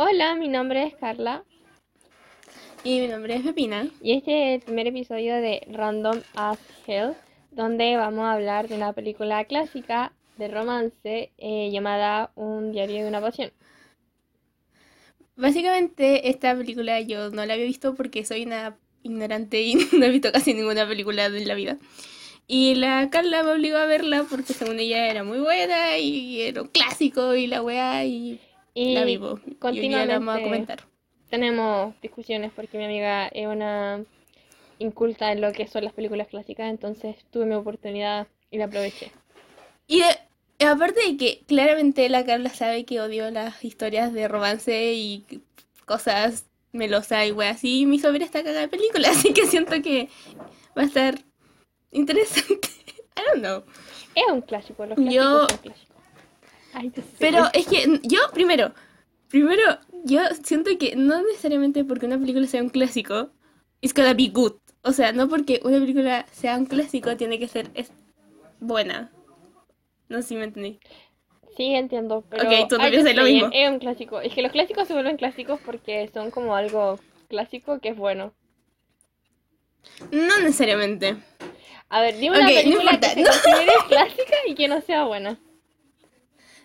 Hola, 0.00 0.36
mi 0.36 0.46
nombre 0.46 0.84
es 0.84 0.94
Carla 0.94 1.42
Y 2.84 3.00
mi 3.00 3.08
nombre 3.08 3.34
es 3.34 3.42
Pepina. 3.42 3.88
y 4.00 4.12
este 4.12 4.54
es 4.54 4.60
el 4.60 4.64
primer 4.64 4.86
episodio 4.86 5.34
de 5.34 5.66
Random 5.72 6.20
as 6.36 6.60
Hell, 6.86 7.14
donde 7.50 7.96
vamos 7.96 8.24
a 8.24 8.34
hablar 8.34 8.68
de 8.68 8.76
una 8.76 8.92
película 8.92 9.44
clásica 9.46 10.12
de 10.36 10.46
romance 10.46 11.32
eh, 11.36 11.70
llamada 11.72 12.30
Un 12.36 12.70
diario 12.70 13.02
de 13.02 13.08
una 13.08 13.20
pasión. 13.20 13.50
Básicamente 15.34 16.28
esta 16.28 16.56
película 16.56 17.00
yo 17.00 17.30
no 17.30 17.44
la 17.44 17.54
había 17.54 17.66
visto 17.66 17.96
porque 17.96 18.24
soy 18.24 18.44
una 18.44 18.78
ignorante 19.02 19.62
y 19.62 19.74
no 19.98 20.06
he 20.06 20.10
visto 20.10 20.30
casi 20.30 20.54
ninguna 20.54 20.86
película 20.86 21.28
de 21.28 21.44
la 21.44 21.56
vida. 21.56 21.76
Y 22.46 22.76
la 22.76 23.10
Carla 23.10 23.42
me 23.42 23.50
obligó 23.50 23.78
a 23.78 23.86
verla 23.86 24.24
porque 24.30 24.52
según 24.52 24.78
ella 24.78 25.08
era 25.10 25.24
muy 25.24 25.40
buena 25.40 25.98
y 25.98 26.42
era 26.42 26.62
un 26.62 26.68
clásico 26.68 27.34
y 27.34 27.48
la 27.48 27.62
weá 27.62 28.04
y, 28.04 28.40
Y 28.80 28.94
la 28.94 29.04
vivo. 29.04 29.40
Y 29.46 29.56
hoy 29.66 29.80
día 29.80 30.06
la 30.06 30.14
vamos 30.18 30.28
a 30.34 30.38
continuamente 30.38 30.44
comentar. 30.44 30.78
tenemos 31.30 32.00
discusiones 32.00 32.52
porque 32.54 32.78
mi 32.78 32.84
amiga 32.84 33.26
es 33.28 33.46
una 33.46 34.04
inculta 34.78 35.32
en 35.32 35.40
lo 35.40 35.52
que 35.52 35.66
son 35.66 35.84
las 35.84 35.92
películas 35.92 36.28
clásicas, 36.28 36.70
entonces 36.70 37.16
tuve 37.30 37.46
mi 37.46 37.54
oportunidad 37.54 38.28
y 38.50 38.58
la 38.58 38.66
aproveché. 38.66 39.10
Y 39.88 40.00
de- 40.00 40.66
aparte 40.66 41.00
de 41.06 41.16
que 41.16 41.40
claramente 41.46 42.08
la 42.08 42.24
Carla 42.24 42.50
sabe 42.50 42.84
que 42.84 43.00
odio 43.00 43.30
las 43.30 43.64
historias 43.64 44.12
de 44.12 44.28
romance 44.28 44.92
y 44.94 45.24
cosas 45.86 46.46
melosas 46.72 47.26
y 47.26 47.32
weá 47.32 47.50
así, 47.50 47.86
mi 47.86 47.98
sobrina 47.98 48.24
está 48.26 48.42
cagada 48.42 48.60
de 48.60 48.68
película, 48.68 49.08
así 49.10 49.32
que 49.32 49.46
siento 49.46 49.80
que 49.82 50.08
va 50.76 50.82
a 50.82 50.86
estar 50.86 51.18
interesante. 51.90 52.68
I 53.16 53.20
don't 53.32 53.40
know. 53.42 53.64
Es 54.14 54.24
un 54.32 54.42
clásico, 54.42 54.86
los 54.86 54.96
clásicos 54.96 55.14
Yo- 55.14 55.48
son 55.48 55.58
clásicos. 55.58 55.87
Ay. 56.72 56.92
Pero 57.18 57.44
es 57.52 57.66
que 57.66 58.00
yo, 58.02 58.18
primero, 58.32 58.72
primero, 59.28 59.62
yo 60.04 60.20
siento 60.42 60.70
que 60.78 60.96
no 60.96 61.22
necesariamente 61.22 61.84
porque 61.84 62.06
una 62.06 62.18
película 62.18 62.46
sea 62.46 62.62
un 62.62 62.68
clásico, 62.68 63.30
it's 63.80 63.94
gonna 63.94 64.14
be 64.14 64.28
good. 64.28 64.52
O 64.82 64.92
sea, 64.92 65.12
no 65.12 65.28
porque 65.28 65.60
una 65.64 65.78
película 65.78 66.26
sea 66.32 66.56
un 66.56 66.66
clásico 66.66 67.16
tiene 67.16 67.38
que 67.38 67.48
ser 67.48 67.70
es 67.74 67.90
buena. 68.60 69.10
No 70.08 70.22
sé 70.22 70.28
si 70.28 70.36
me 70.36 70.44
entendí. 70.44 70.78
Sí, 71.56 71.74
entiendo, 71.74 72.24
pero 72.30 72.44
Ok, 72.44 72.68
tú 72.68 72.78
no 72.78 72.88
piensas 72.88 73.14
lo 73.16 73.24
mismo. 73.24 73.50
Es 73.52 73.68
un 73.68 73.78
clásico. 73.80 74.20
Es 74.20 74.32
que 74.32 74.42
los 74.42 74.52
clásicos 74.52 74.86
se 74.86 74.94
vuelven 74.94 75.16
clásicos 75.16 75.60
porque 75.64 76.08
son 76.14 76.30
como 76.30 76.54
algo 76.54 76.98
clásico 77.28 77.80
que 77.80 77.88
es 77.90 77.96
bueno. 77.96 78.32
No 80.12 80.38
necesariamente. 80.38 81.16
A 81.88 82.00
ver, 82.02 82.16
dime 82.18 82.36
Ok, 82.36 82.42
una 82.42 82.50
no 82.50 82.54
película 82.62 83.00
que 83.00 83.08
se 83.08 83.16
no. 83.22 83.30
considere 83.30 83.72
clásica 83.88 84.36
y 84.46 84.54
que 84.54 84.68
no 84.68 84.80
sea 84.82 85.04
buena. 85.04 85.38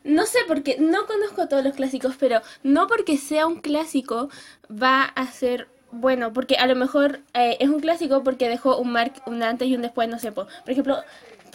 No 0.04 0.26
sé 0.26 0.40
porque 0.48 0.78
no 0.80 1.06
conozco 1.06 1.48
todos 1.48 1.64
los 1.64 1.76
clásicos, 1.76 2.16
pero 2.20 2.42
no 2.64 2.88
porque 2.88 3.18
sea 3.18 3.48
un 3.48 3.62
clásico 3.62 4.30
va 4.70 5.04
a 5.04 5.28
ser 5.32 5.68
bueno, 5.92 6.34
porque 6.34 6.56
a 6.56 6.66
lo 6.66 6.76
mejor 6.76 7.20
eh, 7.34 7.58
es 7.60 7.70
un 7.70 7.80
clásico 7.80 8.24
porque 8.24 8.50
dejó 8.50 8.78
un 8.78 8.92
mark, 8.92 9.14
un 9.28 9.44
antes 9.44 9.68
y 9.68 9.76
un 9.76 9.84
después, 9.84 10.10
no 10.10 10.18
sé, 10.18 10.32
po. 10.32 10.48
por 10.64 10.72
ejemplo, 10.72 10.98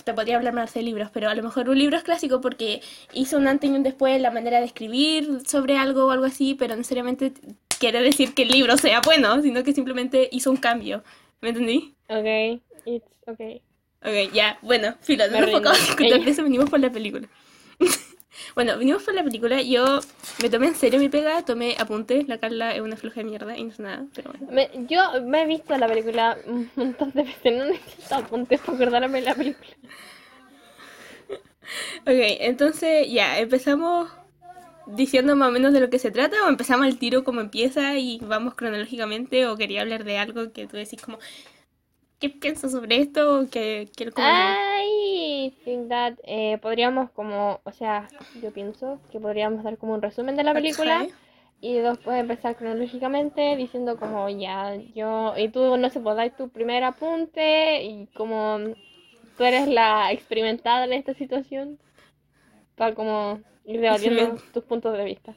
te 0.04 0.14
podría 0.14 0.36
hablar 0.36 0.54
más 0.54 0.72
de 0.72 0.82
libros, 0.82 1.10
pero 1.12 1.28
a 1.28 1.34
lo 1.34 1.42
mejor 1.42 1.68
un 1.68 1.78
libro 1.78 1.96
es 1.96 2.04
clásico 2.04 2.40
porque 2.40 2.80
hizo 3.12 3.36
un 3.36 3.48
antes 3.48 3.68
y 3.68 3.72
un 3.74 3.82
después 3.82 4.20
la 4.20 4.30
manera 4.30 4.60
de 4.60 4.66
escribir 4.66 5.40
sobre 5.44 5.76
algo 5.76 6.06
o 6.06 6.10
algo 6.12 6.24
así, 6.24 6.54
pero 6.54 6.74
no 6.74 6.78
necesariamente 6.78 7.32
quiere 7.78 8.00
decir 8.00 8.32
que 8.32 8.42
el 8.42 8.48
libro 8.48 8.76
sea 8.76 9.00
bueno, 9.04 9.42
sino 9.42 9.62
que 9.64 9.72
simplemente 9.72 10.28
hizo 10.32 10.50
un 10.50 10.56
cambio. 10.56 11.02
¿Me 11.40 11.50
entendí? 11.50 11.94
Ok, 12.08 12.62
it's 12.86 13.06
okay. 13.26 13.60
Ok, 14.02 14.32
ya, 14.32 14.58
bueno, 14.62 14.94
filo, 15.00 15.26
no 15.26 15.40
nos 15.40 15.48
enfocamos 15.48 15.78
rindo. 15.78 16.02
en 16.02 16.06
discutir 16.06 16.28
eso, 16.28 16.42
venimos 16.44 16.70
por 16.70 16.80
la 16.80 16.90
película. 16.90 17.28
bueno, 18.54 18.76
venimos 18.78 19.02
por 19.02 19.14
la 19.14 19.22
película, 19.24 19.62
yo 19.62 20.00
me 20.42 20.50
tomé 20.50 20.68
en 20.68 20.74
serio 20.74 20.98
mi 21.00 21.08
pega, 21.08 21.44
tomé 21.44 21.76
apuntes, 21.78 22.28
la 22.28 22.38
Carla 22.38 22.74
es 22.74 22.80
una 22.80 22.96
floja 22.96 23.16
de 23.20 23.24
mierda 23.24 23.56
y 23.56 23.64
no 23.64 23.70
es 23.70 23.80
nada, 23.80 24.06
pero 24.14 24.32
bueno. 24.32 24.46
Me- 24.52 24.70
yo 24.88 25.00
me 25.22 25.42
he 25.42 25.46
visto 25.46 25.76
la 25.76 25.88
película 25.88 26.36
un 26.46 26.70
montón 26.76 27.10
de 27.12 27.22
veces, 27.24 27.56
no 27.56 27.64
necesito 27.66 28.14
apuntes 28.14 28.60
para 28.60 28.74
acordarme 28.76 29.20
de 29.20 29.26
la 29.26 29.34
película. 29.34 29.70
Ok, 32.02 32.08
entonces 32.40 33.10
ya, 33.10 33.38
empezamos 33.38 34.10
diciendo 34.86 35.36
más 35.36 35.48
o 35.48 35.52
menos 35.52 35.72
de 35.72 35.80
lo 35.80 35.90
que 35.90 35.98
se 35.98 36.10
trata 36.10 36.44
o 36.44 36.48
empezamos 36.48 36.86
el 36.86 36.98
tiro 36.98 37.24
como 37.24 37.40
empieza 37.40 37.96
y 37.98 38.18
vamos 38.22 38.54
cronológicamente 38.54 39.46
o 39.46 39.56
quería 39.56 39.82
hablar 39.82 40.04
de 40.04 40.18
algo 40.18 40.52
que 40.52 40.66
tú 40.66 40.76
decís 40.76 41.00
como, 41.02 41.18
¿qué 42.20 42.30
piensas 42.30 42.72
sobre 42.72 42.98
esto? 43.00 43.48
Que 43.50 43.88
quiero 43.96 44.12
como... 44.12 44.26
I 45.46 45.50
think 45.64 45.88
that 45.88 46.14
eh, 46.24 46.58
podríamos 46.58 47.10
como, 47.10 47.60
o 47.64 47.72
sea, 47.72 48.08
yo 48.42 48.52
pienso 48.52 49.00
que 49.10 49.20
podríamos 49.20 49.62
dar 49.64 49.78
como 49.78 49.94
un 49.94 50.02
resumen 50.02 50.36
de 50.36 50.44
la 50.44 50.54
película. 50.54 51.06
Y 51.60 51.78
después 51.78 52.20
empezar 52.20 52.54
cronológicamente 52.54 53.56
diciendo 53.56 53.98
como 53.98 54.28
ya, 54.28 54.76
yo, 54.94 55.34
y 55.36 55.48
tú 55.48 55.76
no 55.76 55.90
sé, 55.90 55.98
pues 55.98 56.14
dais 56.14 56.36
tu 56.36 56.50
primer 56.50 56.84
apunte 56.84 57.82
y 57.82 58.06
como 58.14 58.58
tú 59.36 59.42
eres 59.42 59.66
la 59.66 60.12
experimentada 60.12 60.84
en 60.84 60.92
esta 60.92 61.14
situación, 61.14 61.80
para 62.76 62.94
como 62.94 63.40
ir 63.64 63.80
debatiendo 63.80 64.20
Excelente. 64.22 64.52
tus 64.52 64.64
puntos 64.64 64.96
de 64.96 65.04
vista. 65.04 65.34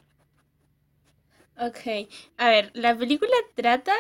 Ok, 1.60 2.08
a 2.38 2.50
ver, 2.50 2.70
la 2.74 2.96
película 2.96 3.36
trata 3.56 3.94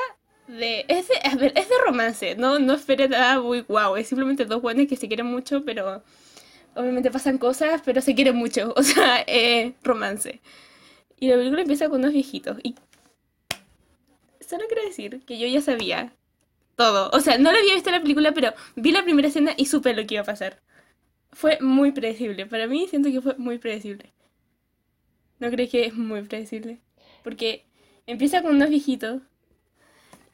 de... 0.52 0.86
Es 0.88 1.08
de, 1.08 1.16
a 1.24 1.36
ver, 1.36 1.54
es 1.56 1.70
de 1.70 1.76
romance, 1.86 2.36
no, 2.36 2.60
no 2.60 2.74
espere 2.74 3.08
nada 3.08 3.42
muy 3.42 3.62
guau, 3.62 3.96
es 3.96 4.08
simplemente 4.08 4.46
dos 4.46 4.62
buenos 4.62 4.88
que 4.88 4.96
se 4.96 5.08
quieren 5.08 5.28
mucho, 5.28 5.64
pero 5.66 6.04
obviamente 6.76 7.12
pasan 7.12 7.38
cosas, 7.38 7.82
pero 7.84 8.02
se 8.02 8.16
quieren 8.16 8.36
mucho, 8.36 8.74
o 8.78 8.84
sea, 8.84 9.24
eh, 9.28 9.74
romance. 9.84 10.42
Y 11.20 11.28
la 11.28 11.36
película 11.36 11.62
empieza 11.62 11.90
con 11.90 12.00
unos 12.00 12.14
viejitos, 12.14 12.58
y 12.64 12.76
solo 14.40 14.66
quiero 14.68 14.84
decir 14.84 15.24
que 15.26 15.40
yo 15.40 15.48
ya 15.48 15.62
sabía 15.62 16.14
todo, 16.76 17.10
o 17.14 17.20
sea, 17.20 17.38
no 17.38 17.52
lo 17.52 17.58
había 17.58 17.76
visto 17.76 17.92
la 17.92 18.02
película, 18.02 18.34
pero 18.34 18.54
vi 18.76 18.92
la 18.92 19.04
primera 19.04 19.28
escena 19.28 19.54
y 19.58 19.66
supe 19.66 19.94
lo 19.94 20.06
que 20.06 20.16
iba 20.16 20.24
a 20.24 20.26
pasar. 20.26 20.62
Fue 21.32 21.58
muy 21.62 21.92
predecible, 21.92 22.46
para 22.46 22.68
mí 22.68 22.88
siento 22.90 23.10
que 23.10 23.22
fue 23.22 23.36
muy 23.38 23.58
predecible. 23.58 24.12
¿No 25.40 25.50
crees 25.50 25.70
que 25.72 25.86
es 25.86 25.96
muy 25.96 26.22
predecible? 26.24 26.80
Porque 27.24 27.66
empieza 28.06 28.42
con 28.42 28.56
unos 28.56 28.70
viejitos 28.70 29.22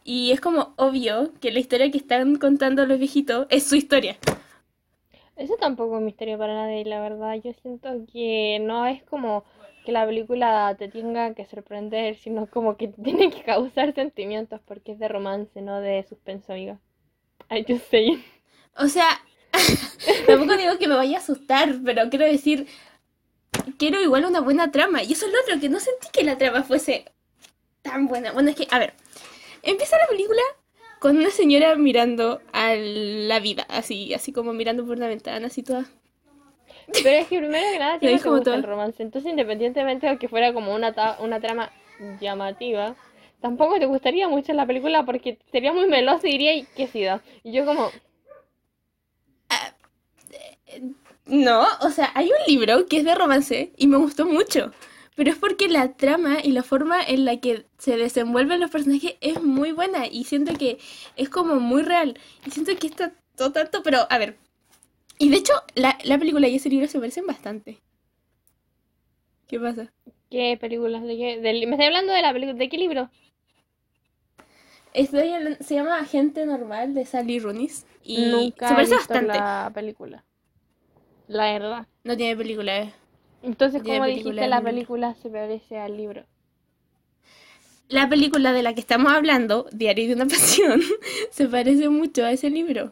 y 0.08 0.32
es 0.32 0.40
como 0.40 0.74
obvio 0.78 1.34
que 1.42 1.52
la 1.52 1.60
historia 1.60 1.92
que 1.92 1.98
están 1.98 2.38
contando 2.38 2.86
los 2.86 2.98
viejitos 2.98 3.46
es 3.50 3.68
su 3.68 3.76
historia. 3.76 4.16
Eso 5.36 5.56
tampoco 5.60 5.98
es 5.98 6.04
misterio 6.04 6.38
para 6.38 6.54
nadie, 6.54 6.86
la 6.86 7.02
verdad. 7.02 7.36
Yo 7.44 7.52
siento 7.62 7.90
que 8.14 8.58
no 8.62 8.88
es 8.88 9.04
como 9.04 9.44
que 9.86 9.92
la 9.92 10.06
película 10.06 10.74
te 10.80 10.88
tenga 10.88 11.34
que 11.34 11.46
sorprender, 11.46 12.16
sino 12.16 12.48
como 12.48 12.78
que 12.78 12.88
tiene 12.88 13.30
que 13.30 13.44
causar 13.44 13.94
sentimientos 13.94 14.62
porque 14.66 14.94
es 14.94 15.00
de 15.00 15.10
romance, 15.10 15.62
no 15.62 15.82
de 15.82 16.06
suspenso, 16.08 16.54
amiga. 16.54 16.80
I 17.52 17.66
just 17.68 17.90
saying. 17.92 18.24
O 18.78 18.88
sea, 18.88 19.10
tampoco 20.26 20.56
digo 20.56 20.78
que 20.80 20.88
me 20.88 20.96
vaya 20.96 21.18
a 21.18 21.20
asustar, 21.20 21.76
pero 21.84 22.10
quiero 22.10 22.26
decir, 22.26 22.66
quiero 23.78 24.02
igual 24.02 24.24
una 24.24 24.40
buena 24.40 24.72
trama. 24.72 25.04
Y 25.04 25.12
eso 25.12 25.26
es 25.26 25.34
lo 25.34 25.42
otro, 25.42 25.60
que 25.60 25.68
no 25.68 25.82
sentí 25.82 26.08
que 26.14 26.24
la 26.24 26.38
trama 26.38 26.64
fuese 26.64 27.04
tan 27.82 28.08
buena. 28.08 28.32
Bueno, 28.32 28.52
es 28.52 28.56
que, 28.56 28.68
a 28.72 28.80
ver, 28.80 28.94
empieza 29.72 29.98
la 29.98 30.08
película 30.08 30.42
con 31.00 31.18
una 31.18 31.30
señora 31.32 31.76
mirando 31.76 32.42
a 32.54 32.76
la 32.76 33.40
vida, 33.40 33.66
así, 33.70 34.14
así 34.14 34.32
como 34.34 34.54
mirando 34.54 34.86
por 34.86 34.98
una 34.98 35.08
ventana, 35.08 35.48
así 35.48 35.64
toda. 35.64 35.86
Pero 37.02 37.18
es 37.18 37.28
que 37.28 37.38
primero 37.40 37.72
que 37.72 37.80
nada, 37.80 37.96
a 37.96 38.00
ti 38.00 38.08
Lo 38.08 38.12
no 38.12 38.18
dijo 38.18 38.24
te 38.24 38.30
gusta 38.30 38.52
todo. 38.52 38.56
el 38.56 38.64
romance. 38.64 39.04
Entonces, 39.04 39.30
independientemente 39.32 40.08
de 40.08 40.18
que 40.18 40.28
fuera 40.30 40.54
como 40.54 40.74
una, 40.76 40.94
una 41.20 41.40
trama 41.40 41.72
llamativa, 42.20 42.96
tampoco 43.42 43.80
te 43.80 43.86
gustaría 43.86 44.28
mucho 44.28 44.54
la 44.54 44.66
película 44.66 45.06
porque 45.06 45.40
sería 45.52 45.74
muy 45.74 45.88
melosa 45.88 46.28
y 46.28 46.32
diría 46.34 46.66
que 46.76 46.88
sí 46.88 47.04
da. 47.04 47.22
Y 47.44 47.52
yo 47.54 47.66
como, 47.66 47.92
No, 51.26 51.66
o 51.82 51.90
sea, 51.90 52.12
hay 52.16 52.28
un 52.28 52.38
libro 52.48 52.86
que 52.88 52.98
es 52.98 53.04
de 53.04 53.14
romance 53.16 53.72
y 53.78 53.88
me 53.88 53.98
gustó 53.98 54.26
mucho, 54.26 54.72
pero 55.18 55.32
es 55.32 55.38
porque 55.38 55.70
la 55.70 55.96
trama 55.98 56.40
y 56.44 56.54
la 56.54 56.64
forma 56.64 57.04
en 57.04 57.26
la 57.26 57.38
que 57.42 57.68
se 57.80 57.98
desenvuelven 57.98 58.62
los 58.62 58.72
personajes 58.72 59.16
es 59.22 59.44
muy 59.44 59.74
buena 59.74 60.08
y 60.08 60.26
siento 60.26 60.56
que 60.58 60.80
es 61.18 61.30
como 61.30 61.58
muy 61.62 61.84
real 61.84 62.20
y 62.48 62.52
siento 62.52 62.78
que 62.78 62.88
está 62.88 63.14
todo 63.38 63.52
tanto, 63.54 63.84
pero 63.84 64.08
a 64.10 64.20
ver, 64.20 64.38
y 65.20 65.30
de 65.30 65.38
hecho 65.38 65.54
la, 65.76 65.98
la 66.06 66.18
película 66.20 66.48
y 66.50 66.56
ese 66.58 66.70
libro 66.70 66.88
se 66.88 67.00
parecen 67.00 67.28
bastante. 67.28 67.80
¿Qué 69.48 69.60
pasa? 69.60 69.92
¿qué 70.30 70.58
películas? 70.60 71.04
¿De 71.04 71.18
qué? 71.18 71.38
¿Me 71.42 71.52
estoy 71.72 71.86
hablando 71.86 72.14
de 72.14 72.22
la 72.22 72.34
película? 72.34 72.58
¿De 72.58 72.70
qué 72.70 72.78
libro? 72.78 73.10
Estoy 74.94 75.30
hablan- 75.34 75.58
se 75.62 75.76
llama 75.76 75.98
Agente 76.00 76.46
Normal 76.46 76.94
de 76.94 77.06
Sally 77.06 77.40
Rooney 77.40 77.70
y 78.04 78.54
Nunca 78.54 78.68
se 78.68 78.76
he 78.76 78.76
parece 78.76 78.96
visto 78.96 79.22
bastante. 79.22 79.22
la 79.22 79.72
película. 79.74 80.26
La 81.28 81.54
verdad. 81.54 81.88
No 82.06 82.18
tiene 82.18 82.36
película, 82.36 82.80
eh. 82.80 82.94
Entonces, 83.44 83.84
Tiene 83.84 84.00
¿cómo 84.00 84.10
película 84.10 84.32
dijiste 84.34 84.48
la 84.48 84.62
película 84.62 85.16
se 85.16 85.30
parece 85.30 85.78
al 85.78 85.98
libro? 85.98 86.26
La 87.90 88.10
película 88.10 88.52
de 88.52 88.64
la 88.64 88.74
que 88.74 88.82
estamos 88.82 89.14
hablando, 89.14 89.68
Diario 89.72 90.08
de 90.08 90.16
una 90.16 90.26
Pasión, 90.28 90.82
se 91.32 91.48
parece 91.48 91.90
mucho 91.90 92.26
a 92.26 92.32
ese 92.32 92.50
libro. 92.50 92.92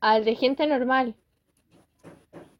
Al 0.00 0.24
de 0.24 0.36
gente 0.36 0.66
normal. 0.66 1.16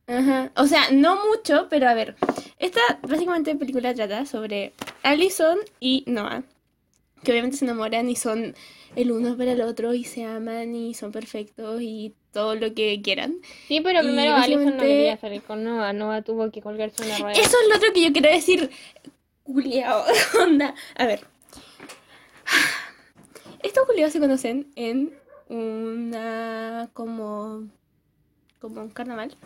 Ajá. 0.09 0.51
O 0.57 0.67
sea, 0.67 0.91
no 0.91 1.19
mucho, 1.27 1.69
pero 1.69 1.89
a 1.89 1.95
ver. 1.95 2.17
esta 2.59 2.81
básicamente 3.03 3.55
película 3.55 3.95
trata 3.95 4.27
sobre 4.27 4.73
Allison 5.03 5.59
y 5.79 6.03
Noah, 6.07 6.43
que 7.23 7.31
obviamente 7.31 7.59
se 7.59 7.67
enamoran 7.67 8.09
y 8.09 8.17
son 8.17 8.55
el 8.97 9.13
uno 9.13 9.37
para 9.37 9.53
el 9.53 9.61
otro 9.61 9.95
y 9.95 10.05
se 10.05 10.25
aman 10.25 10.75
y 10.75 10.95
son 10.95 11.13
perfectos 11.13 11.83
y 11.83 12.15
todo 12.39 12.55
lo 12.55 12.73
que 12.73 13.03
quieran. 13.03 13.39
Sí, 13.67 13.81
pero 13.81 13.99
primero 14.01 14.33
Alison 14.37 14.77
no 14.77 14.81
quería 14.81 15.17
salir 15.17 15.43
con 15.43 15.65
Noah. 15.65 15.93
Noah 15.93 16.23
tuvo 16.23 16.53
que 16.53 16.63
colgarse 16.63 17.03
una 17.05 17.19
rueda. 17.19 17.33
Eso 17.33 17.57
es 17.63 17.69
lo 17.69 17.77
otro 17.77 17.93
que 17.93 18.05
yo 18.05 18.13
quiero 18.13 18.31
decir. 18.31 18.71
Culeado, 19.43 20.05
onda. 20.41 20.73
A 20.97 21.07
ver. 21.07 21.27
Estos 23.65 23.87
culiados 23.87 24.13
se 24.13 24.21
conocen 24.21 24.71
en 24.77 25.19
una. 25.49 26.89
como. 26.93 27.67
como 28.61 28.83
un 28.83 28.91
carnaval. 28.91 29.37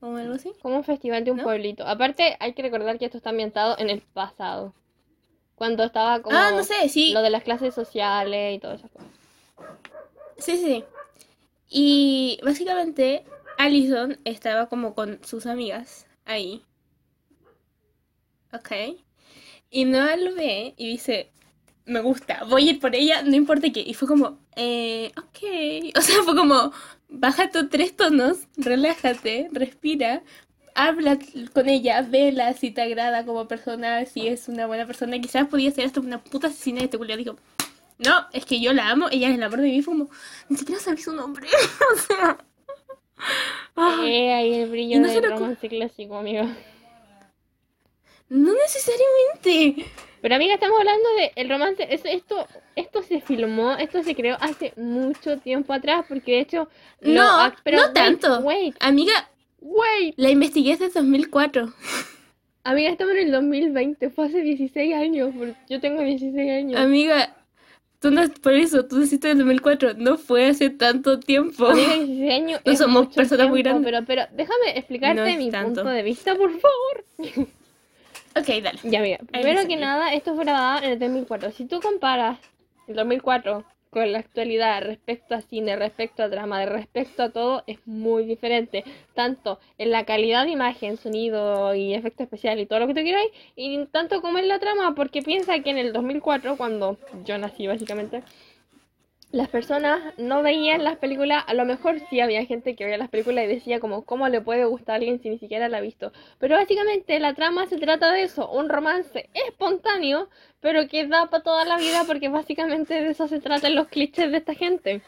O 0.00 0.16
algo 0.16 0.34
así. 0.34 0.50
Como 0.60 0.76
un 0.78 0.82
festival 0.84 1.22
de 1.22 1.30
un 1.30 1.36
¿No? 1.36 1.44
pueblito. 1.44 1.86
Aparte, 1.86 2.36
hay 2.40 2.52
que 2.54 2.62
recordar 2.62 2.98
que 2.98 3.04
esto 3.04 3.16
está 3.18 3.30
ambientado 3.30 3.78
en 3.78 3.90
el 3.90 4.00
pasado. 4.00 4.74
Cuando 5.54 5.84
estaba 5.84 6.20
como 6.20 6.36
Ah, 6.36 6.50
no 6.50 6.64
sé, 6.64 6.88
sí. 6.88 7.12
lo 7.12 7.22
de 7.22 7.30
las 7.30 7.44
clases 7.44 7.72
sociales 7.76 8.56
y 8.56 8.58
todas 8.58 8.80
esas 8.80 8.90
cosas. 8.90 9.08
Sí, 10.38 10.56
sí, 10.56 10.64
sí. 10.66 10.84
Y 11.76 12.38
básicamente 12.44 13.24
Allison 13.58 14.16
estaba 14.24 14.68
como 14.68 14.94
con 14.94 15.18
sus 15.24 15.44
amigas 15.44 16.06
ahí. 16.24 16.62
Ok. 18.52 18.70
Y 19.70 19.84
Noah 19.84 20.14
lo 20.16 20.36
ve 20.36 20.74
y 20.76 20.86
dice, 20.92 21.32
me 21.84 22.00
gusta, 22.00 22.44
voy 22.44 22.68
a 22.68 22.70
ir 22.74 22.78
por 22.78 22.94
ella, 22.94 23.22
no 23.22 23.34
importa 23.34 23.72
qué. 23.72 23.80
Y 23.80 23.94
fue 23.94 24.06
como, 24.06 24.38
eh, 24.54 25.10
ok. 25.16 25.94
O 25.98 26.00
sea, 26.00 26.22
fue 26.22 26.36
como, 26.36 26.72
baja 27.08 27.50
tus 27.50 27.68
tres 27.70 27.96
tonos, 27.96 28.46
relájate, 28.56 29.48
respira, 29.50 30.22
habla 30.76 31.18
con 31.52 31.68
ella, 31.68 32.02
vela 32.02 32.52
si 32.52 32.70
te 32.70 32.82
agrada 32.82 33.26
como 33.26 33.48
persona, 33.48 34.06
si 34.06 34.28
es 34.28 34.48
una 34.48 34.68
buena 34.68 34.86
persona. 34.86 35.18
Quizás 35.20 35.48
podía 35.48 35.72
ser 35.72 35.86
hasta 35.86 35.98
una 35.98 36.22
puta 36.22 36.46
asesina 36.46 36.82
y 36.82 36.84
este 36.84 36.98
culiao 36.98 37.18
dijo, 37.18 37.36
no, 37.98 38.26
es 38.32 38.44
que 38.44 38.60
yo 38.60 38.72
la 38.72 38.90
amo, 38.90 39.08
ella 39.10 39.28
es 39.28 39.34
el 39.36 39.42
amor 39.42 39.60
de 39.60 39.68
mi 39.68 39.82
como, 39.82 40.08
ni 40.48 40.56
siquiera 40.56 40.80
sabía 40.80 41.02
su 41.04 41.12
nombre. 41.12 41.46
o 41.94 41.98
sea. 41.98 42.38
Eh, 44.06 44.32
ahí 44.32 44.54
el 44.54 44.70
brillo 44.70 45.00
no 45.00 45.08
del 45.08 45.30
romance 45.30 45.68
clásico, 45.68 46.16
amigo. 46.16 46.44
no 48.28 48.52
necesariamente. 48.52 49.86
Pero 50.20 50.36
amiga, 50.36 50.54
estamos 50.54 50.78
hablando 50.78 51.06
de 51.18 51.32
el 51.36 51.48
romance. 51.48 51.86
es- 51.92 52.04
esto, 52.04 52.46
esto 52.76 53.02
se 53.02 53.20
filmó, 53.20 53.72
esto 53.72 54.02
se 54.02 54.14
creó 54.14 54.36
hace 54.40 54.72
mucho 54.76 55.38
tiempo 55.38 55.72
atrás, 55.72 56.04
porque 56.08 56.32
de 56.32 56.40
hecho. 56.40 56.68
No, 57.02 57.52
pero 57.62 57.76
no 57.78 57.84
wait, 57.84 57.94
tanto. 57.94 58.38
Wait, 58.40 58.76
Amiga, 58.80 59.28
wait. 59.60 60.14
la 60.16 60.30
investigué 60.30 60.76
desde 60.76 60.88
2004. 61.00 61.72
Amiga, 62.66 62.88
estamos 62.90 63.12
en 63.14 63.26
el 63.26 63.32
2020, 63.32 64.08
fue 64.10 64.26
hace 64.26 64.40
16 64.40 64.94
años, 64.94 65.34
porque 65.36 65.54
yo 65.68 65.80
tengo 65.80 66.00
16 66.00 66.50
años. 66.50 66.80
Amiga, 66.80 67.36
tú 68.04 68.10
no, 68.10 68.22
por 68.42 68.52
eso, 68.52 68.84
tú 68.84 68.98
naciste 68.98 69.30
en 69.30 69.38
el 69.40 69.44
2004, 69.46 69.94
no 69.96 70.18
fue 70.18 70.46
hace 70.48 70.68
tanto 70.68 71.18
tiempo. 71.18 71.66
Amiga, 71.66 71.94
16 71.94 72.32
años 72.32 72.60
No 72.66 72.76
somos 72.76 73.06
personas 73.14 73.48
muy 73.48 73.62
grandes. 73.62 73.90
Pero, 73.90 74.04
pero 74.06 74.22
déjame 74.36 74.76
explicarte 74.78 75.20
No 75.32 75.38
mi 75.38 75.50
tanto. 75.50 75.76
punto 75.76 75.88
de 75.88 76.02
vista, 76.02 76.34
por 76.36 76.50
favor. 76.50 77.04
Ok, 78.36 78.46
dale. 78.64 78.80
Ya, 78.82 79.00
mira, 79.00 79.18
primero 79.30 79.64
que- 79.66 79.76
nada, 79.76 80.12
esto 80.12 80.34
fue 80.34 80.42
grabado 80.44 80.82
en 80.84 80.90
el 80.90 80.98
2004. 80.98 81.52
Si 81.52 81.66
tú 81.66 81.80
comparas 81.80 82.36
el 82.88 82.96
2004 82.96 83.64
con 83.94 84.10
la 84.10 84.18
actualidad 84.18 84.82
respecto 84.82 85.36
a 85.36 85.40
cine, 85.40 85.76
respecto 85.76 86.24
a 86.24 86.28
drama, 86.28 86.66
respecto 86.66 87.22
a 87.22 87.30
todo, 87.30 87.62
es 87.68 87.78
muy 87.86 88.24
diferente. 88.24 88.82
Tanto 89.14 89.60
en 89.78 89.92
la 89.92 90.04
calidad 90.04 90.44
de 90.44 90.50
imagen, 90.50 90.96
sonido 90.96 91.76
y 91.76 91.94
efecto 91.94 92.24
especial 92.24 92.58
y 92.58 92.66
todo 92.66 92.80
lo 92.80 92.88
que 92.88 92.94
tú 92.94 93.02
quieras, 93.02 93.24
y 93.54 93.86
tanto 93.86 94.20
como 94.20 94.38
en 94.38 94.48
la 94.48 94.58
trama, 94.58 94.96
porque 94.96 95.22
piensa 95.22 95.60
que 95.60 95.70
en 95.70 95.78
el 95.78 95.92
2004, 95.92 96.56
cuando 96.56 96.98
yo 97.24 97.38
nací 97.38 97.68
básicamente, 97.68 98.24
las 99.34 99.48
personas 99.48 100.00
no 100.16 100.42
veían 100.42 100.84
las 100.84 100.96
películas, 100.96 101.42
a 101.48 101.54
lo 101.54 101.64
mejor 101.64 101.98
sí 102.08 102.20
había 102.20 102.46
gente 102.46 102.76
que 102.76 102.84
veía 102.84 102.96
las 102.98 103.08
películas 103.08 103.44
y 103.44 103.48
decía 103.48 103.80
como 103.80 104.04
cómo 104.04 104.28
le 104.28 104.40
puede 104.40 104.64
gustar 104.64 104.92
a 104.92 104.96
alguien 104.96 105.20
si 105.20 105.28
ni 105.28 105.38
siquiera 105.38 105.68
la 105.68 105.78
ha 105.78 105.80
visto. 105.80 106.12
Pero 106.38 106.54
básicamente 106.56 107.18
la 107.18 107.34
trama 107.34 107.66
se 107.66 107.76
trata 107.78 108.12
de 108.12 108.22
eso, 108.22 108.48
un 108.48 108.68
romance 108.68 109.28
espontáneo, 109.34 110.28
pero 110.60 110.86
que 110.86 111.08
da 111.08 111.26
para 111.26 111.42
toda 111.42 111.64
la 111.64 111.78
vida 111.78 112.04
porque 112.06 112.28
básicamente 112.28 112.94
de 112.94 113.10
eso 113.10 113.26
se 113.26 113.40
tratan 113.40 113.74
los 113.74 113.88
clichés 113.88 114.30
de 114.30 114.38
esta 114.38 114.54
gente. 114.54 115.02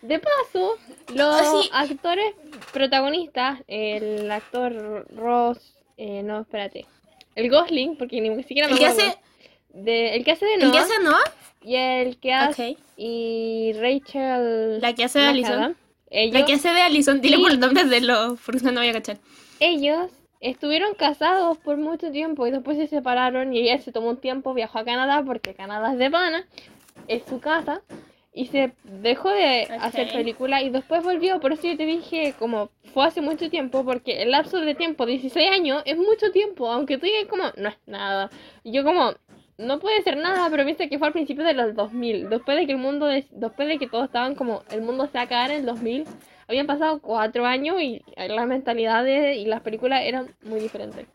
De 0.00 0.20
paso, 0.20 0.76
los 1.12 1.40
Ah, 1.40 1.60
sí. 1.62 1.68
actores 1.72 2.34
protagonistas, 2.72 3.60
el 3.66 4.30
actor 4.30 5.06
Ross, 5.16 5.74
eh, 5.96 6.22
no, 6.22 6.42
espérate, 6.42 6.86
el 7.34 7.50
Gosling, 7.50 7.96
porque 7.96 8.20
ni 8.20 8.42
siquiera 8.44 8.68
me 8.68 8.74
acuerdo, 8.76 9.18
de, 9.84 10.16
el 10.16 10.24
que 10.24 10.32
hace 10.32 10.46
de 10.46 10.54
el 10.54 10.60
que 10.60 10.66
Noah 10.66 10.80
hace 10.80 10.98
Noah, 11.02 11.24
y 11.62 11.74
el 11.76 12.18
que 12.18 12.32
hace 12.32 12.70
ok. 12.70 12.78
y 12.96 13.72
Rachel 13.74 14.80
La 14.80 14.94
que 14.94 15.04
hace 15.04 15.18
de 15.20 15.26
Allison. 15.26 15.76
Ellos, 16.10 16.34
La 16.40 16.46
que 16.46 16.52
hace 16.54 16.68
de 16.72 16.80
Allison, 16.82 17.20
dile 17.20 17.38
por 17.38 17.50
el 17.50 17.60
nombre 17.60 17.84
de 17.84 18.00
los, 18.00 18.40
porque 18.40 18.60
no, 18.62 18.72
no 18.72 18.80
voy 18.80 18.88
a 18.88 18.92
cachar. 18.92 19.18
ellos 19.60 20.10
estuvieron 20.40 20.94
casados 20.94 21.58
por 21.58 21.76
mucho 21.78 22.10
tiempo 22.12 22.46
y 22.46 22.50
después 22.50 22.76
se 22.78 22.86
separaron 22.86 23.52
y 23.54 23.60
ella 23.60 23.78
se 23.80 23.90
tomó 23.92 24.10
un 24.10 24.18
tiempo, 24.18 24.54
viajó 24.54 24.78
a 24.78 24.84
Canadá 24.84 25.22
porque 25.24 25.54
Canadá 25.54 25.92
es 25.92 25.98
de 25.98 26.10
pana, 26.10 26.46
es 27.08 27.22
su 27.28 27.40
casa 27.40 27.80
y 28.32 28.46
se 28.48 28.72
dejó 28.84 29.30
de 29.30 29.62
hacer 29.80 30.08
Ok. 30.08 30.12
película 30.12 30.62
y 30.62 30.68
después 30.68 31.02
volvió, 31.02 31.40
por 31.40 31.52
eso 31.54 31.66
yo 31.66 31.76
te 31.76 31.86
dije 31.86 32.34
como 32.38 32.68
fue 32.92 33.06
hace 33.06 33.22
mucho 33.22 33.48
tiempo 33.50 33.82
porque 33.84 34.22
el 34.22 34.30
lapso 34.30 34.60
de 34.60 34.74
tiempo, 34.74 35.06
16 35.06 35.50
años, 35.50 35.82
es 35.86 35.96
mucho 35.96 36.30
tiempo, 36.32 36.70
aunque 36.70 36.98
tú 36.98 37.06
digas 37.06 37.24
como 37.30 37.44
no 37.56 37.68
es 37.70 37.76
nada. 37.86 38.30
Y 38.62 38.72
yo 38.72 38.84
como 38.84 39.14
no 39.58 39.78
puede 39.80 40.02
ser 40.02 40.16
nada, 40.18 40.48
pero 40.50 40.64
piensa 40.64 40.86
que 40.88 40.98
fue 40.98 41.08
al 41.08 41.12
principio 41.12 41.44
de 41.44 41.54
los 41.54 41.74
2000, 41.74 42.28
después 42.28 42.56
de 42.58 42.66
que 42.66 42.72
el 42.72 42.78
mundo, 42.78 43.06
des- 43.06 43.26
después 43.30 43.68
de 43.68 43.78
que 43.78 43.86
todos 43.88 44.04
estaban 44.06 44.34
como 44.34 44.62
el 44.70 44.82
mundo 44.82 45.06
se 45.10 45.18
va 45.18 45.46
en 45.46 45.50
el 45.52 45.66
2000, 45.66 46.04
habían 46.48 46.66
pasado 46.66 47.00
cuatro 47.00 47.44
años 47.46 47.80
y 47.80 48.02
las 48.16 48.46
mentalidades 48.46 49.36
y 49.36 49.46
las 49.46 49.62
películas 49.62 50.02
eran 50.04 50.34
muy 50.42 50.60
diferentes. 50.60 51.06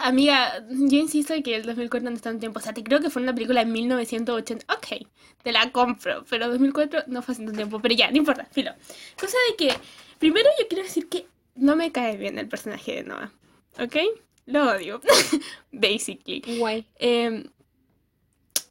Amiga, 0.00 0.64
yo 0.68 0.98
insisto 0.98 1.34
que 1.44 1.54
el 1.56 1.64
2004 1.64 2.08
no 2.10 2.16
está 2.16 2.30
en 2.30 2.40
tiempo. 2.40 2.58
O 2.58 2.62
sea, 2.62 2.72
te 2.72 2.82
creo 2.82 3.00
que 3.00 3.10
fue 3.10 3.22
una 3.22 3.34
película 3.34 3.60
en 3.62 3.70
1980. 3.72 4.64
Ok, 4.74 5.06
te 5.42 5.52
la 5.52 5.70
compro. 5.70 6.24
Pero 6.28 6.48
2004 6.48 7.04
no 7.06 7.22
fue 7.22 7.32
hace 7.32 7.42
tanto 7.44 7.56
tiempo. 7.56 7.78
Pero 7.80 7.94
ya, 7.94 8.10
no 8.10 8.16
importa, 8.16 8.46
filo. 8.50 8.72
Cosa 9.20 9.36
de 9.50 9.56
que, 9.56 9.74
primero 10.18 10.48
yo 10.58 10.66
quiero 10.66 10.82
decir 10.82 11.08
que 11.08 11.26
no 11.54 11.76
me 11.76 11.92
cae 11.92 12.16
bien 12.16 12.38
el 12.38 12.48
personaje 12.48 12.96
de 12.96 13.04
Noah. 13.04 13.32
¿Ok? 13.78 13.96
Lo 14.46 14.70
odio. 14.70 15.00
Basically. 15.72 16.42
Guay. 16.58 16.86
Eh, 16.98 17.44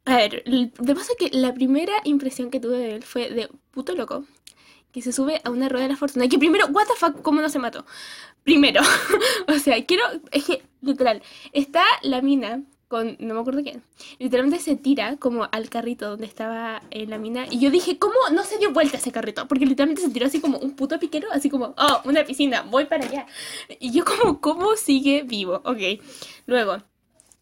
a 0.06 0.16
ver, 0.18 0.44
de 0.44 0.96
paso 0.96 1.14
que 1.18 1.30
la 1.32 1.54
primera 1.54 1.94
impresión 2.04 2.50
que 2.50 2.60
tuve 2.60 2.78
de 2.78 2.96
él 2.96 3.04
fue 3.04 3.30
de 3.30 3.50
puto 3.72 3.96
loco 3.96 4.26
que 4.92 5.02
se 5.02 5.12
sube 5.12 5.42
a 5.44 5.50
una 5.50 5.70
rueda 5.70 5.84
de 5.84 5.92
la 5.92 5.98
fortuna. 5.98 6.28
Que 6.28 6.38
primero, 6.38 6.68
what 6.68 6.86
the 6.86 6.94
fuck, 6.96 7.22
¿cómo 7.22 7.42
no 7.42 7.50
se 7.50 7.60
mató? 7.60 7.86
Primero, 8.44 8.82
o 9.48 9.54
sea, 9.54 9.84
quiero, 9.86 10.04
es 10.32 10.46
que, 10.46 10.64
literal, 10.82 11.22
está 11.54 11.84
la 12.02 12.22
mina 12.22 12.64
con, 12.92 13.16
no 13.20 13.34
me 13.34 13.40
acuerdo 13.40 13.64
quién, 13.64 13.82
literalmente 14.20 14.62
se 14.62 14.76
tira 14.76 15.16
como 15.16 15.48
al 15.50 15.70
carrito 15.70 16.10
donde 16.10 16.26
estaba 16.26 16.84
eh, 16.92 17.08
la 17.08 17.18
mina. 17.18 17.46
Y 17.50 17.58
yo 17.60 17.72
dije, 17.72 17.98
¿cómo 17.98 18.16
no 18.34 18.44
se 18.44 18.58
dio 18.58 18.74
vuelta 18.74 18.98
ese 18.98 19.14
carrito? 19.14 19.48
Porque 19.48 19.66
literalmente 19.66 20.02
se 20.02 20.10
tiró 20.10 20.26
así 20.26 20.42
como 20.42 20.58
un 20.58 20.76
puto 20.76 21.00
piquero, 21.00 21.30
así 21.32 21.50
como, 21.50 21.74
oh, 21.78 22.02
una 22.04 22.26
piscina, 22.26 22.64
voy 22.64 22.86
para 22.86 23.06
allá. 23.06 23.26
Y 23.80 23.94
yo 23.94 24.04
como, 24.04 24.42
¿cómo 24.42 24.76
sigue 24.76 25.24
vivo? 25.24 25.62
Ok, 25.64 26.02
luego, 26.48 26.84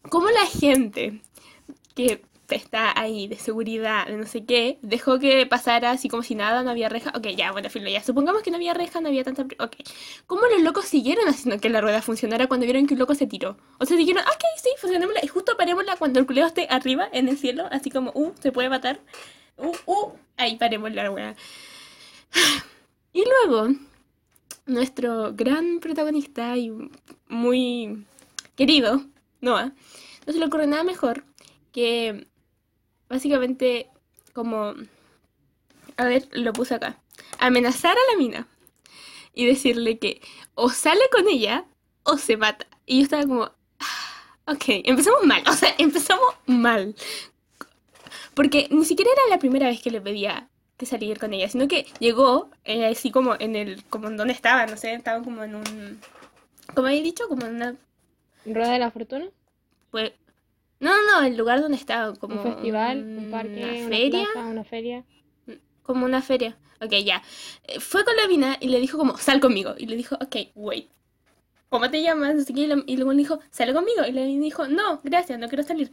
¿cómo 0.08 0.30
la 0.30 0.46
gente 0.46 1.20
que 1.96 2.22
está 2.56 2.98
ahí 2.98 3.28
de 3.28 3.36
seguridad, 3.36 4.06
de 4.06 4.16
no 4.16 4.26
sé 4.26 4.44
qué, 4.44 4.78
dejó 4.82 5.18
que 5.18 5.46
pasara 5.46 5.90
así 5.90 6.08
como 6.08 6.22
si 6.22 6.34
nada, 6.34 6.62
no 6.62 6.70
había 6.70 6.88
reja. 6.88 7.12
Ok, 7.16 7.28
ya, 7.36 7.52
bueno, 7.52 7.70
filo, 7.70 7.88
ya. 7.88 8.02
Supongamos 8.02 8.42
que 8.42 8.50
no 8.50 8.56
había 8.56 8.74
reja, 8.74 9.00
no 9.00 9.08
había 9.08 9.24
tanta. 9.24 9.42
Ok. 9.58 9.76
¿Cómo 10.26 10.42
los 10.46 10.62
locos 10.62 10.86
siguieron 10.86 11.28
haciendo 11.28 11.60
que 11.60 11.68
la 11.68 11.80
rueda 11.80 12.02
funcionara 12.02 12.46
cuando 12.46 12.64
vieron 12.64 12.86
que 12.86 12.94
un 12.94 13.00
loco 13.00 13.14
se 13.14 13.26
tiró? 13.26 13.56
O 13.78 13.86
sea, 13.86 13.96
dijeron, 13.96 14.22
ok, 14.22 14.44
sí, 14.62 14.70
funcionémosla. 14.78 15.20
Y 15.22 15.28
justo 15.28 15.56
parémosla 15.56 15.96
cuando 15.96 16.20
el 16.20 16.26
culeo 16.26 16.46
esté 16.46 16.66
arriba 16.70 17.08
en 17.12 17.28
el 17.28 17.38
cielo, 17.38 17.68
así 17.70 17.90
como, 17.90 18.10
uh, 18.14 18.32
se 18.40 18.52
puede 18.52 18.68
matar. 18.68 19.00
Uh, 19.56 19.72
uh, 19.86 20.12
ahí 20.36 20.56
paremos 20.56 20.92
la 20.92 21.08
rueda. 21.08 21.36
Y 23.12 23.24
luego, 23.24 23.74
nuestro 24.66 25.32
gran 25.34 25.80
protagonista 25.80 26.56
y 26.56 26.70
muy 27.26 28.06
querido, 28.54 29.02
Noah, 29.40 29.72
no 30.26 30.32
se 30.32 30.38
le 30.38 30.46
ocurre 30.46 30.68
nada 30.68 30.84
mejor 30.84 31.24
que 31.72 32.28
básicamente 33.10 33.90
como, 34.32 34.72
a 35.98 36.04
ver, 36.04 36.28
lo 36.32 36.52
puse 36.54 36.76
acá, 36.76 36.98
amenazar 37.38 37.96
a 37.96 38.12
la 38.12 38.18
mina 38.18 38.46
y 39.34 39.44
decirle 39.44 39.98
que 39.98 40.22
o 40.54 40.70
sale 40.70 41.02
con 41.12 41.28
ella 41.28 41.66
o 42.04 42.16
se 42.16 42.36
mata. 42.38 42.66
Y 42.86 42.98
yo 42.98 43.02
estaba 43.04 43.26
como, 43.26 43.44
"Ah, 43.80 44.52
ok, 44.52 44.64
empezamos 44.84 45.24
mal, 45.24 45.42
o 45.46 45.52
sea, 45.52 45.74
empezamos 45.78 46.34
mal. 46.46 46.94
Porque 48.34 48.68
ni 48.70 48.84
siquiera 48.84 49.10
era 49.12 49.34
la 49.34 49.38
primera 49.38 49.66
vez 49.66 49.82
que 49.82 49.90
le 49.90 50.00
pedía 50.00 50.48
que 50.76 50.86
salir 50.86 51.18
con 51.18 51.34
ella, 51.34 51.48
sino 51.48 51.68
que 51.68 51.86
llegó 51.98 52.48
eh, 52.64 52.86
así 52.86 53.10
como 53.10 53.34
en 53.38 53.54
el, 53.56 53.84
como 53.90 54.08
en 54.08 54.16
donde 54.16 54.32
estaban, 54.32 54.70
no 54.70 54.76
sé, 54.78 54.94
estaban 54.94 55.24
como 55.24 55.44
en 55.44 55.56
un, 55.56 56.00
como 56.74 56.88
he 56.88 57.02
dicho, 57.02 57.28
como 57.28 57.44
en 57.46 57.56
una, 57.56 57.76
¿Rueda 58.46 58.72
de 58.72 58.78
la 58.78 58.90
Fortuna? 58.90 59.26
pues, 59.90 60.12
no, 60.80 60.90
no, 60.90 61.20
no, 61.20 61.26
el 61.26 61.36
lugar 61.36 61.60
donde 61.60 61.76
estaban, 61.76 62.16
como 62.16 62.36
¿Un 62.36 62.42
festival? 62.42 62.98
¿Un 63.18 63.30
parque? 63.30 63.62
una 63.62 63.86
¿Una 63.86 63.88
feria, 63.88 64.28
plaza? 64.32 64.48
¿Una 64.48 64.64
feria? 64.64 65.04
como 65.82 66.04
una 66.06 66.22
feria, 66.22 66.56
ok, 66.80 66.92
ya, 67.04 67.22
Eh, 67.64 67.80
fue 67.80 68.04
con 68.04 68.16
la 68.16 68.28
mina 68.28 68.56
y 68.60 68.68
le 68.68 68.80
dijo 68.80 68.96
como, 68.98 69.16
sal 69.18 69.40
conmigo, 69.40 69.74
y 69.76 69.86
le 69.86 69.96
dijo, 69.96 70.16
ok, 70.16 70.36
wait, 70.54 70.88
¿cómo 71.68 71.90
te 71.90 72.02
llamas? 72.02 72.48
Y 72.50 72.66
la- 72.66 72.82
y 72.86 72.96
luego 72.96 73.12
le 73.12 73.18
dijo, 73.18 73.40
sale 73.50 73.72
conmigo, 73.74 74.04
y 74.08 74.12
le 74.12 74.26
dijo, 74.26 74.68
no, 74.68 75.00
gracias, 75.04 75.38
no 75.38 75.48
quiero 75.48 75.64
salir, 75.64 75.90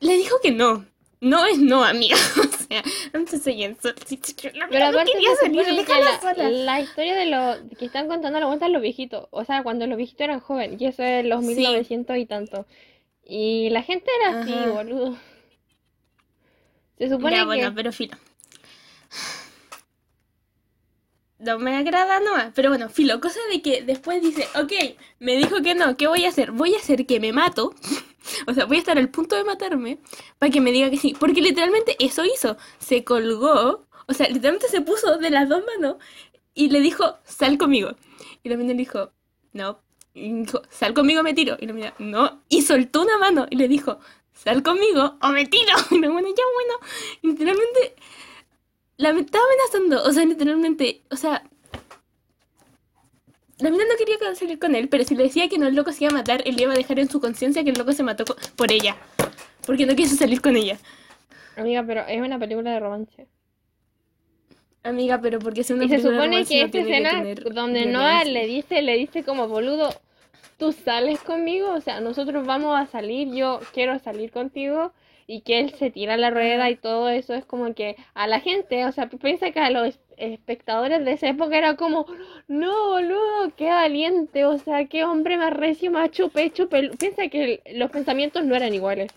le 0.00 0.16
dijo 0.16 0.36
que 0.42 0.50
no. 0.52 0.86
No 1.20 1.44
es 1.46 1.58
no, 1.58 1.82
amiga. 1.84 2.16
O 2.70 2.72
sea, 2.74 2.82
I'm 3.12 3.26
just 3.26 3.42
saying. 3.42 3.76
so- 3.82 3.88
la 4.54 4.68
Pero 4.68 4.92
no 4.92 5.04
quería 5.04 5.34
salir, 5.40 5.64
déjala 5.66 6.20
sola. 6.20 6.48
la 6.50 6.80
historia 6.80 7.16
de 7.16 7.26
lo 7.26 7.76
que 7.76 7.86
están 7.86 8.06
contando 8.08 8.38
la 8.38 8.46
cuentan 8.46 8.72
los 8.72 8.82
viejitos, 8.82 9.26
o 9.30 9.44
sea, 9.44 9.62
cuando 9.64 9.86
los 9.86 9.96
viejitos 9.96 10.20
eran 10.20 10.38
jóvenes, 10.40 10.80
y 10.80 10.86
eso 10.86 11.02
es 11.02 11.24
los 11.24 11.40
Sí. 11.40 11.54
1900 11.56 12.16
y 12.18 12.26
tanto. 12.26 12.66
Y 13.30 13.68
la 13.70 13.82
gente 13.82 14.10
era 14.20 14.40
así, 14.40 14.52
Ajá. 14.54 14.70
boludo. 14.70 15.18
Se 16.96 17.10
supone 17.10 17.36
Ya, 17.36 17.40
que 17.40 17.44
bueno, 17.44 17.72
pero 17.74 17.92
filo. 17.92 18.16
No 21.38 21.58
me 21.58 21.76
agrada 21.76 22.18
nomás. 22.20 22.52
Pero 22.54 22.70
bueno, 22.70 22.88
filo. 22.88 23.20
Cosa 23.20 23.38
de 23.52 23.60
que 23.62 23.82
después 23.82 24.22
dice, 24.22 24.48
ok, 24.60 24.72
me 25.20 25.36
dijo 25.36 25.62
que 25.62 25.74
no, 25.74 25.96
¿qué 25.96 26.08
voy 26.08 26.24
a 26.24 26.30
hacer? 26.30 26.50
Voy 26.50 26.74
a 26.74 26.78
hacer 26.78 27.06
que 27.06 27.20
me 27.20 27.32
mato. 27.32 27.74
O 28.46 28.52
sea, 28.52 28.66
voy 28.66 28.76
a 28.76 28.80
estar 28.80 28.98
al 28.98 29.08
punto 29.08 29.36
de 29.36 29.44
matarme 29.44 30.00
para 30.38 30.52
que 30.52 30.60
me 30.60 30.70
diga 30.70 30.90
que 30.90 30.98
sí. 30.98 31.16
Porque 31.18 31.40
literalmente 31.40 31.96
eso 31.98 32.26
hizo. 32.26 32.58
Se 32.78 33.02
colgó. 33.02 33.86
O 34.06 34.12
sea, 34.12 34.28
literalmente 34.28 34.68
se 34.68 34.82
puso 34.82 35.16
de 35.16 35.30
las 35.30 35.48
dos 35.48 35.62
manos 35.64 35.96
y 36.52 36.68
le 36.68 36.80
dijo, 36.80 37.16
sal 37.24 37.56
conmigo. 37.56 37.92
Y 38.42 38.50
la 38.50 38.58
mina 38.58 38.72
le 38.72 38.80
dijo, 38.80 39.12
no. 39.54 39.80
Y 40.14 40.32
dijo, 40.32 40.62
sal 40.70 40.94
conmigo, 40.94 41.22
me 41.22 41.34
tiro. 41.34 41.56
Y 41.60 41.66
la 41.66 41.72
mina, 41.72 41.94
no. 41.98 42.42
Y 42.48 42.62
soltó 42.62 43.02
una 43.02 43.18
mano 43.18 43.46
y 43.50 43.56
le 43.56 43.68
dijo, 43.68 43.98
sal 44.32 44.62
conmigo 44.62 45.16
o 45.22 45.28
me 45.28 45.46
tiro. 45.46 45.72
Y 45.90 45.98
la 46.00 46.08
mina, 46.08 46.28
ya 46.28 46.44
bueno. 46.54 46.74
Literalmente 47.22 47.94
la 48.96 49.10
estaba 49.10 49.44
amenazando. 49.44 50.02
O 50.08 50.12
sea, 50.12 50.24
literalmente, 50.24 51.02
o 51.10 51.16
sea. 51.16 51.44
La 53.58 53.70
mina 53.70 53.84
no 53.90 53.96
quería 53.98 54.16
que- 54.18 54.36
salir 54.36 54.58
con 54.58 54.74
él, 54.76 54.88
pero 54.88 55.02
si 55.04 55.16
le 55.16 55.24
decía 55.24 55.48
que 55.48 55.58
no, 55.58 55.66
el 55.66 55.74
loco 55.74 55.90
se 55.92 56.04
iba 56.04 56.12
a 56.12 56.16
matar, 56.16 56.42
él 56.46 56.60
iba 56.60 56.72
a 56.72 56.76
dejar 56.76 56.98
en 57.00 57.10
su 57.10 57.20
conciencia 57.20 57.64
que 57.64 57.70
el 57.70 57.78
loco 57.78 57.92
se 57.92 58.04
mató 58.04 58.24
por 58.56 58.70
ella. 58.70 58.96
Porque 59.66 59.84
no 59.84 59.96
quiso 59.96 60.14
salir 60.16 60.40
con 60.40 60.56
ella. 60.56 60.78
Amiga, 61.56 61.82
pero 61.84 62.02
es 62.06 62.20
una 62.20 62.38
película 62.38 62.70
de 62.72 62.80
romance. 62.80 63.26
Amiga, 64.88 65.20
pero 65.20 65.38
porque 65.38 65.60
es 65.62 65.70
una 65.70 65.84
Y 65.84 65.88
se 65.88 66.00
supone 66.00 66.44
que 66.44 66.62
esta 66.62 66.70
que 66.70 66.80
escena 66.80 67.10
tener 67.10 67.52
donde 67.52 67.86
Noah 67.86 68.24
le 68.24 68.46
dice, 68.46 68.82
le 68.82 68.96
dice 68.96 69.22
como 69.22 69.48
boludo, 69.48 69.90
tú 70.58 70.72
sales 70.72 71.20
conmigo, 71.20 71.72
o 71.72 71.80
sea, 71.80 72.00
nosotros 72.00 72.46
vamos 72.46 72.78
a 72.78 72.86
salir, 72.86 73.32
yo 73.32 73.60
quiero 73.72 73.98
salir 73.98 74.30
contigo, 74.30 74.92
y 75.30 75.42
que 75.42 75.60
él 75.60 75.74
se 75.74 75.90
tira 75.90 76.16
la 76.16 76.30
rueda 76.30 76.70
y 76.70 76.76
todo 76.76 77.10
eso 77.10 77.34
es 77.34 77.44
como 77.44 77.74
que 77.74 77.96
a 78.14 78.26
la 78.26 78.40
gente, 78.40 78.86
o 78.86 78.92
sea, 78.92 79.08
piensa 79.10 79.50
que 79.50 79.60
a 79.60 79.70
los 79.70 80.00
espectadores 80.16 81.04
de 81.04 81.12
esa 81.12 81.28
época 81.28 81.56
era 81.56 81.76
como, 81.76 82.06
no, 82.48 82.88
boludo, 82.88 83.52
qué 83.54 83.66
valiente, 83.66 84.46
o 84.46 84.56
sea, 84.56 84.86
qué 84.86 85.04
hombre 85.04 85.36
más 85.36 85.52
recio, 85.52 85.90
más 85.90 86.10
chupe, 86.10 86.50
chupe. 86.50 86.90
Piensa 86.98 87.28
que 87.28 87.60
los 87.74 87.90
pensamientos 87.90 88.42
no 88.44 88.56
eran 88.56 88.72
iguales. 88.72 89.12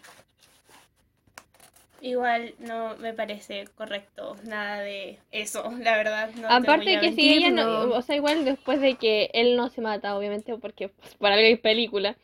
Igual 2.01 2.55
no 2.57 2.97
me 2.97 3.13
parece 3.13 3.67
correcto 3.75 4.35
nada 4.45 4.79
de 4.79 5.19
eso, 5.31 5.71
la 5.79 5.95
verdad. 5.97 6.31
No 6.33 6.49
Aparte 6.49 6.99
que 6.99 7.13
si 7.13 7.29
ella 7.29 7.51
no, 7.51 7.95
o 7.95 8.01
sea, 8.01 8.15
igual 8.15 8.43
después 8.43 8.81
de 8.81 8.95
que 8.95 9.29
él 9.33 9.55
no 9.55 9.69
se 9.69 9.81
mata, 9.81 10.17
obviamente, 10.17 10.57
porque 10.57 10.89
pues, 10.89 11.15
por 11.15 11.31
algo 11.31 11.45
hay 11.45 11.57
película, 11.57 12.17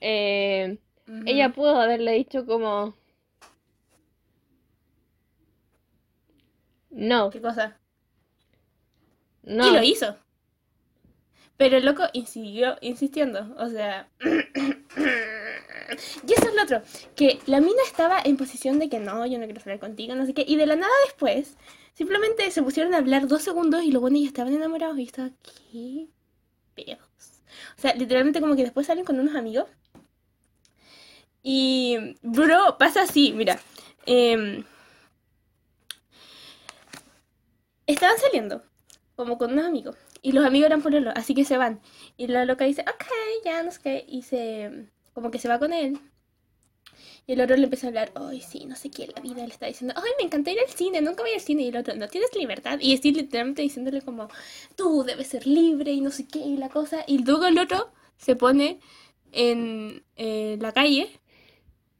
eh, 0.00 0.78
ella 1.26 1.50
pudo 1.50 1.80
haberle 1.80 2.12
dicho 2.12 2.44
como, 2.44 2.94
no, 6.90 7.30
¿Qué 7.30 7.40
cosa? 7.40 7.78
no. 9.44 9.68
Y 9.68 9.72
lo 9.72 9.82
hizo. 9.82 10.16
Pero 11.60 11.76
el 11.76 11.84
loco 11.84 12.04
siguió 12.24 12.78
insistiendo. 12.80 13.54
O 13.58 13.68
sea. 13.68 14.08
y 14.24 14.28
eso 16.32 16.48
es 16.48 16.54
lo 16.54 16.62
otro. 16.62 16.80
Que 17.14 17.38
la 17.44 17.60
mina 17.60 17.82
estaba 17.84 18.18
en 18.24 18.38
posición 18.38 18.78
de 18.78 18.88
que 18.88 18.98
no, 18.98 19.26
yo 19.26 19.38
no 19.38 19.44
quiero 19.44 19.60
salir 19.60 19.78
contigo, 19.78 20.14
no 20.14 20.24
sé 20.24 20.32
qué. 20.32 20.42
Y 20.48 20.56
de 20.56 20.64
la 20.64 20.76
nada 20.76 20.90
después, 21.04 21.58
simplemente 21.92 22.50
se 22.50 22.62
pusieron 22.62 22.94
a 22.94 22.96
hablar 22.96 23.28
dos 23.28 23.42
segundos 23.42 23.84
y 23.84 23.90
luego 23.90 24.04
bueno, 24.04 24.16
ya 24.16 24.28
estaban 24.28 24.54
enamorados. 24.54 24.98
Y 24.98 25.02
estaba, 25.02 25.32
¿qué 25.70 26.08
pedos? 26.74 27.42
O 27.76 27.80
sea, 27.82 27.94
literalmente 27.94 28.40
como 28.40 28.56
que 28.56 28.62
después 28.62 28.86
salen 28.86 29.04
con 29.04 29.20
unos 29.20 29.34
amigos. 29.34 29.66
Y, 31.42 32.16
bro, 32.22 32.78
pasa 32.78 33.02
así, 33.02 33.34
mira. 33.34 33.60
em, 34.06 34.64
estaban 37.86 38.16
saliendo, 38.16 38.62
como 39.14 39.36
con 39.36 39.52
unos 39.52 39.66
amigos. 39.66 39.98
Y 40.22 40.32
los 40.32 40.44
amigos 40.44 40.66
eran 40.66 40.82
pololos, 40.82 41.14
así 41.16 41.34
que 41.34 41.44
se 41.44 41.56
van. 41.56 41.80
Y 42.16 42.26
la 42.26 42.44
loca 42.44 42.64
dice, 42.64 42.82
ok, 42.82 43.04
ya 43.44 43.62
no 43.62 43.70
sé 43.70 43.80
qué. 43.82 44.04
Y 44.08 44.22
se, 44.22 44.88
como 45.14 45.30
que 45.30 45.38
se 45.38 45.48
va 45.48 45.58
con 45.58 45.72
él. 45.72 45.98
Y 47.26 47.34
el 47.34 47.40
otro 47.40 47.56
le 47.56 47.64
empieza 47.64 47.86
a 47.86 47.88
hablar, 47.88 48.12
ay, 48.14 48.40
sí, 48.40 48.64
no 48.66 48.74
sé 48.74 48.90
qué, 48.90 49.06
la 49.06 49.20
vida 49.22 49.46
le 49.46 49.52
está 49.52 49.66
diciendo, 49.66 49.94
ay, 49.96 50.10
me 50.18 50.24
encanta 50.24 50.50
ir 50.50 50.58
al 50.58 50.68
cine, 50.68 51.00
nunca 51.00 51.22
voy 51.22 51.32
al 51.32 51.40
cine. 51.40 51.62
Y 51.62 51.68
el 51.68 51.76
otro, 51.76 51.94
no 51.94 52.08
tienes 52.08 52.34
libertad. 52.34 52.78
Y 52.80 52.94
así 52.94 53.12
literalmente 53.12 53.62
diciéndole 53.62 54.02
como, 54.02 54.28
tú 54.76 55.04
debes 55.04 55.28
ser 55.28 55.46
libre 55.46 55.92
y 55.92 56.00
no 56.00 56.10
sé 56.10 56.26
qué, 56.26 56.40
y 56.40 56.56
la 56.56 56.68
cosa. 56.68 57.04
Y 57.06 57.18
luego 57.24 57.46
el 57.46 57.58
otro 57.58 57.92
se 58.16 58.36
pone 58.36 58.80
en 59.32 60.04
eh, 60.16 60.58
la 60.60 60.72
calle, 60.72 61.08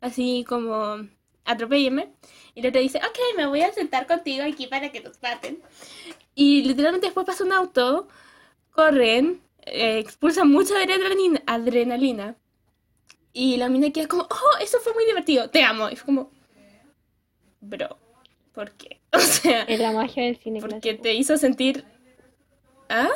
así 0.00 0.44
como, 0.48 0.96
atropélleme. 1.44 2.12
Y 2.54 2.60
el 2.60 2.66
otro 2.66 2.80
dice, 2.80 2.98
ok, 2.98 3.36
me 3.36 3.46
voy 3.46 3.62
a 3.62 3.72
sentar 3.72 4.06
contigo 4.06 4.44
aquí 4.44 4.66
para 4.66 4.90
que 4.90 5.00
nos 5.00 5.22
maten. 5.22 5.62
Y 6.40 6.62
literalmente 6.62 7.06
después 7.08 7.26
pasa 7.26 7.44
un 7.44 7.52
auto, 7.52 8.08
corren, 8.70 9.42
eh, 9.66 9.98
expulsan 9.98 10.50
mucha 10.50 10.72
adrenalina, 10.74 11.42
adrenalina. 11.44 12.34
Y 13.34 13.58
la 13.58 13.68
mina 13.68 13.90
queda 13.90 14.08
como, 14.08 14.22
oh, 14.22 14.58
eso 14.62 14.78
fue 14.80 14.94
muy 14.94 15.04
divertido, 15.04 15.50
te 15.50 15.62
amo. 15.62 15.90
Y 15.90 15.96
fue 15.96 16.06
como, 16.06 16.30
bro, 17.60 17.98
¿por 18.52 18.70
qué? 18.72 19.00
O 19.12 19.18
sea, 19.18 19.64
Es 19.64 19.80
la 19.80 19.92
magia 19.92 20.24
del 20.24 20.38
cine 20.38 20.60
porque 20.60 20.80
clásico. 20.80 21.02
te 21.02 21.12
hizo 21.12 21.36
sentir... 21.36 21.84
¿Ah? 22.88 23.10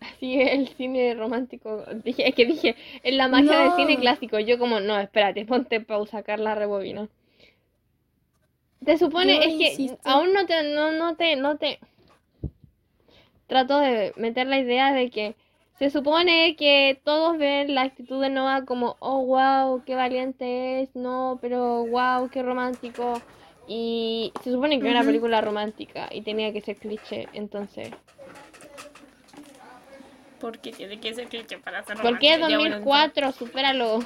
Así 0.00 0.38
es 0.38 0.52
el 0.52 0.68
cine 0.76 1.14
romántico. 1.14 1.86
Dije, 2.04 2.28
es 2.28 2.34
que 2.34 2.44
dije, 2.44 2.76
es 3.02 3.14
la 3.14 3.28
magia 3.28 3.60
del 3.60 3.72
cine 3.76 3.98
clásico. 3.98 4.38
Yo 4.38 4.58
como, 4.58 4.78
no, 4.78 5.00
espérate, 5.00 5.46
ponte 5.46 5.80
pausa, 5.80 6.22
Carla, 6.22 6.54
rebobina. 6.54 7.08
Te 8.84 8.98
supone, 8.98 9.38
es 9.38 9.54
que 9.56 9.68
insisto. 9.70 9.98
aún 10.04 10.34
no 10.34 10.44
te, 10.44 10.74
no, 10.74 10.92
no 10.92 11.16
te, 11.16 11.36
no 11.36 11.56
te... 11.56 11.78
Trato 13.52 13.80
de 13.80 14.14
meter 14.16 14.46
la 14.46 14.58
idea 14.58 14.94
de 14.94 15.10
que 15.10 15.36
se 15.78 15.90
supone 15.90 16.56
que 16.56 16.98
todos 17.04 17.36
ven 17.36 17.74
la 17.74 17.82
actitud 17.82 18.18
de 18.22 18.30
Noah 18.30 18.64
como, 18.64 18.96
oh, 18.98 19.26
wow, 19.26 19.84
qué 19.84 19.94
valiente 19.94 20.80
es, 20.80 20.96
no, 20.96 21.38
pero 21.42 21.84
wow, 21.84 22.30
qué 22.30 22.42
romántico. 22.42 23.20
Y 23.68 24.32
se 24.42 24.52
supone 24.52 24.80
que 24.80 24.88
era 24.88 25.00
una 25.00 25.06
película 25.06 25.42
romántica 25.42 26.08
y 26.10 26.22
tenía 26.22 26.50
que 26.50 26.62
ser 26.62 26.76
cliché, 26.76 27.28
entonces... 27.34 27.90
Porque 30.40 30.72
tiene 30.72 30.98
que 30.98 31.12
ser 31.12 31.28
cliché 31.28 31.58
para 31.58 31.84
ser 31.84 31.98
¿Por 31.98 32.18
qué 32.18 32.36
romántico. 32.38 32.48
Ya, 32.48 32.56
bueno, 32.56 32.76
2004? 32.76 33.32
Supéralo. 33.32 33.98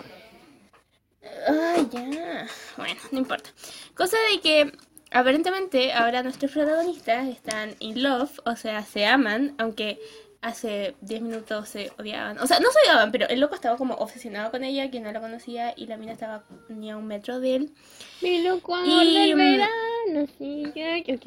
Ay, 1.46 1.88
ya. 1.92 2.48
Bueno, 2.76 3.00
no 3.12 3.18
importa. 3.20 3.48
Cosa 3.94 4.16
de 4.32 4.40
que 4.40 4.72
aparentemente 5.16 5.92
ahora 5.92 6.22
nuestros 6.22 6.52
protagonistas 6.52 7.26
están 7.28 7.74
in 7.78 8.02
love, 8.02 8.38
o 8.44 8.54
sea, 8.54 8.82
se 8.84 9.06
aman, 9.06 9.54
aunque 9.58 9.98
hace 10.42 10.94
10 11.00 11.22
minutos 11.22 11.68
se 11.70 11.90
odiaban. 11.98 12.38
O 12.38 12.46
sea, 12.46 12.60
no 12.60 12.70
se 12.70 12.78
odiaban, 12.80 13.10
pero 13.12 13.26
el 13.28 13.40
loco 13.40 13.54
estaba 13.54 13.76
como 13.76 13.94
obsesionado 13.94 14.50
con 14.50 14.62
ella, 14.62 14.90
que 14.90 15.00
no 15.00 15.10
la 15.10 15.20
conocía, 15.20 15.72
y 15.76 15.86
la 15.86 15.96
mina 15.96 16.12
estaba 16.12 16.44
ni 16.68 16.90
a 16.90 16.96
un 16.96 17.06
metro 17.06 17.40
de 17.40 17.56
él. 17.56 17.74
Mi 18.20 18.42
loco 18.42 18.76
Y, 18.84 19.14
del 19.14 19.34
mm, 19.34 19.38
verano, 19.38 20.32
sí, 20.38 20.64
ya, 20.74 20.98
ok. 21.14 21.26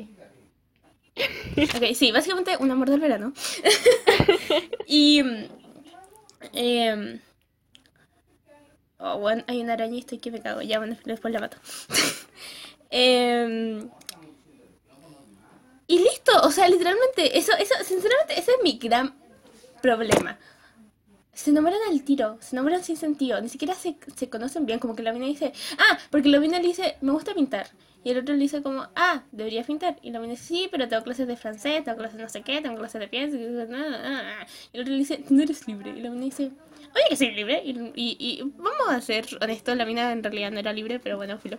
Ok, 1.57 1.95
sí, 1.95 2.11
básicamente 2.11 2.55
un 2.57 2.71
amor 2.71 2.89
del 2.89 2.99
verano. 2.99 3.33
y. 4.87 5.23
mm, 5.23 5.45
em, 6.53 7.19
oh, 8.99 9.17
bueno, 9.17 9.43
hay 9.47 9.61
una 9.61 9.73
araña 9.73 9.95
y 9.95 9.99
estoy 9.99 10.19
que 10.19 10.31
me 10.31 10.41
cago. 10.41 10.61
Ya, 10.61 10.77
bueno, 10.77 10.95
después 11.03 11.33
la 11.33 11.41
mato. 11.41 11.57
Em, 12.89 13.89
y 15.87 15.99
listo, 15.99 16.31
o 16.43 16.51
sea, 16.51 16.67
literalmente, 16.67 17.37
eso, 17.37 17.51
eso, 17.57 17.73
sinceramente, 17.83 18.39
ese 18.39 18.51
es 18.51 18.57
mi 18.63 18.77
gran 18.77 19.15
problema. 19.81 20.37
se 21.33 21.51
enamoran 21.51 21.79
al 21.89 22.03
tiro, 22.03 22.37
se 22.41 22.55
enamoran 22.55 22.83
sin 22.83 22.97
sentido, 22.97 23.39
ni 23.41 23.49
siquiera 23.49 23.73
se, 23.73 23.97
se 24.15 24.29
conocen 24.29 24.65
bien, 24.65 24.79
como 24.79 24.95
que 24.95 25.03
la 25.03 25.13
mina 25.13 25.25
dice, 25.25 25.53
ah, 25.77 25.97
porque 26.11 26.29
la 26.29 26.39
mina 26.39 26.59
le 26.59 26.67
dice, 26.67 26.97
me 27.01 27.11
gusta 27.13 27.33
pintar. 27.33 27.67
Y 28.03 28.11
el 28.11 28.19
otro 28.19 28.33
le 28.35 28.41
dice 28.41 28.61
como, 28.61 28.87
ah, 28.95 29.23
deberías 29.31 29.65
pintar. 29.67 29.97
Y 30.01 30.11
la 30.11 30.19
mina 30.19 30.31
dice, 30.31 30.45
sí, 30.45 30.67
pero 30.71 30.87
tengo 30.87 31.03
clases 31.03 31.27
de 31.27 31.35
francés, 31.35 31.83
tengo 31.83 31.97
clases 31.97 32.17
de 32.17 32.23
no 32.23 32.29
sé 32.29 32.41
qué, 32.43 32.61
tengo 32.61 32.77
clases 32.77 33.01
de 33.01 33.07
pies. 33.07 33.33
Y 33.33 33.37
el 33.43 34.81
otro 34.81 34.93
le 34.93 34.97
dice, 34.97 35.23
no 35.29 35.41
eres 35.43 35.67
libre. 35.67 35.91
Y 35.91 36.01
la 36.01 36.09
mina 36.09 36.25
dice, 36.25 36.51
oye 36.95 37.05
que 37.09 37.15
soy 37.17 37.31
libre. 37.31 37.61
Y, 37.65 37.71
y, 37.95 38.15
y 38.19 38.41
vamos 38.57 38.89
a 38.89 39.01
ser 39.01 39.25
honestos, 39.41 39.75
la 39.75 39.85
mina 39.85 40.11
en 40.11 40.23
realidad 40.23 40.51
no 40.51 40.59
era 40.59 40.71
libre, 40.73 40.99
pero 40.99 41.17
bueno, 41.17 41.37
filo. 41.39 41.57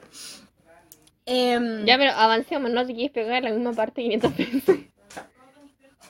Em, 1.27 1.85
Ya, 1.85 1.99
pero 1.99 2.13
avancemos, 2.13 2.71
no 2.71 2.87
te 2.87 2.95
quieres 2.95 3.13
pegar 3.13 3.39
en 3.39 3.45
la 3.45 3.51
misma 3.51 3.73
parte 3.73 4.03
500 4.03 4.37
veces. 4.37 4.79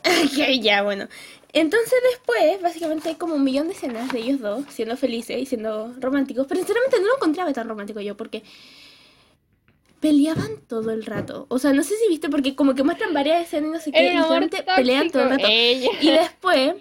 Ya, 0.62 0.82
bueno. 0.82 1.08
Entonces 1.52 1.98
después, 2.12 2.62
básicamente 2.62 3.08
hay 3.08 3.16
como 3.16 3.34
un 3.34 3.44
millón 3.44 3.68
de 3.68 3.74
escenas 3.74 4.12
de 4.12 4.20
ellos 4.20 4.40
dos 4.40 4.64
siendo 4.70 4.96
felices 4.96 5.36
y 5.38 5.46
siendo 5.46 5.92
románticos. 5.98 6.46
Pero 6.48 6.60
sinceramente 6.60 7.00
no 7.00 7.08
lo 7.08 7.16
encontraba 7.16 7.52
tan 7.52 7.68
romántico 7.68 8.00
yo 8.00 8.16
porque 8.16 8.42
peleaban 10.00 10.60
todo 10.66 10.90
el 10.90 11.04
rato. 11.04 11.46
O 11.48 11.58
sea, 11.58 11.72
no 11.72 11.82
sé 11.82 11.96
si 11.96 12.08
viste 12.08 12.28
porque 12.30 12.54
como 12.54 12.74
que 12.74 12.82
muestran 12.82 13.12
varias 13.12 13.42
escenas 13.42 13.68
y 13.68 13.72
no 13.72 13.80
sé 13.80 13.92
qué. 13.92 13.98
Y 13.98 14.76
pelean 14.76 15.10
todo 15.10 15.24
el 15.24 15.30
rato. 15.30 15.44
Ella. 15.48 15.90
Y 16.00 16.10
después... 16.10 16.74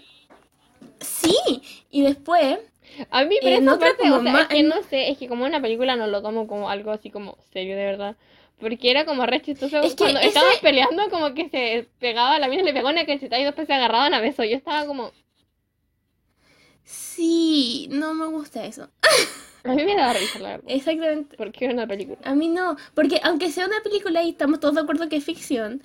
Sí, 1.01 1.62
y 1.89 2.01
después... 2.03 2.59
A 3.12 3.24
mí, 3.25 3.38
pero 3.41 3.58
otra 3.74 3.79
parte, 3.79 4.03
como 4.03 4.15
o 4.15 4.22
sea, 4.24 4.41
es 4.41 4.48
que 4.48 4.63
no 4.63 4.84
sé, 4.84 5.10
es 5.10 5.17
que 5.17 5.27
como 5.27 5.46
una 5.46 5.62
película 5.62 5.96
no 5.96 6.08
lo 6.08 6.22
tomo 6.22 6.48
como 6.48 6.69
algo 6.69 6.91
así 6.91 7.10
como 7.10 7.38
serio 7.53 7.75
de 7.75 7.86
verdad. 7.86 8.15
Porque 8.60 8.91
era 8.91 9.05
como 9.05 9.25
re 9.25 9.41
chistoso 9.41 9.79
Es 9.81 9.91
que 9.91 10.03
cuando 10.03 10.19
ese- 10.19 10.29
estaban 10.29 10.53
peleando 10.62 11.10
como 11.10 11.34
que 11.34 11.50
se 11.50 11.88
pegaba, 12.00 12.38
la 12.39 12.50
mina 12.50 12.63
le 12.63 12.74
pegó 12.74 12.89
una 12.89 13.05
cachetada 13.05 13.41
y 13.41 13.46
después 13.46 13.67
se 13.67 13.74
agarraban 13.74 14.13
a 14.13 14.19
besos. 14.19 14.46
Yo 14.50 14.58
estaba 14.58 14.86
como, 14.86 15.12
Sí, 16.84 17.88
no 17.91 18.13
me 18.13 18.25
gusta 18.27 18.65
eso. 18.65 18.89
a 19.63 19.74
mí 19.74 19.84
me 19.84 19.96
da 19.96 20.13
risa 20.13 20.39
la 20.39 20.50
verdad. 20.50 20.65
Exactamente. 20.67 21.38
Porque 21.38 21.65
era 21.65 21.74
una 21.74 21.88
película. 21.88 22.17
A 22.24 22.34
mí 22.36 22.48
no, 22.48 22.75
porque 22.96 23.19
aunque 23.24 23.51
sea 23.51 23.65
una 23.65 23.81
película 23.84 24.24
y 24.24 24.29
estamos 24.31 24.60
todos 24.60 24.75
de 24.75 24.81
acuerdo 24.81 25.08
que 25.10 25.17
es 25.17 25.24
ficción, 25.24 25.84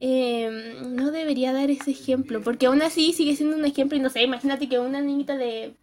eh, 0.00 0.76
no 0.86 1.10
debería 1.10 1.52
dar 1.52 1.70
ese 1.70 1.90
ejemplo, 1.90 2.40
porque 2.42 2.66
aún 2.66 2.82
así 2.82 3.12
sigue 3.12 3.36
siendo 3.36 3.56
un 3.56 3.64
ejemplo 3.64 3.96
y 3.96 4.00
no 4.00 4.08
sé, 4.10 4.22
imagínate 4.22 4.68
que 4.68 4.78
una 4.78 5.00
niñita 5.02 5.36
de, 5.36 5.74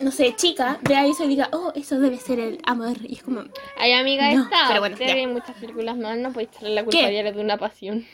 no 0.00 0.10
sé, 0.10 0.34
chica, 0.36 0.78
vea 0.82 1.06
eso 1.06 1.24
y 1.24 1.28
diga, 1.28 1.48
oh, 1.52 1.72
eso 1.74 1.98
debe 1.98 2.18
ser 2.18 2.38
el 2.40 2.58
amor, 2.64 2.96
y 3.02 3.14
es 3.14 3.22
como, 3.22 3.44
Ay, 3.76 3.92
amiga, 3.92 4.32
No, 4.32 4.44
esta, 4.44 4.68
pero 4.68 4.80
bueno, 4.80 4.96
ve 4.98 5.26
muchas 5.26 5.56
películas 5.56 5.96
más, 5.96 6.18
no 6.18 6.32
podéis 6.32 6.50
echarle 6.50 6.74
la 6.74 6.84
culpa 6.84 7.06
de 7.06 7.40
una 7.40 7.56
pasión. 7.56 8.06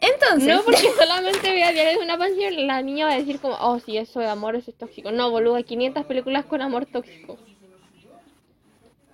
entonces, 0.00 0.54
No, 0.54 0.62
porque 0.62 0.88
solamente 0.98 1.52
vea 1.52 1.72
Diario 1.72 1.98
de 1.98 2.04
una 2.04 2.18
pasión, 2.18 2.66
la 2.66 2.82
niña 2.82 3.06
va 3.06 3.12
a 3.12 3.18
decir 3.18 3.40
como, 3.40 3.54
oh, 3.60 3.78
sí, 3.80 3.96
eso 3.96 4.20
de 4.20 4.28
amor, 4.28 4.56
eso 4.56 4.70
es 4.70 4.78
tóxico. 4.78 5.10
No, 5.12 5.30
boludo, 5.30 5.56
hay 5.56 5.64
500 5.64 6.04
películas 6.06 6.44
con 6.46 6.60
amor 6.60 6.86
tóxico. 6.86 7.38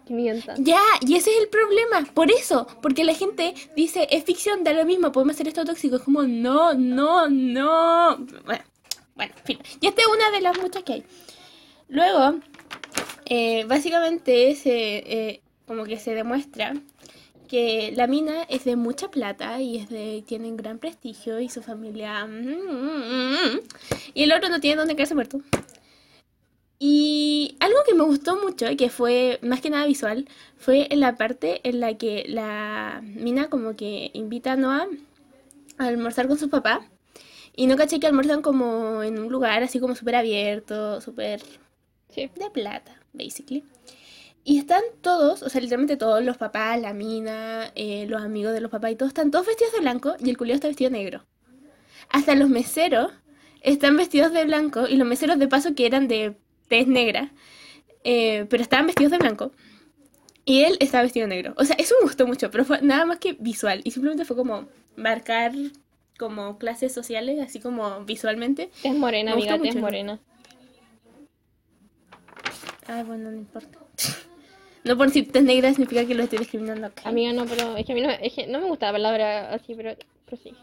500. 0.07 0.55
ya, 0.61 0.81
y 1.07 1.17
ese 1.17 1.31
es 1.31 1.39
el 1.43 1.49
problema, 1.49 2.03
por 2.15 2.31
eso, 2.31 2.67
porque 2.81 3.05
la 3.05 3.13
gente 3.13 3.55
dice, 3.77 4.09
es 4.11 4.25
ficción, 4.25 4.65
da 4.65 4.73
lo 4.73 4.87
mismo, 4.87 5.13
podemos 5.13 5.35
hacer 5.35 5.49
esto 5.49 5.67
tóxico, 5.67 5.97
es 5.97 6.03
como, 6.03 6.23
no, 6.23 6.73
no, 6.73 7.29
no, 7.29 8.17
bueno, 8.47 8.65
bueno, 9.19 9.35
en 9.37 9.45
fin, 9.45 9.59
y 9.81 9.87
esta 9.89 10.01
es 10.01 10.07
una 10.07 10.31
de 10.31 10.41
las 10.41 10.57
muchas 10.59 10.85
que 10.85 10.93
hay. 10.93 11.05
Luego, 11.89 12.39
eh, 13.27 13.65
básicamente 13.65 14.55
se, 14.55 14.99
eh, 14.99 15.41
como 15.67 15.85
que 15.85 15.99
se 15.99 16.15
demuestra 16.15 16.75
que 17.49 17.93
la 17.97 18.07
mina 18.07 18.45
es 18.45 18.65
de 18.65 18.77
mucha 18.77 19.11
plata 19.11 19.61
y 19.61 19.79
es 19.79 19.89
de 19.89 20.23
tienen 20.25 20.57
gran 20.57 20.79
prestigio 20.79 21.41
y 21.41 21.49
su 21.49 21.63
familia 21.63 22.27
mm, 22.27 22.31
mm, 22.31 23.55
mm, 23.55 23.61
y 24.15 24.23
el 24.23 24.33
otro 24.33 24.51
no 24.51 24.61
tiene 24.61 24.77
dónde 24.77 24.95
quedarse 24.95 25.17
muerto. 25.17 25.41
Y 26.79 27.57
algo 27.59 27.79
que 27.85 27.95
me 27.95 28.05
gustó 28.05 28.37
mucho 28.41 28.67
que 28.77 28.89
fue 28.89 29.41
más 29.43 29.61
que 29.61 29.71
nada 29.71 29.85
visual 29.87 30.29
fue 30.59 30.87
en 30.91 31.01
la 31.01 31.17
parte 31.17 31.61
en 31.69 31.81
la 31.81 31.99
que 31.99 32.25
la 32.29 33.01
mina 33.03 33.51
como 33.51 33.75
que 33.75 34.13
invita 34.15 34.53
a 34.53 34.57
Noah 34.57 34.87
a 35.79 35.87
almorzar 35.87 36.29
con 36.29 36.39
su 36.39 36.49
papá 36.51 36.87
y 37.55 37.67
no 37.67 37.77
caché 37.77 38.01
que 38.01 38.07
almuerzan 38.07 38.43
como 38.43 39.03
en 39.03 39.19
un 39.19 39.31
lugar 39.33 39.63
así 39.63 39.81
como 39.81 39.95
súper 39.95 40.17
abierto, 40.17 41.01
súper 41.01 41.41
Sí. 42.11 42.31
de 42.35 42.51
plata, 42.51 43.01
basically. 43.13 43.65
Y 44.45 44.59
están 44.59 44.83
todos, 45.03 45.43
o 45.43 45.49
sea, 45.51 45.61
literalmente 45.61 45.97
todos, 45.97 46.25
los 46.25 46.39
papás, 46.39 46.81
la 46.81 46.95
mina, 46.95 47.71
eh, 47.75 48.07
los 48.09 48.23
amigos 48.23 48.55
de 48.55 48.61
los 48.61 48.71
papás 48.71 48.93
y 48.93 48.97
todos, 48.97 49.11
están 49.11 49.31
todos 49.31 49.47
vestidos 49.47 49.73
de 49.75 49.81
blanco 49.81 50.17
y 50.19 50.31
el 50.31 50.39
culiao 50.39 50.55
está 50.55 50.69
vestido 50.69 50.91
de 50.91 50.99
negro. 50.99 51.27
Hasta 52.09 52.35
los 52.35 52.49
meseros 52.49 53.13
están 53.61 53.97
vestidos 53.97 54.33
de 54.33 54.45
blanco 54.45 54.89
y 54.89 54.97
los 54.97 55.07
meseros 55.07 55.39
de 55.39 55.49
paso 55.49 55.75
que 55.75 55.85
eran 55.85 56.09
de 56.09 56.37
tez 56.69 56.87
negra, 56.87 57.31
eh, 58.05 58.47
pero 58.49 58.63
estaban 58.63 58.87
vestidos 58.87 59.13
de 59.13 59.19
blanco. 59.19 59.53
Y 60.47 60.63
él 60.63 60.79
estaba 60.81 61.03
vestido 61.03 61.27
de 61.29 61.35
negro. 61.35 61.53
O 61.59 61.65
sea, 61.65 61.77
eso 61.79 61.95
me 62.01 62.07
gustó 62.07 62.27
mucho, 62.27 62.51
pero 62.51 62.65
fue 62.65 62.81
nada 62.81 63.05
más 63.05 63.19
que 63.19 63.35
visual. 63.35 63.83
Y 63.85 63.91
simplemente 63.91 64.25
fue 64.25 64.35
como 64.35 64.67
marcar 64.97 65.53
como 66.19 66.59
clases 66.59 66.93
sociales, 66.93 67.41
así 67.41 67.61
como 67.61 68.05
visualmente. 68.05 68.71
Es 68.83 68.95
morena, 68.95 69.33
amiga, 69.33 69.59
es 69.63 69.77
morena. 69.77 70.19
Ay, 72.87 73.05
bueno, 73.05 73.31
no 73.31 73.37
importa. 73.37 73.79
No 74.85 74.97
por 74.97 75.11
si 75.11 75.23
tez 75.23 75.43
negra 75.43 75.69
significa 75.71 76.07
que 76.07 76.15
lo 76.15 76.23
estoy 76.23 76.39
discriminando. 76.39 76.87
ok. 76.87 77.01
Amiga, 77.05 77.33
no, 77.35 77.45
pero 77.45 77.77
es 77.77 77.85
que 77.85 77.93
a 77.93 77.95
mí 77.95 78.01
no, 78.01 78.09
es 78.11 78.33
que 78.33 78.47
no 78.47 78.59
me 78.61 78.67
gusta 78.69 78.87
la 78.87 78.93
palabra 78.93 79.53
así, 79.53 79.75
pero, 79.75 79.95
pero 80.25 80.41
sí. 80.43 80.55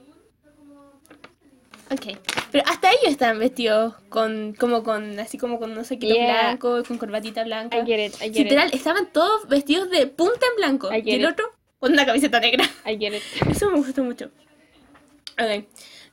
Ok. 1.92 2.18
Pero 2.52 2.64
hasta 2.68 2.90
ellos 2.90 3.12
están 3.12 3.38
vestidos 3.38 3.94
con, 4.10 4.56
como 4.58 4.84
con, 4.84 5.20
así 5.20 5.38
como 5.38 5.60
con 5.60 5.72
unos 5.72 5.88
saquitos 5.88 6.16
Yeah. 6.18 6.44
blancos, 6.48 6.88
con 6.88 6.98
corbatita 6.98 7.44
blanca. 7.44 7.78
I 7.78 7.86
get 7.86 8.04
it, 8.08 8.16
I 8.22 8.32
get 8.32 8.44
Literal, 8.46 8.70
estaban 8.74 9.12
todos 9.12 9.48
vestidos 9.48 9.92
de 9.92 10.08
punta 10.08 10.46
en 10.50 10.56
blanco. 10.58 10.90
Y 10.92 11.12
el 11.12 11.22
it. 11.22 11.28
otro 11.28 11.52
con 11.78 11.92
una 11.92 12.06
camiseta 12.06 12.40
negra. 12.40 12.64
it, 12.64 12.88
I 12.88 12.98
get 12.98 13.14
it. 13.14 13.24
Eso 13.52 13.70
me 13.70 13.78
gustó 13.78 14.04
mucho. 14.04 14.32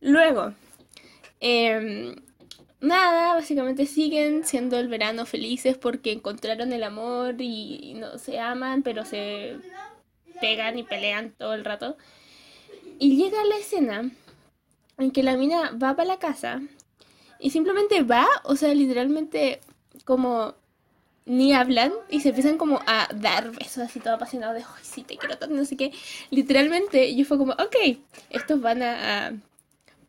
Luego. 0.00 0.54
em, 1.40 2.16
nada, 2.80 3.34
básicamente 3.34 3.86
siguen 3.86 4.44
siendo 4.44 4.78
el 4.78 4.88
verano 4.88 5.26
felices 5.26 5.76
porque 5.78 6.12
encontraron 6.12 6.72
el 6.72 6.82
amor 6.84 7.40
y, 7.40 7.78
y 7.82 7.94
no 7.94 8.18
se 8.18 8.38
aman, 8.38 8.82
pero 8.82 9.04
se 9.04 9.58
pegan 10.40 10.78
y 10.78 10.82
pelean 10.84 11.32
todo 11.38 11.54
el 11.54 11.64
rato. 11.64 11.96
Y 12.98 13.16
llega 13.16 13.44
la 13.44 13.56
escena 13.56 14.10
en 14.98 15.10
que 15.10 15.22
la 15.22 15.36
mina 15.36 15.72
va 15.72 15.96
para 15.96 16.04
la 16.04 16.18
casa 16.18 16.62
y 17.38 17.50
simplemente 17.50 18.02
va, 18.02 18.26
o 18.44 18.56
sea, 18.56 18.74
literalmente 18.74 19.60
como 20.04 20.54
ni 21.24 21.52
hablan 21.52 21.92
y 22.10 22.20
se 22.20 22.30
empiezan 22.30 22.58
como 22.58 22.80
a 22.86 23.08
dar 23.14 23.52
besos 23.52 23.78
así 23.78 24.00
todo 24.00 24.14
apasionado 24.14 24.54
de, 24.54 24.60
ay, 24.60 24.82
sí, 24.82 25.02
te 25.02 25.16
quiero 25.16 25.38
tanto, 25.38 25.54
no 25.54 25.64
sé 25.64 25.76
qué. 25.76 25.92
Literalmente 26.30 27.14
yo 27.14 27.24
fue 27.24 27.38
como, 27.38 27.52
ok, 27.52 27.98
estos 28.30 28.60
van 28.60 28.82
a, 28.82 29.28
a 29.28 29.32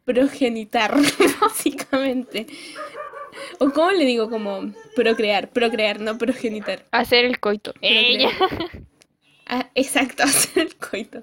progenitar, 0.06 0.96
básicamente. 1.42 2.48
O 3.60 3.72
cómo 3.72 3.92
le 3.92 4.06
digo, 4.06 4.30
como 4.30 4.74
procrear, 4.96 5.50
procrear, 5.50 6.00
no 6.00 6.18
progenitar. 6.18 6.86
Hacer 6.92 7.26
el 7.26 7.40
coito. 7.40 7.74
Ella. 7.82 8.30
Ah, 9.46 9.70
exacto, 9.76 10.24
hacer 10.24 10.68
el 10.68 10.76
coito. 10.76 11.22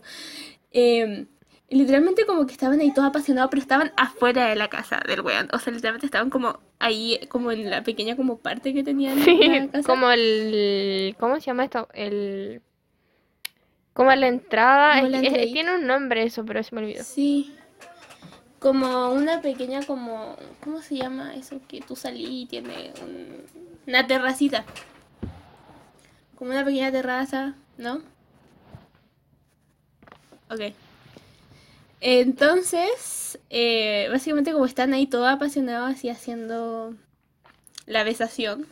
Eh, 0.73 1.27
y 1.71 1.77
literalmente 1.77 2.27
como 2.27 2.45
que 2.47 2.53
estaban 2.53 2.81
ahí 2.81 2.93
todos 2.93 3.09
apasionados, 3.09 3.49
pero 3.51 3.63
estaban 3.63 3.93
afuera 3.97 4.47
de 4.49 4.57
la 4.57 4.69
casa 4.69 5.01
del 5.07 5.21
weón. 5.23 5.49
O 5.53 5.59
sea, 5.59 5.73
literalmente 5.73 6.05
estaban 6.07 6.29
como 6.29 6.59
ahí, 6.81 7.21
como 7.29 7.53
en 7.53 7.71
la 7.71 7.83
pequeña 7.85 8.17
como 8.17 8.39
parte 8.39 8.75
que 8.75 8.83
tenían 8.83 9.19
Sí, 9.23 9.39
la 9.49 9.69
casa. 9.71 9.87
como 9.89 10.11
el. 10.11 11.17
¿Cómo 11.19 11.37
se 11.37 11.43
llama 11.43 11.65
esto? 11.65 11.89
El. 11.95 12.61
Como 13.95 14.13
la 14.15 14.27
entrada. 14.29 14.97
Como 14.97 15.09
la 15.09 15.21
es- 15.21 15.53
tiene 15.53 15.75
un 15.77 15.87
nombre 15.87 16.25
eso, 16.25 16.45
pero 16.45 16.63
se 16.63 16.75
me 16.75 16.83
olvidó. 16.83 17.05
Sí. 17.05 17.55
Como 18.59 19.11
una 19.13 19.41
pequeña 19.41 19.81
como... 19.87 20.37
¿Cómo 20.63 20.83
se 20.83 20.97
llama 20.97 21.35
eso? 21.35 21.61
Que 21.67 21.81
tú 21.81 21.97
salí 21.97 22.43
y 22.43 22.47
tiene 22.47 22.93
un- 23.03 23.43
una 23.87 24.07
terracita. 24.07 24.65
Como 26.37 26.51
una 26.51 26.63
pequeña 26.65 26.91
terraza, 26.93 27.55
¿no? 27.79 28.03
Ok. 30.51 30.75
Entonces, 32.01 33.39
eh, 33.51 34.09
básicamente 34.11 34.53
como 34.53 34.65
están 34.67 34.93
ahí 34.95 35.07
todos 35.07 35.29
apasionados 35.29 35.91
así 35.95 36.09
haciendo 36.09 36.95
la 37.87 38.05
besación. 38.05 38.67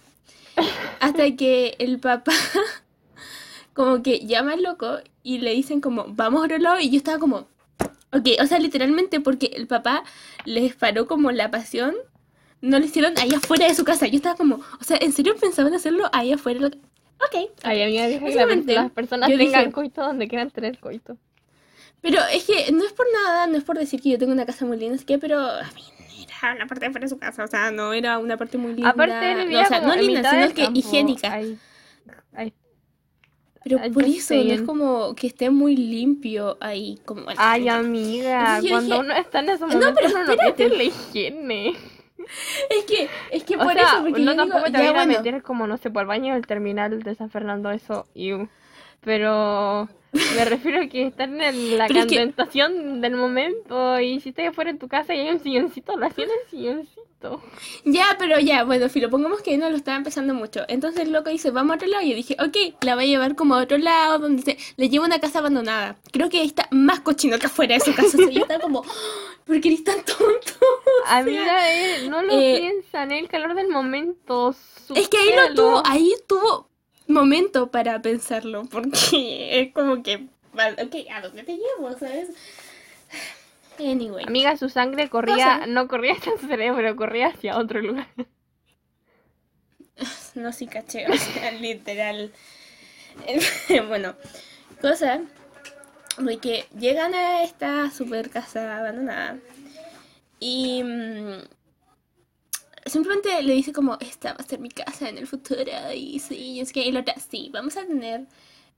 Hasta 1.00 1.36
que 1.36 1.76
el 1.78 1.98
papá 2.00 2.32
como 3.74 4.02
que 4.02 4.20
llama 4.26 4.52
al 4.54 4.62
loco 4.62 4.98
y 5.22 5.38
le 5.38 5.52
dicen 5.52 5.80
como, 5.80 6.06
vamos 6.08 6.42
a 6.42 6.44
otro 6.46 6.58
lado. 6.58 6.80
Y 6.80 6.90
yo 6.90 6.96
estaba 6.96 7.18
como, 7.18 7.46
ok, 8.12 8.28
o 8.42 8.46
sea, 8.46 8.58
literalmente 8.58 9.20
porque 9.20 9.52
el 9.54 9.66
papá 9.66 10.02
les 10.44 10.74
paró 10.74 11.06
como 11.06 11.30
la 11.30 11.50
pasión, 11.50 11.94
no 12.60 12.78
lo 12.78 12.84
hicieron 12.84 13.16
ahí 13.18 13.32
afuera 13.34 13.66
de 13.66 13.74
su 13.74 13.84
casa. 13.84 14.06
Yo 14.06 14.16
estaba 14.16 14.36
como, 14.36 14.56
o 14.80 14.84
sea, 14.84 14.96
¿en 15.00 15.12
serio 15.12 15.36
pensaban 15.40 15.74
hacerlo 15.74 16.08
ahí 16.12 16.32
afuera? 16.32 16.60
de 16.60 16.70
la- 16.70 16.76
Ok. 17.26 17.50
Ay, 17.62 17.82
amiga, 17.82 18.06
deja 18.06 18.24
que 18.26 18.74
las 18.74 18.90
personas 18.92 19.28
tengan 19.36 19.64
dije- 19.66 19.72
coito 19.72 20.00
donde 20.02 20.28
quieran 20.28 20.50
tener 20.50 20.78
coito. 20.78 21.16
Pero 22.00 22.20
es 22.32 22.44
que 22.44 22.70
no 22.72 22.84
es 22.84 22.92
por 22.92 23.06
nada, 23.12 23.46
no 23.46 23.56
es 23.56 23.64
por 23.64 23.76
decir 23.78 24.00
que 24.00 24.10
yo 24.10 24.18
tengo 24.18 24.32
una 24.32 24.46
casa 24.46 24.64
muy 24.64 24.76
linda, 24.76 24.94
es 24.94 25.04
que, 25.04 25.18
pero 25.18 25.40
a 25.40 25.62
mí 25.74 25.82
era 26.42 26.54
una 26.54 26.66
parte 26.66 26.84
de 26.86 26.90
fuera 26.92 27.04
de 27.04 27.08
su 27.08 27.18
casa, 27.18 27.44
o 27.44 27.48
sea, 27.48 27.70
no 27.70 27.92
era 27.92 28.18
una 28.18 28.36
parte 28.36 28.56
muy 28.58 28.72
linda. 28.74 28.90
Aparte, 28.90 29.34
no, 29.34 29.60
o 29.60 29.64
sea, 29.64 29.80
no 29.80 29.96
linda, 29.96 30.30
sino 30.30 30.54
que 30.54 30.62
campo. 30.64 30.78
higiénica. 30.78 31.32
Ay, 31.32 31.58
ay. 32.34 32.52
Pero 33.64 33.78
Ay, 33.82 33.90
por 33.90 34.04
eso 34.04 34.34
no 34.34 34.52
es 34.52 34.62
como 34.62 35.14
que 35.14 35.26
esté 35.26 35.50
muy 35.50 35.76
limpio 35.76 36.56
ahí, 36.60 36.98
como 37.04 37.24
bueno, 37.24 37.38
Ay, 37.42 37.68
amiga, 37.68 38.58
Entonces 38.58 38.70
cuando 38.70 38.94
dije, 38.94 39.00
uno 39.06 39.14
está 39.14 39.38
en 39.40 39.48
ese 39.50 39.60
"No, 39.60 39.66
momento, 39.66 39.94
pero 39.96 40.08
uno 40.10 40.24
no 40.24 40.32
espérate". 40.32 40.56
piensa 40.56 40.74
en 40.74 40.78
la 40.78 40.84
higiene. 40.84 41.76
Es 42.70 42.84
que, 42.84 43.08
es 43.30 43.44
que 43.44 43.56
O 43.56 43.58
por 43.60 43.72
sea, 43.72 43.82
eso, 43.82 44.00
porque 44.02 44.20
no 44.20 44.32
yo 44.32 44.36
tampoco 44.36 44.58
digo, 44.66 44.66
te 44.78 44.84
ya 44.84 44.90
voy 44.92 45.00
a 45.00 45.04
bueno, 45.04 45.22
meter 45.22 45.42
como, 45.42 45.66
no 45.66 45.76
sé, 45.76 45.90
por 45.90 46.02
el 46.02 46.08
baño 46.08 46.34
del 46.34 46.46
terminal 46.46 47.02
de 47.02 47.14
San 47.14 47.30
Fernando, 47.30 47.70
eso, 47.70 48.06
iu. 48.14 48.48
Pero 49.00 49.88
me 50.36 50.44
refiero 50.44 50.82
a 50.82 50.86
que 50.86 51.06
estar 51.06 51.28
en 51.28 51.78
la 51.78 51.86
Pero 51.86 52.00
es 52.00 52.06
que- 52.06 52.16
tentación 52.16 53.00
del 53.00 53.14
momento 53.14 54.00
y 54.00 54.20
si 54.20 54.30
estás 54.30 54.48
afuera 54.48 54.70
en 54.70 54.78
tu 54.78 54.88
casa 54.88 55.14
y 55.14 55.20
hay 55.20 55.30
un 55.30 55.40
silloncito, 55.40 55.96
lo 55.96 56.06
hacían 56.06 56.28
en 56.28 56.36
el 56.44 56.48
silloncito. 56.50 57.42
Ya, 57.84 58.14
pero 58.16 58.38
ya, 58.38 58.62
bueno, 58.62 58.88
Filo, 58.88 59.10
pongamos 59.10 59.42
que 59.42 59.58
no 59.58 59.68
lo 59.70 59.76
estaba 59.76 59.96
empezando 59.96 60.34
mucho. 60.34 60.60
Entonces 60.68 61.02
el 61.02 61.12
loco 61.12 61.30
dice, 61.30 61.50
vamos 61.50 61.72
a 61.72 61.74
otro 61.76 61.88
lado. 61.88 62.04
Y 62.04 62.10
yo 62.10 62.14
dije, 62.16 62.36
ok, 62.38 62.76
la 62.84 62.94
va 62.94 63.02
a 63.02 63.06
llevar 63.06 63.34
como 63.34 63.56
a 63.56 63.62
otro 63.62 63.76
lado, 63.76 64.20
donde 64.20 64.42
se... 64.42 64.56
le 64.76 64.88
lleva 64.88 65.04
a 65.04 65.08
una 65.08 65.18
casa 65.18 65.40
abandonada. 65.40 65.96
Creo 66.12 66.28
que 66.28 66.38
ahí 66.38 66.46
está 66.46 66.68
más 66.70 67.00
cochino 67.00 67.36
que 67.40 67.46
afuera 67.46 67.74
de 67.74 67.80
su 67.80 67.92
casa. 67.92 68.16
O 68.16 68.20
sea, 68.20 68.30
yo 68.30 68.42
estaba 68.42 68.60
como, 68.60 68.84
¿por 69.44 69.60
qué 69.60 69.68
eres 69.68 69.82
tan 69.82 69.96
tonto? 70.04 70.52
Amiga, 71.08 71.72
él 71.72 72.08
no 72.08 72.22
lo 72.22 72.32
eh, 72.38 72.58
piensa, 72.60 73.02
en 73.02 73.10
el 73.10 73.28
calor 73.28 73.54
del 73.56 73.68
momento. 73.68 74.54
Es 74.94 75.08
que 75.08 75.16
ahí 75.18 75.30
lo 75.34 75.54
tuvo, 75.54 75.82
ahí 75.84 76.14
tuvo 76.28 76.67
momento 77.08 77.70
para 77.70 78.00
pensarlo, 78.00 78.64
porque 78.66 79.60
es 79.60 79.72
como 79.72 80.02
que, 80.02 80.28
ok, 80.54 80.94
¿a 81.12 81.20
dónde 81.22 81.42
te 81.42 81.56
llevo, 81.56 81.92
sabes? 81.98 82.30
Anyway. 83.78 84.24
Amiga, 84.26 84.56
su 84.56 84.68
sangre 84.68 85.08
corría, 85.08 85.66
no 85.66 85.86
corría 85.88 86.14
hacia 86.14 86.36
su 86.38 86.46
cerebro, 86.46 86.96
corría 86.96 87.28
hacia 87.28 87.56
otro 87.56 87.80
lugar. 87.80 88.08
No, 90.34 90.52
sí 90.52 90.68
caché, 90.68 91.06
o 91.10 91.16
sea, 91.16 91.50
literal. 91.60 92.32
bueno, 93.88 94.14
cosa 94.80 95.20
de 96.18 96.38
que 96.38 96.66
llegan 96.78 97.14
a 97.14 97.42
esta 97.42 97.90
super 97.90 98.30
casa 98.30 98.78
abandonada 98.78 99.38
y 100.38 100.84
mm, 100.84 101.42
simplemente 102.88 103.42
le 103.42 103.54
dice 103.54 103.72
como, 103.72 103.96
esta 104.00 104.32
va 104.32 104.38
a 104.40 104.42
ser 104.42 104.60
mi 104.60 104.68
casa 104.68 105.08
en 105.08 105.18
el 105.18 105.26
futuro 105.26 105.62
y 105.94 106.18
sí, 106.18 106.60
es 106.60 106.72
que 106.72 106.84
y 106.84 106.92
la 106.92 107.00
otra, 107.00 107.14
sí, 107.18 107.50
vamos 107.52 107.76
a 107.76 107.86
tener 107.86 108.26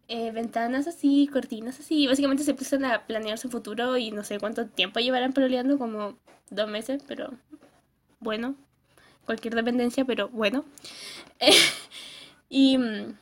eh, 0.09 0.33
ventanas 0.33 0.87
así, 0.87 1.29
cortinas 1.33 1.79
así, 1.81 2.07
básicamente 2.07 2.44
se 2.44 2.53
empiezan 2.53 2.85
a 2.85 3.07
planear 3.07 3.38
su 3.38 3.49
futuro 3.49 3.96
y 3.96 4.11
no 4.11 4.25
sé 4.25 4.38
cuánto 4.40 4.66
tiempo 4.66 5.01
llevarán 5.01 5.33
peleando, 5.33 5.79
como 5.79 6.18
dos 6.51 6.68
meses, 6.68 7.03
pero 7.07 7.33
bueno, 8.18 8.57
cualquier 9.25 9.55
dependencia, 9.55 10.05
pero 10.05 10.29
bueno. 10.29 10.64
y, 12.49 12.79
mm, 12.79 13.16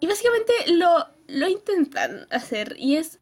y 0.00 0.06
básicamente 0.06 0.52
lo, 0.68 1.06
lo 1.26 1.48
intentan 1.48 2.26
hacer 2.30 2.76
y 2.78 2.96
es 2.96 3.18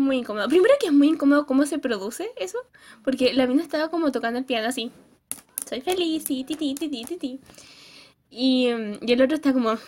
muy 0.00 0.18
incómodo. 0.18 0.48
Primero 0.48 0.74
que 0.80 0.86
es 0.86 0.92
muy 0.92 1.08
incómodo 1.08 1.46
cómo 1.46 1.66
se 1.66 1.78
produce 1.78 2.30
eso, 2.36 2.58
porque 3.04 3.32
la 3.32 3.46
mina 3.46 3.62
estaba 3.62 3.90
como 3.90 4.12
tocando 4.12 4.38
el 4.38 4.44
piano 4.44 4.68
así. 4.68 4.90
Soy 5.68 5.80
feliz, 5.80 6.24
sí, 6.26 6.44
ti, 6.44 6.56
ti, 6.56 6.74
ti, 6.74 6.88
ti, 6.88 7.16
ti. 7.16 7.40
Y, 8.30 8.68
mm, 8.72 8.98
y 9.06 9.12
el 9.12 9.22
otro 9.22 9.36
está 9.36 9.52
como, 9.52 9.70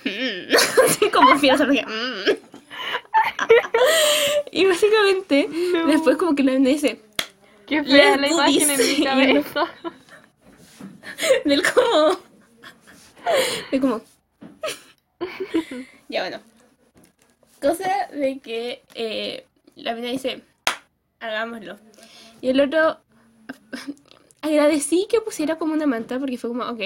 así 0.85 1.11
como 1.12 1.35
mm. 1.35 1.42
y 4.53 4.66
básicamente, 4.66 5.48
después 5.87 6.16
como 6.16 6.35
que 6.35 6.42
la 6.42 6.53
mina 6.53 6.70
dice, 6.70 7.01
Qué 7.66 7.85
fea 7.85 8.16
la 8.16 8.29
imagen 8.29 8.70
en 8.70 8.79
mi 8.79 9.05
cabeza. 9.05 9.66
del 11.44 11.62
como, 11.62 12.18
de 13.70 13.81
como, 13.81 14.01
ya 16.09 16.22
bueno. 16.22 16.40
Cosa 17.61 18.09
de 18.12 18.40
que 18.40 18.83
eh, 18.94 19.46
la 19.76 19.94
mina 19.94 20.08
dice, 20.08 20.42
hagámoslo. 21.20 21.78
Y 22.40 22.48
el 22.48 22.61
otro, 22.61 22.98
agradecí 24.42 25.06
que 25.08 25.20
pusiera 25.20 25.56
como 25.56 25.74
una 25.74 25.87
manta 25.87 26.18
porque 26.18 26.38
fue 26.38 26.50
como, 26.50 26.64
ok, 26.64 26.80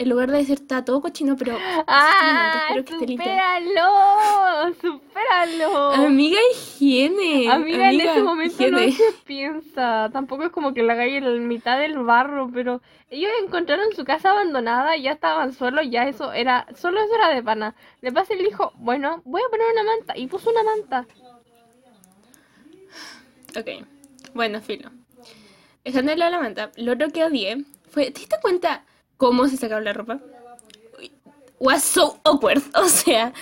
el 0.00 0.08
lugar 0.08 0.30
debe 0.30 0.46
ser 0.46 0.60
está 0.60 0.82
todo 0.82 1.02
cochino, 1.02 1.36
pero 1.36 1.58
¡Ah! 1.86 2.62
espero 2.68 2.84
que 2.86 2.92
esté 2.94 3.06
limpio. 3.06 3.26
¡Supéralo! 3.26 4.74
¡Supéralo! 4.80 5.92
Amiga 5.92 6.38
higiene. 6.52 7.50
Amiga, 7.50 7.90
en 7.90 8.00
ese 8.00 8.22
momento 8.22 8.70
no 8.70 8.80
higiene. 8.80 8.92
se 8.92 9.12
piensa. 9.26 10.08
Tampoco 10.10 10.44
es 10.44 10.50
como 10.52 10.72
que 10.72 10.82
la 10.82 10.96
calle 10.96 11.18
en 11.18 11.46
mitad 11.46 11.78
del 11.78 11.98
barro, 11.98 12.50
pero 12.50 12.80
ellos 13.10 13.30
encontraron 13.44 13.92
su 13.94 14.04
casa 14.04 14.30
abandonada, 14.30 14.96
ya 14.96 15.12
estaban 15.12 15.52
solos, 15.52 15.84
ya 15.90 16.08
eso 16.08 16.32
era, 16.32 16.66
solo 16.76 16.98
eso 17.02 17.14
era 17.16 17.34
de 17.34 17.42
pana. 17.42 17.74
Le 18.00 18.10
pasa 18.10 18.32
y 18.32 18.38
le 18.38 18.44
dijo, 18.44 18.72
bueno, 18.76 19.20
voy 19.26 19.42
a 19.42 19.50
poner 19.50 19.66
una 19.70 19.82
manta, 19.82 20.16
y 20.16 20.28
puso 20.28 20.48
una 20.48 20.62
manta. 20.62 21.06
Ok, 23.56 23.86
bueno, 24.34 24.60
filo. 24.60 24.90
De 25.84 26.16
lado 26.16 26.30
la 26.30 26.40
manta, 26.40 26.70
lo 26.76 26.92
otro 26.92 27.08
que 27.10 27.24
odié 27.24 27.64
fue, 27.90 28.10
¿te 28.10 28.20
diste 28.20 28.36
cuenta 28.40 28.84
cómo 29.16 29.48
se 29.48 29.56
sacaba 29.56 29.80
la 29.80 29.92
ropa? 29.92 30.20
Was 31.58 31.82
so 31.82 32.20
awkward, 32.24 32.62
o 32.74 32.86
sea, 32.86 33.32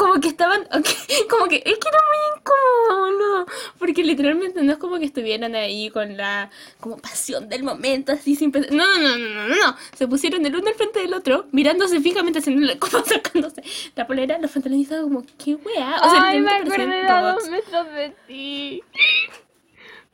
como 0.00 0.18
que 0.18 0.28
estaban, 0.28 0.66
como 1.28 1.46
que, 1.46 1.56
es 1.56 1.78
que 1.78 1.88
era 1.88 1.98
muy 2.08 2.38
incómodo, 2.38 3.46
porque 3.78 4.02
literalmente 4.02 4.62
no 4.62 4.72
es 4.72 4.78
como 4.78 4.98
que 4.98 5.04
estuvieran 5.04 5.54
ahí 5.54 5.90
con 5.90 6.16
la, 6.16 6.48
como 6.80 6.96
pasión 6.96 7.50
del 7.50 7.64
momento, 7.64 8.12
así 8.12 8.34
sin 8.34 8.50
pensar, 8.50 8.72
no, 8.72 8.98
no, 8.98 9.18
no, 9.18 9.28
no, 9.28 9.48
no, 9.48 9.54
no, 9.54 9.76
se 9.92 10.08
pusieron 10.08 10.46
el 10.46 10.56
uno 10.56 10.68
al 10.68 10.74
frente 10.74 11.00
del 11.00 11.12
otro, 11.12 11.48
mirándose 11.52 12.00
fijamente, 12.00 12.38
haciendo 12.38 12.66
como 12.78 13.04
sacándose 13.04 13.62
la 13.94 14.06
polera, 14.06 14.38
los 14.38 14.50
pantalones, 14.50 14.88
como, 14.88 15.22
qué 15.36 15.56
o 15.56 15.60
sea, 15.68 15.98
Ay, 16.00 16.40
me 16.40 16.50
acordé 16.50 16.86
de 16.86 17.06
a 17.06 17.32
dos 17.32 17.50
metros 17.50 17.92
de 17.92 18.14
ti. 18.26 18.82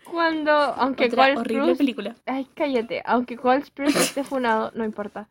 Cuando, 0.02 0.50
aunque 0.52 1.06
Otra 1.06 1.34
horrible 1.36 1.76
película. 1.76 2.16
Ay, 2.26 2.46
cállate. 2.54 3.02
Aunque 3.06 3.36
Cole 3.36 3.64
Sprouse 3.64 3.96
esté 3.96 4.22
funado, 4.22 4.70
no 4.74 4.84
importa. 4.84 5.28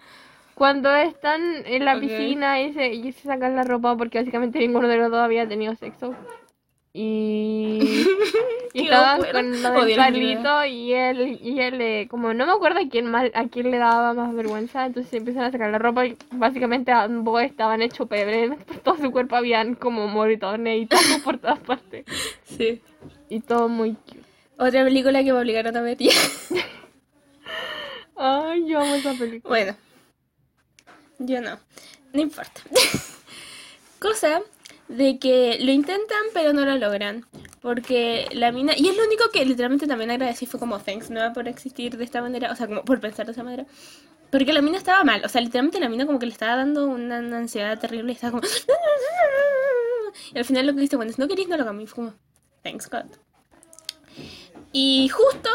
Cuando 0.55 0.95
están 0.95 1.41
en 1.65 1.83
la 1.83 1.99
piscina 1.99 2.61
y 2.61 2.73
se, 2.73 2.87
y 2.93 3.11
se 3.11 3.27
sacan 3.27 3.57
la 3.57 3.63
ropa 3.63 3.95
porque 3.97 4.19
básicamente 4.19 4.57
ninguno 4.59 4.87
de 4.87 4.97
los 4.97 5.11
dos 5.11 5.19
había 5.19 5.47
tenido 5.47 5.75
sexo. 5.75 6.15
Y, 6.93 7.79
y 8.73 8.83
estaban 8.83 9.21
con 9.33 9.61
lo 9.61 9.85
del. 9.85 9.97
Carlito 9.97 10.63
y 10.63 10.93
él, 10.93 11.39
y 11.41 11.59
él 11.59 11.81
eh, 11.81 12.07
como 12.09 12.33
no 12.33 12.45
me 12.45 12.53
acuerdo 12.53 12.79
a 12.79 12.87
quién, 12.89 13.11
más, 13.11 13.29
a 13.33 13.49
quién 13.49 13.69
le 13.69 13.79
daba 13.79 14.13
más 14.13 14.33
vergüenza, 14.33 14.85
entonces 14.85 15.11
empiezan 15.11 15.43
a 15.43 15.51
sacar 15.51 15.71
la 15.71 15.77
ropa 15.77 16.05
y 16.05 16.17
básicamente 16.31 16.93
ambos 16.93 17.41
estaban 17.41 17.81
hechos 17.81 18.07
pebre, 18.07 18.49
por 18.65 18.77
todo 18.77 18.95
su 18.95 19.11
cuerpo 19.11 19.35
habían 19.35 19.75
como 19.75 20.07
moritones 20.07 20.83
y 20.83 20.85
todo 20.85 21.01
por 21.25 21.37
todas 21.37 21.59
partes. 21.59 22.05
Sí. 22.45 22.81
Y 23.27 23.41
todo 23.41 23.67
muy 23.67 23.95
cute. 23.95 24.21
Otra 24.57 24.85
película 24.85 25.21
que 25.21 25.33
me 25.33 25.39
obligaron 25.39 25.75
a 25.75 25.81
ver. 25.81 25.97
Ay, 28.15 28.69
yo 28.69 28.79
amo 28.79 28.95
esa 28.95 29.13
película. 29.15 29.49
Bueno. 29.49 29.75
Yo 31.19 31.41
no. 31.41 31.59
No 32.13 32.21
importa. 32.21 32.61
Cosa 33.99 34.41
de 34.87 35.17
que 35.17 35.57
lo 35.59 35.71
intentan 35.71 36.21
pero 36.33 36.53
no 36.53 36.65
lo 36.65 36.77
logran. 36.77 37.25
Porque 37.61 38.27
la 38.31 38.51
mina... 38.51 38.73
Y 38.77 38.87
es 38.89 38.97
lo 38.97 39.03
único 39.03 39.29
que 39.31 39.45
literalmente 39.45 39.87
también 39.87 40.11
agradecí 40.11 40.45
fue 40.45 40.59
como 40.59 40.79
thanks 40.79 41.09
no 41.09 41.33
por 41.33 41.47
existir 41.47 41.97
de 41.97 42.03
esta 42.03 42.21
manera. 42.21 42.51
O 42.51 42.55
sea, 42.55 42.67
como 42.67 42.83
por 42.83 42.99
pensar 42.99 43.25
de 43.25 43.31
esa 43.31 43.43
manera. 43.43 43.65
Porque 44.31 44.53
la 44.53 44.61
mina 44.61 44.77
estaba 44.77 45.03
mal. 45.03 45.23
O 45.25 45.29
sea, 45.29 45.41
literalmente 45.41 45.79
la 45.79 45.89
mina 45.89 46.05
como 46.05 46.19
que 46.19 46.25
le 46.25 46.31
estaba 46.31 46.55
dando 46.55 46.87
una, 46.87 47.17
ansiedad 47.17 47.79
terrible. 47.79 48.11
Y 48.11 48.15
estaba 48.15 48.39
como... 48.39 48.43
Y 50.33 50.37
al 50.37 50.45
final 50.45 50.65
lo 50.65 50.73
que 50.73 50.81
dice, 50.81 50.95
bueno, 50.95 51.11
si 51.11 51.21
no 51.21 51.27
queréis 51.27 51.47
no 51.47 51.57
lo. 51.57 51.81
Y 51.81 51.87
fue 51.87 51.95
como... 51.95 52.13
Thanks 52.63 52.89
God. 52.89 53.05
Y 54.71 55.09
justo 55.09 55.49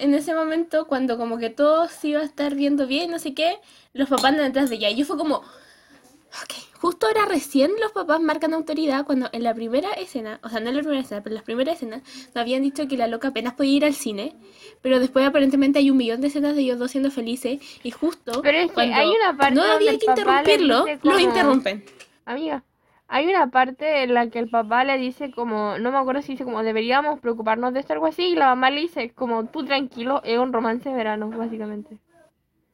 en 0.00 0.14
ese 0.14 0.34
momento, 0.34 0.86
cuando 0.86 1.16
como 1.18 1.38
que 1.38 1.50
todo 1.50 1.88
se 1.88 2.08
iba 2.08 2.20
a 2.20 2.24
estar 2.24 2.54
viendo 2.54 2.86
bien, 2.86 3.10
no 3.10 3.18
sé 3.18 3.34
qué, 3.34 3.58
los 3.92 4.08
papás 4.08 4.32
andan 4.32 4.46
detrás 4.46 4.70
de 4.70 4.76
ella. 4.76 4.90
Y 4.90 4.96
yo 4.96 5.04
fue 5.04 5.16
como, 5.16 5.36
ok, 5.36 6.54
justo 6.80 7.06
ahora 7.06 7.26
recién 7.26 7.70
los 7.80 7.92
papás 7.92 8.20
marcan 8.20 8.54
autoridad 8.54 9.04
cuando 9.04 9.28
en 9.32 9.42
la 9.42 9.54
primera 9.54 9.90
escena, 9.92 10.40
o 10.42 10.48
sea, 10.48 10.60
no 10.60 10.70
en 10.70 10.76
la 10.76 10.82
primera 10.82 11.02
escena, 11.02 11.22
pero 11.22 11.32
en 11.32 11.36
las 11.36 11.44
primeras 11.44 11.76
escenas, 11.76 12.02
nos 12.26 12.36
habían 12.36 12.62
dicho 12.62 12.88
que 12.88 12.96
la 12.96 13.06
loca 13.06 13.28
apenas 13.28 13.54
podía 13.54 13.76
ir 13.76 13.84
al 13.84 13.94
cine, 13.94 14.34
pero 14.80 14.98
después 14.98 15.26
aparentemente 15.26 15.78
hay 15.78 15.90
un 15.90 15.96
millón 15.96 16.20
de 16.20 16.28
escenas 16.28 16.54
de 16.54 16.62
ellos 16.62 16.78
dos 16.78 16.90
siendo 16.90 17.10
felices 17.10 17.60
y 17.82 17.90
justo 17.90 18.40
Pero 18.42 18.58
es 18.58 18.68
que 18.68 18.74
cuando 18.74 18.96
hay 18.96 19.08
una 19.08 19.36
parte 19.36 19.54
no 19.54 19.62
había 19.62 19.98
que 19.98 20.06
interrumpirlo, 20.06 20.86
lo 21.02 21.18
interrumpen. 21.18 21.84
Amiga, 22.24 22.62
hay 23.10 23.26
una 23.26 23.48
parte 23.50 24.04
en 24.04 24.14
la 24.14 24.30
que 24.30 24.38
el 24.38 24.48
papá 24.48 24.84
le 24.84 24.96
dice 24.96 25.32
como, 25.32 25.76
no 25.78 25.90
me 25.90 25.98
acuerdo 25.98 26.22
si 26.22 26.32
dice 26.32 26.44
como 26.44 26.62
deberíamos 26.62 27.18
preocuparnos 27.18 27.74
de 27.74 27.80
esto 27.80 27.92
o 27.92 27.94
algo 27.94 28.06
así, 28.06 28.28
y 28.28 28.36
la 28.36 28.46
mamá 28.46 28.70
le 28.70 28.82
dice 28.82 29.10
como 29.10 29.46
tú 29.46 29.64
tranquilo, 29.64 30.22
es 30.24 30.38
un 30.38 30.52
romance 30.52 30.88
de 30.88 30.94
verano, 30.94 31.28
básicamente. 31.28 31.98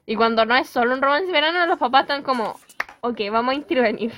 Y 0.05 0.14
cuando 0.14 0.44
no 0.44 0.55
es 0.55 0.68
solo 0.68 0.94
un 0.94 1.01
romance 1.01 1.27
de 1.27 1.33
verano, 1.33 1.66
los 1.66 1.79
papás 1.79 2.03
están 2.03 2.22
como, 2.22 2.55
ok, 3.01 3.18
vamos 3.33 3.53
a 3.53 3.57
intervenir. 3.57 4.12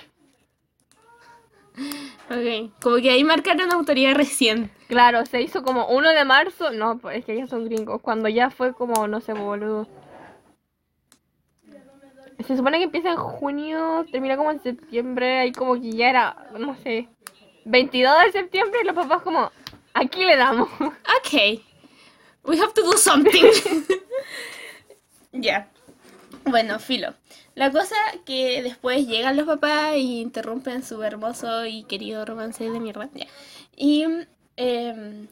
Ok, 2.31 2.73
como 2.83 2.97
que 2.97 3.11
ahí 3.11 3.23
marcaron 3.23 3.73
autoridad 3.73 4.15
recién. 4.15 4.71
Claro, 4.89 5.25
se 5.25 5.41
hizo 5.41 5.63
como 5.63 5.87
1 5.87 6.11
de 6.11 6.25
marzo. 6.25 6.73
No, 6.73 6.99
pues 6.99 7.19
es 7.19 7.25
que 7.25 7.37
ya 7.37 7.47
son 7.47 7.65
gringos. 7.65 8.03
Cuando 8.03 8.29
ya 8.29 8.51
fue 8.51 8.75
como, 8.75 9.07
no 9.07 9.21
sé, 9.21 9.33
boludo. 9.33 9.87
Se 12.47 12.57
supone 12.57 12.79
que 12.79 12.85
empieza 12.85 13.11
en 13.11 13.17
junio, 13.17 14.07
termina 14.11 14.37
como 14.37 14.51
en 14.53 14.63
septiembre. 14.63 15.39
Ahí 15.39 15.53
como 15.53 15.75
que 15.75 15.93
ya 15.93 16.11
era, 16.11 16.49
no 16.59 16.77
sé, 16.77 17.09
22 17.65 18.25
de 18.25 18.33
septiembre. 18.33 18.81
Y 18.83 18.87
los 18.87 18.95
papás, 18.95 19.23
como, 19.23 19.51
aquí 19.95 20.25
le 20.25 20.37
damos. 20.37 20.69
Ok. 20.81 21.61
We 22.45 22.59
have 22.59 22.73
to 22.73 22.83
do 22.83 22.97
something. 22.97 23.45
Ya. 25.33 25.69
Bueno, 26.45 26.79
filo. 26.79 27.15
La 27.55 27.71
cosa 27.71 27.97
que 28.25 28.63
después 28.63 29.07
llegan 29.07 29.37
los 29.37 29.47
papás 29.47 29.97
y 29.97 30.21
interrumpen 30.21 30.83
su 30.83 31.03
hermoso 31.03 31.67
y 31.67 31.83
querido 31.85 32.25
romance 32.25 32.69
de 32.69 32.81
mierda. 32.81 33.11
Ya. 33.15 33.27
Y 33.77 34.07
em, 34.57 35.29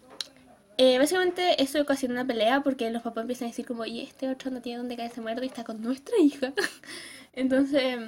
eh, 0.78 0.98
básicamente 0.98 1.62
eso 1.62 1.80
ocasiona 1.80 2.14
una 2.14 2.26
pelea 2.26 2.62
porque 2.62 2.90
los 2.90 3.02
papás 3.02 3.22
empiezan 3.22 3.46
a 3.46 3.50
decir 3.50 3.66
como, 3.66 3.84
y 3.86 4.00
este 4.00 4.28
otro 4.30 4.50
no 4.50 4.60
tiene 4.62 4.78
dónde 4.78 4.96
caerse 4.96 5.20
muerto 5.20 5.42
y 5.42 5.46
está 5.46 5.64
con 5.64 5.80
nuestra 5.82 6.16
hija. 6.18 6.52
Entonces 7.32 7.98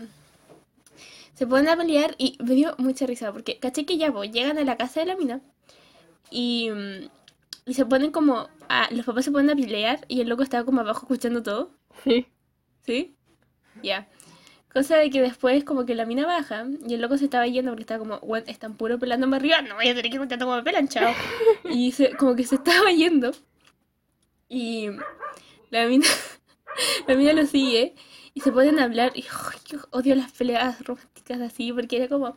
se 1.34 1.46
ponen 1.46 1.68
a 1.68 1.76
pelear 1.76 2.14
y 2.18 2.36
me 2.42 2.54
dio 2.54 2.74
mucha 2.78 3.06
risa 3.06 3.32
porque 3.32 3.58
caché 3.58 3.86
que 3.86 3.96
ya 3.98 4.10
voy, 4.10 4.30
llegan 4.30 4.58
a 4.58 4.64
la 4.64 4.76
casa 4.76 5.00
de 5.00 5.06
la 5.06 5.16
mina 5.16 5.40
y, 6.30 6.70
y 7.66 7.74
se 7.74 7.86
ponen 7.86 8.10
como, 8.12 8.48
a- 8.68 8.88
los 8.92 9.06
papás 9.06 9.24
se 9.26 9.32
ponen 9.32 9.50
a 9.50 9.56
pelear 9.56 10.04
y 10.08 10.20
el 10.20 10.28
loco 10.28 10.42
estaba 10.42 10.64
como 10.64 10.80
abajo 10.80 11.02
escuchando 11.02 11.42
todo. 11.42 11.70
Sí. 12.04 12.26
¿Sí? 12.84 13.14
Ya. 13.82 14.08
Cosa 14.72 14.96
de 14.98 15.08
que 15.10 15.20
después 15.22 15.64
como 15.64 15.86
que 15.86 15.94
la 15.94 16.04
mina 16.04 16.26
baja 16.26 16.66
y 16.86 16.94
el 16.94 17.00
loco 17.00 17.16
se 17.16 17.24
estaba 17.24 17.46
yendo 17.46 17.70
porque 17.70 17.82
estaba 17.82 17.98
como, 18.00 18.18
bueno, 18.20 18.44
están 18.48 18.76
puro 18.76 18.98
pelándome 18.98 19.36
arriba, 19.36 19.62
no 19.62 19.76
voy 19.76 19.88
a 19.88 19.94
tener 19.94 20.10
que 20.12 20.18
contar 20.18 20.38
cómo 20.38 20.54
me 20.56 20.62
pelan, 20.62 20.88
chao. 20.88 21.12
Y 21.64 21.92
se- 21.92 22.10
como 22.16 22.36
que 22.36 22.44
se 22.44 22.56
estaba 22.56 22.90
yendo 22.92 23.32
y 24.48 24.88
la 25.70 25.86
mina, 25.86 26.06
la 27.06 27.14
mina 27.14 27.32
lo 27.32 27.46
sigue 27.46 27.94
y 28.34 28.40
se 28.40 28.50
a 28.78 28.84
hablar 28.84 29.12
y 29.14 29.22
yo 29.22 29.78
odio 29.90 30.14
las 30.14 30.32
peleas 30.32 30.80
románticas 30.84 31.40
así 31.40 31.72
porque 31.72 31.96
era 31.96 32.08
como, 32.08 32.34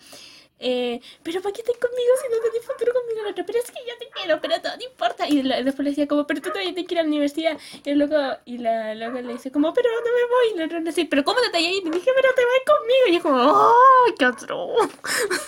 eh, 0.62 1.02
pero 1.24 1.42
¿para 1.42 1.54
qué 1.54 1.62
estás 1.62 1.78
conmigo 1.78 2.12
si 2.22 2.30
no 2.30 2.42
tenés 2.42 2.66
futuro 2.66 2.94
conmigo 2.94 3.24
la 3.24 3.32
otra? 3.32 3.44
Pero 3.46 3.60
es 3.60 3.72
que 3.72 3.80
yo 3.88 3.98
te 3.98 4.08
quiero, 4.10 4.40
pero 4.40 4.62
todo 4.62 4.78
no 4.78 4.84
importa. 4.84 5.28
Y 5.28 5.42
después 5.42 5.80
le 5.80 5.90
decía 5.90 6.08
como, 6.08 6.28
pero 6.28 6.42
tú 6.42 6.50
todavía 6.50 6.74
te 6.76 6.86
quieres 6.86 7.02
a 7.02 7.04
la 7.04 7.10
universidad. 7.10 7.58
Y 7.84 7.90
el 7.90 8.00
loco, 8.00 8.16
y 8.46 8.60
la 8.60 8.94
loca 8.94 9.22
le 9.22 9.34
dice 9.34 9.52
como, 9.52 9.74
pero 9.74 9.90
no 9.90 10.12
me 10.12 10.26
voy. 10.30 10.54
Y 10.54 10.58
la 10.60 10.66
otra 10.66 10.80
le 10.80 10.86
dice, 10.86 11.08
pero 11.10 11.24
¿cómo 11.24 11.40
te 11.52 11.58
ahí? 11.58 11.78
Y 11.78 11.84
te 11.84 11.90
dije, 11.90 12.12
pero 12.16 12.30
te 12.36 12.42
vas 12.46 12.78
conmigo. 12.78 13.06
Y 13.08 13.16
es 13.16 13.24
como, 13.24 13.38
¡oh, 13.38 14.16
qué 14.18 14.26
otro! 14.26 14.76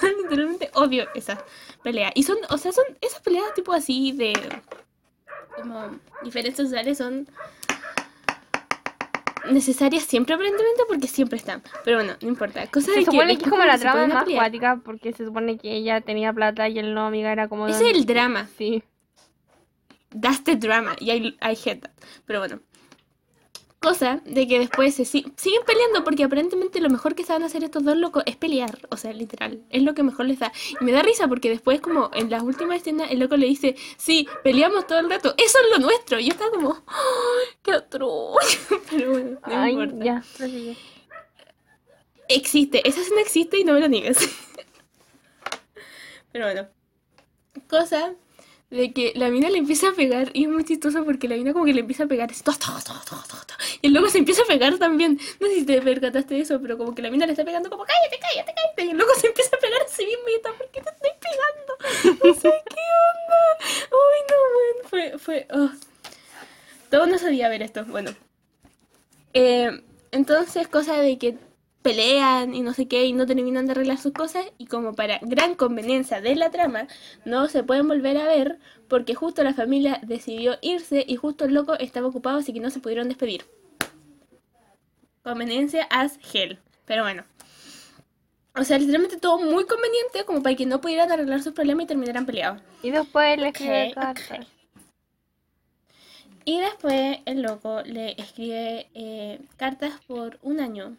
Literalmente 0.24 0.72
odio 0.74 1.08
esas 1.14 1.40
peleas. 1.84 2.12
Y 2.16 2.24
son, 2.24 2.38
o 2.50 2.58
sea, 2.58 2.72
son 2.72 2.86
esas 3.00 3.22
peleas 3.22 3.54
tipo 3.54 3.72
así 3.72 4.14
de, 4.14 4.34
como, 5.56 6.00
diferencias 6.24 6.68
sociales 6.68 6.98
son 6.98 7.28
necesarias 9.52 10.04
siempre 10.04 10.36
aparentemente 10.36 10.84
porque 10.88 11.08
siempre 11.08 11.38
están. 11.38 11.62
Pero 11.84 11.98
bueno, 11.98 12.14
no 12.22 12.28
importa. 12.28 12.66
Cosa 12.68 12.92
de 12.92 13.00
Se 13.00 13.06
supone 13.06 13.38
que 13.38 13.44
es 13.44 13.50
como 13.50 13.64
la 13.66 13.78
trama 13.78 14.08
más 14.08 14.26
pelear- 14.26 14.36
cuática 14.36 14.82
porque 14.84 15.14
se 15.14 15.26
supone 15.26 15.58
que 15.58 15.72
ella 15.74 16.02
tenía 16.02 16.32
plata 16.34 16.70
y 16.70 16.80
él 16.80 16.94
no, 16.94 17.06
amiga, 17.08 17.32
era 17.32 17.48
como... 17.48 17.68
Ese 17.68 17.90
es 17.90 17.96
el 17.98 18.06
drama. 18.06 18.48
Sí. 18.58 18.84
That's 20.20 20.44
the 20.44 20.56
drama. 20.56 20.96
Y 21.00 21.12
I, 21.12 21.38
I 21.42 21.58
hate 21.66 21.82
that. 21.82 21.92
Pero 22.26 22.40
bueno. 22.40 22.60
Cosa 23.84 24.22
de 24.24 24.48
que 24.48 24.60
después 24.60 24.96
se 24.96 25.04
si- 25.04 25.26
siguen 25.36 25.62
peleando 25.68 26.06
porque 26.06 26.24
aparentemente 26.24 26.80
lo 26.80 26.90
mejor 26.90 27.16
que 27.16 27.26
saben 27.26 27.44
hacer 27.44 27.66
estos 27.66 27.84
dos 27.84 27.98
locos 27.98 28.24
es 28.26 28.38
pelear. 28.38 28.80
O 28.90 28.96
sea, 28.96 29.12
literal. 29.12 29.62
Es 29.70 29.84
lo 29.84 29.94
que 29.94 30.04
mejor 30.04 30.26
les 30.26 30.40
da. 30.40 30.54
Y 30.80 30.86
me 30.86 30.94
da 30.94 31.02
risa 31.04 31.28
porque 31.28 31.50
después 31.50 31.82
como 31.82 32.10
en 32.14 32.30
las 32.30 32.44
últimas 32.44 32.78
escenas 32.78 33.12
el 33.12 33.20
loco 33.20 33.36
le 33.36 33.46
dice, 33.46 33.76
sí, 33.98 34.26
peleamos 34.42 34.88
todo 34.88 35.00
el 35.00 35.10
rato. 35.10 35.36
Eso 35.38 35.58
es 35.60 35.78
lo 35.78 35.86
nuestro. 35.86 36.18
Y 36.18 36.28
yo 36.28 36.32
estaba 36.32 36.50
como, 36.52 36.82
¡ay, 36.88 37.58
qué 37.62 37.74
otro! 37.74 38.36
Pero 38.90 39.12
bueno, 39.12 39.32
no 39.46 39.62
Ay, 39.62 39.74
importa. 39.74 40.06
ya. 40.06 40.24
Existe, 42.30 42.88
esa 42.88 43.02
escena 43.02 43.20
existe 43.20 43.60
y 43.60 43.66
no 43.66 43.74
me 43.74 43.82
lo 43.82 43.90
niegues. 43.90 44.18
Pero 46.32 46.46
bueno. 46.46 46.68
Cosa 47.68 48.16
de 48.74 48.92
que 48.92 49.14
la 49.16 49.30
mina 49.30 49.50
le 49.50 49.60
empieza 49.60 49.90
a 49.90 49.94
pegar 49.94 50.32
y 50.34 50.44
es 50.44 50.50
muy 50.50 50.64
chistoso 50.64 51.06
porque 51.06 51.28
la 51.28 51.36
mina 51.36 51.54
como 51.54 51.66
que 51.66 51.74
le 51.74 51.82
empieza 51.82 52.06
a 52.06 52.08
pegar 52.08 52.32
y 53.82 53.90
luego 53.90 54.10
se 54.10 54.18
empieza 54.18 54.42
a 54.42 54.46
pegar 54.46 54.78
también. 54.78 55.20
No 55.40 55.48
sé 55.48 55.56
si 55.56 55.66
te 55.66 55.82
percataste 55.82 56.34
de 56.34 56.42
eso, 56.42 56.60
pero 56.62 56.78
como 56.78 56.96
que 56.96 57.02
la 57.02 57.12
mina 57.12 57.26
le 57.26 57.34
está 57.34 57.46
pegando 57.46 57.70
como 57.70 57.86
cállate, 57.86 58.18
cállate, 58.20 58.54
cállate. 58.56 58.92
Y 58.92 58.94
luego 58.94 59.14
se 59.16 59.28
empieza 59.28 59.56
a 59.56 59.60
pegar 59.60 59.82
a 59.82 59.88
sí 59.88 60.06
mismo 60.06 60.24
y 60.28 60.34
está, 60.34 60.52
¿por 60.54 60.70
qué 60.70 60.82
te 60.82 60.90
estoy 60.90 61.12
pegando? 61.20 62.24
No 62.26 62.34
sé 62.34 62.64
qué 62.70 62.82
onda. 63.12 63.42
Uy, 63.92 64.20
no, 64.30 64.38
man. 64.56 64.90
Fue, 64.90 65.20
fue. 65.20 65.48
oh. 65.52 65.70
Todo 66.90 67.06
no 67.06 67.18
sabía 67.20 67.50
ver 67.50 67.62
esto. 67.62 67.86
Bueno. 67.86 68.12
Eh, 69.34 69.82
entonces, 70.12 70.68
cosa 70.68 71.00
de 71.00 71.18
que 71.18 71.38
pelean 71.84 72.56
y 72.56 72.62
no 72.62 72.74
sé 72.74 72.88
qué 72.88 73.06
y 73.06 73.14
no 73.14 73.26
terminan 73.28 73.66
de 73.68 73.74
arreglar 73.74 73.98
sus 74.00 74.14
cosas 74.14 74.46
y 74.58 74.66
como 74.66 74.94
para 74.96 75.20
gran 75.22 75.54
conveniencia 75.56 76.22
de 76.22 76.36
la 76.36 76.50
trama 76.50 76.88
no 77.26 77.48
se 77.48 77.64
pueden 77.64 77.88
volver 77.88 78.18
a 78.18 78.26
ver 78.26 78.58
porque 78.88 79.14
justo 79.14 79.44
la 79.44 79.54
familia 79.54 80.00
decidió 80.02 80.58
irse 80.62 81.06
y 81.08 81.16
justo 81.18 81.46
el 81.46 81.54
loco 81.54 81.76
estaba 81.76 82.08
ocupado 82.08 82.40
así 82.40 82.54
que 82.54 82.60
no 82.60 82.70
se 82.72 82.80
pudieron 82.80 83.08
despedir. 83.10 83.46
Conveniencia 85.24 85.84
as 85.90 86.20
hell. 86.34 86.60
Pero 86.86 87.04
bueno. 87.04 87.24
O 88.56 88.64
sea, 88.64 88.78
literalmente 88.78 89.18
todo 89.18 89.40
muy 89.40 89.66
conveniente 89.66 90.26
como 90.26 90.44
para 90.44 90.56
que 90.56 90.66
no 90.66 90.80
pudieran 90.82 91.12
arreglar 91.12 91.42
sus 91.42 91.54
problemas 91.54 91.86
y 91.86 91.88
terminaran 91.88 92.26
peleados. 92.26 92.62
Y 92.84 92.92
después 92.92 93.40
le 93.40 93.48
escribe 93.48 93.88
Ok, 93.90 93.94
cartas. 93.96 94.40
ok. 94.42 94.48
Y 96.46 96.60
después 96.60 97.20
el 97.26 97.42
loco 97.42 97.82
le 97.84 98.12
escribe 98.22 98.90
eh, 98.94 99.40
cartas 99.58 99.94
por 100.06 100.40
un 100.42 100.60
año. 100.60 100.98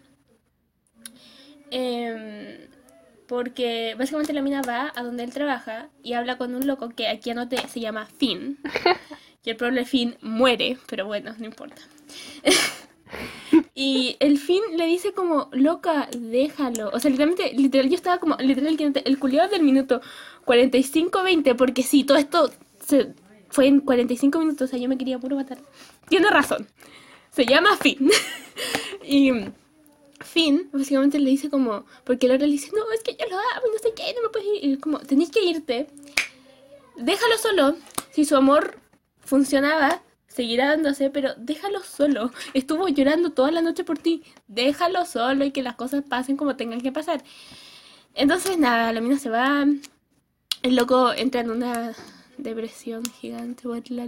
Em, 1.76 2.68
porque 3.26 3.96
básicamente 3.98 4.32
la 4.32 4.42
mina 4.42 4.62
va 4.62 4.92
a 4.94 5.02
donde 5.02 5.24
él 5.24 5.32
trabaja 5.32 5.88
y 6.04 6.12
habla 6.12 6.38
con 6.38 6.54
un 6.54 6.68
loco 6.68 6.90
que 6.90 7.08
aquí 7.08 7.30
anoté 7.30 7.56
se 7.68 7.80
llama 7.80 8.06
Finn. 8.06 8.58
Y 9.46 9.50
el 9.50 9.56
pobre 9.56 9.84
Finn 9.84 10.16
muere, 10.22 10.78
pero 10.86 11.04
bueno, 11.04 11.34
no 11.38 11.44
importa. 11.44 11.82
Y 13.74 14.16
el 14.20 14.38
Finn 14.38 14.62
le 14.76 14.86
dice 14.86 15.12
como, 15.12 15.48
loca, 15.52 16.08
déjalo. 16.16 16.90
O 16.92 16.98
sea, 16.98 17.10
literalmente, 17.10 17.52
literal, 17.52 17.88
yo 17.88 17.94
estaba 17.94 18.18
como, 18.18 18.36
literal, 18.36 18.76
que 18.76 19.02
el 19.04 19.18
culiado 19.18 19.50
del 19.50 19.62
minuto 19.62 20.00
45-20, 20.46 21.54
porque 21.54 21.82
sí, 21.82 22.04
todo 22.04 22.16
esto 22.16 22.50
se 22.84 23.14
fue 23.50 23.66
en 23.66 23.80
45 23.80 24.38
minutos, 24.38 24.68
o 24.68 24.70
sea, 24.70 24.78
yo 24.80 24.88
me 24.88 24.96
quería 24.96 25.18
puro 25.18 25.36
matar. 25.36 25.58
Tiene 26.08 26.30
razón. 26.30 26.66
Se 27.30 27.44
llama 27.44 27.76
Finn. 27.76 28.10
y 29.04 29.30
Finn, 30.24 30.68
básicamente 30.72 31.18
le 31.18 31.30
dice 31.30 31.50
como, 31.50 31.84
porque 32.04 32.26
Laura 32.26 32.46
le 32.46 32.52
dice, 32.52 32.70
no, 32.74 32.90
es 32.92 33.02
que 33.02 33.12
yo 33.12 33.26
lo 33.30 33.36
amo, 33.36 33.66
no 33.72 33.78
sé 33.78 33.92
qué, 33.94 34.14
no 34.14 34.22
me 34.22 34.28
puedes 34.30 34.48
ir. 34.62 34.80
Como, 34.80 34.98
tenés 35.00 35.30
que 35.30 35.44
irte. 35.44 35.86
Déjalo 36.96 37.38
solo. 37.38 37.76
Si 38.10 38.24
su 38.24 38.36
amor 38.36 38.78
funcionaba, 39.20 40.02
seguirá 40.28 40.68
dándose, 40.68 41.10
pero 41.10 41.34
déjalo 41.36 41.82
solo. 41.82 42.30
Estuvo 42.54 42.88
llorando 42.88 43.30
toda 43.30 43.50
la 43.50 43.62
noche 43.62 43.84
por 43.84 43.98
ti. 43.98 44.22
Déjalo 44.48 45.04
solo 45.06 45.44
y 45.44 45.50
que 45.50 45.62
las 45.62 45.76
cosas 45.76 46.04
pasen 46.08 46.36
como 46.36 46.56
tengan 46.56 46.80
que 46.80 46.92
pasar. 46.92 47.22
Entonces, 48.14 48.58
nada, 48.58 48.92
la 48.92 49.00
mina 49.00 49.18
se 49.18 49.30
va. 49.30 49.66
El 50.62 50.76
loco 50.76 51.12
entra 51.12 51.40
en 51.40 51.50
una 51.50 51.92
depresión 52.38 53.04
gigante 53.04 53.64
por 53.64 53.90
la. 53.90 54.06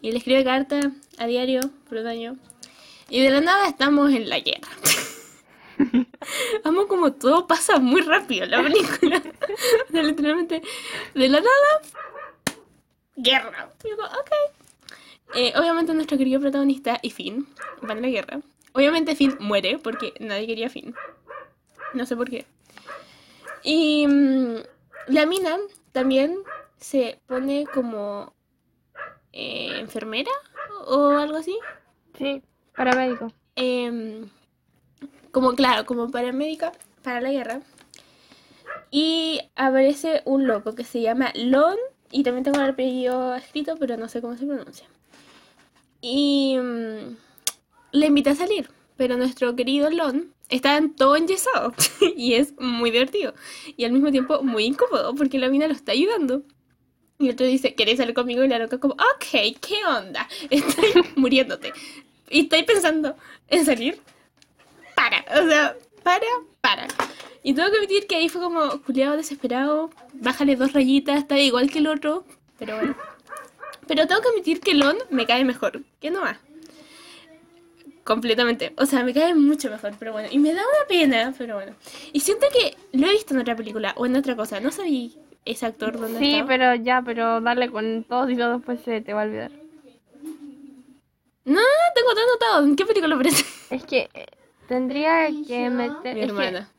Y 0.00 0.10
le 0.10 0.18
escribe 0.18 0.42
carta 0.44 0.92
a 1.18 1.26
diario 1.26 1.60
por 1.88 1.98
un 1.98 2.06
año. 2.06 2.38
Y 3.12 3.20
de 3.20 3.28
la 3.28 3.42
nada 3.42 3.68
estamos 3.68 4.10
en 4.10 4.26
la 4.30 4.40
guerra. 4.40 4.70
Amo 6.64 6.86
como 6.86 7.12
todo 7.12 7.46
pasa 7.46 7.78
muy 7.78 8.00
rápido 8.00 8.46
la 8.46 8.62
película. 8.62 9.22
O 9.86 9.92
sea, 9.92 10.02
literalmente, 10.02 10.62
de 11.14 11.28
la 11.28 11.40
nada, 11.40 11.82
guerra. 13.14 13.70
Y 13.84 13.90
digo, 13.90 14.02
ok. 14.02 14.30
Eh, 15.34 15.52
obviamente 15.56 15.92
nuestro 15.92 16.16
querido 16.16 16.40
protagonista 16.40 17.00
y 17.02 17.10
Finn 17.10 17.46
van 17.82 17.98
a 17.98 18.00
la 18.00 18.08
guerra. 18.08 18.40
Obviamente 18.72 19.14
Finn 19.14 19.36
muere 19.40 19.78
porque 19.78 20.14
nadie 20.18 20.46
quería 20.46 20.70
Finn. 20.70 20.94
No 21.92 22.06
sé 22.06 22.16
por 22.16 22.30
qué. 22.30 22.46
Y 23.62 24.06
mm, 24.06 24.56
la 25.08 25.26
mina 25.26 25.58
también 25.92 26.38
se 26.78 27.20
pone 27.26 27.66
como 27.74 28.32
eh, 29.32 29.80
enfermera 29.80 30.32
o 30.86 31.10
algo 31.10 31.36
así. 31.36 31.58
Sí, 32.16 32.42
paramédico. 32.76 33.32
Em, 33.56 34.28
como 35.30 35.54
claro, 35.54 35.86
como 35.86 36.10
paramédica 36.10 36.72
para 37.02 37.20
la 37.20 37.30
guerra. 37.30 37.60
Y 38.90 39.40
aparece 39.56 40.22
un 40.24 40.46
loco 40.46 40.74
que 40.74 40.84
se 40.84 41.00
llama 41.00 41.32
Lon. 41.34 41.76
Y 42.10 42.22
también 42.24 42.44
tengo 42.44 42.60
el 42.60 42.70
apellido 42.70 43.34
escrito, 43.34 43.76
pero 43.78 43.96
no 43.96 44.08
sé 44.08 44.20
cómo 44.20 44.36
se 44.36 44.46
pronuncia. 44.46 44.86
Y 46.02 46.56
mm, 46.58 47.16
le 47.92 48.06
invita 48.06 48.32
a 48.32 48.34
salir. 48.34 48.68
Pero 48.96 49.16
nuestro 49.16 49.56
querido 49.56 49.90
Lon 49.90 50.32
están 50.50 50.94
todo 50.94 51.16
enyesado 51.16 51.72
y 52.16 52.34
es 52.34 52.54
muy 52.58 52.90
divertido. 52.90 53.34
Y 53.76 53.84
al 53.84 53.92
mismo 53.92 54.10
tiempo 54.10 54.42
muy 54.42 54.64
incómodo 54.64 55.14
porque 55.14 55.38
la 55.38 55.48
mina 55.48 55.66
lo 55.66 55.72
está 55.72 55.92
ayudando. 55.92 56.42
Y 57.18 57.26
el 57.26 57.34
otro 57.34 57.46
dice, 57.46 57.74
¿querés 57.74 57.98
salir 57.98 58.14
conmigo? 58.14 58.42
Y 58.44 58.48
la 58.48 58.58
loca 58.58 58.78
como, 58.78 58.94
ok, 58.94 59.58
¿qué 59.60 59.84
onda? 59.86 60.28
Estoy 60.50 60.90
muriéndote. 61.16 61.72
Y 62.32 62.40
estoy 62.42 62.62
pensando 62.64 63.14
en 63.48 63.64
salir. 63.64 64.00
Para, 64.96 65.24
o 65.40 65.48
sea, 65.48 65.76
para, 66.02 66.26
para. 66.60 66.86
Y 67.42 67.54
tengo 67.54 67.70
que 67.70 67.76
admitir 67.76 68.06
que 68.06 68.16
ahí 68.16 68.28
fue 68.28 68.40
como, 68.40 68.80
culiado 68.82 69.16
desesperado, 69.16 69.90
bájale 70.14 70.56
dos 70.56 70.72
rayitas, 70.72 71.18
está 71.18 71.38
igual 71.38 71.70
que 71.70 71.78
el 71.78 71.86
otro. 71.88 72.24
Pero 72.58 72.76
bueno. 72.76 72.96
Pero 73.86 74.06
tengo 74.06 74.20
que 74.22 74.28
admitir 74.28 74.60
que 74.60 74.74
Lon 74.74 74.96
me 75.10 75.26
cae 75.26 75.44
mejor 75.44 75.82
que 76.00 76.10
Noah. 76.10 76.38
Completamente. 78.04 78.72
O 78.78 78.86
sea, 78.86 79.04
me 79.04 79.12
cae 79.14 79.34
mucho 79.34 79.70
mejor, 79.70 79.92
pero 79.98 80.12
bueno. 80.12 80.28
Y 80.30 80.38
me 80.38 80.52
da 80.54 80.62
una 80.62 80.88
pena, 80.88 81.34
pero 81.36 81.54
bueno. 81.56 81.74
Y 82.12 82.20
siento 82.20 82.46
que 82.52 82.76
lo 82.98 83.06
he 83.06 83.10
visto 83.12 83.34
en 83.34 83.40
otra 83.40 83.54
película 83.56 83.92
o 83.96 84.06
en 84.06 84.16
otra 84.16 84.34
cosa. 84.36 84.58
No 84.60 84.72
sabía 84.72 85.10
ese 85.44 85.66
actor 85.66 85.98
dónde 86.00 86.18
Sí, 86.18 86.32
estaba. 86.34 86.48
pero 86.48 86.74
ya, 86.76 87.02
pero 87.04 87.40
dale 87.40 87.70
con 87.70 88.04
todos 88.04 88.30
y 88.30 88.34
luego 88.34 88.56
después 88.56 88.80
se 88.84 89.00
te 89.00 89.12
va 89.12 89.22
a 89.22 89.24
olvidar. 89.26 89.50
No, 91.44 91.60
tengo 91.94 92.10
todo 92.14 92.24
anotado. 92.24 92.64
¿En 92.64 92.76
qué 92.76 92.86
película 92.86 93.14
aparece? 93.14 93.44
Es 93.70 93.84
que 93.84 94.08
eh, 94.14 94.26
tendría 94.68 95.28
que 95.46 95.70
meter. 95.70 96.14
Mi 96.14 96.20
es 96.22 96.32
que 96.32 96.38
hermana. 96.46 96.70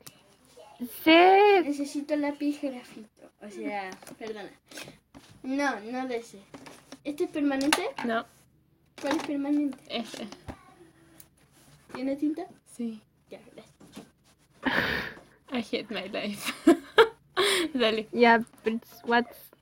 sé. 1.03 1.61
Necesito 1.63 2.15
lápiz 2.15 2.61
grafito. 2.61 3.31
O 3.41 3.49
sea, 3.49 3.89
perdona. 4.17 4.51
No, 5.43 5.79
no 5.81 6.07
de 6.07 6.17
ese. 6.17 6.39
¿Este 7.03 7.25
es 7.25 7.29
permanente? 7.29 7.89
No, 8.05 8.25
¿Cuál 9.01 9.17
es 9.17 9.23
permanente? 9.23 9.77
F. 9.89 10.27
¿Tiene 11.93 12.15
tinta? 12.15 12.45
Sí. 12.65 13.01
Ya, 13.29 13.39
gracias. 13.53 13.73
I 15.51 15.59
hate 15.61 15.89
my 15.89 16.07
life. 16.09 16.53
Dale. 17.73 18.07
Ya, 18.13 18.39
but 18.63 18.81
what's. 19.05 19.52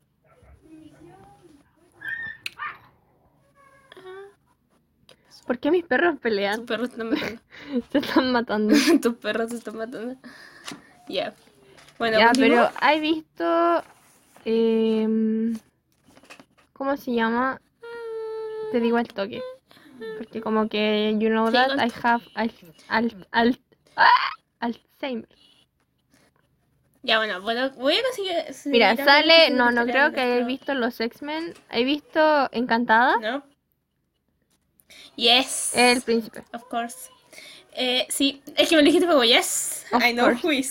¿Por 5.46 5.60
qué 5.60 5.72
mis 5.72 5.84
perros 5.86 6.14
Tus 6.14 6.22
pelean? 6.22 6.66
perros 6.66 6.90
se 6.92 6.98
están 7.02 7.12
matando. 7.12 7.42
Se 7.92 7.98
están 7.98 8.32
matando. 8.32 8.76
Tus 9.02 9.16
perros 9.16 9.50
se 9.52 9.58
están 9.58 9.78
matando. 9.78 10.16
Ya. 11.08 11.34
Bueno, 12.00 12.20
ya, 12.20 12.32
pero 12.38 12.70
¿hay 12.80 13.00
visto. 13.00 13.84
em, 14.46 15.58
¿Cómo 16.74 16.98
se 16.98 17.14
llama? 17.14 17.60
Te 18.72 18.80
digo 18.80 18.98
al 18.98 19.08
toque. 19.08 19.42
Porque 20.18 20.42
como 20.42 20.68
que, 20.68 21.16
you 21.20 21.30
know 21.30 21.52
that 21.52 21.78
I 21.78 21.92
have 22.04 22.24
al, 22.34 22.52
al, 22.88 23.28
al, 23.32 23.60
¡Ah! 23.96 24.08
Alzheimer. 24.60 25.28
Ya, 27.04 27.18
bueno, 27.18 27.42
bueno, 27.42 27.70
voy 27.78 27.96
a 27.96 28.04
conseguir. 28.04 28.54
seguir 28.54 28.74
Mira, 28.74 28.96
sale, 28.96 29.50
no, 29.52 29.72
no 29.72 29.86
creo 29.86 30.12
que 30.12 30.26
nuestro- 30.26 30.46
visto 30.48 30.74
los 30.76 31.00
X-Men. 31.00 31.54
He 31.72 31.84
visto 31.84 32.50
Encantada, 32.52 33.18
¿No? 33.18 33.44
Yes. 35.16 35.72
El 35.76 36.02
Príncipe. 36.02 36.44
Of 36.54 36.64
course. 36.70 37.10
Eh, 37.74 38.06
sí, 38.10 38.42
es 38.58 38.68
que 38.68 38.76
me 38.76 38.84
dijiste 38.84 39.08
como 39.08 39.24
yes. 39.24 39.86
Of 39.92 40.04
I 40.04 40.14
know 40.14 40.26
course. 40.26 40.46
who 40.48 40.52
is. 40.52 40.70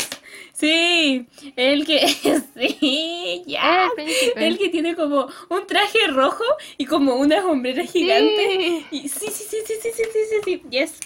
Sí, 0.52 1.26
el 1.56 1.86
que. 1.86 2.06
sí, 2.54 3.42
ya. 3.46 3.86
El 3.86 3.90
Príncipe. 3.92 4.46
El 4.46 4.58
que 4.58 4.68
tiene 4.68 4.94
como 4.94 5.28
un 5.48 5.66
traje 5.66 6.06
rojo 6.08 6.44
y 6.76 6.84
como 6.86 7.14
una 7.16 7.46
hombrera 7.46 7.84
gigante. 7.84 8.46
Sí. 8.48 8.86
Y 8.90 9.08
sí, 9.08 9.26
sí, 9.30 9.44
sí, 9.48 9.56
sí, 9.66 9.74
sí, 9.82 9.90
sí, 9.94 10.02
sí, 10.12 10.18
sí, 10.28 10.40
sí. 10.44 10.62
Yes. 10.70 10.98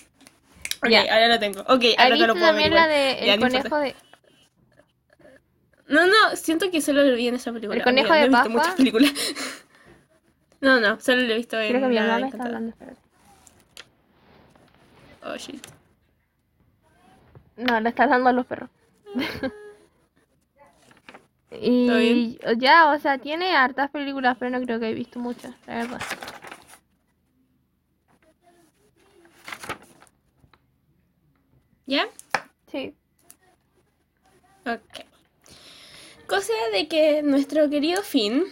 Ok, 0.82 0.92
ahora 1.10 1.28
lo 1.28 1.38
tengo. 1.38 1.60
Ok, 1.62 1.84
¿Has 1.96 2.04
ahora 2.04 2.14
visto 2.14 2.26
lo 2.26 2.34
puedo 2.34 2.46
también 2.46 2.74
la 2.74 2.88
de 2.88 3.18
Ya, 3.24 3.34
El 3.34 3.40
no 3.40 3.46
Conejo 3.46 3.64
importa. 3.66 3.84
de... 3.84 3.94
No, 5.86 6.06
no, 6.06 6.36
siento 6.36 6.70
que 6.70 6.80
solo 6.80 7.02
lo 7.02 7.14
vi 7.14 7.28
en 7.28 7.36
esa 7.36 7.52
película. 7.52 7.76
¿El 7.78 7.84
conejo 7.84 8.12
de 8.12 8.20
no 8.20 8.24
he 8.26 8.28
visto 8.28 8.50
muchas 8.50 8.74
películas. 8.74 9.12
No, 10.60 10.80
no, 10.80 10.98
solo 10.98 11.20
lo 11.20 11.34
he 11.34 11.36
visto 11.36 11.60
en 11.60 11.68
Creo 11.68 11.82
que 11.82 11.88
mi 11.88 11.96
está 11.98 12.42
hablando, 12.42 12.70
espérate. 12.70 13.03
Oh, 15.24 15.36
shit. 15.36 15.66
No, 17.56 17.80
le 17.80 17.88
está 17.88 18.04
hablando 18.04 18.28
a 18.28 18.32
los 18.32 18.46
perros. 18.46 18.68
y 21.50 22.38
ya, 22.58 22.90
o 22.90 22.98
sea, 22.98 23.18
tiene 23.18 23.56
hartas 23.56 23.90
películas, 23.90 24.36
pero 24.38 24.50
no 24.50 24.64
creo 24.64 24.78
que 24.78 24.90
he 24.90 24.94
visto 24.94 25.18
muchas, 25.18 25.54
la 25.66 25.76
verdad. 25.76 26.00
¿Ya? 31.86 32.08
Sí. 32.70 32.94
Ok. 34.66 35.06
Cosa 36.26 36.52
de 36.72 36.88
que 36.88 37.22
nuestro 37.22 37.68
querido 37.68 38.02
Finn 38.02 38.44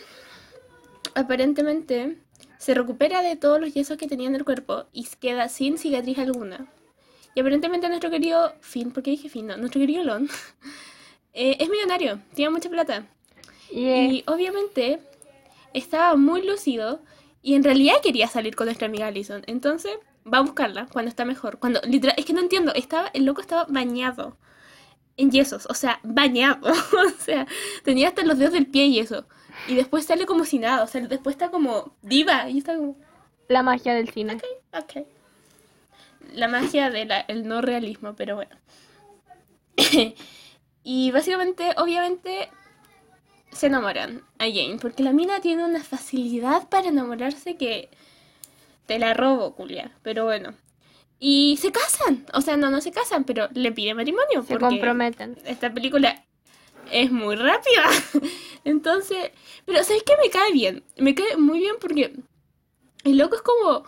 aparentemente 1.14 2.18
se 2.62 2.74
recupera 2.74 3.22
de 3.22 3.34
todos 3.34 3.60
los 3.60 3.74
yesos 3.74 3.98
que 3.98 4.06
tenía 4.06 4.28
en 4.28 4.36
el 4.36 4.44
cuerpo 4.44 4.84
y 4.92 5.04
queda 5.18 5.48
sin 5.48 5.78
cicatriz 5.78 6.16
alguna. 6.18 6.68
Y 7.34 7.40
aparentemente 7.40 7.88
nuestro 7.88 8.08
querido 8.08 8.54
Finn, 8.60 8.92
¿por 8.92 9.02
qué 9.02 9.10
dije 9.10 9.28
Finn? 9.28 9.48
No, 9.48 9.56
nuestro 9.56 9.80
querido 9.80 10.04
Lon 10.04 10.28
eh, 11.32 11.56
es 11.58 11.68
millonario, 11.68 12.20
tiene 12.34 12.52
mucha 12.52 12.70
plata. 12.70 13.04
Y, 13.68 13.80
Y 13.80 14.24
obviamente 14.28 15.00
estaba 15.74 16.14
muy 16.14 16.46
lúcido 16.46 17.02
y 17.42 17.54
en 17.54 17.64
realidad 17.64 17.96
quería 18.00 18.28
salir 18.28 18.54
con 18.54 18.66
nuestra 18.66 18.86
amiga 18.86 19.08
Alison. 19.08 19.42
Entonces 19.48 19.98
va 20.32 20.38
a 20.38 20.42
buscarla 20.42 20.86
cuando 20.86 21.08
está 21.08 21.24
mejor. 21.24 21.58
Cuando 21.58 21.80
literal, 21.80 22.14
es 22.16 22.24
que 22.24 22.32
no 22.32 22.42
entiendo, 22.42 22.72
estaba, 22.74 23.08
el 23.12 23.24
loco 23.24 23.40
estaba 23.40 23.64
bañado 23.64 24.36
en 25.16 25.32
yesos, 25.32 25.66
o 25.68 25.74
sea, 25.74 25.98
bañado. 26.04 26.70
o 26.70 27.10
sea, 27.18 27.44
tenía 27.82 28.06
hasta 28.06 28.22
los 28.22 28.38
dedos 28.38 28.52
del 28.52 28.68
pie 28.68 28.84
y 28.86 29.00
eso. 29.00 29.26
Y 29.68 29.74
después 29.74 30.04
sale 30.04 30.26
como 30.26 30.44
si 30.44 30.58
nada, 30.58 30.82
o 30.82 30.86
sea, 30.86 31.00
después 31.02 31.34
está 31.34 31.50
como 31.50 31.94
diva 32.02 32.48
y 32.48 32.58
está 32.58 32.76
como, 32.76 32.96
la 33.48 33.62
magia 33.62 33.94
del 33.94 34.08
cine. 34.10 34.38
ok. 34.72 35.06
La 36.32 36.48
magia 36.48 36.90
del 36.90 37.46
no 37.46 37.60
realismo, 37.60 38.14
pero 38.16 38.36
bueno. 38.36 38.56
y 40.82 41.10
básicamente, 41.10 41.74
obviamente, 41.76 42.48
se 43.50 43.66
enamoran 43.66 44.22
a 44.38 44.44
Jane, 44.44 44.78
porque 44.80 45.02
la 45.02 45.12
mina 45.12 45.40
tiene 45.40 45.64
una 45.64 45.82
facilidad 45.84 46.68
para 46.68 46.88
enamorarse 46.88 47.56
que 47.56 47.90
te 48.86 48.98
la 48.98 49.14
robo, 49.14 49.54
culia. 49.54 49.92
Pero 50.02 50.24
bueno. 50.24 50.54
Y 51.18 51.58
se 51.58 51.70
casan, 51.70 52.26
o 52.32 52.40
sea, 52.40 52.56
no, 52.56 52.70
no 52.70 52.80
se 52.80 52.90
casan, 52.90 53.24
pero 53.24 53.48
le 53.52 53.70
pide 53.70 53.94
matrimonio. 53.94 54.42
Se 54.42 54.54
porque 54.54 54.64
comprometen. 54.64 55.38
esta 55.44 55.72
película 55.72 56.24
es 56.92 57.10
muy 57.10 57.36
rápida. 57.36 57.84
Entonces, 58.64 59.30
pero 59.64 59.82
¿sabes 59.82 60.02
qué? 60.04 60.14
Me 60.22 60.30
cae 60.30 60.52
bien. 60.52 60.84
Me 60.96 61.14
cae 61.14 61.36
muy 61.36 61.58
bien 61.58 61.76
porque 61.80 62.14
el 63.04 63.18
loco 63.18 63.36
es 63.36 63.42
como... 63.42 63.84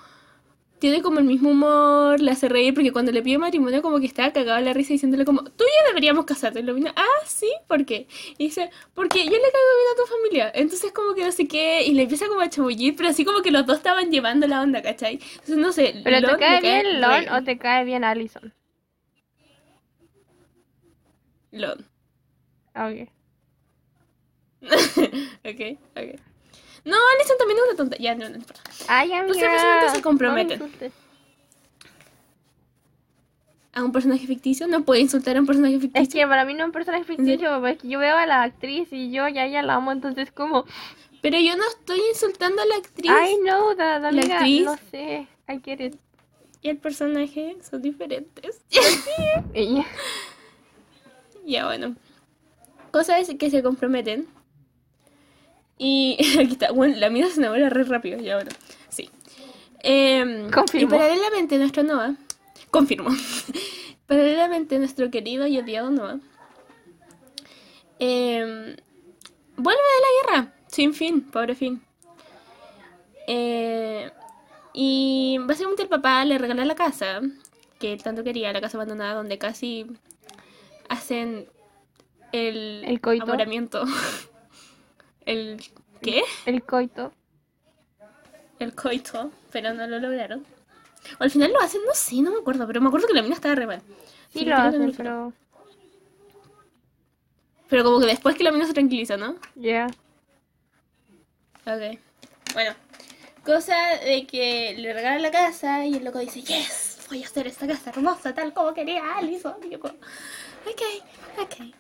Tiene 0.81 1.01
como 1.01 1.19
el 1.19 1.25
mismo 1.25 1.51
humor, 1.51 2.21
le 2.21 2.31
hace 2.33 2.47
reír, 2.47 2.75
porque 2.75 2.93
cuando 2.93 3.11
le 3.11 3.23
pide 3.23 3.39
matrimonio 3.39 3.81
como 3.81 4.01
que 4.01 4.07
estaba 4.07 4.35
cagado 4.35 4.61
la 4.61 4.75
risa 4.75 4.93
diciéndole 4.93 5.25
como, 5.25 5.43
tú 5.43 5.65
y 5.65 5.67
yo 5.67 5.89
deberíamos 5.89 6.27
casarte. 6.27 6.61
Y 6.61 6.63
lo 6.63 6.75
vino, 6.75 6.93
ah, 6.95 7.25
sí, 7.27 7.51
¿por 7.69 7.87
qué? 7.87 8.07
Y 8.37 8.47
dice, 8.47 8.69
porque 8.93 9.25
yo 9.25 9.31
le 9.31 9.39
caigo 9.39 9.75
bien 9.79 9.93
a 9.93 9.97
tu 9.97 10.15
familia. 10.15 10.53
Entonces 10.55 10.93
como 10.93 11.15
que 11.15 11.25
no 11.25 11.33
sé 11.33 11.49
qué, 11.49 11.85
y 11.87 11.93
le 11.95 12.03
empieza 12.03 12.27
como 12.29 12.41
a 12.41 12.51
chabullir, 12.51 12.97
pero 12.97 13.09
así 13.09 13.25
como 13.25 13.41
que 13.41 13.51
los 13.51 13.65
dos 13.65 13.79
estaban 13.79 14.11
llevando 14.11 14.47
la 14.47 14.61
onda, 14.61 14.83
¿cachai? 14.83 15.15
Entonces 15.15 15.57
no 15.57 15.73
sé. 15.73 16.03
¿Pero 16.05 16.21
Lon 16.21 16.33
te 16.33 16.37
cae 16.39 16.61
re 16.61 16.69
bien 16.69 17.01
Lon 17.01 17.29
o 17.31 17.45
te 17.45 17.57
cae 17.57 17.85
bien 17.87 18.05
Allison? 18.05 18.53
Lon. 21.53 21.94
Ok. 22.75 23.09
ok, 25.45 25.79
ok. 25.97 26.21
No, 26.85 26.97
Alison 27.17 27.39
también 27.39 27.59
es 27.59 27.65
una 27.69 27.77
tonta. 27.77 27.97
Ya, 27.99 28.15
no, 28.15 28.29
no 28.29 28.37
importa. 28.37 28.61
Ay, 28.89 29.13
amiga. 29.13 29.27
Los 29.29 29.37
representantes 29.41 29.93
se 29.93 30.03
comprometen. 30.03 30.59
no 30.59 30.67
me. 30.67 30.91
A 33.73 33.83
un 33.83 33.91
personaje 33.91 34.27
ficticio 34.27 34.69
no 34.69 34.85
puede 34.85 35.01
insultar 35.01 35.37
a 35.37 35.41
un 35.41 35.47
personaje 35.47 35.75
Es 35.77 35.81
ficticio. 35.81 36.21
que 36.21 36.27
para 36.29 36.45
mí 36.45 36.55
no 36.55 36.61
es 36.61 36.67
un 36.67 36.73
personaje 36.73 37.05
ficticio, 37.05 37.61
porque 37.61 37.89
yo 37.89 37.99
veo 37.99 38.17
a 38.17 38.25
la 38.27 38.43
actriz 38.45 38.89
y 38.93 39.11
yo 39.11 39.27
ya 39.29 39.49
ya 39.49 39.63
la 39.63 39.75
amo, 39.75 39.91
entonces 39.91 40.31
como, 40.31 40.65
Pero 41.23 41.41
yo 41.41 41.57
no 41.57 41.65
estoy 41.69 42.01
insultando 42.11 42.63
a 42.63 42.67
la 42.67 42.77
actriz 42.77 43.11
I 43.11 43.37
know 43.43 43.75
that, 43.75 44.01
La 44.03 44.09
amiga, 44.11 44.37
actriz. 44.37 44.65
no 44.65 44.77
sé, 44.93 45.27
I 45.49 45.61
get 45.65 45.81
it. 45.81 45.97
y 46.63 46.69
el 46.69 46.77
personaje 46.77 47.57
son 47.69 47.83
diferentes. 47.83 48.61
Ella- 49.55 49.87
ya, 51.45 51.67
bueno. 51.67 51.97
Cosa 52.95 53.19
es 53.19 53.29
que 53.37 53.51
se 53.51 53.61
comprometen. 53.61 54.29
Y 55.79 56.17
aquí 56.39 56.53
está. 56.53 56.71
Bueno, 56.71 56.95
la 56.97 57.11
mina 57.11 57.29
se 57.29 57.41
enamora 57.41 57.69
re 57.69 57.83
rápido. 57.83 58.21
Ya, 58.21 58.37
bueno. 58.37 58.53
Sí. 58.89 59.11
Confirmo. 60.55 60.95
Y 60.95 60.99
paralelamente 60.99 61.59
nuestro 61.59 61.83
Noah. 61.83 62.15
Confirmo. 62.71 63.11
paralelamente 64.07 64.79
nuestro 64.79 65.11
querido 65.11 65.49
y 65.49 65.59
odiado 65.59 65.91
Noah. 65.91 66.21
em, 67.99 68.77
vuelve 69.57 69.81
de 69.83 70.01
la 70.01 70.37
guerra. 70.37 70.55
Sin 70.69 70.95
fin. 70.95 71.23
Pobre 71.23 71.57
fin. 71.57 71.83
Eh, 73.27 74.09
y 74.73 75.39
básicamente 75.41 75.83
el 75.83 75.89
papá 75.89 76.25
le 76.25 76.39
regala 76.39 76.65
la 76.65 76.77
casa. 76.77 77.23
que 77.81 77.93
él 77.93 78.05
tanto 78.05 78.23
quería, 78.23 78.53
la 78.53 78.61
casa 78.61 78.77
abandonada, 78.77 79.15
donde 79.15 79.37
casi 79.37 79.85
hacen 80.89 81.49
el, 82.35 82.85
El 82.85 83.01
coito. 83.01 83.25
enamoramiento. 83.25 83.85
¿El 85.27 85.63
qué? 86.03 86.23
El 86.47 86.63
coito. 86.65 87.13
El 88.59 88.75
coito, 88.75 89.31
pero 89.53 89.73
no 89.75 89.87
lo 89.87 89.99
lograron. 89.99 90.45
O 91.21 91.23
al 91.25 91.31
final 91.31 91.53
lo 91.53 91.61
hacen, 91.61 91.81
no 91.87 91.95
sé, 91.95 92.17
no 92.23 92.31
me 92.33 92.39
acuerdo, 92.39 92.67
pero 92.67 92.81
me 92.81 92.89
acuerdo 92.89 93.07
que 93.07 93.15
la 93.15 93.23
mina 93.23 93.35
estaba 93.35 93.55
re 93.55 93.67
mal. 93.67 93.83
Sí, 94.33 94.41
Sí, 94.41 94.45
lo 94.47 94.57
hacen, 94.57 94.93
pero. 94.97 95.33
Pero 97.69 97.85
como 97.85 98.01
que 98.01 98.07
después 98.07 98.37
que 98.37 98.45
la 98.45 98.53
mina 98.53 98.67
se 98.67 98.75
tranquiliza, 98.75 99.17
¿no? 99.17 99.37
Ya. 99.55 99.87
Ok. 101.67 101.99
Bueno, 102.53 102.75
cosa 103.45 103.77
de 104.05 104.27
que 104.27 104.75
le 104.77 104.93
regalan 104.93 105.23
la 105.23 105.31
casa 105.31 105.85
y 105.87 105.95
el 105.95 106.05
loco 106.05 106.19
dice, 106.19 106.43
yes, 106.43 107.07
voy 107.09 107.23
a 107.23 107.27
hacer 107.27 107.47
esta 107.47 107.67
casa 107.67 107.91
hermosa 107.91 108.35
tal 108.35 108.53
como 108.53 108.75
quería 108.75 109.17
Alison. 109.17 109.55
Y 109.65 109.71
yo 109.71 109.81
como, 109.81 109.95
ok, 109.95 110.83
ok. 111.41 111.75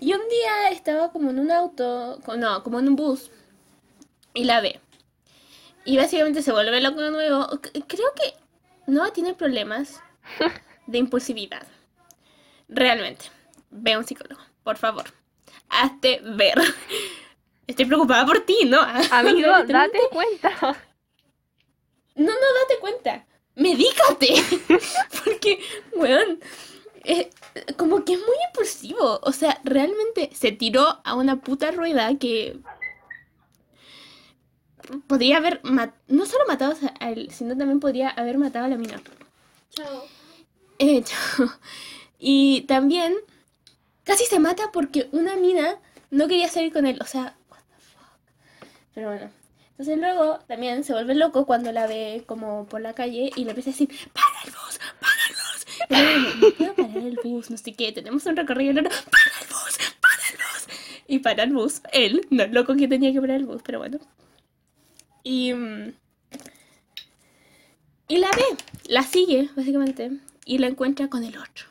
Y 0.00 0.12
un 0.12 0.28
día 0.28 0.70
estaba 0.70 1.12
como 1.12 1.30
en 1.30 1.38
un 1.38 1.50
auto, 1.50 2.18
no, 2.36 2.62
como 2.62 2.78
en 2.78 2.88
un 2.88 2.96
bus, 2.96 3.30
y 4.34 4.44
la 4.44 4.60
ve. 4.60 4.80
Y 5.84 5.96
básicamente 5.96 6.42
se 6.42 6.52
vuelve 6.52 6.80
loco 6.80 7.00
de 7.00 7.10
nuevo. 7.10 7.46
Creo 7.86 8.12
que 8.14 8.34
no 8.86 9.10
tiene 9.12 9.34
problemas 9.34 10.00
de 10.86 10.98
impulsividad. 10.98 11.66
Realmente. 12.68 13.26
Ve 13.70 13.94
a 13.94 13.98
un 13.98 14.04
psicólogo, 14.04 14.40
por 14.62 14.76
favor. 14.76 15.04
Hazte 15.68 16.20
ver. 16.22 16.58
Estoy 17.66 17.84
preocupada 17.84 18.24
por 18.26 18.40
ti, 18.40 18.64
¿no? 18.66 18.80
Amigo, 19.10 19.48
date 19.66 19.98
cuenta. 20.10 20.50
no, 22.14 22.26
no, 22.26 22.32
date 22.62 22.78
cuenta. 22.80 23.26
Medícate. 23.54 24.34
Porque, 25.24 25.60
weón, 25.94 26.40
eh, 27.04 27.30
como 27.76 28.04
que 28.04 28.14
es 28.14 28.20
muy 28.20 28.36
impulsivo. 28.48 29.20
O 29.22 29.32
sea, 29.32 29.60
realmente 29.64 30.30
se 30.34 30.52
tiró 30.52 31.00
a 31.04 31.14
una 31.14 31.40
puta 31.40 31.70
rueda 31.70 32.16
que 32.18 32.58
podría 35.06 35.36
haber 35.38 35.60
no 35.64 36.26
solo 36.26 36.44
matado 36.46 36.74
a 37.00 37.10
él, 37.10 37.30
sino 37.30 37.56
también 37.56 37.80
podría 37.80 38.10
haber 38.10 38.38
matado 38.38 38.66
a 38.66 38.68
la 38.68 38.76
mina. 38.76 39.00
Chao. 39.70 40.04
Eh, 40.78 41.04
y 42.18 42.62
también 42.62 43.14
casi 44.04 44.24
se 44.24 44.38
mata 44.38 44.70
porque 44.72 45.08
una 45.12 45.36
mina 45.36 45.78
no 46.10 46.28
quería 46.28 46.48
salir 46.48 46.72
con 46.72 46.86
él. 46.86 46.98
O 47.00 47.06
sea, 47.06 47.36
what 47.50 47.58
the 47.58 47.76
fuck. 47.76 48.68
Pero 48.94 49.08
bueno. 49.08 49.30
Entonces 49.78 49.98
luego 49.98 50.40
también 50.48 50.82
se 50.82 50.92
vuelve 50.92 51.14
loco 51.14 51.46
cuando 51.46 51.70
la 51.70 51.86
ve 51.86 52.24
como 52.26 52.66
por 52.66 52.80
la 52.80 52.94
calle 52.94 53.30
y 53.36 53.44
le 53.44 53.50
empieza 53.50 53.70
a 53.70 53.74
decir, 53.74 53.88
para 54.12 54.42
el 54.44 54.50
bus, 54.50 54.80
para 55.00 55.17
no 55.90 56.52
puedo 56.56 56.74
parar 56.74 56.96
el 56.98 57.18
bus, 57.22 57.50
no 57.50 57.56
sé 57.56 57.72
qué, 57.74 57.92
tenemos 57.92 58.24
un 58.26 58.36
recorrido 58.36 58.72
largo, 58.74 58.90
para 58.90 59.40
el 59.42 59.48
bus, 59.48 59.78
para 60.00 60.22
el 60.30 60.36
bus. 60.36 60.76
Y 61.06 61.18
para 61.20 61.42
el 61.44 61.52
bus, 61.52 61.80
él, 61.92 62.26
no 62.30 62.42
el 62.44 62.52
loco 62.52 62.74
que 62.76 62.88
tenía 62.88 63.12
que 63.12 63.20
parar 63.20 63.36
el 63.36 63.46
bus, 63.46 63.62
pero 63.64 63.78
bueno. 63.78 63.98
Y... 65.22 65.52
mm, 65.52 65.92
y 68.08 68.16
la 68.18 68.30
ve, 68.30 68.44
la 68.88 69.02
sigue, 69.02 69.50
básicamente, 69.54 70.10
y 70.46 70.58
la 70.58 70.66
encuentra 70.68 71.08
con 71.08 71.24
el 71.24 71.36
otro. 71.36 71.66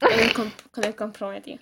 Con 0.00 0.12
el, 0.12 0.32
comp- 0.32 0.70
con 0.70 0.84
el 0.84 0.94
comprometido. 0.96 1.58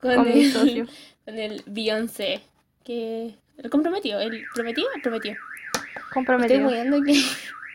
Con, 0.00 0.26
el, 0.26 0.50
socio. 0.52 0.86
Con 1.24 1.38
el 1.38 1.62
Beyoncé. 1.66 2.40
Que. 2.84 3.34
El 3.58 3.68
comprometido, 3.70 4.18
el 4.20 4.44
prometido, 4.54 4.88
el 4.94 5.02
prometido. 5.02 5.34
Estoy 5.74 6.02
Comprometido. 6.12 6.60
moviendo 6.62 7.02
que. 7.02 7.22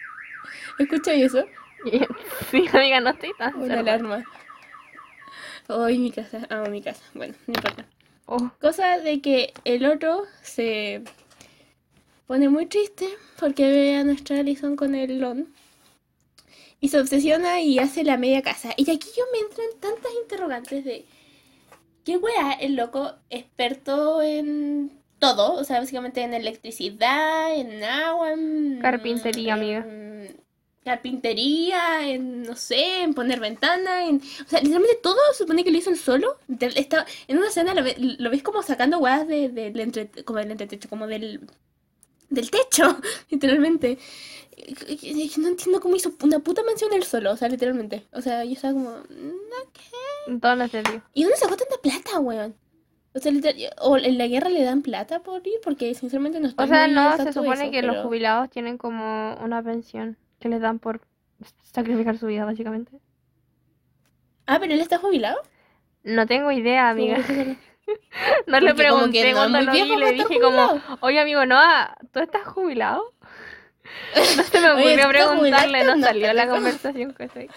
¿Escucháis 0.80 1.26
eso? 1.26 1.46
Sí, 2.52 2.66
amiga, 2.74 3.00
no 3.00 3.12
estoy 3.12 3.32
tan 3.38 3.56
Una 3.56 3.80
alarma. 3.80 4.24
Ay, 5.68 5.98
mi 5.98 6.12
casa, 6.12 6.46
amo 6.50 6.68
mi 6.68 6.82
casa. 6.82 7.04
Bueno, 7.14 7.34
no 7.48 7.54
importa. 7.56 7.86
Oh, 8.28 8.52
Cosa 8.60 9.00
de 9.00 9.22
que 9.22 9.54
el 9.64 9.86
otro 9.86 10.24
se 10.42 11.04
pone 12.28 12.50
muy 12.50 12.66
triste 12.66 13.08
porque 13.40 13.70
ve 13.72 13.96
a 13.98 14.04
nuestra 14.04 14.40
Alison 14.40 14.76
con 14.76 14.96
el 14.96 15.20
Lon. 15.20 15.54
Y 16.80 16.90
se 16.90 17.00
obsesiona 17.00 17.62
y 17.62 17.80
hace 17.80 18.04
la 18.04 18.18
media 18.18 18.42
casa. 18.42 18.74
Y 18.78 18.84
aquí 18.84 19.08
yo 19.18 19.24
me 19.32 19.40
entran 19.40 19.68
tantas 19.80 20.12
interrogantes 20.22 20.86
de... 20.86 21.06
¿Qué 22.04 22.18
wea 22.18 22.52
el 22.54 22.76
loco 22.76 23.14
experto 23.32 24.22
en 24.22 24.92
todo? 25.18 25.54
O 25.54 25.64
sea, 25.64 25.80
básicamente 25.80 26.22
en 26.22 26.36
electricidad, 26.36 27.56
en 27.56 27.84
agua, 27.84 28.34
en... 28.34 28.80
Carpintería, 28.82 29.56
amiga. 29.56 29.84
Carpintería, 30.86 32.08
en, 32.10 32.44
no 32.44 32.56
sé, 32.56 33.02
en 33.02 33.14
poner 33.14 33.40
ventana, 33.40 34.06
en... 34.08 34.18
O 34.46 34.48
sea, 34.50 34.60
literalmente 34.62 35.00
todo 35.02 35.18
se 35.34 35.40
supone 35.40 35.64
que 35.64 35.72
lo 35.72 35.78
hizo 35.78 35.90
él 35.90 35.98
solo. 35.98 36.38
De- 36.48 36.68
Está, 36.68 37.06
en 37.28 37.38
una 37.38 37.48
escena 37.48 37.74
lo, 37.74 37.84
ve- 37.84 37.96
lo 37.98 38.30
ves 38.30 38.44
como 38.44 38.62
sacando 38.64 39.00
weas 39.00 39.28
de, 39.28 39.50
del 39.50 39.80
entre, 39.80 40.08
como 40.24 40.40
del 40.40 40.52
entretecho, 40.52 40.88
como 40.88 41.08
del, 41.08 41.42
del 42.30 42.50
techo, 42.52 42.98
literalmente. 43.30 43.98
No 45.38 45.48
entiendo 45.50 45.82
cómo 45.82 45.96
hizo 45.96 46.14
una 46.24 46.40
puta 46.40 46.64
mansión 46.64 46.94
él 46.94 47.04
solo, 47.04 47.32
o 47.34 47.36
sea, 47.38 47.50
literalmente. 47.50 48.06
O 48.14 48.22
sea, 48.22 48.46
yo 48.46 48.54
estaba 48.54 48.74
como... 48.74 48.90
"Mm, 48.90 49.68
ok". 49.68 50.40
¿dónde 50.42 50.68
se 50.70 50.82
dio? 50.84 51.02
¿Y 51.14 51.24
dónde 51.24 51.38
sacó 51.38 51.58
tanta 51.58 51.78
plata, 51.82 52.20
weón? 52.20 52.56
O 53.14 53.20
sea, 53.20 53.32
literal- 53.32 53.74
o 53.82 53.98
en 53.98 54.18
la 54.18 54.28
guerra 54.28 54.50
le 54.50 54.64
dan 54.64 54.82
plata 54.82 55.24
por 55.24 55.46
ir, 55.48 55.56
porque 55.64 55.94
sinceramente 55.96 56.40
no 56.40 56.48
estoy 56.48 56.66
O 56.66 56.68
sea, 56.68 56.88
no, 56.88 57.16
se 57.18 57.26
de 57.26 57.34
supone 57.34 57.64
eso, 57.64 57.72
que 57.72 57.82
los 57.82 57.98
jubilados 58.06 58.50
tienen 58.50 58.78
como 58.78 59.36
una 59.44 59.64
pensión 59.64 60.18
que 60.46 60.50
les 60.50 60.62
dan 60.62 60.78
por 60.78 61.02
sacrificar 61.74 62.20
su 62.20 62.28
vida, 62.28 62.46
básicamente. 62.46 63.00
Ah, 64.46 64.60
pero 64.60 64.76
él 64.76 64.80
está 64.80 65.00
jubilado. 65.00 65.42
No 66.04 66.28
tengo 66.28 66.52
idea, 66.52 66.90
amiga. 66.90 67.18
No 68.46 68.60
le 68.60 68.76
pregunté 68.76 69.32
no 69.32 69.38
cuando 69.38 69.62
lo 69.62 69.72
vi, 69.72 69.80
le 69.96 70.10
estar 70.12 70.28
dije 70.28 70.40
como, 70.40 70.80
oye 71.00 71.20
amigo, 71.20 71.48
no, 71.48 71.60
¿tú 72.12 72.20
estás 72.20 72.46
jubilado? 72.46 73.12
No 74.38 74.44
se 74.44 74.60
me 74.62 74.70
ocurrió 74.72 74.92
¿estás 74.94 75.10
preguntarle, 75.10 75.84
no 75.84 75.96
No, 75.96 76.06
salió 76.06 76.32
la 76.34 76.48
conversación 76.48 77.14
que 77.16 77.24
estoy. 77.24 77.50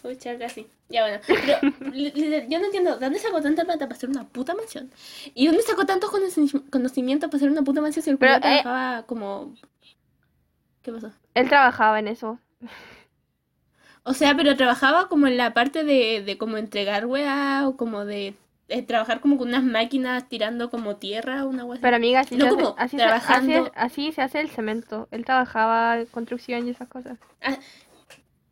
Pucha, 0.00 0.38
casi. 0.38 0.66
Ya 0.88 1.02
bueno. 1.02 1.20
Pero 1.26 2.46
yo 2.48 2.58
no 2.60 2.64
entiendo, 2.64 2.96
¿de 2.96 3.04
dónde 3.04 3.18
sacó 3.18 3.42
tanta 3.42 3.64
plata 3.64 3.86
para 3.86 3.94
hacer 3.96 4.08
una 4.08 4.24
puta 4.26 4.54
mansión? 4.54 4.90
¿Y 5.34 5.46
dónde 5.48 5.62
sacó 5.62 5.84
tantos 5.84 6.10
conoci- 6.10 6.70
conocimientos 6.70 7.28
para 7.28 7.36
hacer 7.36 7.50
una 7.50 7.62
puta 7.62 7.82
mansión 7.82 8.02
si 8.04 8.10
el 8.10 8.16
Pero, 8.18 8.36
eh, 8.36 8.40
trabajaba 8.40 9.02
como... 9.04 9.54
¿Qué 10.82 10.92
pasó? 10.92 11.10
Él 11.36 11.48
trabajaba 11.48 11.98
en 12.00 12.08
eso. 12.08 12.38
O 14.04 14.14
sea, 14.14 14.36
pero 14.36 14.56
trabajaba 14.56 15.08
como 15.08 15.26
en 15.26 15.36
la 15.36 15.52
parte 15.52 15.82
de, 15.84 16.22
de 16.24 16.38
como 16.38 16.56
entregar 16.58 17.06
weá 17.06 17.66
o 17.66 17.76
como 17.76 18.04
de, 18.04 18.34
de 18.68 18.82
trabajar 18.82 19.20
como 19.20 19.36
con 19.36 19.48
unas 19.48 19.64
máquinas 19.64 20.28
tirando 20.28 20.70
como 20.70 20.96
tierra 20.96 21.44
o 21.44 21.48
una 21.48 21.64
weá 21.64 21.74
así. 21.74 21.82
Pero 21.82 21.96
amiga, 21.96 22.20
así, 22.20 22.36
No 22.36 22.44
se, 22.44 22.48
hace, 22.50 22.56
como 22.62 22.74
así, 22.78 22.90
se, 22.90 22.96
trabajando. 22.96 23.52
hace- 23.64 23.72
así 23.74 24.12
se 24.12 24.22
hace 24.22 24.40
el 24.40 24.50
cemento. 24.50 25.08
Él 25.10 25.24
trabajaba 25.24 26.04
construcción 26.12 26.66
y 26.66 26.70
esas 26.70 26.88
cosas. 26.88 27.18
Ah, 27.42 27.58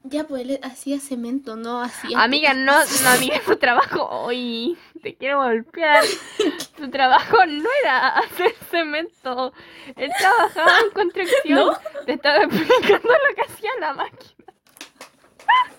ya, 0.02 0.24
pues 0.24 0.42
él 0.42 0.60
hacía 0.62 1.00
cemento, 1.00 1.56
no 1.56 1.80
hacía... 1.80 2.20
Amiga, 2.22 2.52
no, 2.52 2.72
no, 3.02 3.08
amiga, 3.10 3.40
su 3.46 3.56
trabajo, 3.56 4.06
hoy 4.10 4.76
te 5.04 5.14
quiero 5.14 5.38
golpear. 5.42 6.02
Su 6.76 6.90
trabajo 6.90 7.36
no 7.46 7.68
era 7.82 8.08
hacer 8.18 8.52
cemento. 8.70 9.52
Él 9.96 10.10
trabajaba 10.18 10.72
en 10.84 10.90
construcción. 10.90 11.58
¿No? 11.66 11.78
Te 12.06 12.14
estaba 12.14 12.42
explicando 12.42 13.08
lo 13.10 13.34
que 13.36 13.42
hacía 13.42 13.70
la 13.80 13.94
máquina. 13.94 14.34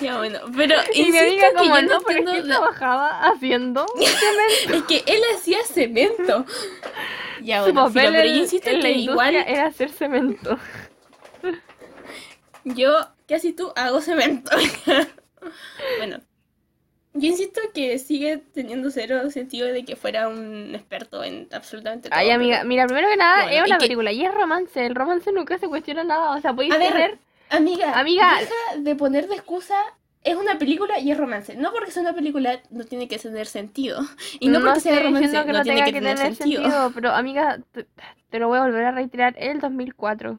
Ya, 0.00 0.16
bueno, 0.16 0.38
pero 0.56 0.74
Y 0.94 1.10
mi 1.12 1.18
amiga 1.18 1.52
como 1.54 1.78
no, 1.82 2.00
pero 2.00 2.20
es 2.20 2.30
que 2.30 2.42
la- 2.44 2.56
trabajaba 2.56 3.20
haciendo 3.28 3.84
cemento. 3.98 4.74
Es 4.74 4.82
que 4.84 5.04
él 5.12 5.20
hacía 5.36 5.58
cemento. 5.66 6.46
Ya, 7.42 7.58
Su 7.58 7.64
bueno, 7.74 7.90
filo, 7.90 8.04
papel 8.04 8.12
pero 8.14 8.28
en, 8.28 8.34
yo 8.36 8.40
insisto 8.42 8.70
en 8.70 8.76
la 8.78 8.82
que 8.84 8.92
igual 8.92 9.34
era 9.36 9.66
hacer 9.66 9.90
cemento. 9.90 10.58
yo, 12.64 13.06
casi 13.28 13.52
tú, 13.52 13.70
hago 13.76 14.00
cemento. 14.00 14.50
bueno, 15.98 16.20
yo 17.18 17.26
insisto 17.28 17.60
que 17.74 17.98
sigue 17.98 18.38
teniendo 18.54 18.90
cero 18.90 19.30
sentido 19.30 19.66
de 19.68 19.84
que 19.84 19.96
fuera 19.96 20.28
un 20.28 20.74
experto 20.74 21.22
en 21.24 21.48
absolutamente 21.52 22.08
todo. 22.08 22.18
Ay, 22.18 22.30
amiga, 22.30 22.64
mira, 22.64 22.86
primero 22.86 23.08
que 23.08 23.16
nada, 23.16 23.44
Bueno, 23.44 23.58
es 23.58 23.66
una 23.66 23.78
que- 23.78 23.84
película 23.84 24.12
y 24.12 24.24
es 24.24 24.32
romance. 24.34 24.84
El 24.86 24.94
romance 24.94 25.30
nunca 25.32 25.58
se 25.58 25.68
cuestiona 25.68 26.04
nada. 26.04 26.36
O 26.36 26.40
sea, 26.40 26.52
podéis 26.52 26.74
A 26.74 26.78
ver, 26.78 26.92
tener. 26.92 27.18
Amiga, 27.50 27.98
Amiga. 27.98 28.30
deja 28.40 28.80
de 28.82 28.94
poner 28.94 29.28
de 29.28 29.34
excusa. 29.36 29.74
Es 30.24 30.34
una 30.36 30.58
película 30.58 30.98
y 30.98 31.10
es 31.12 31.16
romance. 31.16 31.54
No 31.56 31.70
porque 31.72 31.90
sea 31.90 32.02
una 32.02 32.12
película 32.12 32.60
no 32.70 32.84
tiene 32.84 33.08
que 33.08 33.18
tener 33.18 33.46
sentido. 33.46 34.00
Y 34.40 34.48
no, 34.48 34.60
porque 34.60 34.80
sea 34.80 35.00
romance 35.00 35.28
no, 35.32 35.44
no 35.44 35.62
tiene 35.62 35.78
que 35.84 35.92
que 35.92 35.92
tener, 36.00 36.16
tener 36.16 36.34
sentido. 36.34 36.62
sentido, 36.62 36.90
pero 36.94 37.12
amiga, 37.12 37.60
te, 37.72 37.86
te 38.28 38.38
lo 38.38 38.48
voy 38.48 38.58
a 38.58 38.62
volver 38.62 38.84
a 38.84 38.90
reiterar, 38.90 39.34
el 39.38 39.60
2004. 39.60 40.38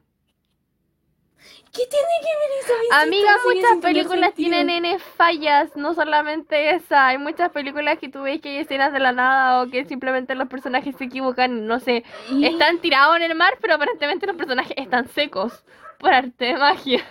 ¿Qué 1.72 1.82
tiene 1.86 2.08
que 2.20 2.72
ver? 2.72 2.80
Visita? 2.80 3.00
Amiga, 3.02 3.30
muchas 3.44 3.76
películas 3.82 4.34
tienen 4.34 4.70
N 4.70 4.98
fallas, 4.98 5.76
no 5.76 5.94
solamente 5.94 6.74
esa. 6.74 7.06
Hay 7.08 7.18
muchas 7.18 7.50
películas 7.50 7.98
que 7.98 8.08
tú 8.08 8.22
ves 8.22 8.40
que 8.40 8.48
hay 8.50 8.56
escenas 8.58 8.92
de 8.92 8.98
la 8.98 9.12
nada 9.12 9.62
o 9.62 9.66
que 9.68 9.84
simplemente 9.84 10.34
los 10.34 10.48
personajes 10.48 10.96
se 10.96 11.04
equivocan, 11.04 11.66
no 11.66 11.78
sé, 11.78 12.02
Y- 12.30 12.44
están 12.46 12.78
tirados 12.80 13.16
en 13.16 13.22
el 13.22 13.34
mar, 13.36 13.56
pero 13.60 13.74
aparentemente 13.74 14.26
los 14.26 14.36
personajes 14.36 14.72
están 14.76 15.06
secos 15.08 15.64
por 15.98 16.12
arte 16.12 16.46
de 16.46 16.56
magia. 16.56 17.04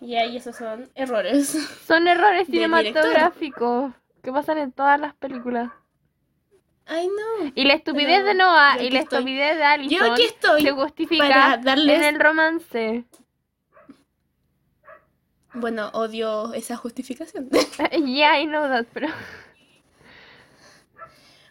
Y 0.00 0.16
ahí 0.16 0.36
esos 0.36 0.56
son 0.56 0.90
errores. 0.94 1.48
Son 1.86 2.06
errores 2.08 2.48
cinematográficos 2.48 3.92
que 4.22 4.32
pasan 4.32 4.58
en 4.58 4.72
todas 4.72 5.00
las 5.00 5.14
películas. 5.14 5.70
Ay, 6.86 7.06
no. 7.06 7.52
Y 7.54 7.64
la 7.64 7.74
estupidez 7.74 8.16
Pero 8.18 8.26
de 8.26 8.34
Noah 8.34 8.76
y 8.82 8.90
la 8.90 8.98
estoy. 9.00 9.18
estupidez 9.20 9.56
de 9.56 9.62
Allison 9.64 9.98
Yo 10.06 10.12
aquí 10.12 10.24
estoy 10.24 10.62
se 10.62 10.72
justifica 10.72 11.28
para 11.28 11.56
darles- 11.58 11.96
en 11.98 12.04
el 12.04 12.20
romance. 12.20 13.04
Bueno, 15.54 15.90
odio 15.92 16.54
esa 16.54 16.76
justificación. 16.76 17.50
Yeah, 17.90 18.40
I 18.40 18.46
know 18.46 18.66
that, 18.68 18.86
pero... 18.92 19.08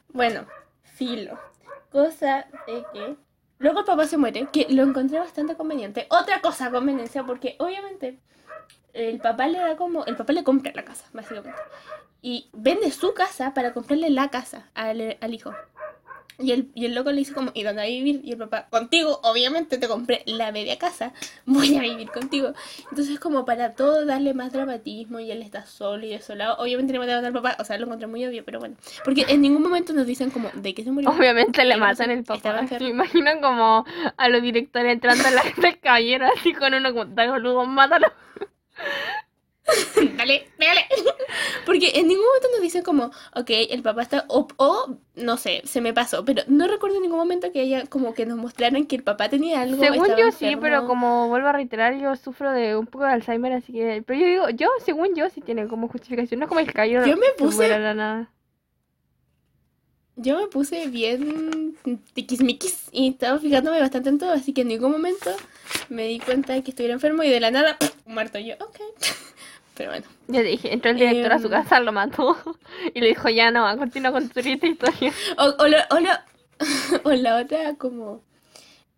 bueno, 0.10 0.46
filo. 0.84 1.40
Cosa 1.92 2.48
de 2.68 2.84
que 2.94 3.16
luego 3.60 3.80
el 3.80 3.86
papá 3.86 4.08
se 4.08 4.18
muere, 4.18 4.48
que 4.52 4.68
lo 4.70 4.84
encontré 4.84 5.20
bastante 5.20 5.56
conveniente. 5.56 6.08
Otra 6.10 6.42
cosa 6.42 6.72
conveniencia, 6.72 7.24
porque 7.24 7.56
obviamente 7.60 8.20
el 8.94 9.20
papá 9.20 9.48
le 9.48 9.60
da 9.60 9.76
como. 9.76 10.06
El 10.06 10.16
papá 10.16 10.34
le 10.34 10.44
compra 10.44 10.72
la 10.74 10.84
casa, 10.84 11.06
básicamente. 11.14 11.60
Y 12.22 12.50
vende 12.54 12.92
su 12.92 13.14
casa 13.14 13.54
para 13.54 13.74
comprarle 13.74 14.10
la 14.10 14.30
casa 14.30 14.70
al, 14.74 15.18
al 15.20 15.34
hijo. 15.34 15.54
Y 16.40 16.52
el, 16.52 16.70
y 16.74 16.86
el 16.86 16.96
loco 16.96 17.12
le 17.12 17.18
dice 17.18 17.34
como, 17.34 17.52
¿y 17.54 17.64
dónde 17.64 17.82
va 17.82 17.86
a 17.86 17.90
vivir? 17.90 18.22
Y 18.24 18.32
el 18.32 18.38
papá, 18.38 18.68
contigo, 18.70 19.20
obviamente 19.24 19.78
te 19.78 19.88
compré 19.88 20.24
la 20.26 20.52
media 20.52 20.78
casa, 20.78 21.14
voy 21.46 21.76
a 21.76 21.82
vivir 21.82 22.10
contigo. 22.10 22.54
Entonces 22.90 23.20
como 23.20 23.46
para 23.46 23.74
todo 23.74 24.06
darle 24.06 24.34
más 24.34 24.52
dramatismo 24.52 25.20
y 25.20 25.32
él 25.32 25.42
está 25.42 25.66
solo 25.66 26.06
y 26.06 26.10
desolado. 26.10 26.58
Obviamente 26.58 26.94
le 26.94 27.00
mataron 27.00 27.26
al 27.26 27.34
papá, 27.34 27.58
o 27.60 27.64
sea, 27.64 27.78
lo 27.78 27.86
encontré 27.86 28.08
muy 28.08 28.26
obvio, 28.26 28.44
pero 28.46 28.60
bueno. 28.60 28.76
Porque 29.04 29.26
en 29.28 29.42
ningún 29.42 29.62
momento 29.62 29.94
nos 29.94 30.06
dicen 30.06 30.30
como, 30.30 30.50
¿de 30.54 30.74
qué 30.74 30.84
se 30.84 30.92
murió? 30.92 31.10
Obviamente 31.10 31.64
le 31.66 31.78
matan 31.78 32.12
el 32.12 32.24
papá. 32.24 32.62
Me 32.80 32.90
imagino 32.90 33.32
como 33.42 33.86
a 34.18 34.30
los 34.30 34.42
directores 34.42 34.92
entrando 34.92 35.28
en 35.28 35.36
la 35.36 35.44
del 35.62 35.80
caballero 35.80 36.28
así 36.36 36.54
con 36.54 36.74
uno 36.74 36.94
como, 36.94 37.06
dale 37.06 37.32
boludo, 37.32 37.66
mátalo. 37.66 38.08
dale, 40.18 40.48
dale. 40.60 40.82
Porque 41.66 41.92
en 41.96 42.08
ningún 42.08 42.26
momento 42.26 42.48
nos 42.54 42.62
dicen 42.62 42.84
como, 42.84 43.06
ok, 43.36 43.50
el 43.70 43.82
papá 43.82 44.02
está, 44.02 44.26
o, 44.28 44.48
o, 44.58 44.98
no 45.16 45.38
sé, 45.38 45.62
se 45.66 45.82
me 45.82 45.94
pasó, 45.94 46.26
pero 46.26 46.44
no 46.48 46.68
recuerdo 46.68 46.98
en 46.98 47.04
ningún 47.04 47.20
momento 47.20 47.52
que 47.52 47.62
haya 47.62 47.86
como 47.86 48.14
que 48.14 48.26
nos 48.26 48.38
mostraran 48.38 48.86
que 48.86 48.96
el 48.96 49.04
papá 49.04 49.30
tenía 49.30 49.62
algo. 49.62 49.82
Según 49.82 50.08
yo 50.10 50.32
sí, 50.32 50.46
enfermo. 50.46 50.62
pero 50.62 50.88
como 50.88 51.30
vuelvo 51.30 51.48
a 51.48 51.54
reiterar, 51.54 51.98
yo 51.98 52.16
sufro 52.16 52.52
de 52.52 52.76
un 52.76 52.88
poco 52.88 53.06
de 53.06 53.12
Alzheimer, 53.12 53.54
así 53.54 53.74
que... 53.74 54.04
Pero 54.06 54.20
yo 54.20 54.26
digo, 54.28 54.50
yo, 54.50 54.68
según 54.84 55.16
yo, 55.16 55.30
sí 55.30 55.42
tiene 55.42 55.68
como 55.68 55.88
justificación. 55.88 56.40
No 56.40 56.46
es 56.46 56.50
como 56.50 56.60
el 56.60 56.72
caballero 56.74 57.06
Yo 57.06 57.16
me 57.18 57.28
se 57.28 57.34
puse- 57.38 57.56
muera 57.56 57.78
de 57.78 57.84
la 57.84 57.94
nada. 57.94 58.32
Yo 60.18 60.38
me 60.38 60.48
puse 60.48 60.88
bien 60.88 61.78
tiquismiquis 62.14 62.90
y 62.92 63.10
estaba 63.10 63.40
fijándome 63.40 63.80
bastante 63.80 64.10
en 64.10 64.18
todo, 64.20 64.32
así 64.34 64.54
que 64.54 64.62
en 64.62 64.68
ningún 64.68 64.92
momento 64.92 65.32
me 65.90 66.08
di 66.08 66.20
cuenta 66.20 66.54
de 66.54 66.64
que 66.64 66.72
estuviera 66.72 66.94
enfermo 66.94 67.24
y 67.24 67.30
de 67.30 67.40
la 67.40 67.50
nada, 67.50 67.78
muerto 68.06 68.38
yo, 68.38 68.54
ok. 68.60 68.78
Pero 69.82 69.94
bueno. 69.94 70.06
Yo 70.28 70.44
dije, 70.44 70.72
entró 70.72 70.92
el 70.92 70.98
director 71.00 71.34
a 71.34 71.40
su 71.40 71.48
Em. 71.48 71.52
casa, 71.54 71.80
lo 71.80 71.92
mató 71.92 72.38
y 72.94 73.00
le 73.02 73.08
dijo, 73.08 73.30
ya 73.30 73.50
no, 73.50 73.66
continúa 73.80 74.12
con 74.12 74.30
tu 74.30 74.40
triste 74.40 74.68
historia. 74.68 75.12
O, 75.40 75.56
o, 75.64 75.68
la, 75.68 75.88
o, 75.90 76.00
la, 76.00 76.24
o 77.04 77.12
la 77.14 77.38
otra 77.38 77.74
como, 77.78 78.22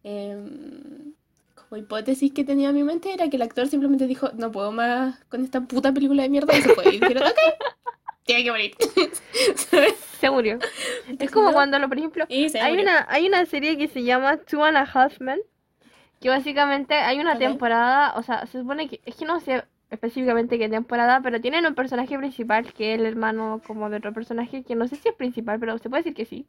em, 0.03 1.13
como 1.55 1.77
hipótesis 1.81 2.33
que 2.33 2.43
tenía 2.43 2.67
en 2.67 2.75
mi 2.75 2.83
mente 2.83 3.13
era 3.13 3.29
que 3.29 3.37
el 3.37 3.43
actor 3.43 3.65
simplemente 3.69 4.07
dijo, 4.07 4.29
no 4.33 4.51
puedo 4.51 4.73
más 4.73 5.23
con 5.29 5.41
esta 5.45 5.61
puta 5.61 5.93
película 5.93 6.23
de 6.23 6.29
mierda 6.29 6.53
y 6.57 6.61
se 6.63 6.73
fue. 6.73 6.83
Y 6.89 6.99
dijeron, 6.99 7.23
ok, 7.27 7.39
tiene 8.25 8.43
que 8.43 8.51
morir. 8.51 8.75
¿Sabes? 9.55 9.95
Se 10.19 10.29
murió. 10.29 10.59
Es 11.17 11.31
como 11.31 11.47
¿No? 11.47 11.53
cuando, 11.53 11.79
por 11.87 11.97
ejemplo, 11.97 12.25
hay 12.29 12.49
murió. 12.49 12.81
una, 12.81 13.05
hay 13.09 13.25
una 13.25 13.45
serie 13.45 13.77
que 13.77 13.87
se 13.87 14.03
llama 14.03 14.35
Two 14.35 14.65
and 14.65 14.75
a 14.75 14.81
Half 14.81 15.21
Men, 15.21 15.39
que 16.19 16.27
básicamente 16.27 16.93
hay 16.95 17.19
una 17.21 17.37
temporada, 17.37 18.15
o 18.17 18.23
sea, 18.23 18.45
se 18.47 18.59
supone 18.59 18.89
que, 18.89 18.99
es 19.05 19.15
que 19.15 19.23
no 19.23 19.39
sé 19.39 19.63
específicamente 19.93 20.57
qué 20.57 20.69
temporada, 20.69 21.21
pero 21.21 21.39
tienen 21.39 21.65
un 21.65 21.75
personaje 21.75 22.17
principal 22.17 22.73
que 22.73 22.93
es 22.93 22.99
el 22.99 23.05
hermano 23.05 23.61
como 23.65 23.89
de 23.89 23.97
otro 23.97 24.13
personaje, 24.13 24.63
que 24.63 24.75
no 24.75 24.87
sé 24.87 24.95
si 24.97 25.09
es 25.09 25.15
principal, 25.15 25.59
pero 25.59 25.77
se 25.77 25.89
puede 25.89 26.03
decir 26.03 26.15
que 26.15 26.25
sí. 26.25 26.47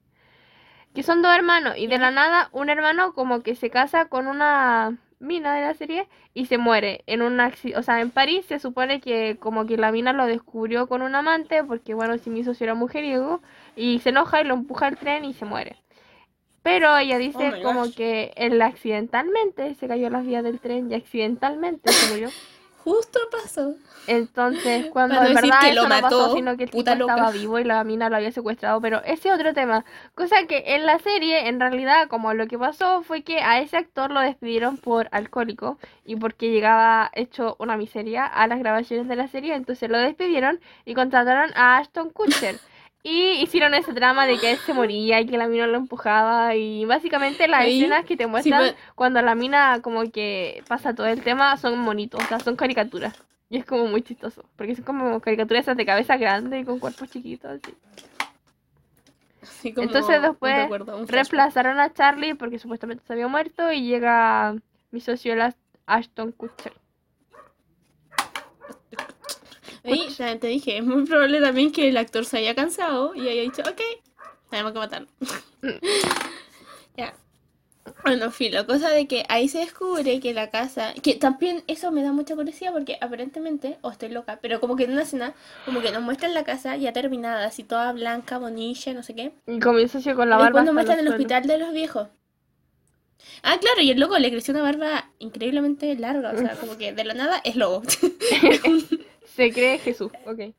Que 0.94 1.02
son 1.02 1.22
dos 1.22 1.34
hermanos, 1.34 1.74
y 1.76 1.86
de 1.86 1.98
la 1.98 2.10
nada 2.10 2.48
un 2.52 2.70
hermano 2.70 3.14
como 3.14 3.42
que 3.42 3.54
se 3.54 3.68
casa 3.68 4.06
con 4.06 4.26
una 4.26 4.96
mina 5.18 5.54
de 5.54 5.62
la 5.62 5.74
serie 5.74 6.08
y 6.34 6.46
se 6.46 6.58
muere 6.58 7.02
en 7.06 7.22
un 7.22 7.40
accidente, 7.40 7.78
o 7.78 7.82
sea, 7.82 8.00
en 8.00 8.10
París 8.10 8.46
se 8.46 8.58
supone 8.58 9.00
que 9.00 9.36
como 9.38 9.66
que 9.66 9.76
la 9.76 9.92
mina 9.92 10.12
lo 10.12 10.26
descubrió 10.26 10.86
con 10.86 11.02
un 11.02 11.14
amante, 11.14 11.64
porque 11.64 11.94
bueno, 11.94 12.16
si 12.18 12.30
mi 12.30 12.44
socio 12.44 12.64
era 12.64 12.74
mujeriego, 12.74 13.42
y 13.76 14.00
se 14.00 14.10
enoja 14.10 14.40
y 14.40 14.44
lo 14.44 14.54
empuja 14.54 14.86
al 14.86 14.96
tren 14.96 15.24
y 15.24 15.34
se 15.34 15.44
muere. 15.44 15.76
Pero 16.62 16.96
ella 16.96 17.18
dice 17.18 17.50
Oh 17.50 17.56
my 17.56 17.62
como 17.62 17.92
que 17.92 18.32
él 18.36 18.60
accidentalmente 18.62 19.74
se 19.74 19.86
cayó 19.86 20.06
a 20.06 20.10
las 20.10 20.24
vías 20.24 20.42
del 20.42 20.60
tren 20.60 20.90
y 20.90 20.94
accidentalmente 20.94 21.92
se 21.92 22.12
murió. 22.12 22.30
Justo 22.84 23.18
pasó. 23.32 23.74
Entonces, 24.06 24.86
cuando 24.92 25.14
Para 25.14 25.28
en 25.28 25.34
decir 25.34 25.50
verdad 25.50 25.66
que 25.66 25.74
lo 25.74 25.82
no 25.84 25.88
pasó, 25.88 26.02
mató, 26.02 26.34
sino 26.34 26.56
que 26.58 26.64
el 26.64 26.70
puta 26.70 26.92
estaba 26.92 27.30
vivo 27.30 27.58
y 27.58 27.64
la 27.64 27.82
mina 27.82 28.10
lo 28.10 28.16
había 28.16 28.30
secuestrado, 28.30 28.78
pero 28.82 29.02
ese 29.04 29.30
es 29.30 29.34
otro 29.34 29.54
tema. 29.54 29.86
Cosa 30.14 30.46
que 30.46 30.62
en 30.74 30.84
la 30.84 30.98
serie, 30.98 31.48
en 31.48 31.60
realidad, 31.60 32.08
como 32.08 32.34
lo 32.34 32.46
que 32.46 32.58
pasó 32.58 33.02
fue 33.02 33.22
que 33.22 33.40
a 33.40 33.58
ese 33.60 33.78
actor 33.78 34.10
lo 34.10 34.20
despidieron 34.20 34.76
por 34.76 35.08
alcohólico 35.12 35.78
y 36.04 36.16
porque 36.16 36.50
llegaba 36.50 37.10
hecho 37.14 37.56
una 37.58 37.78
miseria 37.78 38.26
a 38.26 38.46
las 38.46 38.58
grabaciones 38.58 39.08
de 39.08 39.16
la 39.16 39.28
serie, 39.28 39.54
entonces 39.54 39.88
lo 39.88 39.96
despidieron 39.96 40.60
y 40.84 40.92
contrataron 40.94 41.52
a 41.56 41.78
Ashton 41.78 42.10
Kutcher. 42.10 42.56
Y 43.06 43.42
hicieron 43.42 43.74
ese 43.74 43.92
drama 43.92 44.26
de 44.26 44.38
que 44.38 44.52
él 44.52 44.56
se 44.56 44.72
moría 44.72 45.20
y 45.20 45.26
que 45.26 45.36
la 45.36 45.46
mina 45.46 45.66
lo 45.66 45.76
empujaba 45.76 46.54
y 46.56 46.86
básicamente 46.86 47.46
las 47.46 47.66
escenas 47.66 48.06
que 48.06 48.16
te 48.16 48.26
muestran 48.26 48.74
cuando 48.94 49.20
la 49.20 49.34
mina 49.34 49.80
como 49.82 50.10
que 50.10 50.64
pasa 50.68 50.94
todo 50.94 51.06
el 51.06 51.22
tema 51.22 51.54
son 51.58 51.78
monitos, 51.78 52.24
o 52.24 52.26
sea, 52.26 52.40
son 52.40 52.56
caricaturas. 52.56 53.14
Y 53.50 53.58
es 53.58 53.66
como 53.66 53.86
muy 53.86 54.00
chistoso, 54.00 54.46
porque 54.56 54.74
son 54.74 54.86
como 54.86 55.20
caricaturas 55.20 55.64
esas 55.64 55.76
de 55.76 55.84
cabeza 55.84 56.16
grande 56.16 56.60
y 56.60 56.64
con 56.64 56.78
cuerpos 56.78 57.10
chiquitos. 57.10 57.50
así. 57.50 57.74
Así 59.42 59.74
como 59.74 59.86
Entonces 59.86 60.22
después 60.22 60.62
recuerdo. 60.62 61.04
Reemplazaron 61.06 61.78
a 61.80 61.92
Charlie 61.92 62.34
porque 62.34 62.58
supuestamente 62.58 63.04
se 63.06 63.12
había 63.12 63.28
muerto 63.28 63.70
y 63.70 63.82
llega 63.82 64.54
mi 64.90 65.00
socio 65.02 65.34
Ashton 65.84 66.32
Kutcher. 66.32 66.72
Y 69.84 70.08
ya 70.08 70.38
te 70.38 70.46
dije, 70.46 70.78
es 70.78 70.84
muy 70.84 71.04
probable 71.04 71.40
también 71.40 71.70
que 71.70 71.88
el 71.88 71.96
actor 71.96 72.24
se 72.24 72.38
haya 72.38 72.54
cansado 72.54 73.14
y 73.14 73.28
haya 73.28 73.42
dicho, 73.42 73.62
ok, 73.62 73.80
tenemos 74.50 74.72
que 74.72 74.78
matarlo. 74.78 75.08
ya. 76.96 77.14
Bueno, 78.02 78.30
filo, 78.30 78.66
cosa 78.66 78.88
de 78.88 79.06
que 79.06 79.24
ahí 79.28 79.46
se 79.48 79.58
descubre 79.58 80.18
que 80.20 80.32
la 80.32 80.50
casa, 80.50 80.94
que 81.02 81.16
también 81.16 81.64
eso 81.66 81.90
me 81.90 82.02
da 82.02 82.12
mucha 82.12 82.34
curiosidad 82.34 82.72
porque 82.72 82.96
aparentemente, 82.98 83.76
o 83.82 83.90
estoy 83.90 84.08
loca, 84.08 84.38
pero 84.40 84.58
como 84.58 84.74
que 84.74 84.84
en 84.84 84.92
una 84.92 85.02
escena, 85.02 85.34
como 85.66 85.82
que 85.82 85.92
nos 85.92 86.02
muestran 86.02 86.32
la 86.32 86.44
casa 86.44 86.76
ya 86.76 86.94
terminada, 86.94 87.44
así 87.44 87.62
toda 87.62 87.92
blanca, 87.92 88.38
bonilla, 88.38 88.94
no 88.94 89.02
sé 89.02 89.14
qué. 89.14 89.32
Y 89.46 89.58
mi 89.58 89.88
socio 89.88 90.16
con 90.16 90.30
la 90.30 90.36
Y 90.36 90.38
barba. 90.38 90.60
nos 90.60 90.68
hasta 90.68 90.72
muestran 90.72 90.98
el 91.00 91.08
hospital 91.08 91.46
de 91.46 91.58
los 91.58 91.72
viejos. 91.72 92.08
Ah, 93.42 93.58
claro, 93.60 93.82
y 93.82 93.90
el 93.90 94.00
loco 94.00 94.18
le 94.18 94.30
creció 94.30 94.52
una 94.52 94.62
barba 94.62 95.10
increíblemente 95.18 95.94
larga, 95.96 96.32
o 96.32 96.38
sea, 96.38 96.56
como 96.56 96.78
que 96.78 96.92
de 96.92 97.04
la 97.04 97.14
nada 97.14 97.40
es 97.44 97.56
lobo. 97.56 97.82
Se 99.34 99.52
cree 99.52 99.78
Jesús, 99.78 100.12
ok. 100.26 100.54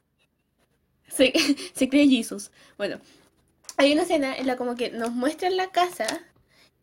Se, 1.07 1.31
se 1.73 1.89
cree 1.89 2.07
Jesus. 2.07 2.51
Bueno, 2.77 2.99
hay 3.77 3.93
una 3.93 4.03
escena 4.03 4.35
en 4.35 4.47
la 4.47 4.57
como 4.57 4.75
que 4.75 4.91
nos 4.91 5.11
muestran 5.11 5.55
la 5.55 5.71
casa 5.71 6.07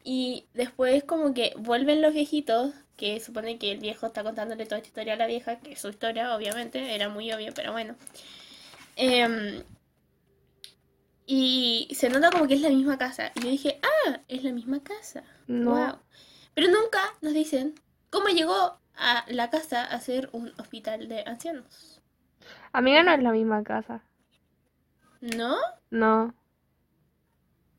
y 0.05 0.47
después 0.55 1.05
como 1.05 1.35
que 1.35 1.55
vuelven 1.59 2.03
los 2.03 2.15
viejitos, 2.15 2.73
que 2.97 3.21
supone 3.21 3.59
que 3.59 3.73
el 3.73 3.79
viejo 3.79 4.07
está 4.07 4.23
contándole 4.23 4.65
toda 4.65 4.79
esta 4.79 4.89
historia 4.89 5.15
a 5.15 5.17
la 5.17 5.27
vieja, 5.27 5.59
que 5.61 5.73
es 5.73 5.81
su 5.81 5.89
historia, 5.89 6.35
obviamente, 6.35 6.95
era 6.95 7.09
muy 7.09 7.33
obvio, 7.33 7.53
pero 7.55 7.73
bueno. 7.73 7.97
Em, 8.97 9.63
y 11.27 11.89
se 11.95 12.09
nota 12.11 12.31
como 12.31 12.47
que 12.47 12.55
es 12.55 12.61
la 12.61 12.69
misma 12.69 12.99
casa. 12.99 13.33
Y 13.35 13.41
yo 13.41 13.51
dije, 13.51 13.81
ah, 13.83 14.21
es 14.29 14.43
la 14.45 14.53
misma 14.53 14.83
casa. 14.83 15.25
No. 15.47 15.71
Wow. 15.71 15.99
Pero 16.55 16.69
nunca 16.69 17.01
nos 17.21 17.33
dicen 17.33 17.75
cómo 18.11 18.29
llegó 18.29 18.82
a 18.97 19.25
la 19.29 19.51
casa 19.51 19.85
a 19.85 20.01
ser 20.01 20.29
un 20.33 20.53
hospital 20.59 21.09
de 21.09 21.23
ancianos. 21.27 22.01
Amiga, 22.73 23.03
no 23.03 23.13
es 23.13 23.23
la 23.23 23.33
misma 23.33 23.63
casa. 23.63 24.03
¿No? 25.21 25.57
No. 25.91 26.35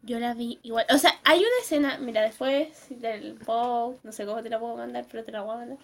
Yo 0.01 0.19
la 0.19 0.33
vi 0.33 0.59
igual. 0.63 0.85
O 0.93 0.97
sea, 0.97 1.11
hay 1.23 1.39
una 1.39 1.57
escena, 1.61 1.97
mira, 1.97 2.21
después 2.21 2.87
del 2.89 3.35
post, 3.35 4.03
no 4.03 4.11
sé 4.11 4.25
cómo 4.25 4.43
te 4.43 4.49
la 4.49 4.59
puedo 4.59 4.75
mandar, 4.75 5.05
pero 5.09 5.23
te 5.23 5.31
la 5.31 5.41
voy 5.41 5.55
a 5.55 5.57
mandar. 5.59 5.77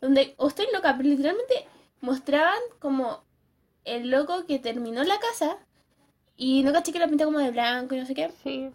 Donde, 0.00 0.34
o 0.38 0.48
estoy 0.48 0.66
loca, 0.72 0.94
pero 0.96 1.08
literalmente 1.08 1.66
mostraban 2.00 2.60
como 2.78 3.22
el 3.84 4.10
loco 4.10 4.46
que 4.46 4.58
terminó 4.58 5.04
la 5.04 5.18
casa 5.18 5.58
y 6.36 6.62
no 6.62 6.72
caché 6.72 6.92
que 6.92 6.98
la 6.98 7.08
pinta 7.08 7.26
como 7.26 7.38
de 7.38 7.50
blanco 7.50 7.94
y 7.94 7.98
no 7.98 8.06
sé 8.06 8.14
qué. 8.14 8.30
Sí. 8.42 8.70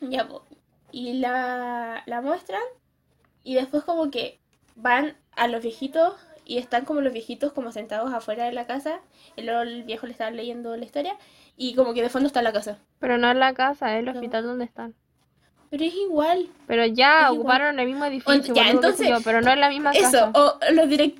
Ya. 0.00 0.28
Y 0.92 1.14
la, 1.14 2.02
la 2.06 2.20
muestran 2.20 2.62
y 3.42 3.54
después 3.54 3.84
como 3.84 4.10
que 4.10 4.40
van 4.76 5.16
a 5.40 5.48
los 5.48 5.62
viejitos 5.62 6.14
y 6.44 6.58
están 6.58 6.84
como 6.84 7.00
los 7.00 7.12
viejitos 7.12 7.52
como 7.52 7.72
sentados 7.72 8.12
afuera 8.12 8.44
de 8.44 8.52
la 8.52 8.66
casa. 8.66 9.00
El, 9.36 9.48
el 9.48 9.82
viejo 9.84 10.06
le 10.06 10.12
estaba 10.12 10.30
leyendo 10.30 10.76
la 10.76 10.84
historia 10.84 11.16
y 11.56 11.74
como 11.74 11.94
que 11.94 12.02
de 12.02 12.10
fondo 12.10 12.26
está 12.26 12.42
la 12.42 12.52
casa. 12.52 12.78
Pero 12.98 13.18
no 13.18 13.30
es 13.30 13.36
la 13.36 13.54
casa, 13.54 13.94
es 13.94 14.00
el 14.00 14.06
No. 14.06 14.12
hospital 14.12 14.44
donde 14.44 14.64
están. 14.64 14.94
Pero 15.70 15.84
es 15.84 15.94
igual. 15.94 16.48
Pero 16.66 16.84
ya 16.86 17.12
Es 17.18 17.24
igual. 17.26 17.38
ocuparon 17.38 17.78
el 17.80 17.86
mismo 17.86 18.04
edificio, 18.04 18.54
ya, 18.54 18.70
entonces, 18.70 19.08
yo, 19.08 19.18
pero 19.24 19.40
no 19.40 19.50
es 19.52 19.58
la 19.58 19.68
misma 19.68 19.92
Eso, 19.92 20.02
casa. 20.02 20.32
o 20.34 20.58
los 20.72 20.88
direct 20.88 21.18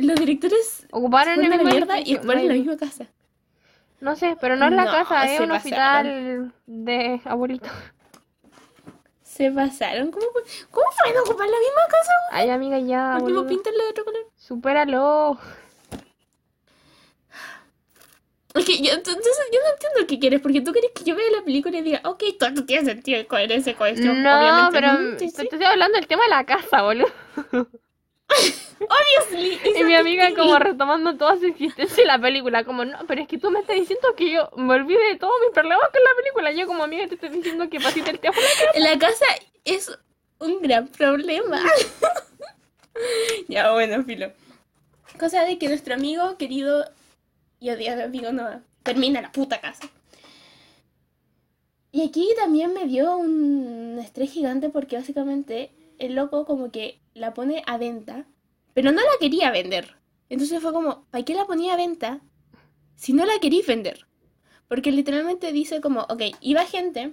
los 0.00 0.14
directores 0.16 0.86
Ocuparon 0.92 1.42
la 1.42 1.48
mismo 1.56 1.64
mierda 1.64 2.00
y 2.00 2.14
ocuparon 2.16 2.48
la 2.48 2.54
misma 2.54 2.76
casa. 2.76 3.06
No 4.00 4.16
sé, 4.16 4.36
pero 4.40 4.56
no 4.56 4.66
es 4.66 4.72
la 4.72 4.84
No, 4.86 4.90
casa, 4.92 5.24
es 5.26 5.40
un 5.40 5.50
hospital 5.50 6.52
de 6.66 7.20
abuelito. 7.24 7.68
Se 9.34 9.50
pasaron. 9.50 10.10
¿Cómo, 10.10 10.26
fue- 10.32 10.42
cómo 10.70 10.86
pueden 11.02 11.18
ocupar 11.20 11.48
la 11.48 11.58
misma 11.58 11.82
casa? 11.88 12.12
Ay, 12.32 12.50
amiga, 12.50 12.78
ya, 12.78 13.14
Último, 13.18 13.38
boludo. 13.38 13.48
píntenlo 13.48 13.82
de 13.84 13.90
otro 13.90 14.04
color. 14.04 14.26
Supéralo. 14.36 15.38
Es 18.54 18.66
que 18.66 18.82
yo, 18.82 18.92
entonces, 18.92 19.32
yo 19.50 19.58
no 19.64 19.70
entiendo 19.72 20.06
qué 20.06 20.18
quieres, 20.18 20.40
porque 20.42 20.60
tú 20.60 20.72
quieres 20.72 20.90
que 20.94 21.04
yo 21.04 21.16
vea 21.16 21.24
la 21.30 21.42
película 21.42 21.78
y 21.78 21.80
diga, 21.82 22.02
ok, 22.04 22.22
todo 22.38 22.66
tiene 22.66 22.84
sentido 22.84 23.20
y 23.20 23.24
coherencia 23.24 23.74
con 23.74 23.88
esto. 23.88 24.12
No, 24.12 24.38
obviamente. 24.38 24.70
pero 24.72 24.92
Mm, 24.92 25.18
sí, 25.18 25.32
te 25.32 25.42
estoy 25.44 25.64
hablando 25.64 25.96
del 25.96 26.06
tema 26.06 26.24
de 26.24 26.28
la 26.28 26.44
casa, 26.44 26.82
boludo. 26.82 27.08
Obviously, 28.88 29.60
Y 29.80 29.84
mi 29.84 29.94
amiga 29.94 30.34
como 30.34 30.58
retomando 30.58 31.16
toda 31.16 31.36
su 31.36 31.46
existencia 31.46 32.02
en 32.02 32.08
la 32.08 32.18
película, 32.18 32.64
como, 32.64 32.84
no, 32.84 32.98
pero 33.06 33.22
es 33.22 33.28
que 33.28 33.38
tú 33.38 33.50
me 33.50 33.60
estás 33.60 33.76
diciendo 33.76 34.14
que 34.16 34.32
yo 34.32 34.50
me 34.56 34.74
olvide 34.74 35.02
de 35.12 35.16
todos 35.16 35.34
mis 35.44 35.52
problemas 35.52 35.88
con 35.90 36.02
la 36.02 36.10
película. 36.16 36.52
Yo 36.52 36.66
como 36.66 36.84
amiga 36.84 37.06
te 37.08 37.14
estoy 37.14 37.30
diciendo 37.30 37.68
que 37.68 37.80
pasiste 37.80 38.10
el 38.10 38.18
tiempo. 38.18 38.38
La 38.76 38.98
casa 38.98 39.26
es 39.64 39.90
un 40.38 40.60
gran 40.60 40.88
problema. 40.88 41.62
ya, 43.48 43.72
bueno, 43.72 44.02
filo. 44.04 44.32
Cosa 45.18 45.44
de 45.44 45.58
que 45.58 45.68
nuestro 45.68 45.94
amigo 45.94 46.36
querido 46.36 46.84
y 47.60 47.70
odiado 47.70 48.04
amigo 48.04 48.32
no 48.32 48.62
termina 48.82 49.20
la 49.20 49.30
puta 49.30 49.60
casa. 49.60 49.88
Y 51.92 52.02
aquí 52.02 52.28
también 52.36 52.72
me 52.72 52.86
dio 52.86 53.16
un 53.16 53.98
estrés 53.98 54.32
gigante 54.32 54.70
porque 54.70 54.96
básicamente 54.96 55.70
el 55.98 56.14
loco 56.14 56.46
como 56.46 56.70
que 56.70 56.98
la 57.14 57.34
pone 57.34 57.62
a 57.66 57.76
venta, 57.76 58.24
pero 58.74 58.92
no 58.92 59.00
la 59.00 59.18
quería 59.20 59.50
vender. 59.50 59.96
Entonces 60.28 60.60
fue 60.62 60.72
como, 60.72 61.04
¿para 61.10 61.24
qué 61.24 61.34
la 61.34 61.46
ponía 61.46 61.74
a 61.74 61.76
venta 61.76 62.20
si 62.96 63.12
no 63.12 63.24
la 63.26 63.38
queréis 63.40 63.66
vender? 63.66 64.06
Porque 64.68 64.92
literalmente 64.92 65.52
dice 65.52 65.80
como, 65.80 66.02
ok, 66.02 66.22
iba 66.40 66.64
gente 66.64 67.12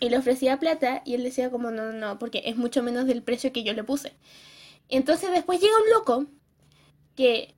y 0.00 0.08
le 0.08 0.18
ofrecía 0.18 0.58
plata 0.58 1.02
y 1.04 1.14
él 1.14 1.22
decía 1.22 1.50
como, 1.50 1.70
no, 1.70 1.92
no, 1.92 2.18
porque 2.18 2.42
es 2.46 2.56
mucho 2.56 2.82
menos 2.82 3.06
del 3.06 3.22
precio 3.22 3.52
que 3.52 3.62
yo 3.62 3.72
le 3.72 3.84
puse. 3.84 4.14
Entonces 4.88 5.30
después 5.30 5.60
llega 5.60 5.74
un 5.76 5.90
loco 5.90 6.26
que 7.14 7.54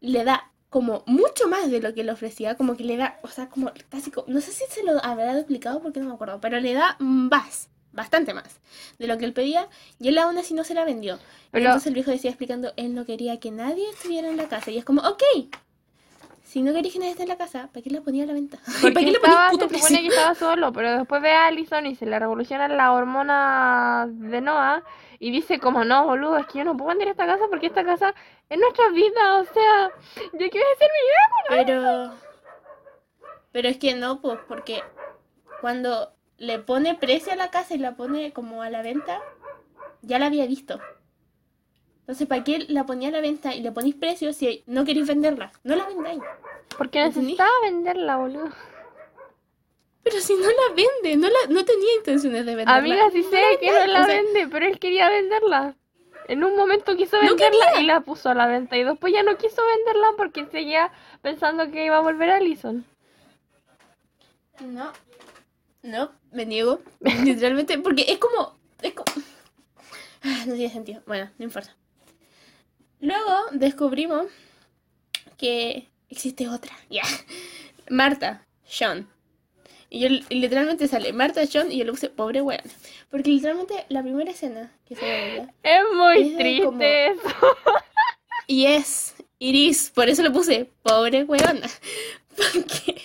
le 0.00 0.24
da 0.24 0.50
como 0.70 1.04
mucho 1.06 1.46
más 1.46 1.70
de 1.70 1.80
lo 1.80 1.94
que 1.94 2.02
le 2.02 2.10
ofrecía, 2.10 2.56
como 2.56 2.76
que 2.76 2.82
le 2.84 2.96
da, 2.96 3.20
o 3.22 3.28
sea, 3.28 3.48
como 3.48 3.70
casi, 3.90 4.10
no 4.26 4.40
sé 4.40 4.50
si 4.50 4.64
se 4.68 4.82
lo 4.82 5.02
habrá 5.04 5.36
duplicado 5.36 5.80
porque 5.80 6.00
no 6.00 6.06
me 6.06 6.14
acuerdo, 6.14 6.40
pero 6.40 6.58
le 6.58 6.72
da 6.72 6.96
más, 6.98 7.70
bastante 7.94 8.34
más 8.34 8.60
de 8.98 9.06
lo 9.06 9.16
que 9.18 9.24
él 9.24 9.32
pedía 9.32 9.68
y 9.98 10.08
él 10.08 10.18
aún 10.18 10.36
así 10.36 10.52
no 10.52 10.64
se 10.64 10.74
la 10.74 10.84
vendió. 10.84 11.18
Pero- 11.50 11.66
entonces 11.66 11.86
el 11.86 11.94
viejo 11.94 12.10
decía 12.10 12.30
explicando, 12.30 12.72
él 12.76 12.94
no 12.94 13.06
quería 13.06 13.38
que 13.40 13.50
nadie 13.50 13.88
estuviera 13.90 14.28
en 14.28 14.36
la 14.36 14.48
casa 14.48 14.70
y 14.70 14.78
es 14.78 14.84
como, 14.84 15.00
ok, 15.02 15.22
si 16.42 16.62
no 16.62 16.72
querías 16.72 16.92
que 16.92 16.98
nadie 16.98 17.12
esté 17.12 17.22
en 17.24 17.30
la 17.30 17.36
casa, 17.36 17.68
¿para 17.72 17.82
qué 17.82 17.90
la 17.90 18.00
ponía 18.00 18.24
a 18.24 18.26
la 18.26 18.32
venta? 18.32 18.58
¿Para 18.82 18.94
qué 18.94 19.06
le 19.06 19.12
estaba, 19.12 19.50
ponía 19.50 19.50
puto 19.50 19.68
se 19.68 19.76
supone 19.78 20.02
que 20.02 20.08
estaba 20.08 20.34
solo, 20.34 20.72
pero 20.72 20.98
después 20.98 21.22
ve 21.22 21.32
a 21.32 21.46
Allison 21.46 21.86
y 21.86 21.96
se 21.96 22.06
le 22.06 22.18
revolucionan 22.18 22.76
las 22.76 22.90
hormonas 22.90 24.08
de 24.20 24.40
Noah 24.40 24.82
y 25.18 25.30
dice 25.30 25.58
como, 25.58 25.84
no, 25.84 26.04
boludo, 26.04 26.36
es 26.36 26.46
que 26.46 26.58
yo 26.58 26.64
no 26.64 26.76
puedo 26.76 26.90
vender 26.90 27.08
esta 27.08 27.26
casa 27.26 27.44
porque 27.48 27.66
esta 27.66 27.84
casa 27.84 28.14
es 28.48 28.58
nuestra 28.58 28.88
vida, 28.90 29.38
o 29.38 29.44
sea, 29.44 29.90
yo 30.32 30.50
quiero 30.50 30.66
hacer 30.74 30.90
mi 30.92 31.56
vida. 31.56 31.64
Pero. 31.64 32.14
Pero 33.52 33.68
es 33.68 33.78
que 33.78 33.94
no, 33.94 34.20
pues, 34.20 34.38
porque 34.48 34.82
cuando 35.60 36.13
le 36.38 36.58
pone 36.58 36.94
precio 36.94 37.32
a 37.32 37.36
la 37.36 37.50
casa 37.50 37.74
y 37.74 37.78
la 37.78 37.96
pone 37.96 38.32
como 38.32 38.62
a 38.62 38.70
la 38.70 38.82
venta, 38.82 39.20
ya 40.02 40.18
la 40.18 40.26
había 40.26 40.46
visto. 40.46 40.80
Entonces, 42.00 42.26
¿para 42.28 42.44
qué 42.44 42.66
la 42.68 42.84
ponía 42.84 43.08
a 43.08 43.12
la 43.12 43.20
venta 43.20 43.54
y 43.54 43.60
le 43.62 43.72
ponéis 43.72 43.94
precio 43.94 44.32
si 44.32 44.62
no 44.66 44.84
queréis 44.84 45.06
venderla? 45.06 45.52
No 45.62 45.74
la 45.74 45.86
vendáis. 45.86 46.20
Porque 46.76 47.02
necesitaba 47.02 47.50
venderla, 47.62 48.16
boludo. 48.18 48.50
Pero 50.02 50.20
si 50.20 50.34
no 50.34 50.42
la 50.46 50.74
vende, 50.74 51.16
no, 51.16 51.28
la, 51.28 51.48
no 51.48 51.64
tenía 51.64 51.94
intenciones 51.96 52.44
de 52.44 52.56
venderla. 52.56 52.78
Amiga, 52.78 53.10
sí 53.10 53.22
sé 53.22 53.42
que 53.58 53.70
no 53.70 53.86
la 53.86 54.02
o 54.02 54.04
sea- 54.04 54.16
vende, 54.16 54.48
pero 54.48 54.66
él 54.66 54.78
quería 54.78 55.08
venderla. 55.08 55.76
En 56.28 56.44
un 56.44 56.56
momento 56.56 56.94
quiso 56.96 57.16
No 57.22 57.28
venderla 57.28 57.80
y 57.80 57.84
la 57.84 58.00
puso 58.00 58.28
a 58.30 58.34
la 58.34 58.46
venta. 58.46 58.76
Y 58.76 58.84
después 58.84 59.12
ya 59.12 59.22
no 59.22 59.36
quiso 59.38 59.62
venderla 59.76 60.08
porque 60.16 60.46
seguía 60.46 60.92
pensando 61.22 61.70
que 61.70 61.86
iba 61.86 61.96
a 61.96 62.00
volver 62.02 62.30
a 62.30 62.36
Allison. 62.36 62.84
No. 64.60 64.92
No, 65.84 66.10
me 66.32 66.44
niego. 66.46 66.80
Literalmente, 67.24 67.78
porque 67.78 68.06
es 68.08 68.18
como. 68.18 68.56
Es 68.82 68.94
como. 68.94 69.04
Ah, 70.26 70.44
No 70.46 70.54
tiene 70.54 70.72
sentido. 70.72 71.02
Bueno, 71.06 71.30
no 71.38 71.44
importa. 71.44 71.76
Luego 73.00 73.30
descubrimos 73.52 74.26
que 75.36 75.86
existe 76.08 76.48
otra. 76.48 76.72
Ya. 76.88 77.02
Marta, 77.90 78.46
Sean. 78.64 79.06
Y 79.90 80.00
yo 80.00 80.08
y 80.08 80.34
literalmente 80.36 80.88
sale 80.88 81.12
Marta, 81.12 81.44
Sean 81.46 81.70
y 81.70 81.76
yo 81.76 81.84
le 81.84 81.90
puse 81.92 82.08
pobre 82.08 82.40
weón. 82.40 82.62
Porque 83.10 83.28
literalmente 83.30 83.84
la 83.90 84.02
primera 84.02 84.30
escena 84.30 84.72
que 84.86 84.96
se 84.96 85.04
ve. 85.04 85.46
Es 85.62 85.82
muy 85.94 86.30
Es 86.30 86.36
triste 86.38 86.64
como- 86.64 86.82
eso. 86.82 87.20
Y 88.46 88.66
es 88.66 89.14
Iris, 89.38 89.90
por 89.94 90.08
eso 90.08 90.22
le 90.22 90.30
puse 90.30 90.70
pobre 90.82 91.24
weona. 91.24 91.68
Porque 92.36 93.00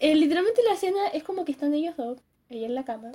eh, 0.00 0.14
literalmente 0.14 0.62
la 0.62 0.74
escena 0.74 1.08
es 1.08 1.24
como 1.24 1.44
que 1.44 1.52
están 1.52 1.74
ellos 1.74 1.96
dos, 1.96 2.18
ella 2.48 2.66
en 2.66 2.74
la 2.74 2.84
cama. 2.84 3.12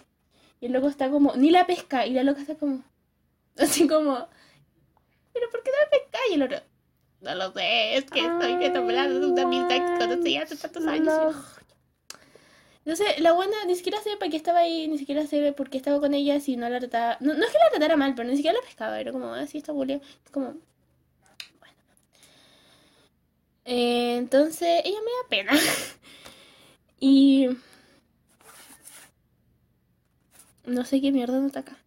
Y 0.59 0.67
el 0.67 0.73
loco 0.73 0.87
está 0.87 1.09
como, 1.09 1.35
ni 1.35 1.51
la 1.51 1.65
pesca, 1.65 2.05
y 2.05 2.13
la 2.13 2.23
loca 2.23 2.41
está 2.41 2.55
como, 2.55 2.83
así 3.57 3.87
como, 3.87 4.27
pero 5.33 5.49
¿por 5.49 5.63
qué 5.63 5.71
no 5.71 5.77
la 5.83 5.89
pesca? 5.89 6.19
Y 6.29 6.33
el 6.35 6.43
otro, 6.43 6.57
no 7.23 7.35
lo 7.35 7.53
sé, 7.53 7.95
es 7.95 8.05
que 8.05 8.19
estoy 8.19 8.65
enamorado 8.65 9.19
de 9.19 9.25
una 9.27 9.43
amistad 9.43 9.75
que 9.77 10.05
conocí 10.05 10.37
hace 10.37 10.57
tantos 10.57 10.85
años. 10.85 11.05
No. 11.05 11.29
Y 11.29 11.33
yo, 11.33 11.39
Entonces, 12.85 13.19
la 13.19 13.31
buena 13.31 13.55
ni 13.65 13.75
siquiera 13.75 14.01
sé 14.01 14.17
para 14.17 14.29
qué 14.29 14.35
estaba 14.35 14.59
ahí, 14.59 14.89
ni 14.89 14.97
siquiera 14.97 15.25
sé 15.25 15.53
por 15.53 15.69
qué 15.69 15.77
estaba 15.77 16.01
con 16.01 16.13
ella, 16.13 16.41
si 16.41 16.57
no 16.57 16.67
la 16.67 16.79
trataba. 16.79 17.17
No, 17.21 17.33
no 17.33 17.45
es 17.45 17.51
que 17.51 17.57
la 17.59 17.69
tratara 17.69 17.95
mal, 17.95 18.13
pero 18.13 18.27
ni 18.27 18.35
siquiera 18.35 18.57
la 18.57 18.65
pescaba. 18.65 18.99
Era 18.99 19.13
como, 19.13 19.33
así 19.33 19.57
está 19.57 19.71
Julia. 19.71 20.01
Es 20.25 20.31
como. 20.31 20.47
Bueno. 21.59 21.75
Eh, 23.63 24.17
entonces, 24.17 24.81
ella 24.83 24.99
me 24.99 25.11
da 25.11 25.29
pena. 25.29 25.53
y. 27.03 27.49
No 30.65 30.85
sé 30.85 31.01
qué 31.01 31.11
mierda 31.11 31.37
no 31.37 31.47
está 31.47 31.59
acá. 31.59 31.77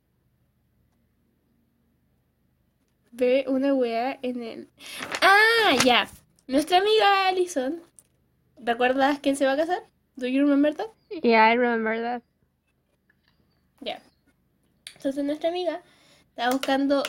Ve 3.13 3.47
una 3.49 3.73
wea 3.73 4.19
en 4.21 4.43
el. 4.43 4.69
¡Ah! 5.23 5.75
Ya. 5.83 6.07
Nuestra 6.47 6.79
amiga 6.79 7.29
Alison. 7.29 7.81
¿Recuerdas 8.59 9.19
quién 9.21 9.37
se 9.37 9.47
va 9.47 9.53
a 9.53 9.57
casar? 9.57 9.85
¿Do 10.17 10.27
you 10.27 10.43
remember 10.43 10.75
that? 10.75 10.91
Yeah, 11.23 11.51
I 11.51 11.57
remember 11.57 11.99
that. 12.03 12.23
Ya. 13.81 14.03
Entonces 14.97 15.25
nuestra 15.25 15.49
amiga 15.49 15.81
está 16.29 16.51
buscando 16.51 17.03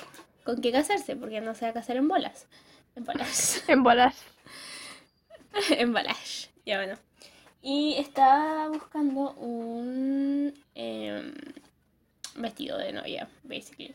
con 0.46 0.62
qué 0.62 0.72
casarse, 0.72 1.18
porque 1.18 1.42
no 1.42 1.56
se 1.56 1.66
va 1.66 1.72
a 1.72 1.74
casar 1.74 1.98
en 1.98 2.08
bolas. 2.08 2.48
En 2.96 3.04
bolas. 3.04 3.64
En 3.68 3.84
bolas. 3.84 4.24
en 5.72 5.92
bolas. 5.92 6.50
Ya 6.66 6.78
bueno. 6.78 7.07
Y 7.70 7.96
está 7.98 8.70
buscando 8.70 9.34
un 9.34 10.54
em, 10.74 11.34
vestido 12.38 12.78
de 12.78 12.94
novia, 12.94 13.28
basically. 13.44 13.94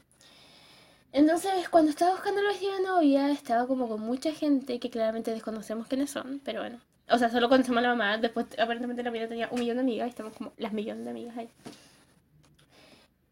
Entonces, 1.10 1.70
cuando 1.70 1.90
estaba 1.90 2.12
buscando 2.12 2.42
el 2.42 2.48
vestido 2.48 2.76
de 2.76 2.82
novia, 2.82 3.30
estaba 3.30 3.66
como 3.66 3.88
con 3.88 4.02
mucha 4.02 4.30
gente 4.32 4.78
que 4.78 4.90
claramente 4.90 5.30
desconocemos 5.30 5.86
quiénes 5.86 6.10
son, 6.10 6.42
pero 6.44 6.60
bueno. 6.60 6.80
O 7.08 7.16
sea, 7.16 7.30
solo 7.30 7.48
conocemos 7.48 7.78
a 7.78 7.80
la 7.80 7.94
mamá, 7.94 8.18
después 8.18 8.44
aparentemente 8.58 9.02
la 9.02 9.10
vida 9.10 9.26
tenía 9.26 9.48
un 9.50 9.60
millón 9.60 9.78
de 9.78 9.84
amigas, 9.84 10.08
y 10.08 10.10
estamos 10.10 10.34
como 10.34 10.52
las 10.58 10.74
millones 10.74 11.06
de 11.06 11.10
amigas 11.10 11.38
ahí. 11.38 11.48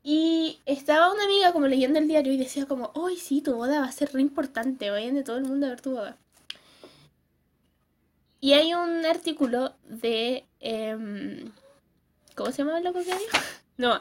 Y 0.02 0.58
estaba 0.64 1.12
una 1.12 1.24
amiga 1.24 1.52
como 1.52 1.66
leyendo 1.66 1.98
el 1.98 2.08
diario 2.08 2.32
y 2.32 2.38
decía 2.38 2.64
como, 2.64 2.92
hoy 2.94 3.18
sí, 3.18 3.42
tu 3.42 3.56
boda 3.56 3.80
va 3.80 3.86
a 3.88 3.92
ser 3.92 4.10
re 4.14 4.22
importante, 4.22 4.88
vayan 4.88 5.16
de 5.16 5.22
todo 5.22 5.36
el 5.36 5.44
mundo 5.44 5.66
a 5.66 5.68
ver 5.68 5.82
tu 5.82 5.90
boda. 5.90 6.16
Y 8.40 8.54
hay 8.54 8.74
un 8.74 9.04
artículo 9.04 9.74
de... 9.84 10.46
em, 10.60 11.52
¿Cómo 12.34 12.50
se 12.52 12.58
llama 12.58 12.78
el 12.78 12.84
loco 12.84 13.00
que 13.00 13.04
dijo? 13.04 13.38
No. 13.76 13.98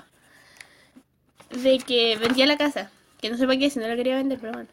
De 1.50 1.80
que 1.80 2.16
vendía 2.18 2.46
la 2.46 2.58
casa. 2.58 2.92
Que 3.22 3.30
no 3.30 3.38
sé 3.38 3.46
para 3.46 3.60
qué, 3.60 3.70
si 3.70 3.80
no 3.80 3.88
la 3.88 3.96
quería 3.96 4.16
vender, 4.16 4.40
pero 4.40 4.54
bueno. 4.54 4.70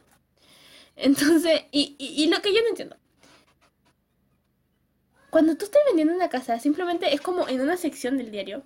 Entonces, 0.94 1.62
y, 1.72 1.96
y, 1.98 2.22
y 2.22 2.28
lo 2.28 2.40
que 2.40 2.54
yo 2.54 2.62
no 2.62 2.68
entiendo. 2.68 2.96
Cuando 5.30 5.56
tú 5.56 5.64
estás 5.64 5.82
vendiendo 5.86 6.14
una 6.14 6.30
casa, 6.30 6.58
simplemente 6.60 7.12
es 7.12 7.20
como 7.20 7.48
en 7.48 7.60
una 7.60 7.76
sección 7.76 8.16
del 8.16 8.30
diario. 8.30 8.62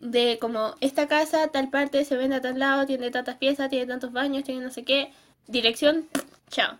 De 0.00 0.38
como, 0.40 0.76
esta 0.80 1.08
casa, 1.08 1.48
tal 1.48 1.70
parte, 1.70 2.04
se 2.04 2.16
vende 2.16 2.36
a 2.36 2.40
tal 2.40 2.58
lado, 2.58 2.86
tiene 2.86 3.10
tantas 3.10 3.36
piezas, 3.36 3.68
tiene 3.68 3.86
tantos 3.86 4.12
baños, 4.12 4.44
tiene 4.44 4.60
no 4.62 4.70
sé 4.70 4.84
qué. 4.84 5.12
Dirección, 5.46 6.08
chao. 6.50 6.78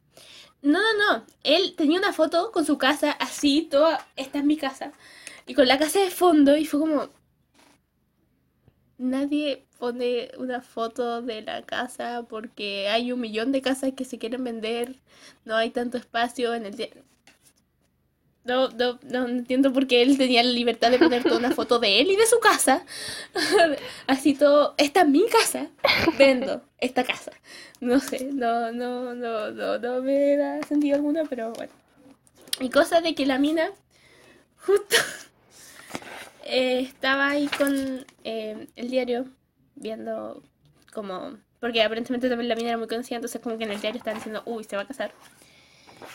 No, 0.63 0.79
no, 0.81 1.19
no. 1.19 1.27
Él 1.43 1.75
tenía 1.77 1.99
una 1.99 2.13
foto 2.13 2.53
con 2.53 2.65
su 2.65 2.79
casa 2.79 3.11
así, 3.13 3.63
toda, 3.71 4.07
esta 4.17 4.39
es 4.39 4.45
mi 4.45 4.57
casa. 4.57 4.93
Y 5.47 5.55
con 5.55 5.67
la 5.69 5.79
casa 5.79 6.01
de 6.01 6.11
fondo, 6.11 6.57
y 6.57 6.65
fue 6.67 6.81
como... 6.81 7.11
nadie 8.99 9.67
pone 9.79 10.31
una 10.39 10.61
foto 10.61 11.23
de 11.23 11.43
la 11.43 11.63
casa 11.63 12.25
porque 12.29 12.89
hay 12.89 13.13
un 13.13 13.21
millón 13.21 13.53
de 13.53 13.63
casas 13.63 13.93
que 13.97 14.05
se 14.05 14.19
quieren 14.19 14.45
vender, 14.45 14.97
no 15.45 15.57
hay 15.57 15.71
tanto 15.71 15.97
espacio 15.99 16.55
en 16.55 16.67
el... 16.67 17.05
No, 18.45 18.69
no, 18.71 18.99
no 19.03 19.29
entiendo 19.29 19.73
por 19.73 19.87
qué 19.87 20.01
él 20.01 20.17
tenía 20.17 20.43
la 20.43 20.51
libertad 20.51 20.91
de 20.91 20.99
poner 20.99 21.23
toda 21.23 21.37
una 21.37 21.51
foto 21.51 21.79
de 21.79 22.01
él 22.01 22.11
y 22.11 22.17
de 22.17 22.27
su 22.27 22.39
casa. 22.41 22.85
Así 24.07 24.35
todo, 24.35 24.75
esta 24.79 25.03
es 25.03 25.09
mi 25.09 25.27
casa, 25.27 25.69
vendo 26.19 26.63
esta 26.79 27.05
casa. 27.05 27.33
No 27.81 28.01
sé, 28.01 28.31
no, 28.33 28.73
no, 28.73 29.15
no, 29.15 29.51
no, 29.51 29.79
no 29.79 30.03
me 30.03 30.37
da 30.37 30.63
sentido 30.63 30.97
alguno, 30.97 31.25
pero 31.29 31.53
bueno. 31.53 31.73
Y 32.61 32.71
cosa 32.71 33.01
de 33.01 33.15
que 33.15 33.27
la 33.27 33.39
mina, 33.39 33.71
justo, 34.65 34.97
eh, 36.45 36.81
estaba 36.81 37.29
ahí 37.29 37.49
con 37.49 38.07
eh, 38.25 38.67
el 38.77 38.91
diario, 38.91 39.27
viendo 39.75 40.43
como... 40.93 41.37
Porque 41.61 41.83
aparentemente 41.83 42.29
también 42.29 42.49
la 42.49 42.55
mina 42.55 42.69
era 42.69 42.79
muy 42.79 42.87
conocida, 42.87 43.17
entonces 43.17 43.41
como 43.41 43.59
que 43.59 43.65
en 43.65 43.73
el 43.73 43.81
diario 43.81 43.99
estaban 43.99 44.19
diciendo, 44.19 44.43
uy, 44.47 44.65
se 44.65 44.77
va 44.77 44.83
a 44.83 44.87
casar. 44.87 45.13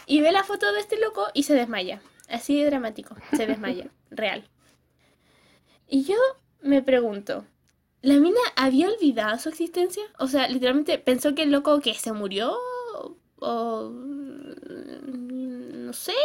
Y 0.06 0.22
ve 0.22 0.32
la 0.32 0.44
foto 0.44 0.72
de 0.72 0.80
este 0.80 0.98
loco 0.98 1.28
y 1.34 1.44
se 1.44 1.54
desmaya. 1.54 2.02
Así 2.34 2.58
de 2.58 2.66
dramático, 2.66 3.16
se 3.36 3.46
desmaya, 3.46 3.92
real. 4.10 4.44
Y 5.88 6.04
yo 6.04 6.16
me 6.62 6.82
pregunto, 6.82 7.46
¿la 8.02 8.16
mina 8.16 8.40
había 8.56 8.90
olvidado 8.90 9.38
su 9.38 9.50
existencia? 9.50 10.02
O 10.18 10.26
sea, 10.28 10.48
literalmente 10.48 10.98
pensó 10.98 11.36
que 11.36 11.44
el 11.44 11.52
loco 11.52 11.80
que 11.80 11.94
se 11.94 12.12
murió 12.12 12.58
o 13.40 13.92
mm, 13.92 15.86
no 15.86 15.94
sé, 15.94 16.16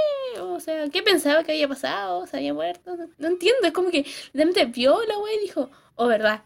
o 0.41 0.59
sea, 0.61 0.89
¿qué 0.89 1.03
pensaba 1.03 1.45
que 1.45 1.53
había 1.53 1.69
pasado? 1.69 2.27
¿Se 2.27 2.39
había 2.39 2.55
muerto? 2.55 2.97
No, 2.97 3.07
no 3.19 3.29
entiendo, 3.29 3.67
es 3.67 3.73
como 3.75 3.91
que 3.91 4.07
literalmente 4.33 4.65
vio 4.65 5.03
la 5.07 5.19
wea 5.19 5.35
y 5.35 5.41
dijo, 5.41 5.69
oh, 5.97 6.07
verdad, 6.07 6.43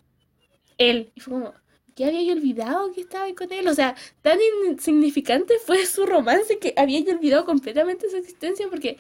él. 0.76 1.12
Y 1.14 1.20
fue 1.20 1.34
como, 1.34 1.54
¿qué 1.94 2.06
había 2.06 2.22
yo 2.22 2.32
olvidado 2.32 2.90
que 2.92 3.02
estaba 3.02 3.26
ahí 3.26 3.34
con 3.34 3.52
él? 3.52 3.68
O 3.68 3.74
sea, 3.74 3.94
tan 4.22 4.38
insignificante 4.68 5.54
fue 5.64 5.86
su 5.86 6.04
romance 6.04 6.58
que 6.58 6.74
había 6.76 6.98
yo 6.98 7.12
olvidado 7.12 7.44
completamente 7.44 8.10
su 8.10 8.16
existencia 8.16 8.66
porque 8.68 8.98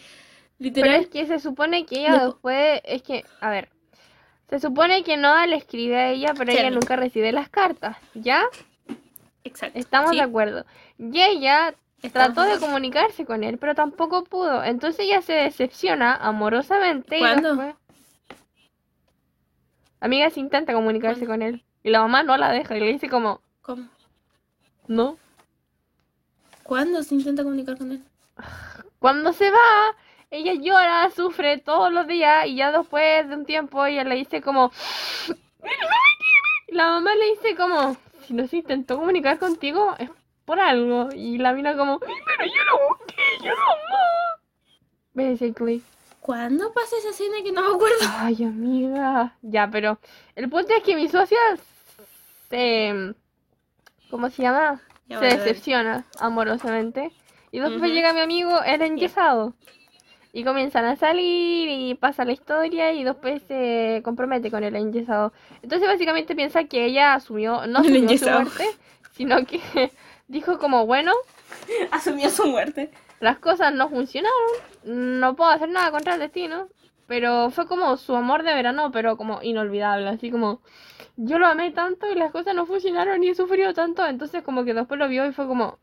Pero 0.58 0.70
literal... 0.74 1.00
es 1.00 1.08
que 1.08 1.26
se 1.26 1.38
supone 1.38 1.86
que 1.86 2.00
ella 2.00 2.26
después, 2.26 2.80
es 2.84 3.02
que, 3.02 3.24
a 3.40 3.50
ver, 3.50 3.68
se 4.48 4.60
supone 4.60 5.02
que 5.02 5.16
Noah 5.16 5.46
le 5.46 5.56
escribe 5.56 5.96
a 5.96 6.10
ella, 6.10 6.34
pero 6.36 6.52
ella 6.52 6.70
nunca 6.70 6.96
recibe 6.96 7.32
las 7.32 7.48
cartas, 7.48 7.96
¿ya? 8.14 8.44
Exacto. 9.44 9.78
Estamos 9.78 10.10
sí, 10.10 10.16
de 10.16 10.22
acuerdo. 10.22 10.66
Y 10.98 11.20
ella 11.20 11.74
estamos 12.02 12.34
trató 12.34 12.42
de 12.42 12.60
comunicarse 12.60 13.24
con 13.24 13.44
él, 13.44 13.58
pero 13.58 13.74
tampoco 13.74 14.24
pudo. 14.24 14.62
Entonces 14.62 15.06
ella 15.06 15.22
se 15.22 15.32
decepciona 15.32 16.14
amorosamente 16.14 17.16
y 17.16 17.20
¿Cuándo? 17.20 17.56
después... 17.56 17.76
Amiga 20.00 20.30
se 20.30 20.40
intenta 20.40 20.72
comunicarse 20.72 21.26
con 21.26 21.42
él. 21.42 21.64
Y 21.82 21.90
la 21.90 22.00
mamá 22.00 22.22
no 22.22 22.36
la 22.36 22.50
deja 22.50 22.76
y 22.76 22.80
le 22.80 22.92
dice 22.92 23.08
como, 23.08 23.40
¿Cómo? 23.62 23.88
no. 24.86 25.16
¿Cuándo 26.62 27.02
se 27.02 27.14
intenta 27.14 27.42
comunicar 27.42 27.78
con 27.78 27.92
él? 27.92 28.02
Cuando 28.98 29.32
se 29.32 29.50
va, 29.50 29.96
ella 30.32 30.54
llora, 30.54 31.10
sufre 31.10 31.58
todos 31.58 31.92
los 31.92 32.06
días 32.06 32.46
y 32.46 32.56
ya 32.56 32.72
después 32.72 33.28
de 33.28 33.34
un 33.34 33.44
tiempo 33.44 33.84
ella 33.84 34.02
le 34.02 34.16
dice 34.16 34.40
como... 34.40 34.72
La 36.68 36.86
mamá 36.88 37.14
le 37.14 37.26
dice 37.32 37.54
como, 37.54 37.96
si 38.26 38.32
no 38.32 38.46
se 38.46 38.56
intentó 38.56 38.96
comunicar 38.96 39.38
contigo 39.38 39.94
es 39.98 40.08
por 40.46 40.58
algo. 40.58 41.10
Y 41.14 41.36
la 41.36 41.52
mina 41.52 41.76
como, 41.76 42.00
"Ay, 42.06 42.14
pero 42.24 42.44
yo 42.46 42.64
lo 42.64 42.88
busqué, 42.88 43.22
yo 43.44 43.50
lo. 43.50 43.56
Basically. 45.12 45.82
¿Cuándo 46.20 46.72
pasa 46.72 46.96
esa 46.96 47.10
escena 47.10 47.36
que 47.44 47.52
no 47.52 47.60
me 47.60 47.74
acuerdo? 47.74 47.96
Ay, 48.16 48.44
amiga. 48.44 49.36
Ya, 49.42 49.68
pero 49.70 49.98
el 50.34 50.48
punto 50.48 50.72
es 50.72 50.82
que 50.82 50.96
mi 50.96 51.08
socia 51.08 51.38
se... 52.48 53.14
¿Cómo 54.10 54.30
se 54.30 54.42
llama? 54.42 54.80
Ya, 55.08 55.18
se 55.18 55.26
decepciona 55.26 56.04
amorosamente. 56.20 57.12
Y 57.50 57.58
después 57.58 57.90
llega 57.90 58.14
mi 58.14 58.20
amigo, 58.20 58.62
el 58.62 58.80
enyesado. 58.80 59.52
Y 60.32 60.44
comienzan 60.44 60.86
a 60.86 60.96
salir 60.96 61.68
y 61.68 61.94
pasa 61.94 62.24
la 62.24 62.32
historia 62.32 62.92
y 62.92 63.04
después 63.04 63.42
se 63.42 64.00
compromete 64.02 64.50
con 64.50 64.64
el 64.64 64.74
enyesado. 64.76 65.32
Entonces 65.62 65.86
básicamente 65.86 66.34
piensa 66.34 66.64
que 66.64 66.86
ella 66.86 67.14
asumió, 67.14 67.66
no 67.66 67.80
El 67.80 67.96
asumió 67.96 68.18
su 68.18 68.30
muerte, 68.30 68.64
sino 69.12 69.44
que 69.44 69.60
dijo 70.28 70.58
como, 70.58 70.86
bueno, 70.86 71.12
Asumió 71.90 72.30
su 72.30 72.46
muerte. 72.46 72.90
las 73.20 73.38
cosas 73.38 73.74
no 73.74 73.88
funcionaron, 73.90 74.32
no 74.84 75.36
puedo 75.36 75.50
hacer 75.50 75.68
nada 75.68 75.90
contra 75.90 76.14
el 76.14 76.20
destino. 76.20 76.68
Pero 77.08 77.50
fue 77.50 77.66
como 77.66 77.96
su 77.98 78.14
amor 78.16 78.42
de 78.42 78.54
verano, 78.54 78.90
pero 78.90 79.18
como 79.18 79.42
inolvidable, 79.42 80.08
así 80.08 80.30
como 80.30 80.62
yo 81.16 81.38
lo 81.38 81.46
amé 81.46 81.70
tanto 81.72 82.10
y 82.10 82.14
las 82.14 82.32
cosas 82.32 82.54
no 82.54 82.64
funcionaron 82.64 83.22
y 83.22 83.28
he 83.28 83.34
sufrido 83.34 83.74
tanto, 83.74 84.06
entonces 84.06 84.42
como 84.42 84.64
que 84.64 84.72
después 84.72 84.98
lo 84.98 85.08
vio 85.08 85.26
y 85.26 85.32
fue 85.32 85.46
como, 85.46 85.78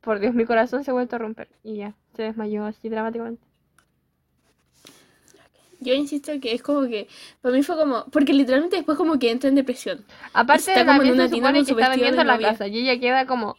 por 0.00 0.18
Dios, 0.18 0.34
mi 0.34 0.44
corazón 0.44 0.82
se 0.82 0.90
ha 0.90 0.94
vuelto 0.94 1.16
a 1.16 1.20
romper. 1.20 1.48
Y 1.62 1.76
ya, 1.76 1.94
se 2.16 2.24
desmayó 2.24 2.64
así 2.64 2.88
dramáticamente. 2.88 3.51
Yo 5.82 5.94
insisto 5.94 6.32
que 6.40 6.52
es 6.54 6.62
como 6.62 6.82
que, 6.88 7.08
para 7.40 7.54
mí 7.54 7.62
fue 7.62 7.76
como, 7.76 8.04
porque 8.10 8.32
literalmente 8.32 8.76
después 8.76 8.96
como 8.98 9.18
que 9.18 9.30
entra 9.30 9.48
en 9.48 9.54
depresión. 9.56 10.04
Aparte 10.32 10.72
Está 10.72 10.86
como 10.86 11.02
en 11.02 11.12
una 11.12 11.24
se 11.24 11.30
tienda 11.32 11.52
con 11.52 11.60
que 11.60 11.72
su 11.72 11.78
está 11.78 11.88
vestido 11.90 12.04
de 12.06 12.10
vendiendo 12.16 12.24
la 12.24 12.34
novia. 12.34 12.48
casa 12.50 12.66
y 12.68 12.78
ella 12.78 12.98
queda 13.00 13.26
como, 13.26 13.56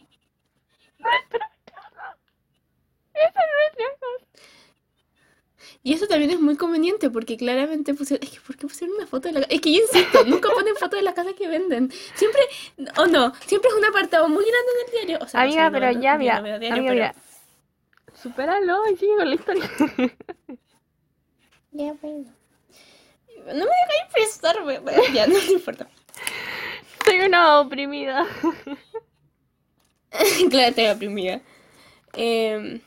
Y 5.82 5.92
eso 5.92 6.06
también 6.06 6.30
es 6.30 6.40
muy 6.40 6.56
conveniente 6.56 7.10
porque 7.10 7.36
claramente 7.36 7.92
pusieron, 7.92 8.24
es 8.26 8.30
que 8.32 8.40
¿por 8.40 8.56
qué 8.56 8.66
pusieron 8.66 8.96
una 8.96 9.06
foto 9.06 9.28
de 9.28 9.34
la 9.34 9.40
casa? 9.42 9.54
Es 9.54 9.60
que 9.60 9.72
yo 9.74 9.80
insisto, 9.82 10.24
nunca 10.26 10.48
ponen 10.50 10.74
foto 10.76 10.96
de 10.96 11.02
la 11.02 11.12
casa 11.12 11.34
que 11.34 11.46
venden. 11.46 11.90
Siempre, 12.14 12.40
o 12.96 13.06
no, 13.06 13.34
siempre 13.46 13.68
es 13.70 13.76
un 13.76 13.84
apartado 13.84 14.28
muy 14.28 14.44
grande 14.44 14.70
en 14.72 14.86
el 14.86 14.92
diario. 14.92 15.18
O 15.24 15.28
sea, 15.28 15.40
no 15.40 15.46
amiga, 15.46 15.64
no 15.68 15.72
pero 15.72 15.86
vendo- 15.86 16.00
ya, 16.02 16.12
yo 16.14 16.18
mira, 16.18 16.36
no 16.38 16.42
veo 16.42 16.58
diario, 16.58 16.76
amiga, 16.90 16.94
pero- 16.94 17.14
mira, 18.06 18.16
supéralo 18.22 18.90
y 18.90 18.96
sigue 18.96 19.16
con 19.16 19.28
la 19.28 19.34
historia. 19.34 19.70
Ya, 21.74 21.92
bueno. 22.00 22.32
No 23.46 23.52
me 23.52 23.64
dejáis 23.64 24.12
prestarme. 24.12 24.78
Bueno, 24.78 25.02
ya, 25.12 25.26
no 25.26 25.36
importa. 25.38 25.88
Soy 27.04 27.18
una 27.18 27.58
oprimida. 27.60 28.24
claro, 30.50 30.68
estoy 30.68 30.86
oprimida. 30.86 31.40
Eh, 32.12 32.80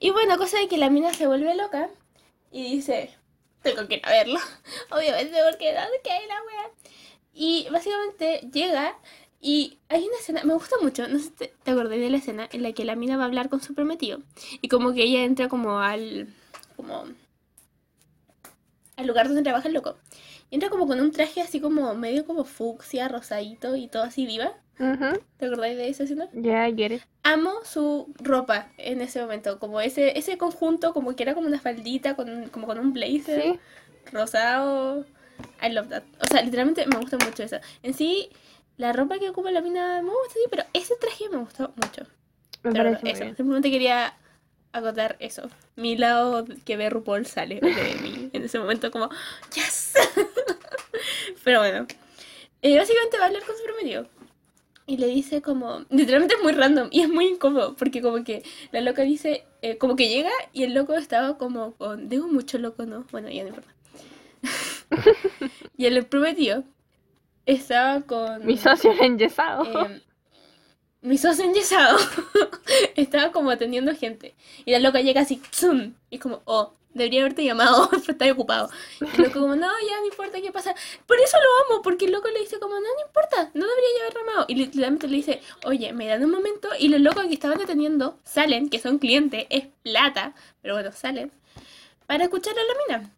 y 0.00 0.10
bueno, 0.10 0.38
cosa 0.38 0.58
de 0.58 0.68
que 0.68 0.78
la 0.78 0.88
mina 0.88 1.12
se 1.12 1.26
vuelve 1.26 1.54
loca 1.54 1.90
y 2.50 2.76
dice, 2.76 3.14
tengo 3.62 3.86
que 3.88 3.96
ir 3.96 4.00
a 4.04 4.10
verlo. 4.10 4.40
Obviamente 4.90 5.36
porque 5.50 5.74
no 5.74 5.80
sé 5.80 6.00
qué 6.02 6.12
hay 6.12 6.26
la 6.26 6.42
wea. 6.42 6.70
Y 7.34 7.68
básicamente 7.70 8.48
llega 8.52 8.96
y 9.42 9.78
hay 9.90 10.02
una 10.06 10.16
escena, 10.16 10.44
me 10.44 10.54
gusta 10.54 10.76
mucho, 10.80 11.06
no 11.08 11.18
sé 11.18 11.24
si 11.24 11.30
te, 11.30 11.54
te 11.62 11.70
acordás 11.72 11.98
de 11.98 12.08
la 12.08 12.16
escena 12.16 12.48
en 12.50 12.62
la 12.62 12.72
que 12.72 12.86
la 12.86 12.96
mina 12.96 13.18
va 13.18 13.24
a 13.24 13.26
hablar 13.26 13.50
con 13.50 13.60
su 13.60 13.74
prometido. 13.74 14.20
Y 14.62 14.68
como 14.68 14.94
que 14.94 15.02
ella 15.02 15.24
entra 15.24 15.48
como 15.48 15.80
al, 15.80 16.28
como, 16.76 17.04
al 18.96 19.06
lugar 19.06 19.26
donde 19.28 19.42
trabaja 19.42 19.68
el 19.68 19.74
loco. 19.74 19.96
Y 20.50 20.54
entra 20.56 20.70
como 20.70 20.86
con 20.86 21.00
un 21.00 21.12
traje 21.12 21.40
así 21.40 21.60
como 21.60 21.94
medio 21.94 22.26
como 22.26 22.44
fucsia, 22.44 23.08
rosadito 23.08 23.76
y 23.76 23.88
todo 23.88 24.02
así 24.04 24.26
diva. 24.26 24.52
Ujú, 24.78 25.20
¿Te 25.38 25.46
acordáis 25.46 25.76
de 25.76 25.88
esa 25.88 26.04
escena? 26.04 26.28
Ya, 26.34 26.68
I 26.68 26.74
get 26.76 26.92
it. 26.92 27.02
Amo 27.22 27.52
su 27.64 28.12
ropa 28.18 28.68
en 28.76 29.00
ese 29.00 29.20
momento, 29.20 29.58
como 29.58 29.80
ese, 29.80 30.18
ese 30.18 30.36
conjunto, 30.36 30.92
como 30.92 31.16
que 31.16 31.22
era 31.22 31.34
como 31.34 31.46
una 31.46 31.60
faldita, 31.60 32.16
con, 32.16 32.48
como 32.50 32.66
con 32.66 32.78
un 32.78 32.92
blazer 32.92 33.42
Sí, 33.42 33.60
rosado. 34.12 35.04
I 35.62 35.70
love 35.70 35.88
that. 35.88 36.02
O 36.20 36.26
sea, 36.26 36.42
literalmente 36.42 36.86
me 36.86 36.96
gusta 36.98 37.16
mucho 37.18 37.42
eso. 37.42 37.56
En 37.82 37.94
sí, 37.94 38.28
la 38.76 38.92
ropa 38.92 39.18
que 39.18 39.30
ocupa 39.30 39.50
la 39.50 39.62
mina 39.62 40.02
me 40.02 40.10
gusta, 40.10 40.34
sí, 40.34 40.40
pero 40.50 40.64
ese 40.72 40.94
traje 41.00 41.28
me 41.30 41.38
gustó 41.38 41.72
mucho. 41.76 42.06
me 42.62 42.72
Pero 42.72 42.90
muy 42.90 43.10
eso, 43.10 43.24
bien. 43.24 43.36
simplemente 43.36 43.70
quería 43.70 44.14
agotar 44.72 45.16
eso. 45.20 45.48
Mi 45.76 45.96
lado 45.96 46.44
que 46.64 46.76
ve 46.76 46.88
RuPaul 46.90 47.26
sale 47.26 47.60
de 47.60 47.96
mí 48.02 48.30
en 48.32 48.44
ese 48.44 48.58
momento 48.58 48.90
como, 48.90 49.08
yes. 49.54 49.94
pero 51.44 51.60
bueno, 51.60 51.86
Eh, 52.62 52.78
básicamente 52.78 53.18
va 53.18 53.24
a 53.24 53.26
hablar 53.26 53.44
con 53.44 53.56
su 53.56 53.64
prometido. 53.64 54.06
Y 54.86 54.98
le 54.98 55.06
dice 55.06 55.40
como, 55.42 55.84
literalmente 55.90 56.34
es 56.34 56.42
muy 56.42 56.52
random 56.52 56.88
y 56.90 57.00
es 57.00 57.08
muy 57.08 57.26
incómodo 57.26 57.74
porque 57.74 58.02
como 58.02 58.22
que 58.22 58.42
la 58.70 58.80
loca 58.82 59.02
dice, 59.02 59.44
eh, 59.62 59.78
como 59.78 59.96
que 59.96 60.08
llega 60.08 60.30
y 60.52 60.62
el 60.62 60.74
loco 60.74 60.94
estaba 60.94 61.38
como 61.38 61.72
con, 61.74 62.08
digo 62.08 62.28
mucho 62.28 62.58
loco, 62.58 62.84
¿no? 62.84 63.04
Bueno, 63.10 63.30
ya 63.30 63.42
no 63.42 63.48
importa. 63.48 63.74
y 65.76 65.86
el 65.86 66.04
prometido 66.06 66.64
estaba 67.46 68.02
con... 68.02 68.44
Mi 68.46 68.58
socio 68.58 68.92
enyesado. 69.00 69.64
Eh, 69.86 70.02
mi 71.04 71.18
socio 71.18 71.44
enyesado 71.44 71.98
estaba 72.96 73.30
como 73.30 73.50
atendiendo 73.50 73.94
gente. 73.94 74.34
Y 74.64 74.72
la 74.72 74.78
loca 74.78 75.00
llega 75.02 75.20
así, 75.20 75.40
¡zum! 75.52 75.94
Y 76.10 76.16
es 76.16 76.20
como, 76.20 76.40
oh, 76.46 76.72
debería 76.94 77.20
haberte 77.20 77.44
llamado, 77.44 77.88
pero 77.90 78.02
estoy 78.08 78.30
ocupado. 78.30 78.70
Y 79.00 79.20
loco 79.20 79.40
como, 79.40 79.54
no, 79.54 79.66
ya 79.66 80.00
no 80.00 80.06
importa 80.06 80.40
qué 80.40 80.50
pasa. 80.50 80.74
Por 81.06 81.18
eso 81.20 81.36
lo 81.36 81.74
amo, 81.74 81.82
porque 81.82 82.06
el 82.06 82.12
loco 82.12 82.28
le 82.30 82.40
dice 82.40 82.58
como, 82.58 82.74
no, 82.74 82.80
no 82.80 83.06
importa, 83.06 83.50
no 83.52 83.66
debería 83.66 84.00
haber 84.02 84.14
llamado. 84.14 84.44
Y 84.48 84.54
literalmente 84.54 85.06
le 85.06 85.16
dice, 85.16 85.42
oye, 85.66 85.92
me 85.92 86.06
dan 86.06 86.24
un 86.24 86.30
momento. 86.30 86.68
Y 86.78 86.88
los 86.88 87.00
locos 87.00 87.26
que 87.26 87.34
estaban 87.34 87.60
atendiendo 87.60 88.18
salen, 88.24 88.70
que 88.70 88.78
son 88.78 88.98
clientes, 88.98 89.46
es 89.50 89.66
plata, 89.82 90.34
pero 90.62 90.74
bueno, 90.74 90.90
salen, 90.92 91.30
para 92.06 92.24
escuchar 92.24 92.54
a 92.58 92.62
la 92.62 92.96
mina. 92.98 93.10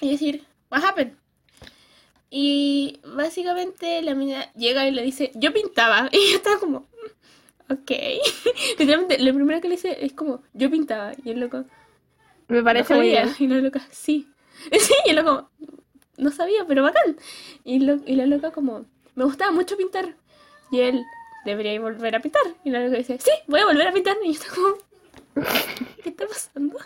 Y 0.00 0.10
decir, 0.12 0.44
what 0.70 0.84
happened? 0.84 1.14
Y 2.30 3.00
básicamente 3.04 4.02
la 4.02 4.14
mina 4.14 4.52
llega 4.54 4.86
y 4.86 4.90
le 4.90 5.02
dice, 5.02 5.32
yo 5.34 5.52
pintaba. 5.52 6.08
Y 6.12 6.30
yo 6.30 6.36
estaba 6.36 6.58
como, 6.60 6.80
"Mm, 6.80 6.97
ok. 7.70 7.90
Literalmente, 8.78 9.18
lo 9.18 9.34
primero 9.34 9.60
que 9.60 9.68
le 9.68 9.76
dice 9.76 9.96
es 10.04 10.12
como, 10.12 10.42
yo 10.54 10.70
pintaba. 10.70 11.12
Y 11.24 11.30
el 11.30 11.40
loco, 11.40 11.64
Me 12.48 12.62
parece 12.62 12.94
"¿No 12.94 13.00
muy 13.00 13.08
sabía?". 13.12 13.22
bien. 13.24 13.36
Y 13.40 13.48
la 13.48 13.60
loca, 13.60 13.86
sí. 13.90 14.28
Sí, 14.80 14.94
y 15.06 15.10
el 15.10 15.16
loco, 15.16 15.50
no 16.16 16.30
sabía, 16.30 16.64
pero 16.66 16.82
bacán. 16.82 17.16
Y, 17.64 17.80
lo- 17.80 18.00
y 18.06 18.16
la 18.16 18.26
loca 18.26 18.50
como, 18.50 18.84
me 19.14 19.24
gustaba 19.24 19.52
mucho 19.52 19.76
pintar. 19.76 20.16
Y 20.70 20.80
él, 20.80 21.02
debería 21.44 21.72
ir 21.74 21.80
volver 21.80 22.14
a 22.16 22.20
pintar. 22.20 22.42
Y 22.64 22.70
la 22.70 22.84
loca 22.84 22.96
dice, 22.98 23.18
sí, 23.20 23.30
voy 23.46 23.60
a 23.60 23.66
volver 23.66 23.86
a 23.88 23.92
pintar. 23.92 24.16
Y 24.24 24.32
yo 24.34 24.40
como, 24.54 24.74
¿qué 26.02 26.10
está 26.10 26.26
pasando? 26.26 26.76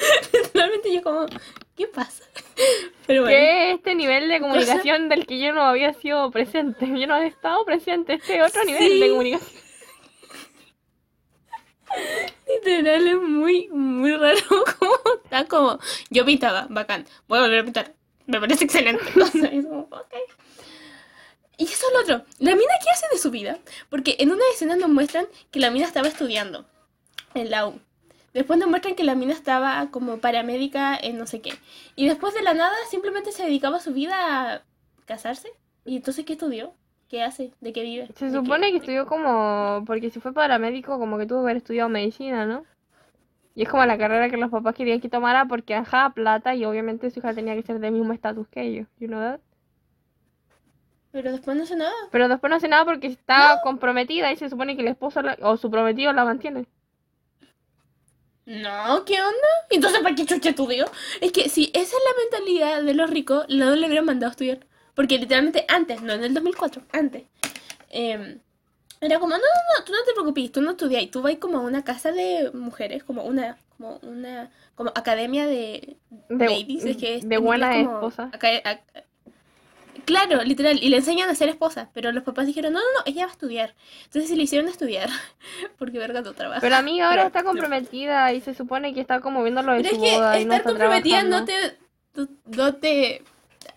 Literalmente 0.32 0.92
yo 0.94 1.02
como, 1.02 1.26
¿qué 1.76 1.86
pasa? 1.86 2.24
Pero 3.06 3.22
bueno. 3.22 3.36
Que 3.36 3.72
este 3.72 3.94
nivel 3.94 4.28
de 4.28 4.40
comunicación 4.40 5.08
del 5.08 5.26
que 5.26 5.38
yo 5.38 5.52
no 5.52 5.62
había 5.62 5.92
sido 5.94 6.30
presente. 6.30 6.86
Yo 6.86 7.06
no 7.06 7.14
había 7.14 7.28
estado 7.28 7.64
presente. 7.64 8.14
Este 8.14 8.42
otro 8.42 8.64
nivel 8.64 8.82
Sí. 8.88 9.00
de 9.00 9.08
comunicación. 9.10 9.50
Literal 12.46 13.08
es 13.08 13.16
muy, 13.16 13.68
muy 13.68 14.16
raro 14.16 14.38
como 14.78 14.94
está 15.24 15.44
como 15.46 15.78
yo 16.10 16.24
pintaba, 16.24 16.66
bacán, 16.70 17.04
voy 17.28 17.38
a 17.38 17.42
volver 17.42 17.60
a 17.60 17.64
pintar. 17.64 17.94
Me 18.26 18.38
parece 18.40 18.64
excelente. 18.64 19.02
O 19.20 19.26
sea, 19.26 19.50
es 19.50 19.64
como, 19.64 19.80
ok. 19.90 20.14
Y 21.56 21.64
eso 21.64 21.86
es 21.88 21.92
lo 21.92 22.00
otro. 22.00 22.24
La 22.38 22.52
mina, 22.54 22.72
¿qué 22.82 22.90
hace 22.90 23.06
de 23.10 23.18
su 23.18 23.30
vida? 23.30 23.58
Porque 23.88 24.16
en 24.20 24.30
una 24.30 24.42
escena 24.52 24.76
nos 24.76 24.88
muestran 24.88 25.26
que 25.50 25.58
la 25.60 25.70
mina 25.70 25.84
estaba 25.86 26.06
estudiando 26.08 26.64
en 27.34 27.50
la 27.50 27.66
U. 27.66 27.80
Después 28.32 28.58
nos 28.58 28.68
muestran 28.68 28.94
que 28.94 29.04
la 29.04 29.14
mina 29.14 29.32
estaba 29.32 29.90
como 29.90 30.18
paramédica 30.18 30.96
en 30.96 31.18
no 31.18 31.26
sé 31.26 31.40
qué. 31.40 31.52
Y 31.96 32.06
después 32.08 32.34
de 32.34 32.42
la 32.42 32.54
nada 32.54 32.74
simplemente 32.88 33.32
se 33.32 33.44
dedicaba 33.44 33.76
a 33.78 33.80
su 33.80 33.92
vida 33.92 34.54
a 34.54 34.62
casarse. 35.06 35.48
¿Y 35.84 35.96
entonces 35.96 36.24
qué 36.24 36.34
estudió? 36.34 36.72
¿Qué 37.08 37.22
hace? 37.22 37.52
¿De 37.60 37.72
qué 37.72 37.82
vive? 37.82 38.08
Se 38.14 38.30
¿De 38.30 38.32
supone 38.32 38.66
qué? 38.66 38.72
que 38.72 38.76
estudió 38.78 39.06
como. 39.06 39.84
Porque 39.86 40.10
si 40.10 40.20
fue 40.20 40.32
paramédico, 40.32 40.98
como 40.98 41.18
que 41.18 41.26
tuvo 41.26 41.40
que 41.40 41.44
haber 41.46 41.56
estudiado 41.56 41.88
medicina, 41.88 42.46
¿no? 42.46 42.64
Y 43.54 43.62
es 43.62 43.68
como 43.68 43.84
la 43.84 43.98
carrera 43.98 44.30
que 44.30 44.36
los 44.36 44.50
papás 44.50 44.74
querían 44.74 45.00
que 45.00 45.08
tomara 45.08 45.46
porque 45.46 45.74
ajá, 45.74 46.10
plata 46.10 46.54
y 46.54 46.64
obviamente 46.64 47.10
su 47.10 47.18
hija 47.20 47.34
tenía 47.34 47.54
que 47.54 47.62
ser 47.62 47.80
del 47.80 47.92
mismo 47.92 48.12
estatus 48.12 48.48
que 48.48 48.62
ellos, 48.62 48.86
you 48.98 49.08
know 49.08 49.20
that? 49.20 49.40
Pero 51.12 51.32
después 51.32 51.56
no 51.56 51.64
hace 51.64 51.76
nada. 51.76 51.92
Pero 52.12 52.28
después 52.28 52.50
no 52.50 52.56
hace 52.56 52.68
nada 52.68 52.84
porque 52.84 53.08
está 53.08 53.60
comprometida 53.62 54.32
y 54.32 54.36
se 54.36 54.48
supone 54.48 54.76
que 54.76 54.82
el 54.82 54.88
esposo 54.88 55.22
la- 55.22 55.36
o 55.42 55.56
su 55.56 55.70
prometido 55.70 56.12
la 56.12 56.24
mantiene. 56.24 56.66
No, 58.50 59.04
¿qué 59.04 59.14
onda? 59.14 59.48
Entonces, 59.70 60.00
¿para 60.00 60.14
qué 60.14 60.26
chucha 60.26 60.50
estudió? 60.50 60.86
Es 61.20 61.30
que 61.32 61.48
si 61.48 61.70
esa 61.72 61.82
es 61.82 61.92
la 61.92 62.22
mentalidad 62.22 62.82
de 62.82 62.94
los 62.94 63.08
ricos, 63.08 63.46
no 63.48 63.74
le 63.76 63.86
hubieran 63.86 64.04
mandado 64.06 64.30
a 64.30 64.32
estudiar. 64.32 64.66
Porque 64.94 65.18
literalmente 65.18 65.64
antes, 65.68 66.02
no 66.02 66.12
en 66.14 66.24
el 66.24 66.34
2004, 66.34 66.82
antes. 66.92 67.22
eh, 67.90 68.38
era 69.00 69.18
como, 69.18 69.30
no, 69.30 69.38
no, 69.38 69.78
no, 69.78 69.84
tú 69.84 69.92
no 69.92 69.98
te 70.04 70.12
preocupes, 70.12 70.52
tú 70.52 70.60
no 70.60 70.72
estudias. 70.72 71.10
Tú 71.10 71.22
vas 71.22 71.36
como 71.36 71.58
a 71.58 71.60
una 71.62 71.84
casa 71.84 72.12
de 72.12 72.50
mujeres, 72.52 73.02
como 73.04 73.22
una, 73.24 73.56
como 73.78 73.98
una, 74.02 74.50
como 74.74 74.90
academia 74.90 75.46
de, 75.46 75.96
De, 76.28 76.46
ladies. 76.46 76.84
Es 76.84 76.96
que 76.96 77.14
es 77.16 77.28
de 77.28 77.36
en 77.36 77.42
buena 77.44 77.80
esposa. 77.80 78.30
aca- 78.32 78.62
ac- 78.64 79.04
Claro, 80.10 80.42
literal, 80.42 80.78
y 80.82 80.88
le 80.88 80.96
enseñan 80.96 81.28
a 81.30 81.34
ser 81.34 81.48
esposa, 81.48 81.88
pero 81.94 82.10
los 82.12 82.24
papás 82.24 82.46
dijeron, 82.46 82.72
no, 82.72 82.80
no, 82.80 82.84
no, 82.98 83.02
ella 83.06 83.26
va 83.26 83.30
a 83.30 83.32
estudiar. 83.32 83.74
Entonces 84.04 84.28
se 84.28 84.36
le 84.36 84.42
hicieron 84.42 84.68
estudiar, 84.68 85.08
porque 85.78 85.98
verga 85.98 86.22
tu 86.22 86.32
trabajo. 86.32 86.60
Pero 86.60 86.74
amiga 86.76 87.06
ahora 87.08 87.22
Pero- 87.22 87.26
está 87.28 87.42
comprometida 87.44 88.32
y 88.32 88.40
se 88.40 88.54
supone 88.54 88.92
que 88.92 89.00
está 89.00 89.20
como 89.20 89.42
viendo 89.42 89.62
lo 89.62 89.72
de 89.72 89.82
Pero 89.82 89.96
su 89.96 90.04
es 90.04 90.10
que 90.10 90.16
boda 90.16 90.40
y 90.40 90.44
no 90.44 90.54
estar 90.54 90.58
está 90.58 90.70
comprometida 90.70 91.22
no 91.22 91.44
te, 91.44 91.54
tú- 92.14 92.28
no 92.46 92.74
te... 92.74 93.22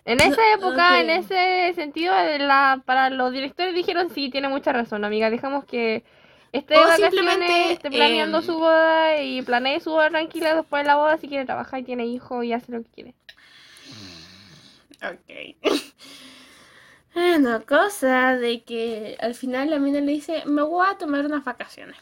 En 0.06 0.18
no- 0.18 0.24
esa 0.24 0.36
no 0.36 0.54
época, 0.54 1.00
en 1.00 1.10
ese 1.10 1.72
sentido, 1.74 2.12
la, 2.38 2.82
para 2.84 3.10
los 3.10 3.32
directores 3.32 3.74
dijeron 3.74 4.10
sí, 4.14 4.28
tiene 4.30 4.48
mucha 4.48 4.72
razón, 4.72 5.04
amiga. 5.04 5.30
Dejamos 5.30 5.64
que 5.64 6.04
esté 6.52 6.74
O 6.76 6.80
de 6.80 6.84
vacaciones, 6.84 7.14
simplemente, 7.14 7.72
esté 7.72 7.90
planeando 7.90 8.38
em, 8.38 8.44
su 8.44 8.58
boda 8.58 9.22
y 9.22 9.40
planee 9.42 9.80
su 9.80 9.90
boda 9.90 10.10
tranquila 10.10 10.54
después 10.56 10.82
de 10.82 10.88
la 10.88 10.96
boda 10.96 11.16
si 11.18 11.28
quiere 11.28 11.44
trabajar 11.46 11.80
y 11.80 11.84
tiene 11.84 12.06
hijos 12.06 12.44
y 12.44 12.52
hace 12.52 12.72
lo 12.72 12.82
que 12.82 12.90
quiere. 12.90 13.14
Ok. 15.02 15.56
Una 17.14 17.60
cosa 17.60 18.36
de 18.36 18.62
que 18.62 19.16
al 19.20 19.34
final 19.34 19.70
la 19.70 19.78
mina 19.78 20.00
le 20.00 20.12
dice, 20.12 20.42
me 20.46 20.62
voy 20.62 20.86
a 20.90 20.98
tomar 20.98 21.24
unas 21.24 21.44
vacaciones. 21.44 21.96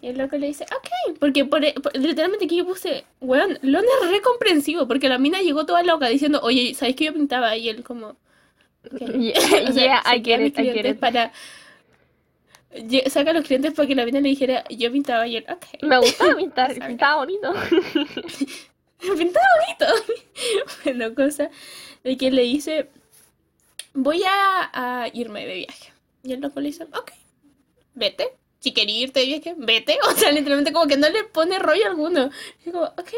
Y 0.00 0.08
el 0.08 0.18
loco 0.18 0.36
le 0.36 0.48
dice, 0.48 0.64
ok, 0.64 1.18
porque 1.20 1.44
por, 1.44 1.60
por- 1.82 1.96
literalmente 1.96 2.46
aquí 2.46 2.56
yo 2.56 2.66
puse, 2.66 3.04
weón, 3.20 3.58
Lon 3.62 3.84
es 4.02 4.10
re 4.10 4.20
comprensivo, 4.22 4.88
porque 4.88 5.08
la 5.08 5.18
mina 5.18 5.40
llegó 5.42 5.64
toda 5.66 5.82
loca 5.84 6.08
diciendo, 6.08 6.40
oye, 6.42 6.74
¿sabes 6.74 6.96
que 6.96 7.04
yo 7.06 7.12
pintaba? 7.14 7.56
Y 7.56 7.68
él 7.68 7.84
como, 7.84 8.16
ok. 8.92 9.00
Yeah, 9.18 9.34
O 9.68 9.72
sea, 9.72 10.02
yeah, 10.02 10.02
I 10.06 10.22
get 10.24 10.40
it, 10.40 10.58
I 10.58 10.72
get 10.72 10.86
it. 10.86 10.98
para... 10.98 11.32
Saca 13.08 13.30
a 13.30 13.34
los 13.34 13.44
clientes 13.44 13.74
para 13.74 13.86
que 13.86 13.94
la 13.94 14.06
mina 14.06 14.20
le 14.20 14.30
dijera, 14.30 14.64
yo 14.70 14.90
pintaba 14.90 15.26
y 15.28 15.36
él, 15.36 15.44
ok. 15.48 15.82
Me 15.82 15.98
gustaba 15.98 16.34
pintar, 16.36 16.74
pintaba 16.86 17.16
bonito. 17.16 17.52
Pintaba 18.98 19.46
bonito. 19.60 19.86
bueno, 20.84 21.14
cosa 21.14 21.50
de 22.02 22.16
que 22.16 22.30
le 22.30 22.42
dice, 22.42 22.88
voy 23.94 24.22
a, 24.24 25.02
a 25.04 25.08
irme 25.12 25.46
de 25.46 25.54
viaje. 25.54 25.92
Y 26.22 26.32
el 26.32 26.40
loco 26.40 26.60
le 26.60 26.68
dice, 26.68 26.84
ok, 26.84 27.12
vete. 27.94 28.36
Si 28.60 28.72
querías 28.72 29.08
irte 29.08 29.20
de 29.20 29.26
viaje, 29.26 29.54
vete. 29.58 29.98
O 30.08 30.12
sea, 30.12 30.30
literalmente 30.30 30.72
como 30.72 30.86
que 30.86 30.96
no 30.96 31.08
le 31.08 31.24
pone 31.24 31.58
rollo 31.58 31.86
alguno. 31.86 32.30
Y 32.64 32.70
como, 32.70 32.84
ok, 32.84 33.10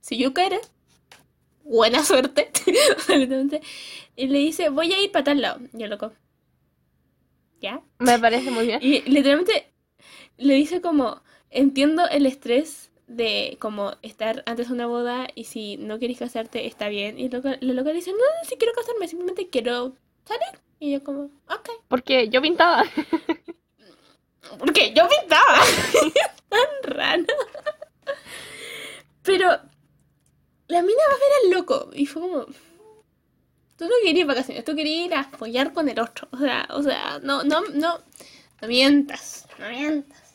si 0.00 0.16
yo 0.16 0.32
quieres, 0.32 0.70
buena 1.64 2.04
suerte. 2.04 2.50
Y 4.16 4.26
le 4.26 4.38
dice, 4.40 4.68
voy 4.68 4.92
a 4.92 5.00
ir 5.00 5.12
para 5.12 5.26
tal 5.26 5.40
lado. 5.40 5.60
Y 5.72 5.84
el 5.84 5.90
loco, 5.90 6.12
¿ya? 7.60 7.82
Me 8.00 8.18
parece 8.18 8.50
muy 8.50 8.66
bien. 8.66 8.80
Y 8.82 9.02
literalmente 9.02 9.70
le 10.38 10.54
dice 10.54 10.80
como, 10.80 11.22
entiendo 11.50 12.08
el 12.08 12.26
estrés 12.26 12.90
de 13.06 13.56
como 13.60 13.92
estar 14.02 14.42
antes 14.46 14.68
de 14.68 14.74
una 14.74 14.86
boda 14.86 15.28
y 15.34 15.44
si 15.44 15.76
no 15.76 15.98
quieres 15.98 16.18
casarte 16.18 16.66
está 16.66 16.88
bien. 16.88 17.18
Y 17.18 17.26
el 17.26 17.32
loco, 17.32 17.48
la 17.60 17.72
loca 17.74 17.90
le 17.90 17.96
dice, 17.96 18.10
no, 18.10 18.18
no, 18.18 18.48
si 18.48 18.56
quiero 18.56 18.74
casarme, 18.74 19.06
simplemente 19.06 19.48
quiero 19.48 19.94
Y 20.80 20.92
yo 20.92 21.02
como, 21.02 21.24
ok. 21.48 21.70
Porque 21.88 22.28
yo 22.28 22.40
pintaba. 22.40 22.84
Porque 24.58 24.92
yo 24.94 25.08
pintaba. 25.08 25.58
Tan 26.48 26.68
raro. 26.82 27.24
Pero 29.22 29.48
la 30.68 30.82
mina 30.82 31.02
va 31.08 31.14
a 31.14 31.18
ver 31.18 31.32
al 31.44 31.50
loco. 31.50 31.90
Y 31.92 32.06
fue 32.06 32.22
como, 32.22 32.46
tú 33.76 33.84
no 33.84 33.94
querías 34.04 34.26
vacaciones, 34.26 34.64
tú 34.64 34.74
querías 34.74 35.06
ir 35.06 35.14
a 35.14 35.24
follar 35.24 35.72
con 35.72 35.88
el 35.88 35.98
otro. 35.98 36.28
O 36.32 36.38
sea, 36.38 36.66
o 36.70 36.82
sea, 36.82 37.18
no, 37.22 37.42
no, 37.44 37.62
no, 37.74 38.00
no 38.60 38.68
mientas, 38.68 39.46
no 39.58 39.68
mientas. 39.68 40.27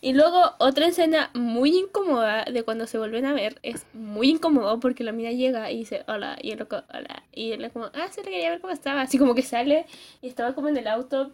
Y 0.00 0.12
luego 0.12 0.54
otra 0.58 0.86
escena 0.86 1.30
muy 1.34 1.76
incómoda 1.76 2.44
de 2.44 2.62
cuando 2.62 2.86
se 2.86 2.98
vuelven 2.98 3.26
a 3.26 3.32
ver. 3.32 3.58
Es 3.62 3.86
muy 3.92 4.30
incómodo 4.30 4.78
porque 4.80 5.02
la 5.04 5.12
mina 5.12 5.32
llega 5.32 5.70
y 5.72 5.78
dice 5.78 6.04
hola. 6.06 6.38
Y 6.40 6.52
el 6.52 6.58
loco, 6.60 6.82
hola. 6.94 7.24
Y 7.32 7.52
él 7.52 7.64
es 7.64 7.72
como, 7.72 7.86
ah, 7.86 8.08
sí, 8.10 8.20
le 8.24 8.30
quería 8.30 8.50
ver 8.50 8.60
cómo 8.60 8.72
estaba. 8.72 9.02
Así 9.02 9.18
como 9.18 9.34
que 9.34 9.42
sale 9.42 9.86
y 10.22 10.28
estaba 10.28 10.54
como 10.54 10.68
en 10.68 10.76
el 10.76 10.86
auto 10.86 11.32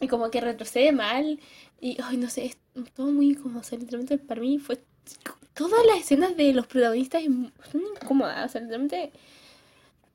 y 0.00 0.08
como 0.08 0.30
que 0.30 0.40
retrocede 0.40 0.92
mal. 0.92 1.40
Y, 1.80 1.98
ay, 2.02 2.16
no 2.18 2.30
sé, 2.30 2.46
es 2.46 2.58
todo 2.94 3.08
muy 3.10 3.30
incómodo. 3.30 3.60
O 3.60 3.76
literalmente 3.76 4.18
para 4.18 4.40
mí 4.40 4.58
fue. 4.58 4.78
Todas 5.54 5.84
las 5.86 5.98
escenas 6.00 6.36
de 6.36 6.52
los 6.52 6.66
protagonistas 6.66 7.24
son 7.24 7.82
incómodas. 7.94 8.54
O 8.54 8.60
literalmente. 8.60 9.12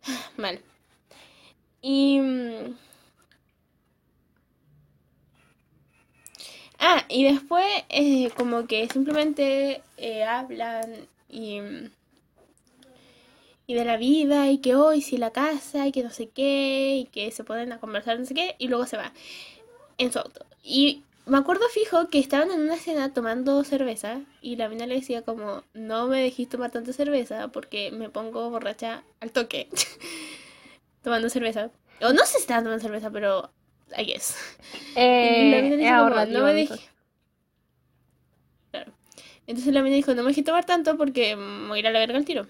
Mal. 0.38 0.62
Y. 1.82 2.20
mm, 2.20 2.76
Ah, 6.82 7.06
y 7.10 7.24
después, 7.26 7.66
eh, 7.90 8.32
como 8.36 8.66
que 8.66 8.88
simplemente 8.90 9.84
eh, 9.98 10.24
hablan 10.24 11.08
y. 11.30 11.62
Y 13.68 13.74
de 13.76 13.86
la 13.86 13.96
vida, 13.96 14.50
y 14.50 14.58
que 14.58 14.76
hoy 14.76 15.02
sí 15.02 15.18
la 15.18 15.32
casa, 15.32 15.88
y 15.88 15.92
que 15.92 16.04
no 16.04 16.10
sé 16.10 16.28
qué, 16.28 16.98
y 16.98 17.06
que 17.06 17.32
se 17.32 17.44
ponen 17.44 17.72
a 17.72 17.80
conversar, 17.80 18.20
no 18.20 18.26
sé 18.26 18.34
qué, 18.34 18.56
y 18.58 18.68
luego 18.68 18.86
se 18.86 18.98
va 18.98 19.14
en 19.98 20.12
su 20.12 20.20
auto. 20.20 20.46
Y 20.64 21.04
me 21.26 21.38
acuerdo 21.38 21.70
fijo 21.70 22.10
que 22.10 22.20
estaban 22.20 22.52
en 22.52 22.62
una 22.62 22.78
cena 22.78 23.14
tomando 23.14 23.64
cerveza 23.64 24.22
y 24.42 24.56
la 24.56 24.68
mina 24.68 24.88
le 24.88 24.96
decía 24.96 25.22
como, 25.22 25.64
no 25.74 26.08
me 26.08 26.22
dejís 26.22 26.50
tomar 26.50 26.72
tanta 26.72 26.94
cerveza 26.94 27.50
porque 27.50 27.92
me 27.92 28.10
pongo 28.10 28.50
borracha 28.50 29.04
al 29.22 29.32
toque. 29.32 29.70
tomando 31.04 31.30
cerveza. 31.30 31.70
O 32.02 32.14
no 32.14 32.26
sé 32.26 32.34
si 32.34 32.40
estaban 32.40 32.64
tomando 32.64 32.84
cerveza, 32.84 33.12
pero 33.12 33.52
I 33.98 34.04
guess. 34.06 34.36
Y 34.96 35.00
la 35.00 35.02
Eh, 35.02 35.68
es 35.68 35.78
como, 35.78 35.96
ahorrativo. 36.00 36.40
no 36.40 36.46
me 36.46 36.54
dejé. 36.54 36.80
Claro. 38.72 38.92
Entonces 39.48 39.74
la 39.74 39.82
mina 39.82 39.96
dijo, 39.96 40.14
no 40.14 40.24
me 40.24 40.30
dejé 40.30 40.44
tomar 40.44 40.66
tanto 40.66 40.98
porque 40.98 41.36
me 41.36 41.68
voy 41.68 41.78
a 41.78 41.80
ir 41.80 41.88
a 41.88 41.92
la 41.92 42.00
verga 42.00 42.18
al 42.18 42.26
tiro. 42.26 42.48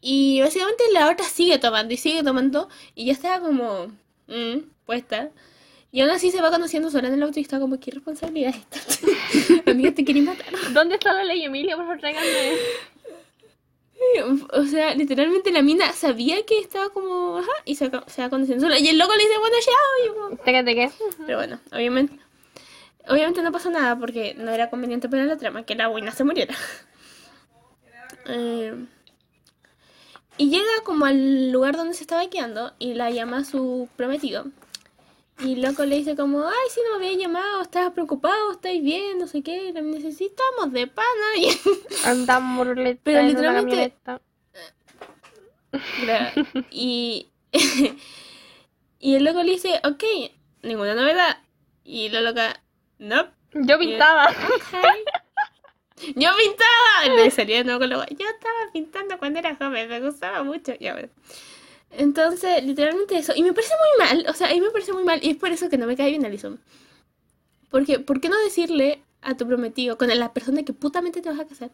Y 0.00 0.40
básicamente 0.42 0.84
la 0.92 1.10
otra 1.10 1.24
sigue 1.26 1.58
tomando 1.58 1.94
y 1.94 1.96
sigue 1.96 2.22
tomando 2.22 2.68
y 2.94 3.06
ya 3.06 3.12
estaba 3.12 3.40
como 3.40 3.86
mm, 4.26 4.58
puesta. 4.84 5.30
Y 5.90 6.00
aún 6.00 6.10
así 6.10 6.30
se 6.30 6.42
va 6.42 6.50
conociendo 6.50 6.90
sola 6.90 7.08
en 7.08 7.14
el 7.14 7.22
auto 7.22 7.38
y 7.38 7.42
está 7.42 7.58
como, 7.60 7.78
¿qué 7.78 7.92
responsabilidad 7.92 8.50
es 8.50 8.56
esta? 8.56 8.80
Amiga, 9.70 9.92
te 9.92 10.04
quería 10.04 10.22
matar. 10.24 10.52
¿Dónde 10.72 10.96
está 10.96 11.12
la 11.12 11.24
ley 11.24 11.44
Emilia? 11.44 11.76
Por 11.76 11.84
favor, 11.86 12.00
tráiganme. 12.00 12.52
O 14.52 14.64
sea, 14.64 14.94
literalmente 14.94 15.50
la 15.50 15.62
mina 15.62 15.92
sabía 15.92 16.44
que 16.46 16.58
estaba 16.58 16.90
como, 16.90 17.38
ajá, 17.38 17.52
y 17.64 17.76
se, 17.76 17.90
se 18.06 18.22
va 18.22 18.30
con 18.30 18.46
sola. 18.46 18.78
Y 18.78 18.88
el 18.88 18.98
loco 18.98 19.12
le 19.14 19.22
dice, 19.22 19.38
bueno, 19.38 19.56
ya, 19.60 20.44
Teque, 20.44 20.62
teque. 20.62 20.90
Pero 21.26 21.38
bueno, 21.38 21.58
obviamente, 21.72 22.18
obviamente 23.08 23.42
no 23.42 23.52
pasó 23.52 23.70
nada 23.70 23.98
porque 23.98 24.34
no 24.34 24.50
era 24.50 24.70
conveniente 24.70 25.08
para 25.08 25.24
la 25.24 25.36
trama 25.36 25.64
que 25.64 25.74
la 25.74 25.88
buena 25.88 26.12
se 26.12 26.24
muriera. 26.24 26.54
Eh, 28.26 28.74
y 30.38 30.48
llega 30.48 30.64
como 30.82 31.04
al 31.04 31.52
lugar 31.52 31.76
donde 31.76 31.92
se 31.92 32.04
estaba 32.04 32.26
quedando 32.30 32.72
y 32.78 32.94
la 32.94 33.10
llama 33.10 33.38
a 33.38 33.44
su 33.44 33.86
prometido. 33.96 34.46
Y 35.40 35.54
el 35.54 35.62
loco 35.62 35.84
le 35.84 35.96
dice 35.96 36.14
como, 36.14 36.46
ay, 36.46 36.68
si 36.70 36.80
no 36.82 36.98
me 36.98 37.06
había 37.06 37.18
llamado, 37.18 37.62
estás 37.62 37.90
preocupado, 37.92 38.52
estáis 38.52 38.82
bien, 38.82 39.18
no 39.18 39.26
sé 39.26 39.42
qué. 39.42 39.72
Y 39.74 40.24
estamos 40.24 40.72
de 40.72 40.86
pana. 40.86 41.08
Y 41.36 41.48
Andamos 42.06 42.66
ruleta 42.66 43.00
Pero 43.04 43.22
literalmente- 43.22 43.94
y, 46.70 47.28
y 49.00 49.14
el 49.16 49.24
loco 49.24 49.42
le 49.42 49.52
dice, 49.52 49.80
ok, 49.84 50.04
ninguna 50.62 50.94
novedad. 50.94 51.38
Y 51.84 52.08
la 52.10 52.20
loca, 52.20 52.62
no. 52.98 53.26
Yo 53.52 53.78
pintaba. 53.78 54.32
Yo 56.16 56.30
pintaba. 56.36 57.16
Le 57.16 57.30
salía 57.30 57.58
de 57.58 57.64
nuevo 57.64 57.80
con 57.80 57.88
la 57.90 58.06
Yo 58.06 58.26
estaba 58.26 58.72
pintando 58.72 59.18
cuando 59.18 59.38
era 59.38 59.54
joven, 59.56 59.88
me 59.88 60.00
gustaba 60.00 60.42
mucho. 60.42 60.74
Ya, 60.78 60.92
bueno. 60.92 61.08
Entonces, 61.96 62.64
literalmente 62.64 63.16
eso. 63.16 63.32
Y 63.34 63.42
me 63.42 63.52
parece 63.52 63.74
muy 63.78 64.06
mal. 64.06 64.26
O 64.28 64.34
sea, 64.34 64.48
a 64.48 64.52
mí 64.52 64.60
me 64.60 64.70
parece 64.70 64.92
muy 64.92 65.04
mal. 65.04 65.20
Y 65.22 65.30
es 65.30 65.36
por 65.36 65.50
eso 65.50 65.68
que 65.68 65.78
no 65.78 65.86
me 65.86 65.96
cae 65.96 66.10
bien 66.10 66.24
Alison. 66.24 66.60
Porque, 67.70 67.98
¿por 67.98 68.20
qué 68.20 68.28
no 68.28 68.38
decirle 68.44 69.02
a 69.22 69.36
tu 69.36 69.46
prometido, 69.46 69.98
con 69.98 70.08
la 70.16 70.32
persona 70.32 70.62
que 70.62 70.72
putamente 70.72 71.22
te 71.22 71.28
vas 71.30 71.40
a 71.40 71.46
casar? 71.46 71.70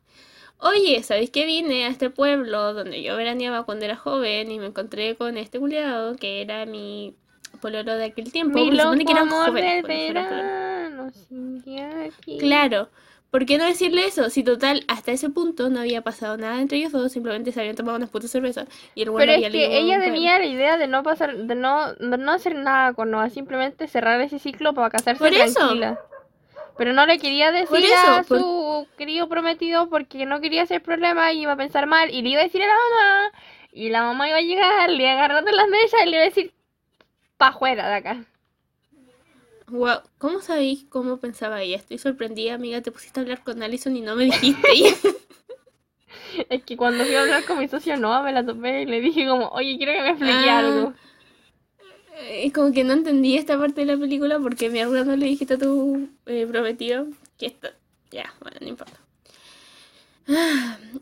Oye, 0.58 1.02
¿sabéis 1.02 1.30
que 1.30 1.46
vine 1.46 1.86
a 1.86 1.88
este 1.88 2.10
pueblo 2.10 2.74
donde 2.74 3.02
yo 3.02 3.16
veraneaba 3.16 3.64
cuando 3.64 3.86
era 3.86 3.96
joven 3.96 4.50
y 4.50 4.58
me 4.58 4.66
encontré 4.66 5.16
con 5.16 5.38
este 5.38 5.58
culiado 5.58 6.16
que 6.16 6.42
era 6.42 6.66
mi 6.66 7.14
pololo 7.60 7.94
de 7.94 8.04
aquel 8.06 8.30
tiempo? 8.30 8.58
Mi 8.58 8.70
loco 8.70 9.04
que 9.04 9.12
eran 9.12 9.28
amor 9.28 9.46
jóvenes 9.48 9.82
del 9.82 9.82
pololos. 9.82 10.30
verano, 10.30 11.10
Shingyaki. 11.10 12.38
Claro, 12.38 12.90
¿por 13.30 13.46
qué 13.46 13.58
no 13.58 13.64
decirle 13.64 14.06
eso? 14.06 14.30
Si 14.30 14.42
total, 14.44 14.84
hasta 14.88 15.12
ese 15.12 15.30
punto 15.30 15.70
no 15.70 15.80
había 15.80 16.02
pasado 16.02 16.36
nada 16.36 16.60
entre 16.60 16.78
ellos 16.78 16.92
dos, 16.92 17.12
simplemente 17.12 17.52
se 17.52 17.60
habían 17.60 17.76
tomado 17.76 17.96
unas 17.96 18.10
putas 18.10 18.30
cervezas 18.30 18.66
y 18.94 19.02
el 19.02 19.10
bueno 19.10 19.26
Pero 19.26 19.32
es 19.32 19.46
había 19.46 19.50
que 19.50 19.78
ella 19.78 20.00
tenía 20.00 20.38
la 20.38 20.46
idea 20.46 20.76
de 20.76 20.86
no 20.86 21.02
pasar, 21.02 21.36
de 21.36 21.54
no, 21.54 21.92
de 21.94 22.18
no 22.18 22.32
hacer 22.32 22.54
nada 22.56 22.92
con 22.94 23.10
Noah, 23.10 23.30
simplemente 23.30 23.88
cerrar 23.88 24.20
ese 24.20 24.38
ciclo 24.38 24.74
para 24.74 24.90
casarse 24.90 25.22
Por 25.22 25.32
eso. 25.32 25.60
tranquila. 25.60 25.98
Pero 26.78 26.92
no 26.92 27.06
le 27.06 27.18
quería 27.18 27.52
decir 27.52 27.84
a 27.92 28.22
eso, 28.22 28.28
por- 28.28 28.38
su 28.38 28.86
querido 28.96 29.28
prometido 29.28 29.88
porque 29.90 30.24
no 30.26 30.40
quería 30.40 30.62
hacer 30.62 30.82
problema 30.82 31.32
y 31.32 31.42
iba 31.42 31.52
a 31.52 31.56
pensar 31.56 31.86
mal 31.86 32.10
y 32.10 32.22
le 32.22 32.30
iba 32.30 32.40
a 32.40 32.44
decir 32.44 32.62
a 32.62 32.66
la 32.66 32.74
mamá 32.74 33.32
y 33.72 33.90
la 33.90 34.02
mamá 34.02 34.28
iba 34.28 34.38
a 34.38 34.42
llegar, 34.42 34.90
le 34.90 35.02
iba 35.02 35.10
a 35.12 35.14
agarrar 35.14 35.44
de 35.44 35.52
las 35.52 35.68
mesas 35.68 36.00
y 36.04 36.10
le 36.10 36.16
iba 36.16 36.22
a 36.22 36.24
decir 36.28 36.52
pa' 37.38 37.48
afuera 37.48 37.88
de 37.88 37.94
acá. 37.96 38.24
Wow, 39.70 40.00
¿cómo 40.18 40.40
sabéis 40.40 40.84
cómo 40.88 41.18
pensaba 41.18 41.62
ella? 41.62 41.76
Estoy 41.76 41.98
sorprendida, 41.98 42.54
amiga, 42.54 42.80
te 42.80 42.90
pusiste 42.90 43.20
a 43.20 43.22
hablar 43.22 43.42
con 43.44 43.62
Allison 43.62 43.96
y 43.96 44.00
no 44.00 44.16
me 44.16 44.24
dijiste. 44.24 44.68
Es 46.48 46.62
que 46.64 46.76
cuando 46.76 47.04
fui 47.04 47.14
a 47.14 47.22
hablar 47.22 47.44
con 47.44 47.58
mi 47.58 47.68
socio 47.68 47.96
Noah 47.96 48.22
me 48.22 48.32
la 48.32 48.44
topé 48.44 48.82
y 48.82 48.86
le 48.86 49.00
dije 49.00 49.26
como, 49.26 49.48
oye, 49.48 49.76
quiero 49.76 49.92
que 49.92 50.02
me 50.02 50.08
explique 50.10 50.50
Ah. 50.50 50.58
algo. 50.58 50.92
Es 52.28 52.52
como 52.52 52.72
que 52.72 52.84
no 52.84 52.92
entendí 52.92 53.36
esta 53.36 53.58
parte 53.58 53.80
de 53.84 53.86
la 53.94 53.96
película 53.98 54.38
porque 54.38 54.70
mi 54.70 54.78
hermano 54.78 55.04
no 55.04 55.16
le 55.16 55.26
dijiste 55.26 55.54
a 55.54 55.58
tu 55.58 56.08
eh, 56.26 56.46
prometido 56.48 57.06
que 57.38 57.46
esto... 57.46 57.68
Ya, 58.10 58.32
bueno, 58.40 58.56
no 58.60 58.68
importa. 58.68 58.99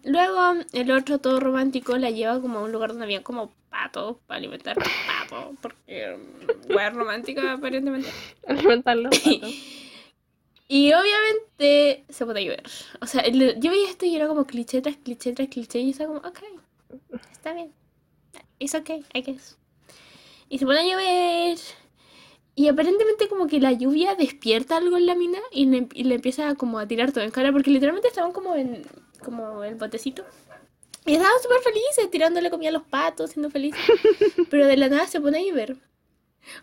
Luego, 0.05 0.63
el 0.73 0.91
otro 0.91 1.19
todo 1.19 1.41
romántico 1.41 1.97
la 1.99 2.11
lleva 2.11 2.41
como 2.41 2.59
a 2.59 2.63
un 2.63 2.73
lugar 2.73 2.91
donde 2.91 3.05
había 3.05 3.23
como 3.23 3.53
patos 3.71 4.17
para 4.27 4.39
alimentar 4.39 4.77
patos, 4.77 5.57
porque 5.61 6.17
fue 6.67 6.91
romántica 6.91 7.53
aparentemente. 7.53 8.09
Alimentar 8.47 8.97
los 8.97 9.19
patos. 9.25 9.55
Y 10.69 10.93
obviamente 10.93 12.05
se 12.11 12.27
puede 12.27 12.45
llover. 12.45 12.65
O 13.01 13.07
sea, 13.07 13.27
yo 13.27 13.71
veía 13.71 13.89
esto 13.89 14.05
y 14.05 14.17
era 14.17 14.29
como 14.29 14.47
cliché 14.47 14.83
tras 14.83 14.97
cliché 14.97 15.33
tras 15.33 15.49
cliché 15.49 15.81
y 15.81 15.91
estaba 15.91 16.15
como, 16.15 16.29
ok, 16.29 16.41
está 17.33 17.55
bien. 17.55 17.73
Es 18.59 18.75
ok, 18.75 18.91
I 19.15 19.23
guess. 19.23 19.57
Y 20.51 20.59
se 20.59 20.67
pone 20.67 20.81
a 20.81 20.85
llover. 20.85 21.59
Y 22.55 22.69
aparentemente 22.69 23.29
como 23.29 23.47
que 23.47 23.61
la 23.61 23.73
lluvia 23.73 24.15
despierta 24.15 24.77
algo 24.77 24.97
en 24.97 25.07
la 25.07 25.15
mina 25.15 25.39
y 25.53 25.67
le, 25.67 25.89
y 25.95 26.05
le 26.05 26.17
empieza 26.17 26.55
como 26.57 26.79
a 26.79 26.89
tirar 26.89 27.13
todo 27.13 27.25
en 27.25 27.31
cara 27.31 27.53
porque 27.53 27.71
literalmente 27.71 28.09
estaban 28.09 28.33
como 28.33 28.55
en 28.55 28.83
como 29.23 29.65
el 29.65 29.75
botecito. 29.77 30.25
Y 31.07 31.13
estaban 31.15 31.33
súper 31.43 31.61
felices, 31.61 32.11
tirándole 32.11 32.51
comida 32.51 32.69
a 32.69 32.73
los 32.73 32.83
patos, 32.83 33.31
siendo 33.31 33.51
felices. 33.51 33.81
Pero 34.51 34.67
de 34.67 34.77
la 34.77 34.89
nada 34.89 35.07
se 35.07 35.21
pone 35.21 35.39
a 35.39 35.43
llover. 35.43 35.77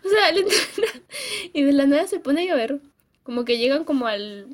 O 0.04 0.08
sea, 0.08 0.32
y 1.52 1.62
de 1.62 1.72
la 1.72 1.86
nada 1.86 2.06
se 2.06 2.20
pone 2.20 2.42
a 2.42 2.44
llover. 2.54 2.80
Como 3.22 3.44
que 3.44 3.58
llegan 3.58 3.84
como 3.84 4.06
al 4.06 4.46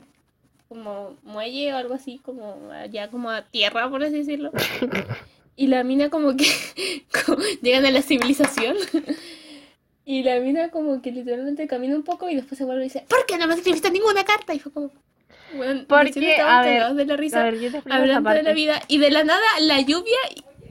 como 0.68 1.18
muelle 1.22 1.74
o 1.74 1.76
algo 1.76 1.92
así, 1.92 2.18
como 2.24 2.70
allá 2.72 3.10
como 3.10 3.28
a 3.28 3.42
tierra, 3.42 3.90
por 3.90 4.02
así 4.02 4.18
decirlo. 4.18 4.50
Y 5.54 5.66
la 5.66 5.84
mina 5.84 6.08
como 6.08 6.34
que 6.34 6.46
como- 7.26 7.42
llegan 7.60 7.84
a 7.84 7.90
la 7.90 8.00
civilización. 8.00 8.74
Y 10.06 10.22
la 10.22 10.40
mina 10.40 10.70
como 10.70 11.02
que 11.02 11.12
literalmente 11.12 11.66
camina 11.66 11.94
un 11.94 12.02
poco 12.04 12.30
y 12.30 12.34
después 12.34 12.56
se 12.56 12.64
vuelve 12.64 12.80
y 12.80 12.84
dice, 12.84 13.04
¿por 13.06 13.26
qué 13.26 13.36
no 13.36 13.46
me 13.46 13.54
escribiste 13.54 13.90
ninguna 13.90 14.24
carta? 14.24 14.54
Y 14.54 14.58
fue 14.58 14.72
como, 14.72 14.90
bueno, 15.56 15.84
Porque, 15.88 16.36
a 16.40 16.62
ver, 16.62 16.94
de 16.94 17.04
la 17.06 17.14
A 17.14 17.16
risa, 17.16 17.42
ver, 17.44 17.58
yo 17.60 17.70
te 17.70 17.82
hablando 17.90 18.30
de 18.30 18.42
la 18.42 18.52
vida. 18.52 18.80
Y 18.88 18.98
de 18.98 19.10
la 19.10 19.24
nada 19.24 19.40
la 19.60 19.80
lluvia 19.80 20.16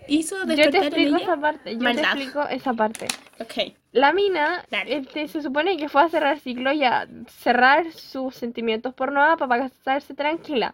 hizo 0.08 0.36
Yo 0.46 0.46
te 0.46 0.56
despertar 0.56 0.84
en 0.84 0.88
explico 0.88 1.16
ella. 1.18 1.26
esa 1.26 1.38
parte. 1.42 1.72
Yo 1.74 1.78
te 1.78 1.84
maldad. 1.84 2.04
explico 2.06 2.48
esa 2.50 2.74
parte. 2.74 3.08
Ok. 3.40 3.74
La 3.94 4.14
mina 4.14 4.64
este, 4.88 5.28
se 5.28 5.42
supone 5.42 5.78
que 5.78 5.90
fue 5.90 6.02
a 6.04 6.10
cerrar 6.10 6.40
ciclo 6.40 6.72
y 6.72 6.84
a 6.84 7.08
cerrar 7.28 7.92
sus 7.92 8.36
sentimientos 8.36 8.94
por 8.94 9.12
Noah 9.12 9.38
para 9.38 9.70
casarse 9.70 10.14
tranquila. 10.14 10.74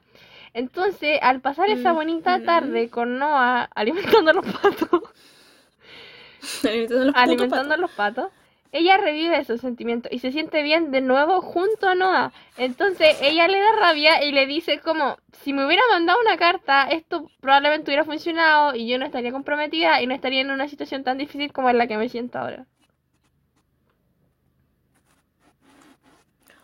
Entonces, 0.53 1.19
al 1.21 1.41
pasar 1.41 1.69
esa 1.69 1.91
bonita 1.91 2.35
Ujú. 2.37 2.45
tarde 2.45 2.89
con 2.89 3.17
Noah 3.19 3.69
alimentando 3.75 4.31
a 4.31 4.33
los 4.33 4.45
patos, 4.45 5.01
Alimentando 6.63 7.05
los 7.05 7.13
putos 7.13 7.21
alimentando 7.23 7.73
a 7.73 7.77
los 7.77 7.91
patos, 7.91 8.31
ella 8.71 8.97
revive 8.97 9.37
esos 9.39 9.61
sentimientos 9.61 10.11
y 10.11 10.19
se 10.19 10.31
siente 10.31 10.61
bien 10.63 10.91
de 10.91 11.01
nuevo 11.01 11.41
junto 11.41 11.87
a 11.87 11.95
Noah. 11.95 12.33
Entonces, 12.57 13.17
ella 13.21 13.47
le 13.47 13.59
da 13.59 13.71
rabia 13.79 14.23
y 14.23 14.31
le 14.31 14.45
dice 14.45 14.79
como, 14.79 15.17
si 15.43 15.53
me 15.53 15.65
hubiera 15.65 15.83
mandado 15.91 16.19
una 16.21 16.37
carta, 16.37 16.83
esto 16.89 17.29
probablemente 17.39 17.89
hubiera 17.89 18.05
funcionado 18.05 18.75
y 18.75 18.87
yo 18.87 18.97
no 18.97 19.05
estaría 19.05 19.31
comprometida 19.31 20.01
y 20.01 20.07
no 20.07 20.13
estaría 20.13 20.41
en 20.41 20.51
una 20.51 20.67
situación 20.67 21.03
tan 21.03 21.17
difícil 21.17 21.51
como 21.53 21.69
en 21.69 21.77
la 21.77 21.87
que 21.87 21.97
me 21.97 22.09
siento 22.09 22.39
ahora. 22.39 22.65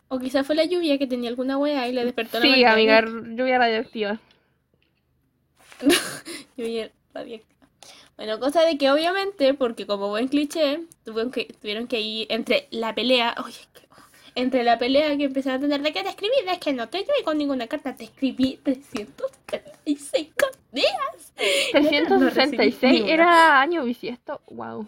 O 0.08 0.20
quizás 0.20 0.46
fue 0.46 0.56
la 0.56 0.66
lluvia 0.66 0.98
que 1.00 1.08
tenía 1.08 1.30
alguna 1.30 1.58
wea 1.58 1.88
y 1.88 1.94
le 1.94 2.06
despertó 2.06 2.40
la 2.40 2.46
Sí, 2.46 2.64
amiga, 2.64 3.02
lluvia 3.02 3.58
radioactiva. 3.58 4.20
Lluvia 6.58 6.92
radiactiva. 7.14 7.53
Bueno, 8.24 8.40
cosa 8.40 8.62
de 8.62 8.78
que 8.78 8.90
obviamente, 8.90 9.54
porque 9.54 9.86
como 9.86 10.08
buen 10.08 10.30
cliché, 10.30 10.80
tuvieron 11.04 11.30
que, 11.30 11.44
tuvieron 11.62 11.88
que 11.88 12.00
ir 12.00 12.28
entre 12.30 12.70
la 12.72 12.96
pelea, 12.96 13.36
oye, 13.44 13.60
es 13.60 13.68
que- 13.74 13.86
entre 14.36 14.64
la 14.64 14.78
pelea 14.80 15.18
que 15.18 15.26
empezaron 15.26 15.58
a 15.58 15.62
tener 15.62 15.82
de 15.82 15.92
que 15.92 16.04
te 16.04 16.10
escribí, 16.12 16.32
es 16.48 16.58
que 16.60 16.72
no 16.72 16.88
te 16.88 17.00
llevé 17.00 17.22
con 17.26 17.38
ninguna 17.38 17.68
carta, 17.68 17.94
te 17.98 18.06
escribí 18.06 18.62
335 18.64 20.48
días. 20.72 21.34
Y 21.74 21.98
otras 21.98 22.22
no 22.22 22.30
recibí 22.30 22.56
366 22.56 22.94
ni 22.94 23.02
una. 23.02 23.12
era 23.14 23.60
año 23.60 23.84
bisiesto. 23.84 24.40
Wow. 24.52 24.88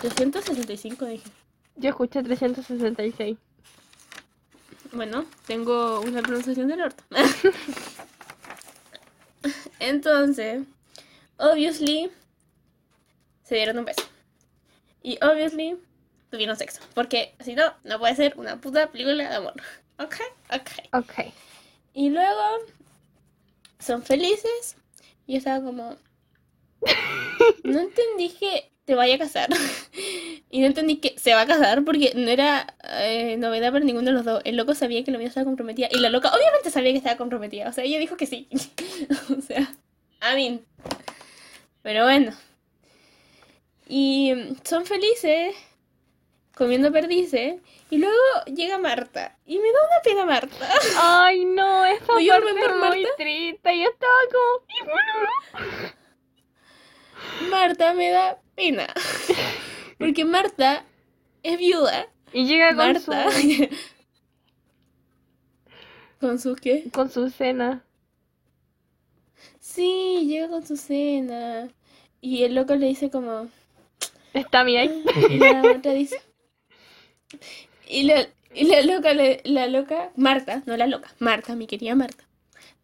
365 0.00 1.04
dije. 1.04 1.30
Yo 1.76 1.90
escuché 1.90 2.24
366. 2.24 3.36
Bueno, 4.90 5.26
tengo 5.46 6.00
una 6.00 6.22
pronunciación 6.22 6.66
del 6.66 6.80
orto. 6.82 7.04
Entonces, 9.80 10.64
obviously, 11.36 12.10
se 13.42 13.56
dieron 13.56 13.78
un 13.78 13.84
beso. 13.84 14.02
Y 15.02 15.18
obviously, 15.22 15.78
tuvieron 16.30 16.56
sexo. 16.56 16.80
Porque 16.94 17.34
si 17.40 17.54
no, 17.54 17.74
no 17.84 17.98
puede 17.98 18.16
ser 18.16 18.34
una 18.36 18.60
puta 18.60 18.90
película 18.90 19.28
de 19.28 19.36
amor. 19.36 19.54
Ok, 19.98 20.16
ok. 20.52 20.70
Ok. 20.92 21.32
Y 21.94 22.10
luego, 22.10 22.42
son 23.78 24.02
felices. 24.02 24.76
Y 25.26 25.32
yo 25.32 25.38
estaba 25.38 25.64
como... 25.64 25.96
No 27.64 27.80
entendí 27.80 28.28
que 28.28 28.70
te 28.86 28.94
vaya 28.94 29.16
a 29.16 29.18
casar. 29.18 29.50
Y 30.48 30.60
no 30.60 30.66
entendí 30.66 30.98
que 30.98 31.18
se 31.18 31.34
va 31.34 31.42
a 31.42 31.46
casar 31.46 31.84
porque 31.84 32.12
no 32.14 32.30
era 32.30 32.76
eh, 33.00 33.36
novedad 33.36 33.72
para 33.72 33.84
ninguno 33.84 34.06
de 34.06 34.12
los 34.12 34.24
dos. 34.24 34.40
El 34.44 34.56
loco 34.56 34.74
sabía 34.74 35.02
que 35.04 35.10
la 35.10 35.18
mina 35.18 35.28
estaba 35.28 35.44
comprometida. 35.44 35.88
Y 35.90 35.98
la 35.98 36.08
loca 36.08 36.30
obviamente 36.34 36.70
sabía 36.70 36.92
que 36.92 36.98
estaba 36.98 37.16
comprometida. 37.16 37.68
O 37.68 37.72
sea, 37.72 37.84
ella 37.84 37.98
dijo 37.98 38.16
que 38.16 38.26
sí. 38.26 38.48
o 39.38 39.42
sea, 39.42 39.68
a 40.20 40.34
mí. 40.36 40.62
Pero 41.82 42.04
bueno. 42.04 42.32
Y 43.88 44.32
son 44.64 44.86
felices. 44.86 45.54
comiendo 46.54 46.90
perdices 46.92 47.60
y 47.90 47.98
luego 47.98 48.16
llega 48.46 48.78
Marta 48.78 49.36
y 49.46 49.58
me 49.58 49.68
da 49.72 49.78
una 49.90 50.02
pena 50.02 50.24
Marta. 50.24 50.68
Ay, 50.98 51.44
no, 51.44 51.84
esa 51.84 52.04
¿Do 52.06 52.18
you 52.20 52.32
parte 52.32 52.50
es 52.50 52.56
muy 52.56 52.78
Marta? 52.80 53.08
triste. 53.18 53.78
Yo 53.78 53.88
estaba 53.90 54.12
como... 54.32 54.64
Marta 57.50 57.92
me 57.94 58.10
da 58.10 58.40
pena. 58.56 58.92
Porque 59.98 60.24
Marta 60.24 60.84
es 61.42 61.58
viuda. 61.58 62.08
Y 62.32 62.46
llega 62.46 62.68
con 62.70 62.76
Marta. 62.78 63.30
su, 63.30 63.40
¿Con 66.20 66.38
su 66.38 66.54
qué? 66.56 66.84
con 66.92 67.10
su 67.10 67.30
cena. 67.30 67.84
Sí, 69.60 70.24
llega 70.26 70.48
con 70.48 70.66
su 70.66 70.76
cena. 70.76 71.68
Y 72.20 72.44
el 72.44 72.54
loco 72.54 72.74
le 72.74 72.86
dice 72.86 73.10
como... 73.10 73.48
Está 74.32 74.64
mi 74.64 74.76
ex. 74.76 74.92
Y 75.30 75.38
la 75.38 75.62
otra 75.76 75.92
dice... 75.92 76.20
Y 77.88 78.04
la, 78.04 78.26
y 78.54 78.64
la 78.64 78.82
loca, 78.82 79.12
le- 79.14 79.40
la 79.44 79.66
loca, 79.68 80.10
Marta, 80.16 80.62
no 80.66 80.76
la 80.76 80.86
loca, 80.86 81.14
Marta, 81.18 81.54
mi 81.54 81.66
querida 81.66 81.94
Marta, 81.94 82.24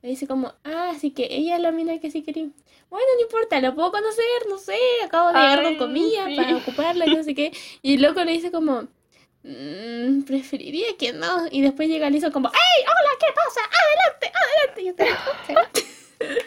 le 0.01 0.11
dice 0.11 0.27
como, 0.29 0.55
ah, 0.65 0.91
así 0.95 1.11
que 1.11 1.27
ella 1.31 1.57
es 1.57 1.63
la 1.63 1.73
mina 1.73 1.99
que 1.99 2.11
sí 2.11 2.23
quería. 2.23 2.49
Bueno, 2.93 3.07
no 3.17 3.23
importa, 3.23 3.59
la 3.59 3.75
puedo 3.75 3.91
conocer, 3.91 4.47
no 4.51 4.59
sé, 4.59 4.77
acabo 5.03 5.29
de 5.29 5.39
llegar 5.39 5.63
con 5.63 5.77
comida 5.77 6.27
sí. 6.27 6.37
para 6.37 6.57
ocuparla 6.59 7.07
y 7.07 7.17
no 7.17 7.23
sé 7.25 7.35
qué. 7.35 7.51
Y 7.81 7.95
el 7.95 8.03
loco 8.03 8.23
le 8.23 8.33
dice 8.33 8.53
como, 8.53 8.83
"Mm, 9.45 10.25
preferiría 10.25 10.95
que 10.99 11.15
no. 11.15 11.47
Y 11.51 11.63
después 11.63 11.89
llega 11.89 12.11
Lisa 12.11 12.31
como, 12.31 12.49
¡Ey, 12.49 12.85
hola, 12.85 13.11
qué 13.19 13.29
pasa! 13.35 13.61
¡Adelante, 13.81 14.31
adelante! 14.43 14.83
Y 14.83 14.85
yo 14.85 14.95
te 14.95 15.05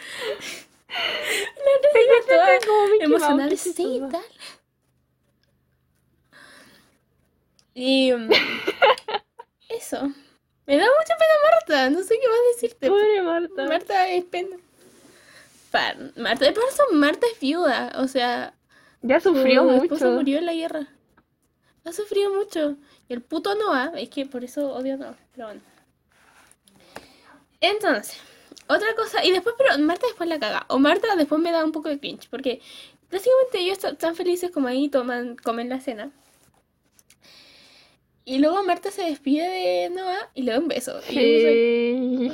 La 3.00 3.18
toda 3.18 3.34
Mouse, 3.34 3.60
sí, 3.60 4.00
tal. 4.12 4.22
Y 7.74 8.12
mm, 8.12 8.30
eso. 9.68 10.12
Me 10.66 10.76
da 10.76 10.84
mucha 10.84 11.16
pena 11.16 11.34
Marta, 11.50 11.90
no 11.90 12.04
sé 12.04 12.20
qué 12.20 12.28
más 12.28 12.38
decirte. 12.54 12.88
Pobre 12.88 13.20
Marta. 13.22 13.64
Marta 13.64 14.08
es 14.10 14.24
pena. 14.26 14.56
Marta, 16.16 16.44
de 16.44 16.52
paso, 16.52 16.82
Marta 16.92 17.26
es 17.32 17.38
viuda, 17.40 17.92
o 17.96 18.08
sea, 18.08 18.54
Ya 19.02 19.20
su 19.20 19.34
sufrió 19.34 19.70
esposo 19.72 20.06
mucho. 20.06 20.16
murió 20.16 20.38
en 20.38 20.46
la 20.46 20.54
guerra. 20.54 20.88
Ha 21.84 21.92
sufrido 21.92 22.32
mucho. 22.34 22.76
Y 23.08 23.12
el 23.12 23.20
puto 23.22 23.54
Noah, 23.54 23.92
es 23.96 24.08
que 24.08 24.26
por 24.26 24.42
eso 24.44 24.72
odio 24.72 24.94
a 24.94 24.96
Noah, 24.96 25.16
pero 25.34 25.46
bueno. 25.48 25.60
Entonces, 27.60 28.16
otra 28.68 28.94
cosa, 28.96 29.24
y 29.24 29.30
después, 29.32 29.54
pero 29.58 29.78
Marta 29.78 30.06
después 30.06 30.28
la 30.28 30.38
caga. 30.38 30.66
O 30.68 30.78
Marta 30.78 31.14
después 31.16 31.40
me 31.40 31.52
da 31.52 31.64
un 31.64 31.72
poco 31.72 31.88
de 31.88 31.98
cringe, 32.00 32.28
porque 32.30 32.60
básicamente 33.10 33.58
ellos 33.60 33.74
están 33.78 33.96
tan 33.96 34.16
felices 34.16 34.50
como 34.50 34.68
ahí 34.68 34.88
toman, 34.88 35.36
comen 35.36 35.68
la 35.68 35.80
cena. 35.80 36.10
Y 38.24 38.38
luego 38.38 38.62
Marta 38.64 38.90
se 38.90 39.02
despide 39.02 39.48
de 39.48 39.90
Noah 39.90 40.30
y 40.34 40.42
le 40.42 40.52
da 40.52 40.58
un 40.58 40.66
beso. 40.68 40.98
Y 41.08 41.14
yo 41.14 41.48
Sí. 41.48 42.32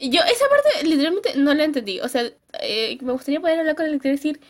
Yo 0.00 0.20
esa 0.22 0.48
parte 0.48 0.84
literalmente 0.84 1.32
no 1.36 1.54
la 1.54 1.64
entendí. 1.64 2.00
O 2.00 2.08
sea, 2.08 2.22
eh, 2.60 2.98
me 3.02 3.12
gustaría 3.12 3.40
poder 3.40 3.60
hablar 3.60 3.76
con 3.76 3.86
el 3.86 3.92
lector 3.92 4.08
y 4.10 4.16
decir, 4.16 4.40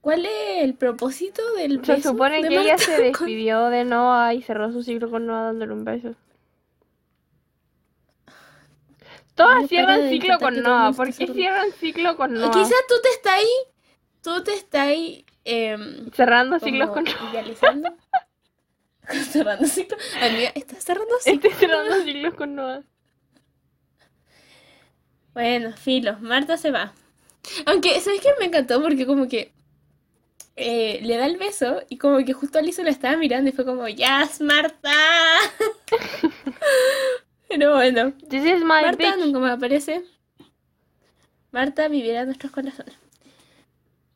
¿cuál 0.00 0.24
es 0.26 0.62
el 0.64 0.74
propósito 0.74 1.42
del 1.54 1.84
Se 1.84 1.94
beso 1.94 2.10
supone 2.10 2.42
de 2.42 2.48
que 2.48 2.60
ella 2.60 2.78
se 2.78 2.92
con- 2.96 3.02
despidió 3.04 3.66
de 3.68 3.84
Noah 3.84 4.34
y 4.34 4.42
cerró 4.42 4.72
su 4.72 4.82
ciclo 4.82 5.10
con 5.10 5.26
Noah 5.26 5.44
dándole 5.44 5.72
un 5.72 5.84
beso. 5.84 6.14
Todas 9.34 9.68
cierran 9.68 10.08
ciclo 10.10 10.38
con 10.38 10.54
el 10.56 10.62
Noah. 10.62 10.92
¿Por 10.92 11.14
qué 11.14 11.26
cierran 11.26 11.72
ciclo 11.72 12.16
con 12.16 12.34
Noah? 12.34 12.50
Quizás 12.52 12.76
tú 12.88 12.94
te 13.02 13.08
estás 13.08 13.32
ahí, 13.34 13.48
tú 14.22 14.42
te 14.44 14.52
estás 14.54 14.80
ahí 14.88 15.24
em, 15.44 16.10
Cerrando 16.10 16.58
ciclos 16.58 16.90
con 16.90 17.04
Noah. 17.04 17.30
idealizando. 17.32 17.94
cerrando 19.30 19.66
ciclo. 19.66 19.96
Amiga, 20.20 20.52
¿estás 20.54 20.84
cerrando 20.84 21.14
ciclo? 21.20 21.48
Estoy 21.50 21.68
cerrando 21.68 22.04
ciclos 22.04 22.34
con 22.34 22.54
Noah. 22.54 22.82
Bueno, 25.34 25.72
filo, 25.76 26.16
Marta 26.20 26.56
se 26.56 26.70
va. 26.70 26.92
Aunque, 27.66 28.00
¿sabes 28.00 28.20
qué? 28.20 28.28
Me 28.38 28.46
encantó 28.46 28.82
porque 28.82 29.06
como 29.06 29.28
que 29.28 29.52
eh, 30.56 31.00
le 31.02 31.16
da 31.16 31.26
el 31.26 31.36
beso 31.38 31.82
y 31.88 31.96
como 31.98 32.18
que 32.24 32.32
justo 32.32 32.58
Alicia 32.58 32.84
la 32.84 32.90
estaba 32.90 33.16
mirando 33.16 33.48
y 33.48 33.52
fue 33.52 33.64
como, 33.64 33.86
¡Yes, 33.88 34.40
Marta! 34.40 34.90
Pero 37.48 37.74
bueno, 37.74 38.12
This 38.28 38.44
is 38.44 38.60
my 38.60 38.66
Marta 38.82 39.16
bitch. 39.16 39.24
nunca 39.24 39.38
me 39.38 39.50
aparece. 39.50 40.04
Marta 41.52 41.88
viviera 41.88 42.20
en 42.20 42.26
nuestros 42.26 42.52
corazones. 42.52 42.94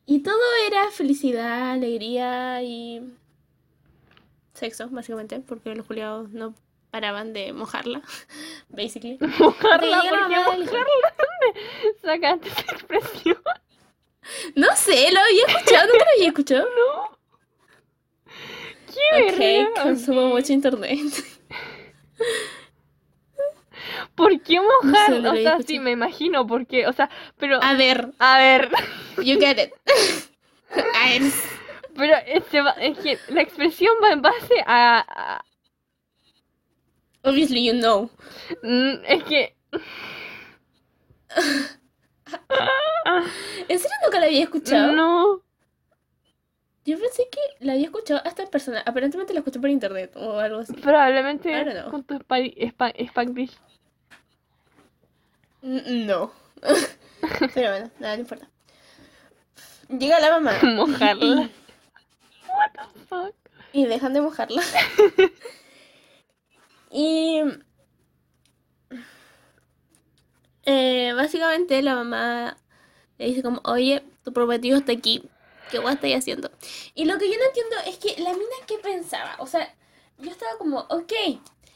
Y 0.05 0.19
todo 0.19 0.37
era 0.67 0.91
felicidad, 0.91 1.71
alegría 1.71 2.61
y 2.63 3.01
sexo, 4.53 4.87
básicamente, 4.89 5.39
porque 5.39 5.75
los 5.75 5.85
juliados 5.87 6.29
no 6.31 6.53
paraban 6.95 7.33
de 7.33 7.51
mojarla, 7.51 8.01
basically. 8.69 9.17
Mojarla, 9.39 10.01
¿por 10.09 10.27
qué 10.29 10.35
mojarla? 10.37 10.65
¿Dónde 10.71 11.99
sacaste 12.01 12.47
esa 12.47 12.61
expresión? 12.71 13.37
No 14.55 14.73
sé, 14.77 15.11
lo 15.11 15.19
había 15.19 15.45
escuchado, 15.45 15.87
nunca 15.91 16.05
lo 16.05 16.11
había 16.15 16.27
escuchado. 16.29 16.63
No. 16.63 17.17
Qué 18.93 19.33
Ok, 19.33 19.37
verga, 19.39 19.83
consumo 19.83 20.27
mucho 20.29 20.53
internet. 20.53 20.99
¿Por 24.15 24.41
qué 24.41 24.59
mojar? 24.61 25.09
No 25.09 25.15
sé, 25.17 25.21
lo 25.21 25.29
o 25.31 25.33
sea, 25.33 25.41
escuchado. 25.41 25.63
sí, 25.67 25.79
me 25.79 25.91
imagino, 25.91 26.47
porque, 26.47 26.87
o 26.87 26.93
sea, 26.93 27.09
pero, 27.37 27.59
A 27.61 27.73
ver, 27.73 28.09
a 28.19 28.37
ver, 28.37 28.69
you 29.17 29.37
get 29.39 29.57
it. 29.59 29.73
A 30.95 31.09
ver, 31.09 31.21
pero 31.95 32.15
este 32.25 32.61
va- 32.61 32.71
es 32.79 32.97
que 32.99 33.19
la 33.29 33.41
expresión 33.41 33.93
va 34.03 34.11
en 34.11 34.21
base 34.21 34.63
a, 34.65 35.05
a- 35.07 35.45
obviously 37.25 37.65
you 37.65 37.73
know. 37.73 38.09
mm, 38.63 39.03
es 39.07 39.23
que, 39.25 39.55
¿En 43.67 43.79
serio 43.79 43.97
nunca 44.03 44.19
la 44.19 44.25
había 44.27 44.43
escuchado? 44.43 44.91
no, 44.93 45.41
Yo 46.85 46.99
pensé 46.99 47.27
que 47.31 47.39
la 47.65 47.73
había 47.73 47.85
escuchado 47.85 48.21
hasta 48.25 48.43
en 48.43 48.49
persona. 48.49 48.81
Aparentemente 48.85 49.33
la 49.33 49.39
escuché 49.39 49.59
por 49.59 49.69
internet 49.69 50.11
o 50.15 50.39
algo 50.39 50.59
así. 50.59 50.73
I 50.73 50.81
probablemente 50.81 51.51
don't 51.51 51.71
know. 51.79 51.91
con 51.91 52.03
tu 52.03 52.15
spa- 52.15 52.37
spa- 52.67 52.93
Spanglish. 52.97 53.51
N- 55.63 56.05
No. 56.05 56.31
Pero 57.53 57.69
bueno, 57.71 57.91
nada, 57.99 58.15
no 58.15 58.21
importa. 58.21 58.47
Llega 59.89 60.19
la 60.19 60.31
mamá 60.39 60.53
Mojarla. 60.63 61.49
What 62.47 62.71
the 62.73 62.99
fuck? 63.07 63.35
y 63.73 63.85
dejan 63.85 64.13
de 64.13 64.21
mojarla. 64.21 64.61
Y 66.97 67.41
eh, 70.63 71.11
básicamente 71.13 71.81
la 71.81 71.93
mamá 71.93 72.55
le 73.17 73.25
dice 73.25 73.43
como, 73.43 73.59
oye, 73.65 74.01
tu 74.23 74.31
prometido 74.31 74.77
está 74.77 74.93
aquí. 74.93 75.21
¿Qué 75.69 75.79
guay 75.79 75.95
estáis 75.95 76.15
haciendo? 76.15 76.49
Y 76.93 77.03
lo 77.03 77.17
que 77.17 77.29
yo 77.29 77.37
no 77.37 77.43
entiendo 77.47 77.75
es 77.85 77.97
que 77.97 78.21
la 78.21 78.31
mina 78.31 78.55
qué 78.65 78.77
pensaba. 78.77 79.35
O 79.39 79.45
sea, 79.45 79.75
yo 80.19 80.31
estaba 80.31 80.57
como, 80.57 80.85
ok, 80.89 81.11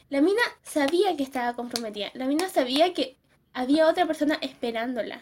la 0.08 0.22
mina 0.22 0.40
sabía 0.62 1.14
que 1.18 1.22
estaba 1.22 1.54
comprometida. 1.54 2.10
La 2.14 2.24
mina 2.24 2.48
sabía 2.48 2.94
que 2.94 3.18
había 3.52 3.88
otra 3.88 4.06
persona 4.06 4.38
esperándola, 4.40 5.20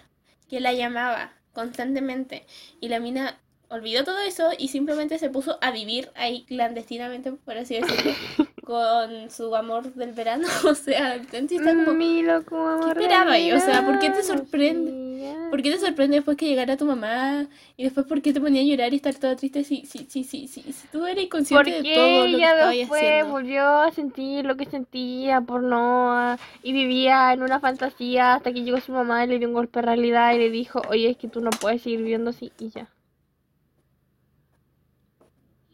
que 0.49 0.61
la 0.61 0.75
llamaba 0.75 1.33
constantemente. 1.53 2.47
Y 2.81 2.89
la 2.89 3.01
mina 3.01 3.41
olvidó 3.71 4.05
todo 4.05 4.19
eso 4.21 4.51
y 4.59 4.69
simplemente 4.69 5.19
se 5.19 5.31
puso 5.31 5.59
a 5.61 5.71
vivir 5.71 6.11
ahí 6.15 6.45
clandestinamente, 6.45 7.33
por 7.33 7.57
así 7.59 7.81
decirlo, 7.81 8.13
con 8.65 9.31
su 9.31 9.55
amor 9.55 9.93
del 9.95 10.13
verano. 10.13 10.47
O 10.69 10.75
sea, 10.75 11.15
entonces 11.15 11.61
está 11.61 11.73
como, 11.73 11.95
Mi 11.95 12.23
loco 12.23 12.57
amor 12.57 12.95
¿Qué 12.95 13.03
esperaba 13.05 13.33
ahí? 13.33 13.53
O 13.53 13.61
sea, 13.61 13.85
¿por 13.85 13.99
qué 13.99 14.11
te 14.11 14.23
sorprende? 14.23 15.09
¿Por 15.51 15.63
qué 15.63 15.71
te 15.71 15.79
sorprende 15.79 16.17
después 16.17 16.37
que 16.37 16.47
llegara 16.47 16.77
tu 16.77 16.85
mamá? 16.85 17.47
Y 17.77 17.85
después, 17.85 18.07
¿por 18.07 18.21
qué 18.21 18.33
te 18.33 18.41
ponía 18.41 18.61
a 18.61 18.65
llorar 18.65 18.93
y 18.93 18.97
estar 18.97 19.15
toda 19.15 19.37
triste 19.37 19.65
si, 19.65 19.85
si, 19.87 20.07
si, 20.09 20.25
si, 20.25 20.47
si, 20.47 20.63
si 20.63 20.89
tú 20.89 21.07
eres 21.07 21.29
consciente 21.29 21.83
de 21.83 21.95
todo 21.95 22.27
lo 22.27 22.37
que 22.37 22.45
estabas 22.45 22.75
después 22.75 23.03
haciendo? 23.03 23.33
volvió 23.33 23.65
a 23.65 23.93
sentir 23.93 24.45
lo 24.45 24.57
que 24.57 24.67
sentía 24.67 25.41
por 25.41 25.63
Noah 25.63 26.39
y 26.63 26.73
vivía 26.73 27.33
en 27.33 27.43
una 27.43 27.61
fantasía 27.61 28.35
hasta 28.35 28.53
que 28.53 28.63
llegó 28.63 28.81
su 28.81 28.93
mamá 28.93 29.25
y 29.25 29.29
le 29.29 29.39
dio 29.39 29.49
un 29.49 29.55
golpe 29.55 29.81
de 29.81 29.87
realidad 29.87 30.35
y 30.35 30.39
le 30.39 30.51
dijo, 30.51 30.83
oye, 30.89 31.11
es 31.11 31.17
que 31.17 31.29
tú 31.29 31.41
no 31.41 31.51
puedes 31.51 31.83
seguir 31.83 32.01
viviendo 32.01 32.31
así 32.31 32.53
y 32.59 32.71
ya. 32.71 32.89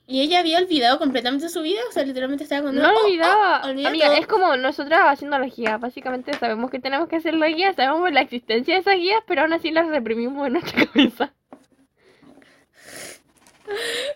Y 0.06 0.20
ella 0.20 0.40
había 0.40 0.58
olvidado 0.58 0.98
completamente 0.98 1.48
su 1.48 1.62
vida, 1.62 1.80
o 1.88 1.92
sea, 1.92 2.04
literalmente 2.04 2.44
estaba 2.44 2.62
con... 2.62 2.74
No 2.76 2.88
oh, 2.88 2.92
oh, 2.94 3.06
olvidaba. 3.06 3.62
olvidé 3.64 3.88
Amiga, 3.88 4.06
todo. 4.08 4.16
es 4.16 4.26
como 4.26 4.56
nosotras 4.56 5.00
haciendo 5.06 5.38
las 5.38 5.56
guías. 5.56 5.80
Básicamente 5.80 6.34
sabemos 6.34 6.70
que 6.70 6.78
tenemos 6.78 7.08
que 7.08 7.16
hacer 7.16 7.34
las 7.34 7.54
guías, 7.54 7.74
sabemos 7.74 8.12
la 8.12 8.20
existencia 8.20 8.74
de 8.74 8.80
esas 8.80 8.96
guías, 8.96 9.22
pero 9.26 9.42
aún 9.42 9.54
así 9.54 9.70
las 9.70 9.88
reprimimos 9.88 10.46
en 10.46 10.52
nuestra 10.54 10.86
cabeza. 10.92 11.32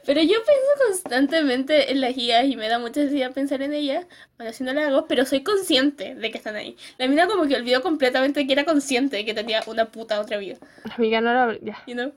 Pero 0.04 0.20
yo 0.20 0.28
pienso 0.44 0.86
constantemente 0.86 1.90
en 1.90 2.02
las 2.02 2.14
guías 2.14 2.44
y 2.44 2.56
me 2.56 2.68
da 2.68 2.78
mucha 2.78 3.00
necesidad 3.00 3.32
pensar 3.32 3.62
en 3.62 3.72
ellas. 3.72 4.06
Bueno, 4.36 4.52
si 4.52 4.62
no 4.64 4.74
las 4.74 4.88
hago, 4.88 5.06
pero 5.06 5.24
soy 5.24 5.42
consciente 5.42 6.14
de 6.14 6.30
que 6.30 6.36
están 6.36 6.56
ahí. 6.56 6.76
La 6.98 7.08
mina 7.08 7.26
como 7.26 7.46
que 7.46 7.56
olvidó 7.56 7.80
completamente 7.82 8.46
que 8.46 8.52
era 8.52 8.64
consciente 8.66 9.16
de 9.16 9.24
que 9.24 9.32
tenía 9.34 9.62
una 9.66 9.86
puta 9.86 10.20
otra 10.20 10.36
vida. 10.36 10.56
Amiga, 10.96 11.22
no 11.22 11.32
lo... 11.32 11.58
Ya, 11.60 11.82
You 11.86 11.94
know? 11.94 12.12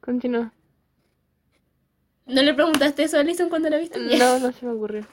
continúa. 0.00 0.52
¿No 2.32 2.42
le 2.42 2.54
preguntaste 2.54 3.02
eso 3.04 3.18
a 3.18 3.20
Alison 3.20 3.48
cuando 3.48 3.68
la 3.68 3.76
viste? 3.78 3.98
No, 3.98 4.38
no 4.38 4.52
se 4.52 4.64
me 4.66 4.72
ocurrió. 4.72 5.06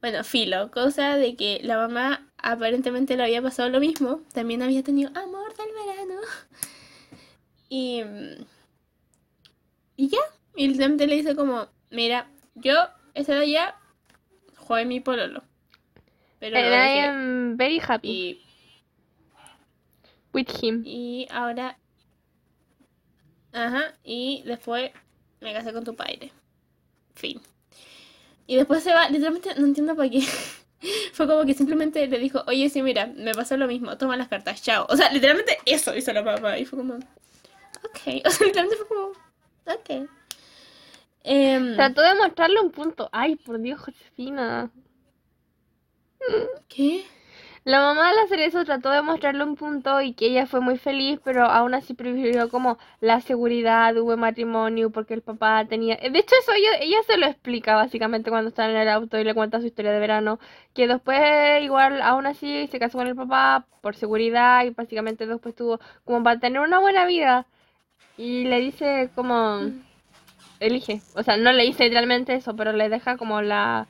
Bueno, 0.00 0.22
filo, 0.22 0.70
cosa 0.70 1.16
de 1.16 1.34
que 1.36 1.60
la 1.62 1.76
mamá 1.78 2.28
aparentemente 2.38 3.16
le 3.16 3.24
había 3.24 3.42
pasado 3.42 3.68
lo 3.70 3.80
mismo. 3.80 4.20
También 4.32 4.62
había 4.62 4.82
tenido 4.82 5.10
amor 5.18 5.54
del 5.56 5.68
verano. 5.74 6.20
Y. 7.68 8.02
Y 9.96 10.08
ya. 10.08 10.18
Y 10.54 10.68
literalmente 10.68 11.06
le 11.06 11.16
dice 11.16 11.34
como: 11.34 11.66
Mira, 11.90 12.28
yo 12.54 12.74
ese 13.14 13.38
día 13.40 13.74
jugué 14.56 14.84
mi 14.84 15.00
pololo. 15.00 15.42
Pero 16.38 16.56
And 16.58 16.66
I 16.66 16.98
am 17.00 17.56
very 17.56 17.80
happy 17.80 18.08
Y, 18.08 18.42
with 20.32 20.48
him. 20.62 20.82
y 20.84 21.26
ahora. 21.30 21.78
Ajá. 23.52 23.94
Y 24.04 24.42
después 24.44 24.90
me 25.40 25.52
casé 25.52 25.72
con 25.72 25.84
tu 25.84 25.94
padre. 25.94 26.32
Fin. 27.14 27.40
Y 28.46 28.56
después 28.56 28.82
se 28.82 28.92
va. 28.92 29.08
Literalmente 29.08 29.54
no 29.56 29.66
entiendo 29.66 29.96
para 29.96 30.10
qué. 30.10 30.22
Fue 31.12 31.26
como 31.26 31.44
que 31.44 31.54
simplemente 31.54 32.06
le 32.06 32.18
dijo, 32.18 32.42
oye, 32.46 32.68
sí, 32.68 32.82
mira, 32.82 33.06
me 33.06 33.32
pasó 33.32 33.56
lo 33.56 33.66
mismo, 33.66 33.96
toma 33.96 34.16
las 34.16 34.28
cartas, 34.28 34.62
chao. 34.62 34.86
O 34.88 34.96
sea, 34.96 35.10
literalmente 35.10 35.58
eso 35.64 35.96
hizo 35.96 36.12
la 36.12 36.22
mamá. 36.22 36.58
Y 36.58 36.64
fue 36.64 36.78
como, 36.78 36.94
ok. 36.94 38.22
O 38.24 38.30
sea, 38.30 38.46
literalmente 38.46 38.76
fue 38.76 38.86
como, 38.88 39.08
ok. 39.66 40.08
Em, 41.24 41.74
Trató 41.74 42.02
de 42.02 42.14
mostrarle 42.14 42.60
un 42.60 42.70
punto. 42.70 43.08
Ay, 43.10 43.36
por 43.36 43.58
Dios, 43.60 43.80
Josefina. 43.80 44.70
¿Qué? 46.68 47.04
La 47.66 47.80
mamá 47.80 48.10
al 48.10 48.18
hacer 48.20 48.38
eso 48.38 48.64
trató 48.64 48.90
de 48.92 49.02
mostrarle 49.02 49.42
un 49.42 49.56
punto 49.56 50.00
y 50.00 50.12
que 50.12 50.26
ella 50.26 50.46
fue 50.46 50.60
muy 50.60 50.78
feliz, 50.78 51.18
pero 51.24 51.46
aún 51.46 51.74
así 51.74 51.94
prefirió 51.94 52.48
como 52.48 52.78
la 53.00 53.20
seguridad 53.20 53.92
buen 53.96 54.20
matrimonio 54.20 54.90
porque 54.90 55.14
el 55.14 55.22
papá 55.22 55.64
tenía... 55.64 55.96
De 55.96 56.16
hecho, 56.16 56.36
eso 56.40 56.52
ella, 56.52 56.78
ella 56.80 56.98
se 57.08 57.16
lo 57.16 57.26
explica 57.26 57.74
básicamente 57.74 58.30
cuando 58.30 58.50
está 58.50 58.70
en 58.70 58.76
el 58.76 58.88
auto 58.88 59.18
y 59.18 59.24
le 59.24 59.34
cuenta 59.34 59.58
su 59.58 59.66
historia 59.66 59.90
de 59.90 59.98
verano, 59.98 60.38
que 60.74 60.86
después 60.86 61.18
igual 61.60 62.02
aún 62.02 62.26
así 62.26 62.68
se 62.68 62.78
casó 62.78 62.98
con 62.98 63.08
el 63.08 63.16
papá 63.16 63.66
por 63.80 63.96
seguridad 63.96 64.64
y 64.64 64.70
básicamente 64.70 65.26
después 65.26 65.56
tuvo 65.56 65.80
como 66.04 66.22
para 66.22 66.38
tener 66.38 66.60
una 66.60 66.78
buena 66.78 67.04
vida 67.04 67.46
y 68.16 68.44
le 68.44 68.60
dice 68.60 69.10
como... 69.16 69.72
Elige, 70.60 71.02
o 71.16 71.22
sea, 71.24 71.36
no 71.36 71.50
le 71.50 71.64
dice 71.64 71.82
literalmente 71.82 72.32
eso, 72.34 72.54
pero 72.54 72.72
le 72.72 72.88
deja 72.88 73.16
como 73.16 73.42
la 73.42 73.88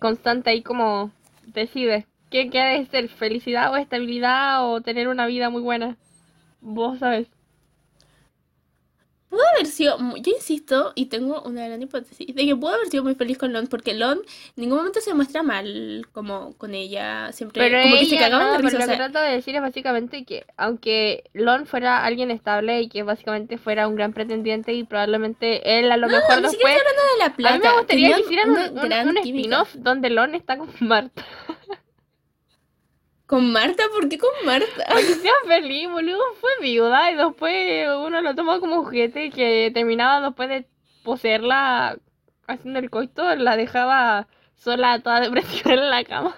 constante 0.00 0.50
ahí 0.50 0.62
como 0.62 1.12
decide. 1.46 2.06
¿Qué 2.30 2.48
quiere 2.50 2.86
ser? 2.86 3.08
¿Felicidad 3.08 3.72
o 3.72 3.76
estabilidad 3.76 4.64
o 4.68 4.80
tener 4.80 5.08
una 5.08 5.26
vida 5.26 5.50
muy 5.50 5.62
buena? 5.62 5.96
Vos 6.60 6.98
sabes. 6.98 7.28
Pudo 9.28 9.42
haber 9.54 9.66
sido, 9.66 9.98
yo 9.98 10.32
insisto, 10.32 10.92
y 10.94 11.06
tengo 11.06 11.42
una 11.42 11.66
gran 11.66 11.82
hipótesis, 11.82 12.32
de 12.34 12.46
que 12.46 12.54
pudo 12.56 12.74
haber 12.74 12.86
sido 12.86 13.02
muy 13.02 13.16
feliz 13.16 13.36
con 13.36 13.52
Lon, 13.52 13.66
porque 13.66 13.92
Lon 13.92 14.18
en 14.20 14.24
ningún 14.54 14.78
momento 14.78 15.00
se 15.00 15.12
muestra 15.14 15.42
mal 15.42 16.06
como 16.12 16.56
con 16.56 16.74
ella, 16.74 17.32
siempre 17.32 17.68
Pero 17.68 17.82
como 17.82 17.96
que 17.96 18.06
se 18.06 18.14
ella, 18.14 18.30
cagaban 18.30 18.46
no, 18.46 18.52
de 18.52 18.56
pero 18.58 18.68
risa, 18.68 18.76
o 18.76 18.80
lo 18.80 18.86
que 18.92 18.96
trato 18.96 19.18
de 19.20 19.30
decir 19.32 19.56
es 19.56 19.60
básicamente 19.62 20.24
que 20.24 20.46
aunque 20.56 21.24
Lon 21.34 21.66
fuera 21.66 22.04
alguien 22.04 22.30
estable 22.30 22.80
y 22.80 22.88
que 22.88 23.02
básicamente 23.02 23.58
fuera 23.58 23.88
un 23.88 23.96
gran 23.96 24.12
pretendiente 24.12 24.72
y 24.72 24.84
probablemente 24.84 25.78
él 25.80 25.90
a 25.90 25.96
lo 25.96 26.06
mejor 26.08 26.40
ni 26.42 26.48
siquiera 26.48 26.72
después... 26.72 26.76
estoy 26.76 26.92
hablando 26.92 27.02
de 27.12 27.18
la 27.18 27.50
A 27.50 27.52
mí 27.52 27.58
me 27.58 27.78
gustaría 27.78 28.14
que 28.14 28.20
hicieran 28.22 28.50
un, 28.50 28.78
un- 28.78 29.08
un 29.08 29.18
spin-off 29.18 29.74
donde 29.74 30.10
Lon 30.10 30.34
está 30.36 30.56
con 30.56 30.70
Marta. 30.80 31.24
¿Con 33.26 33.52
Marta? 33.52 33.82
¿Por 33.92 34.08
qué 34.08 34.18
con 34.18 34.30
Marta? 34.44 34.84
Para 34.86 35.00
que 35.00 35.14
sea 35.14 35.32
feliz, 35.46 35.88
boludo. 35.90 36.22
Fue 36.40 36.50
viuda 36.60 37.10
y 37.10 37.16
después 37.16 37.88
uno 37.98 38.20
lo 38.20 38.34
toma 38.34 38.60
como 38.60 38.84
juguete 38.84 39.30
que 39.30 39.70
terminaba 39.74 40.24
después 40.24 40.48
de 40.48 40.66
poseerla 41.02 41.98
haciendo 42.46 42.78
el 42.78 42.90
coito, 42.90 43.34
la 43.36 43.56
dejaba 43.56 44.28
sola, 44.56 45.00
toda 45.00 45.20
depresión 45.20 45.74
en 45.74 45.90
la 45.90 46.04
cama. 46.04 46.36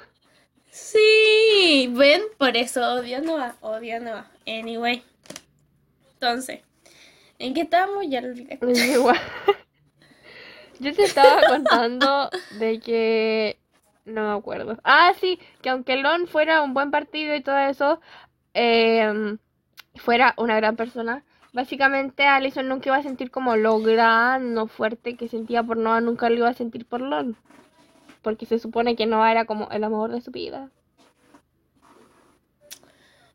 Sí, 0.70 1.90
ven, 1.93 2.23
por 2.36 2.56
eso 2.56 2.94
odio 2.94 3.19
a 3.19 3.20
Noah, 3.20 3.56
odio 3.60 3.97
a 3.97 4.01
Noah. 4.01 4.31
Anyway, 4.47 5.02
entonces, 6.15 6.60
¿en 7.39 7.55
qué 7.55 7.62
estamos? 7.62 8.05
Ya 8.09 8.20
lo 8.20 8.28
olvidé. 8.28 8.59
Es 8.60 8.85
igual. 8.86 9.19
Yo 10.81 10.94
te 10.94 11.05
estaba 11.05 11.43
contando 11.48 12.31
de 12.59 12.78
que... 12.81 13.59
No 14.09 14.22
me 14.32 14.39
acuerdo. 14.39 14.78
Ah, 14.85 15.12
sí, 15.20 15.39
que 15.62 15.68
aunque 15.70 15.97
Lon 15.97 16.26
fuera 16.26 16.62
un 16.62 16.72
buen 16.74 16.90
partido 16.90 17.35
y 17.35 17.43
todo 17.43 17.59
eso, 17.59 18.01
em, 18.55 19.39
fuera 19.97 20.35
una 20.39 20.56
gran 20.56 20.76
persona, 20.76 21.24
básicamente 21.52 22.24
Alison 22.24 22.68
nunca 22.68 22.89
iba 22.89 22.97
a 22.97 23.02
sentir 23.02 23.30
como 23.30 23.56
lo 23.56 23.80
gran 23.80 24.56
o 24.56 24.66
fuerte 24.66 25.16
que 25.16 25.28
sentía 25.28 25.62
por 25.62 25.76
Noah, 25.76 26.01
nunca 26.01 26.30
lo 26.30 26.36
iba 26.36 26.48
a 26.48 26.55
sentir 26.55 26.86
por 26.86 27.01
Lon. 27.02 27.36
Porque 28.22 28.47
se 28.47 28.59
supone 28.59 28.97
que 28.97 29.06
Noah 29.06 29.30
era 29.30 29.44
como 29.44 29.68
el 29.70 29.85
amor 29.85 30.10
de 30.10 30.20
su 30.20 30.30
vida. 30.30 30.70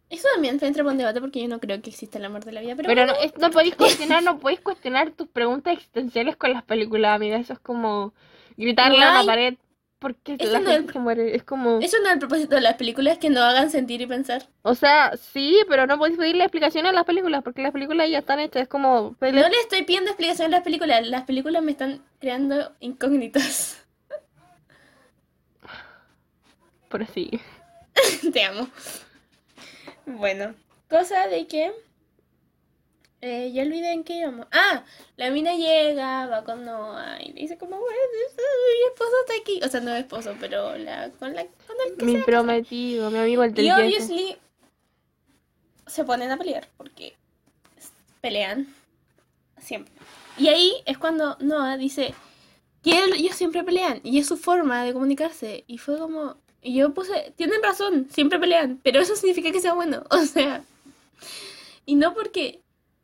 Eso 0.09 0.27
también 0.33 0.59
entra 0.61 0.83
en 0.91 0.97
debate 0.97 1.19
porque 1.21 1.41
yo 1.41 1.47
no 1.47 1.59
creo 1.59 1.81
que 1.81 1.89
exista 1.89 2.19
el 2.19 2.25
amor 2.25 2.45
de 2.45 2.51
la 2.51 2.61
vida, 2.61 2.75
pero, 2.75 2.87
Pero 2.87 3.05
no, 3.07 3.13
es- 3.15 3.35
no 3.37 3.49
podéis 3.49 3.75
cuestionar, 3.75 4.21
no 4.23 4.37
podéis 4.37 4.59
cuestionar 4.61 5.09
tus 5.11 5.27
preguntas 5.27 5.73
existenciales 5.73 6.35
con 6.35 6.53
las 6.53 6.63
películas, 6.63 7.15
amiga. 7.15 7.37
Eso 7.37 7.53
es 7.53 7.59
como 7.59 8.13
gritarle 8.55 9.03
a 9.03 9.11
Guay. 9.13 9.25
pared 9.25 9.55
porque 10.03 10.38
la 10.38 10.59
no 10.59 10.69
el 10.69 10.77
gente 10.77 10.99
muere. 10.99 11.35
Es 11.35 11.43
como... 11.43 11.80
eso 11.80 11.97
no 11.99 12.07
es 12.07 12.13
el 12.13 12.19
propósito 12.19 12.53
de 12.53 12.61
las 12.61 12.75
películas, 12.75 13.17
que 13.17 13.31
no 13.31 13.41
hagan 13.41 13.71
sentir 13.71 14.01
y 14.01 14.05
pensar. 14.05 14.43
O 14.61 14.75
sea, 14.75 15.17
sí, 15.17 15.57
pero 15.67 15.88
no 15.88 15.97
podéis 15.97 16.19
pedirle 16.19 16.43
explicaciones 16.43 16.91
a 16.91 16.93
las 16.93 17.05
películas 17.05 17.41
porque 17.43 17.63
las 17.63 17.71
películas 17.71 18.07
ya 18.09 18.19
están 18.19 18.39
hechas. 18.39 18.63
Es 18.63 18.67
como... 18.67 19.15
No 19.19 19.31
le 19.31 19.59
estoy 19.61 19.81
pidiendo 19.81 20.11
explicación 20.11 20.47
a 20.47 20.57
las 20.57 20.63
películas, 20.63 21.07
las 21.07 21.23
películas 21.23 21.63
me 21.63 21.71
están 21.71 22.03
creando 22.19 22.73
incógnitas. 22.80 23.84
Pero 26.89 27.07
sí. 27.11 27.39
Te 28.34 28.43
amo. 28.43 28.69
Bueno, 30.05 30.53
cosa 30.89 31.27
de 31.27 31.47
que. 31.47 31.71
Eh, 33.25 33.53
ya 33.53 33.63
olvidé 33.63 33.93
en 33.93 34.03
qué 34.03 34.17
íbamos. 34.17 34.47
Ah, 34.51 34.83
la 35.15 35.31
mina 35.31 35.55
llega, 35.55 36.27
va 36.27 36.43
con 36.43 36.65
Noah 36.65 37.21
y 37.21 37.31
le 37.31 37.39
dice 37.39 37.57
como, 37.57 37.79
bueno, 37.79 37.97
mi 38.11 38.87
esposo 38.91 39.11
está 39.21 39.33
aquí. 39.41 39.61
O 39.63 39.69
sea, 39.69 39.79
no 39.79 39.93
es 39.93 40.01
esposo, 40.01 40.35
pero 40.41 40.77
la, 40.77 41.09
con, 41.11 41.33
la, 41.33 41.45
con 41.45 41.77
el 41.87 41.95
que 41.95 42.03
Mi 42.03 42.17
prometido, 42.17 43.09
mi 43.11 43.19
amigo 43.19 43.45
el 43.45 43.57
Y 43.57 43.71
obviously 43.71 44.35
se 45.87 46.03
ponen 46.03 46.31
a 46.31 46.37
pelear 46.37 46.67
porque 46.75 47.15
pelean 48.19 48.67
siempre. 49.57 49.93
Y 50.37 50.49
ahí 50.49 50.73
es 50.85 50.97
cuando 50.97 51.37
Noah 51.39 51.77
dice 51.77 52.13
que 52.83 53.05
ellos 53.15 53.37
siempre 53.37 53.63
pelean 53.63 54.01
y 54.03 54.19
es 54.19 54.27
su 54.27 54.35
forma 54.35 54.83
de 54.83 54.91
comunicarse. 54.91 55.63
Y 55.65 55.77
fue 55.77 55.97
como, 55.97 56.35
y 56.61 56.75
yo 56.75 56.93
puse, 56.93 57.31
tienen 57.37 57.63
razón, 57.63 58.09
siempre 58.11 58.37
pelean, 58.37 58.81
pero 58.83 58.99
eso 58.99 59.15
significa 59.15 59.53
que 59.53 59.61
sea 59.61 59.71
bueno. 59.71 60.03
O 60.09 60.25
sea, 60.25 60.61
y 61.85 61.95
no 61.95 62.13
porque, 62.13 62.62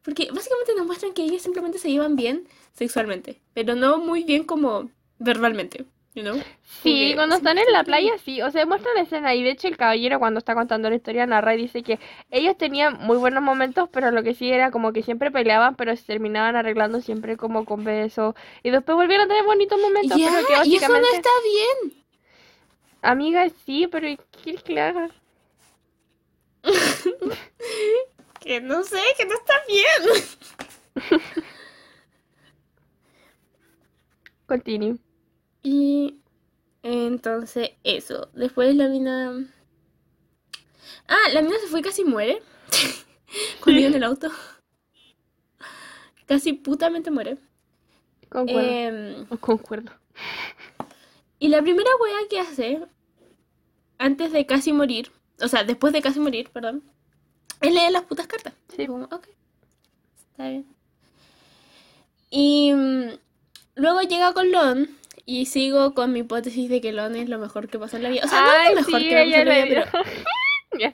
porque 0.09 0.29
básicamente 0.31 0.73
nos 0.75 0.87
muestran 0.87 1.13
que 1.13 1.23
ellos 1.23 1.41
simplemente 1.41 1.77
se 1.79 1.91
llevan 1.91 2.15
bien 2.15 2.47
sexualmente, 2.73 3.41
pero 3.53 3.75
no 3.75 3.99
muy 3.99 4.23
bien 4.23 4.43
como 4.43 4.89
verbalmente, 5.19 5.85
you 6.15 6.23
know? 6.23 6.43
Sí, 6.81 7.11
cuando 7.15 7.35
están 7.35 7.57
en 7.57 7.71
la 7.71 7.83
playa, 7.83 8.17
sí, 8.17 8.41
o 8.41 8.49
sea, 8.51 8.65
muestra 8.65 8.91
la 8.95 9.01
escena 9.01 9.35
y 9.35 9.43
de 9.43 9.51
hecho 9.51 9.67
el 9.67 9.77
caballero 9.77 10.17
cuando 10.19 10.39
está 10.39 10.55
contando 10.55 10.89
la 10.89 10.95
historia 10.95 11.27
narra 11.27 11.53
y 11.55 11.57
dice 11.61 11.83
que 11.83 11.99
ellos 12.31 12.57
tenían 12.57 12.97
muy 13.01 13.17
buenos 13.17 13.43
momentos, 13.43 13.89
pero 13.91 14.11
lo 14.11 14.23
que 14.23 14.33
sí 14.33 14.49
era 14.51 14.71
como 14.71 14.93
que 14.93 15.03
siempre 15.03 15.29
peleaban, 15.31 15.75
pero 15.75 15.95
se 15.95 16.03
terminaban 16.05 16.55
arreglando 16.55 17.01
siempre 17.01 17.37
como 17.37 17.65
con 17.65 17.83
besos 17.83 18.35
y 18.63 18.71
después 18.71 18.95
volvieron 18.95 19.25
a 19.25 19.27
tener 19.29 19.43
bonitos 19.45 19.79
momentos, 19.79 20.17
Ya, 20.17 20.31
pero 20.31 20.47
que 20.47 20.69
y 20.69 20.75
eso 20.77 20.97
no 20.99 20.99
básicamente, 20.99 21.17
está 21.17 21.29
bien. 21.43 22.05
amiga, 23.01 23.49
sí, 23.65 23.87
pero 23.87 24.07
¿y 24.09 24.17
¿qué 24.17 24.25
quieres 24.43 24.63
que 24.63 24.73
le 24.73 24.81
haga? 24.81 25.09
Que 28.39 28.61
no 28.61 28.83
sé, 28.83 29.01
que 29.17 29.25
no 29.25 29.33
está 29.33 29.53
bien. 29.67 30.23
Continue. 34.47 34.97
Y 35.61 36.21
entonces 36.83 37.71
eso. 37.83 38.29
Después 38.33 38.75
la 38.75 38.87
mina... 38.87 39.45
Ah, 41.07 41.29
la 41.33 41.41
mina 41.41 41.57
se 41.59 41.67
fue 41.67 41.79
y 41.81 41.83
casi 41.83 42.03
muere. 42.03 42.41
Cuando 43.63 43.81
en 43.81 43.93
el 43.93 44.03
auto. 44.03 44.29
Casi 46.25 46.53
putamente 46.53 47.11
muere. 47.11 47.37
Concuerdo. 48.29 48.69
Em, 48.69 49.25
Concuerdo. 49.39 49.91
y 51.39 51.47
la 51.47 51.61
primera 51.61 51.89
wea 51.99 52.27
que 52.29 52.39
hace, 52.39 52.81
antes 53.97 54.31
de 54.31 54.45
casi 54.45 54.71
morir, 54.71 55.11
o 55.41 55.47
sea, 55.47 55.63
después 55.63 55.93
de 55.93 56.01
casi 56.01 56.19
morir, 56.19 56.49
perdón, 56.51 56.83
es 57.61 57.73
leer 57.73 57.91
las 57.91 58.03
putas 58.03 58.27
cartas. 58.27 58.53
Sí. 58.75 58.87
Como, 58.87 59.05
ok, 59.05 59.27
está 60.31 60.49
bien. 60.49 60.65
Y 62.29 62.73
mm, 62.73 63.09
luego 63.75 64.01
llega 64.01 64.33
con 64.33 64.51
Lon 64.51 64.89
y 65.25 65.45
sigo 65.45 65.93
con 65.93 66.13
mi 66.13 66.19
hipótesis 66.19 66.69
de 66.69 66.81
que 66.81 66.91
Lon 66.91 67.15
es 67.15 67.29
lo 67.29 67.39
mejor 67.39 67.67
que 67.67 67.79
pasa 67.79 67.97
en 67.97 68.03
la 68.03 68.09
vida. 68.09 68.21
O 68.25 68.27
sea, 68.27 68.41
no 68.41 68.47
es 68.47 68.57
Ay, 68.59 68.69
lo 68.69 68.81
mejor 68.81 69.01
sí, 69.01 69.09
que 69.09 69.21
ella 69.23 69.41
en 69.41 69.47
la 69.47 69.65
vida, 69.65 69.91
pero 70.71 70.91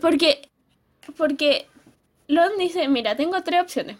porque, 0.00 0.48
porque 1.16 1.66
Lon 2.28 2.56
dice, 2.58 2.88
mira, 2.88 3.16
tengo 3.16 3.42
tres 3.42 3.60
opciones. 3.60 3.96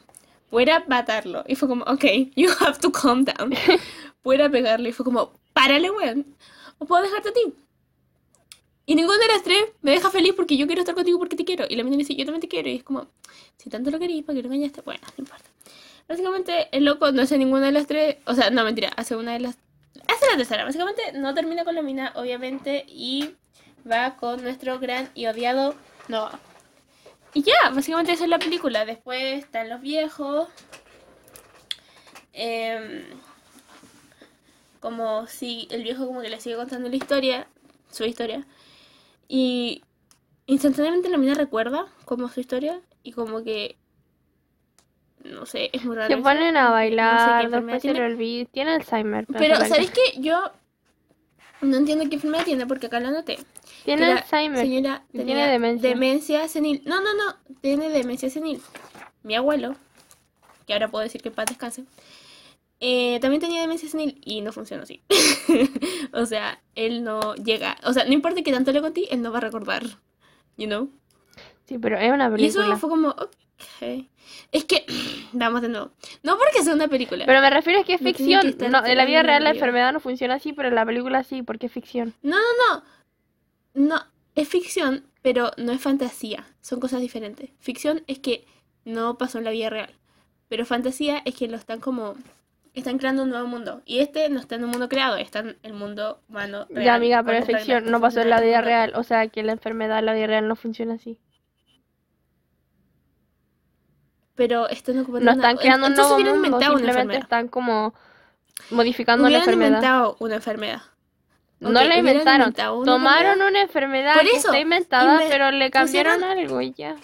fuera 0.51 0.85
matarlo. 0.89 1.45
Y 1.47 1.57
fue 1.57 1.69
como, 1.69 1.85
ok, 1.85 2.05
you 2.35 2.51
have 2.61 2.79
to 2.79 2.91
calm 2.93 3.25
down. 3.25 3.53
fuera 4.23 4.49
pegarle. 4.49 4.91
Y 4.91 4.93
fue 4.93 5.05
como, 5.05 5.33
párale, 5.53 5.91
weón. 5.91 6.27
O 6.79 6.87
puedo 6.87 7.03
dejarte 7.03 7.29
a 7.31 7.33
ti. 7.33 7.55
Y 8.85 8.95
ninguna 8.95 9.19
de 9.19 9.29
las 9.29 9.43
tres 9.43 9.65
me 9.81 9.93
deja 9.93 10.11
feliz 10.11 10.35
porque 10.35 10.57
yo 10.57 10.67
quiero 10.67 10.81
estar 10.81 10.95
contigo 10.95 11.19
porque 11.19 11.37
te 11.37 11.45
quiero. 11.45 11.65
Y 11.69 11.77
la 11.77 11.85
mina 11.85 11.97
dice, 11.97 12.15
yo 12.15 12.25
también 12.25 12.41
te 12.41 12.49
quiero. 12.49 12.69
Y 12.69 12.77
es 12.77 12.83
como, 12.83 13.07
si 13.57 13.71
tanto 13.71 13.91
lo 13.91 13.99
querías, 13.99 14.25
¿para 14.25 14.37
que 14.37 14.43
lo 14.43 14.53
engañaste? 14.53 14.81
Bueno, 14.81 15.01
no 15.17 15.23
importa. 15.23 15.45
Básicamente, 16.09 16.69
el 16.73 16.85
loco 16.85 17.11
no 17.13 17.23
hace 17.23 17.39
ninguna 17.39 17.67
de 17.67 17.73
las 17.73 17.87
tres. 17.87 18.17
O 18.27 18.35
sea, 18.35 18.51
no, 18.51 18.65
mentira, 18.65 18.91
hace 18.97 19.15
una 19.15 19.33
de 19.33 19.41
las. 19.41 19.57
Hace 20.09 20.27
la 20.31 20.37
tercera. 20.37 20.65
Básicamente, 20.65 21.13
no 21.15 21.33
termina 21.33 21.65
con 21.65 21.75
la 21.75 21.83
mina, 21.83 22.13
obviamente. 22.17 22.85
Y 22.89 23.35
va 23.91 24.17
con 24.17 24.43
nuestro 24.43 24.79
gran 24.79 25.11
y 25.15 25.27
odiado 25.27 25.75
Noah. 26.09 26.39
Y 27.35 27.43
ya, 27.43 27.71
básicamente 27.73 28.13
esa 28.13 28.25
es 28.25 28.31
la 28.31 28.39
película. 28.39 28.85
Después 28.85 29.45
están 29.45 29.69
los 29.69 29.81
viejos. 29.81 30.49
Em, 32.33 33.05
como 34.81 35.27
si 35.27 35.69
el 35.71 35.83
viejo 35.83 36.07
como 36.07 36.23
que 36.23 36.31
le 36.31 36.41
sigue 36.41 36.57
contando 36.57 36.89
la 36.89 36.97
historia, 36.97 37.47
su 37.91 38.05
historia. 38.05 38.47
Y 39.35 39.83
instantáneamente 40.45 41.09
la 41.09 41.17
mina 41.17 41.33
recuerda 41.33 41.87
como 42.05 42.29
su 42.29 42.41
historia 42.41 42.83
y 43.03 43.13
como 43.13 43.43
que 43.43 43.79
no 45.25 45.47
sé, 45.47 45.71
es 45.73 45.85
muy 45.87 45.97
raro. 45.97 46.15
Se 46.15 46.21
ponen 46.21 46.55
a 46.59 46.65
No 46.65 46.67
sé 46.69 46.73
bailar, 46.73 47.51
después 47.51 47.75
se 47.77 47.81
tiene. 47.93 48.05
olvida. 48.05 48.45
Tiene 48.53 48.73
Alzheimer. 48.73 49.25
Pero, 49.27 49.59
que- 49.59 49.69
¿sabéis 49.69 49.91
qué? 49.91 50.21
Yo 50.21 50.51
no 51.63 51.77
entiendo 51.79 52.05
qué 52.11 52.17
enfermedad 52.17 52.45
tiene 52.45 52.67
porque 52.67 52.87
acá 52.89 53.01
lo 53.01 53.09
anoté. 53.09 53.39
Tiene 53.87 54.05
que 54.05 54.13
Alzheimer. 54.13 54.59
Señora, 54.67 55.03
tenía 55.13 55.25
tiene 55.27 55.49
demencia. 55.51 55.89
demencia 55.89 56.49
senil. 56.49 56.83
No, 56.85 57.01
no, 57.01 57.15
no, 57.15 57.37
tiene 57.63 57.89
demencia 57.89 58.29
senil. 58.29 58.61
Mi 59.23 59.35
abuelo, 59.35 59.77
que 60.67 60.75
ahora 60.75 60.89
puedo 60.89 61.05
decir 61.05 61.23
que 61.23 61.29
en 61.31 61.35
paz 61.37 61.47
descanse, 61.47 61.85
eh, 62.85 63.21
también 63.21 63.41
tenía 63.41 63.61
demencia 63.61 63.89
senil 63.89 64.21
y 64.25 64.41
no 64.41 64.51
funciona 64.51 64.83
así. 64.83 65.03
o 66.13 66.27
sea, 66.27 66.61
él 66.75 67.05
no 67.05 67.37
llega. 67.37 67.77
O 67.85 67.93
sea, 67.93 68.05
no 68.05 68.13
importa 68.13 68.43
que 68.43 68.51
tanto 68.51 68.73
le 68.73 68.81
conté, 68.81 69.15
él 69.15 69.23
no 69.23 69.31
va 69.31 69.39
a 69.39 69.43
recordar. 69.43 69.85
You 70.57 70.67
know? 70.67 70.91
Sí, 71.65 71.79
pero 71.79 71.97
es 71.97 72.11
una 72.13 72.25
Y 72.37 72.47
eso 72.47 72.59
película. 72.59 72.77
fue 72.77 72.91
como, 72.91 73.09
ok. 73.11 74.09
Es 74.51 74.65
que, 74.65 74.85
vamos 75.33 75.63
de 75.63 75.69
nuevo. 75.69 75.93
No 76.25 76.37
porque 76.37 76.65
sea 76.65 76.75
una 76.75 76.89
película. 76.89 77.25
Pero 77.25 77.41
me 77.41 77.51
refiero 77.51 77.83
a 77.83 77.85
que 77.85 77.95
es 77.95 78.01
que 78.01 78.09
ficción. 78.15 78.49
estar 78.49 78.69
No, 78.69 78.85
en 78.85 78.97
la 78.97 79.05
vida 79.05 79.23
real 79.23 79.45
la 79.45 79.51
enfermedad 79.51 79.93
no 79.93 80.01
funciona 80.01 80.35
así, 80.35 80.53
pero 80.53 80.67
en 80.69 80.75
la 80.75 80.85
película 80.85 81.23
sí, 81.23 81.43
porque 81.43 81.67
es 81.67 81.73
ficción. 81.73 82.15
No, 82.23 82.37
no, 82.37 82.75
no. 82.75 82.83
No, 83.75 84.03
es 84.35 84.49
ficción, 84.49 85.05
pero 85.23 85.53
no 85.57 85.71
es 85.71 85.81
fantasía. 85.81 86.49
Son 86.61 86.81
cosas 86.81 87.01
diferentes. 87.01 87.51
Ficción 87.61 88.03
es 88.09 88.19
que 88.19 88.45
no 88.85 89.19
pasó 89.19 89.39
en 89.39 89.45
la 89.45 89.53
vida 89.53 89.71
real. 89.71 89.91
Pero 90.49 90.67
fantasía 90.67 91.23
es 91.25 91.37
que 91.37 91.47
lo 91.47 91.57
están 91.57 91.79
como. 91.79 92.17
Están 92.75 92.97
creando 92.99 93.23
un 93.25 93.29
nuevo 93.31 93.47
mundo. 93.47 93.83
Y 93.85 93.99
este 93.99 94.29
no 94.31 94.41
está 94.41 94.55
en 94.55 94.65
un 94.65 94.71
mundo 94.71 94.89
creado, 94.89 95.17
está 95.17 95.41
en 95.41 95.59
el 95.63 95.75
mundo 95.75 96.21
humano. 96.29 96.67
real, 96.71 96.85
ya, 96.85 96.95
amiga, 96.95 97.23
pero 97.23 97.39
es 97.39 97.45
ficción. 97.45 97.91
No 97.91 98.01
pasó 98.01 98.21
en 98.23 98.31
la 98.31 98.41
vida 98.41 98.63
real. 98.63 98.93
O 98.97 99.03
sea, 99.03 99.29
que 99.29 99.43
la 99.43 99.53
enfermedad 99.53 99.99
en 99.99 100.07
la 100.07 100.15
vida 100.15 100.27
real 100.27 100.49
no 100.49 100.57
funciona 100.57 100.95
así. 100.95 101.19
Pero 104.35 104.69
están 104.69 104.99
ocupando 105.01 105.27
No 105.27 105.33
una- 105.37 105.43
están 105.51 105.57
creando 105.59 105.87
un 105.89 105.95
nuevo 105.95 106.15
mundo, 106.17 106.35
inventado 106.35 106.59
una 106.59 106.69
simplemente 106.79 106.91
enfermedad. 107.01 107.23
están 107.23 107.49
como 107.49 107.95
modificando 108.71 109.25
la 109.25 109.29
Hubieran 109.29 109.43
enfermedad. 109.43 109.69
inventado 109.69 110.17
una 110.21 110.35
enfermedad. 110.37 110.83
No 111.61 111.71
la 111.85 111.97
inventaron. 111.99 112.49
una 112.49 112.85
Tomaron 112.85 113.33
enfermedad. 113.43 113.49
una 113.49 113.61
enfermedad 113.61 114.15
Por 114.15 114.23
que 114.23 114.37
está 114.37 114.59
inventada, 114.59 115.21
inven- 115.23 115.29
pero 115.29 115.51
le 115.53 115.71
cambiaron 115.71 116.15
pusieron- 116.15 116.39
algo 116.39 116.61
y 116.63 116.73
ya. 116.73 116.97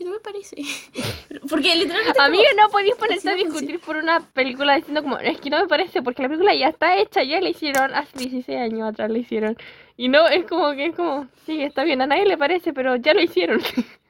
Que 0.00 0.06
no 0.06 0.12
me 0.12 0.20
parece. 0.20 0.56
Porque 1.50 1.76
literalmente. 1.76 2.14
como- 2.14 2.26
Amiga, 2.26 2.48
no 2.56 2.70
podéis 2.70 2.94
ponerte 2.94 3.28
a 3.28 3.34
discutir 3.34 3.78
por 3.80 3.96
una 3.96 4.20
película 4.20 4.74
diciendo 4.76 5.02
como, 5.02 5.18
es 5.18 5.38
que 5.42 5.50
no 5.50 5.60
me 5.60 5.68
parece, 5.68 6.00
porque 6.00 6.22
la 6.22 6.28
película 6.28 6.54
ya 6.54 6.68
está 6.68 6.96
hecha, 6.96 7.22
ya 7.22 7.38
la 7.38 7.50
hicieron, 7.50 7.92
hace 7.94 8.16
16 8.16 8.58
años 8.58 8.88
atrás 8.88 9.10
la 9.10 9.18
hicieron. 9.18 9.58
Y 9.98 10.08
no, 10.08 10.26
es 10.26 10.46
como 10.46 10.72
que 10.72 10.86
es 10.86 10.96
como, 10.96 11.28
sí, 11.44 11.60
está 11.62 11.84
bien, 11.84 12.00
a 12.00 12.06
nadie 12.06 12.24
le 12.24 12.38
parece, 12.38 12.72
pero 12.72 12.96
ya 12.96 13.12
lo 13.12 13.20
hicieron. 13.20 13.60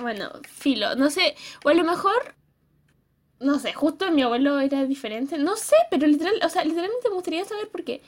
Bueno, 0.00 0.30
filo, 0.48 0.94
no 0.96 1.08
sé, 1.10 1.34
o 1.64 1.68
a 1.68 1.74
lo 1.74 1.84
mejor, 1.84 2.34
no 3.40 3.58
sé, 3.58 3.72
justo 3.74 4.10
mi 4.10 4.22
abuelo 4.22 4.58
era 4.58 4.84
diferente, 4.86 5.36
no 5.38 5.56
sé, 5.56 5.76
pero 5.90 6.06
literal, 6.06 6.34
o 6.42 6.48
sea, 6.48 6.64
literalmente 6.64 7.08
me 7.10 7.14
gustaría 7.14 7.44
saber 7.44 7.68
por 7.68 7.84
qué. 7.84 8.00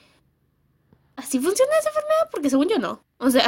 ¿Así 1.17 1.39
funciona 1.39 1.73
esa 1.79 1.91
enfermedad? 1.91 2.29
Porque 2.31 2.51
según 2.51 2.69
yo 2.69 2.79
no. 2.79 3.05
O 3.19 3.29
sea, 3.31 3.45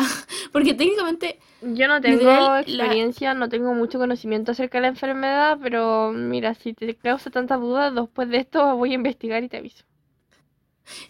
porque 0.52 0.74
técnicamente, 0.74 1.38
Yo 1.62 1.88
no 1.88 2.00
tengo 2.00 2.18
Literal, 2.18 2.52
la- 2.52 2.60
experiencia, 2.84 3.34
no 3.34 3.48
tengo 3.48 3.74
mucho 3.74 3.98
conocimiento 3.98 4.52
acerca 4.52 4.78
de 4.78 4.82
la 4.82 4.88
enfermedad, 4.88 5.58
pero 5.62 6.12
mira, 6.12 6.54
si 6.54 6.74
te 6.74 6.94
causa 6.94 7.30
tanta 7.30 7.56
duda, 7.56 7.90
después 7.90 8.28
de 8.28 8.38
esto 8.38 8.76
voy 8.76 8.92
a 8.92 8.94
investigar 8.94 9.42
y 9.42 9.48
te 9.48 9.56
aviso. 9.58 9.84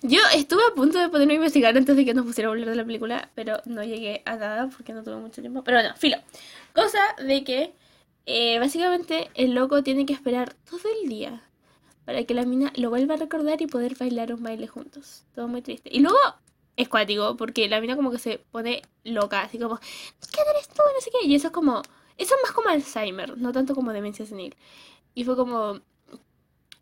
yo 0.02 0.20
estuve 0.34 0.62
a 0.70 0.74
punto 0.74 0.98
de 0.98 1.08
ponerme 1.08 1.34
a 1.34 1.36
investigar 1.36 1.76
antes 1.76 1.94
de 1.96 2.04
que 2.04 2.14
nos 2.14 2.24
pusiera 2.24 2.48
a 2.48 2.52
hablar 2.52 2.68
de 2.70 2.76
la 2.76 2.84
película, 2.84 3.30
pero 3.34 3.60
no 3.66 3.82
llegué 3.84 4.22
a 4.24 4.36
nada 4.36 4.68
porque 4.74 4.92
no 4.94 5.02
tuve 5.02 5.16
mucho 5.16 5.40
tiempo. 5.42 5.62
Pero 5.64 5.78
bueno, 5.78 5.94
filo. 5.96 6.16
Cosa 6.74 6.98
de 7.22 7.44
que, 7.44 7.72
eh, 8.24 8.58
básicamente, 8.58 9.30
el 9.34 9.52
loco 9.54 9.82
tiene 9.82 10.06
que 10.06 10.12
esperar 10.14 10.54
todo 10.68 10.80
el 11.02 11.08
día 11.08 11.42
para 12.06 12.24
que 12.24 12.34
la 12.34 12.44
mina 12.44 12.72
lo 12.76 12.88
vuelva 12.90 13.14
a 13.14 13.18
recordar 13.18 13.60
y 13.60 13.66
poder 13.66 13.96
bailar 13.98 14.32
un 14.32 14.42
baile 14.42 14.66
juntos. 14.66 15.24
Todo 15.34 15.48
muy 15.48 15.60
triste. 15.60 15.90
Y 15.92 16.00
luego 16.00 16.18
es 16.76 16.88
cuático, 16.88 17.36
porque 17.36 17.68
la 17.68 17.80
mina 17.80 17.96
como 17.96 18.10
que 18.10 18.18
se 18.18 18.38
pone 18.38 18.82
loca, 19.04 19.42
así 19.42 19.58
como, 19.58 19.78
¿qué 19.78 20.40
eres 20.50 20.68
tú? 20.68 20.82
No 20.94 21.00
sé 21.00 21.10
qué. 21.10 21.26
Y 21.26 21.34
eso 21.34 21.48
es 21.48 21.52
como, 21.52 21.82
eso 22.18 22.34
es 22.34 22.42
más 22.42 22.52
como 22.52 22.68
Alzheimer, 22.68 23.38
no 23.38 23.52
tanto 23.52 23.74
como 23.74 23.92
demencia 23.92 24.26
senil. 24.26 24.54
Y 25.14 25.24
fue 25.24 25.36
como, 25.36 25.80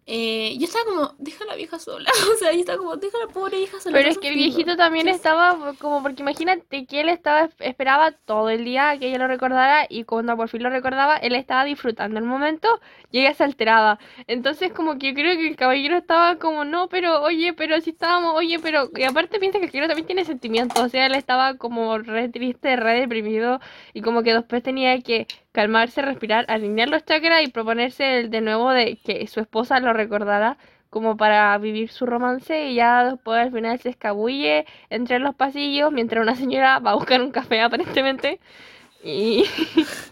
eh, 0.06 0.56
yo 0.59 0.66
estaba 0.66 0.85
como, 0.85 1.14
deja 1.18 1.44
a 1.44 1.47
la 1.47 1.56
vieja 1.56 1.78
sola. 1.78 2.10
o 2.35 2.36
sea, 2.36 2.52
yo 2.52 2.60
estaba 2.60 2.78
como, 2.78 2.97
deja 2.97 3.16
a 3.18 3.26
la 3.26 3.32
pobre 3.32 3.59
vieja 3.59 3.81
sola. 3.81 3.98
Pero 3.98 4.09
es 4.10 4.18
que 4.18 4.28
el 4.28 4.35
sufriendo". 4.35 4.56
viejito 4.56 4.76
también 4.76 5.09
estaba 5.09 5.74
como 5.78 6.02
porque 6.02 6.22
imagínate 6.22 6.86
que 6.86 7.01
él 7.01 7.09
estaba 7.09 7.48
esperaba 7.60 8.12
todo 8.12 8.51
el 8.51 8.64
día 8.64 8.90
a 8.90 8.98
que 8.98 9.09
ella 9.09 9.18
lo 9.18 9.28
recordara 9.28 9.86
y 9.89 10.05
cuando 10.05 10.36
por 10.36 10.48
fin 10.48 10.62
lo 10.62 10.70
recordaba 10.70 11.16
él 11.16 11.35
estaba 11.35 11.64
disfrutando 11.64 12.18
el 12.18 12.24
momento 12.26 12.81
y 13.10 13.20
ella 13.20 13.35
se 13.35 13.44
alteraba. 13.44 13.98
Entonces 14.26 14.72
como 14.72 14.98
que 14.98 15.09
yo 15.09 15.14
creo 15.14 15.36
que 15.36 15.48
el 15.48 15.56
caballero 15.56 15.97
estaba 15.97 16.36
como 16.39 16.64
no, 16.64 16.89
pero 16.89 17.22
oye, 17.22 17.52
pero 17.55 17.81
si 17.81 17.90
estábamos, 17.90 18.35
oye, 18.35 18.59
pero 18.59 18.90
y 18.97 19.05
aparte 19.05 19.39
piensa 19.39 19.59
que 19.59 19.66
el 19.66 19.70
caballero 19.70 19.89
también 19.89 20.06
tiene 20.06 20.24
sentimientos, 20.24 20.82
o 20.82 20.89
sea, 20.89 21.06
él 21.06 21.14
estaba 21.14 21.56
como 21.56 21.98
re 21.98 22.28
triste, 22.28 22.76
re 22.76 23.01
deprimido 23.01 23.60
y 23.93 24.02
como 24.02 24.22
que 24.22 24.35
después 24.35 24.62
tenía 24.62 25.01
que 25.01 25.26
calmarse, 25.55 26.02
respirar, 26.02 26.44
alinear 26.48 26.89
los 26.89 27.05
chakras 27.05 27.43
y 27.44 27.48
proponerse 27.48 28.18
el 28.18 28.31
de 28.31 28.40
nuevo 28.40 28.72
de 28.72 28.97
que 28.97 29.24
su 29.28 29.39
esposa 29.40 29.78
lo 29.78 29.93
recordara 29.93 30.59
como 30.90 31.16
para 31.16 31.56
vivir 31.59 31.90
su 31.90 32.06
romance 32.06 32.68
y 32.70 32.74
ya 32.74 33.05
después 33.05 33.39
al 33.40 33.52
final 33.52 33.78
se 33.78 33.90
escabulle 33.90 34.66
entre 34.90 35.20
los 35.20 35.35
pasillos 35.36 35.93
mientras 35.93 36.22
una 36.22 36.35
señora 36.35 36.81
va 36.81 36.90
a 36.90 36.94
buscar 36.97 37.22
un 37.22 37.31
café 37.31 37.60
aparentemente 37.60 38.40
y, 39.05 39.44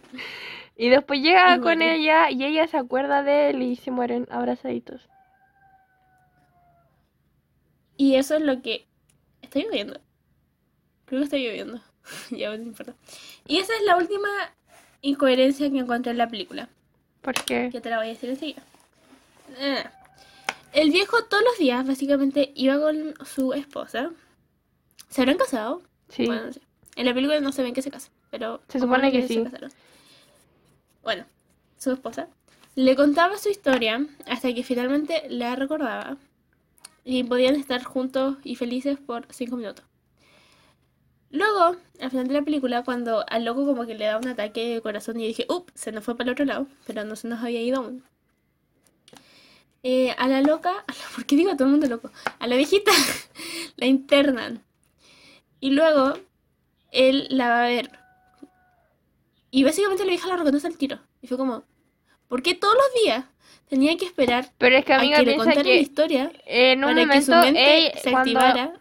y 0.77 0.89
después 0.91 1.21
llega 1.21 1.57
Y 1.57 1.61
con 1.61 1.79
muere. 1.79 1.97
ella 1.97 2.31
y 2.31 2.45
ella 2.45 2.69
se 2.69 2.77
acuerda 2.79 3.25
de 3.25 3.51
él 3.51 3.63
y 3.63 3.75
se 3.77 3.91
mueren 3.91 4.29
abrazaditos. 4.31 5.09
Y 7.97 8.15
eso 8.17 8.37
es 8.37 8.43
lo 8.43 8.63
que... 8.63 8.87
Está 9.43 9.59
lloviendo. 9.61 10.01
Creo 11.05 11.21
que 11.21 11.25
está 11.25 11.37
lloviendo. 11.37 11.81
ya 12.31 12.49
no 12.57 12.63
importa. 12.63 12.95
Y 13.47 13.59
esa 13.59 13.73
es 13.75 13.83
la 13.87 13.97
última 13.97 14.29
incoherencia 15.03 15.71
que 15.71 15.79
encontré 15.79 16.13
en 16.13 16.19
la 16.19 16.29
película. 16.29 16.69
Porque 17.21 17.69
Que 17.71 17.81
te 17.81 17.91
la 17.91 17.99
voy 17.99 18.07
a 18.07 18.11
decir 18.11 18.31
enseguida. 18.31 18.63
Eh, 19.59 19.85
El 20.73 20.91
viejo 20.91 21.23
todos 21.25 21.43
los 21.45 21.59
días 21.59 21.87
básicamente 21.87 22.53
iba 22.55 22.79
con 22.81 23.15
su 23.27 23.53
esposa. 23.53 24.11
¿Se 25.11 25.21
habrán 25.21 25.37
casado? 25.37 25.83
sí, 26.09 26.27
Bueno, 26.27 26.47
no 26.47 26.53
sé. 26.53 26.61
En 26.97 27.07
la 27.07 27.15
película 27.15 27.41
no 27.41 27.53
se 27.53 27.63
ven 27.63 27.75
que 27.75 27.83
se 27.83 27.91
casan, 27.91 28.13
pero... 28.31 28.63
Se 28.69 28.81
supone 28.81 29.13
que 29.13 29.27
sí. 29.29 29.45
Bueno, 31.03 31.25
su 31.79 31.93
esposa 31.93 32.29
le 32.75 32.97
contaba 32.97 33.37
su 33.39 33.49
historia 33.51 34.07
hasta 34.27 34.53
que 34.55 34.63
finalmente 34.63 35.25
la 35.29 35.57
recordaba 35.57 36.17
y 37.05 37.25
podían 37.25 37.57
estar 37.57 37.83
juntos 37.83 38.37
y 38.45 38.57
felices 38.57 38.99
por 38.99 39.27
cinco 39.31 39.57
minutos. 39.57 39.85
Luego, 41.33 41.77
al 42.01 42.11
final 42.11 42.29
de 42.29 42.35
la 42.35 42.43
película, 42.43 42.85
cuando 42.85 43.25
al 43.29 43.45
loco 43.45 43.65
como 43.67 43.87
que 43.87 43.95
le 43.95 44.05
da 44.05 44.19
un 44.19 44.29
ataque 44.29 44.75
de 44.75 44.81
corazón 44.83 45.19
y 45.19 45.23
yo 45.23 45.29
dije, 45.29 45.47
up, 45.49 45.71
se 45.75 45.91
nos 45.91 46.05
fue 46.05 46.15
para 46.17 46.29
el 46.29 46.33
otro 46.35 46.45
lado, 46.45 46.67
pero 46.87 47.05
no 47.05 47.17
se 47.17 47.27
nos 47.27 47.43
había 47.43 47.61
ido 47.63 47.79
aún. 47.79 48.05
Eh, 49.83 50.15
a 50.19 50.29
la 50.29 50.43
loca, 50.43 50.71
a 50.87 50.93
la- 50.93 51.15
¿por 51.15 51.25
qué 51.27 51.35
digo 51.37 51.51
a 51.51 51.57
todo 51.57 51.65
el 51.67 51.73
mundo 51.73 51.87
loco? 51.89 52.11
A 52.39 52.47
la 52.47 52.57
viejita 52.57 52.93
la 53.77 53.87
internan. 53.87 54.63
Y 55.59 55.71
luego 55.71 56.19
él 56.91 57.27
la 57.31 57.49
va 57.49 57.65
a 57.65 57.69
ver. 57.69 57.91
Y 59.51 59.65
básicamente 59.65 60.05
la 60.05 60.11
vieja 60.11 60.29
la 60.29 60.37
reconoce 60.37 60.67
al 60.67 60.77
tiro. 60.77 60.99
Y 61.21 61.27
fue 61.29 61.37
como, 61.37 61.63
¿por 62.29 62.43
qué 62.43 62.55
todos 62.55 62.75
los 62.75 63.03
días 63.03 63.25
tenía 63.69 63.97
que 63.97 64.05
esperar 64.05 64.51
pero 64.59 64.77
es 64.77 64.85
que 64.85 64.93
a 64.93 64.99
amiga 64.99 65.19
que 65.19 65.25
le 65.27 65.37
contara 65.37 65.57
la 65.59 65.63
que 65.65 65.79
historia 65.81 66.31
en 66.45 66.85
un 66.85 66.91
para 66.95 67.09
que 67.11 67.23
su 67.23 67.31
mente 67.33 67.93
se 68.03 68.11
cuando 68.11 68.39
activara? 68.39 68.73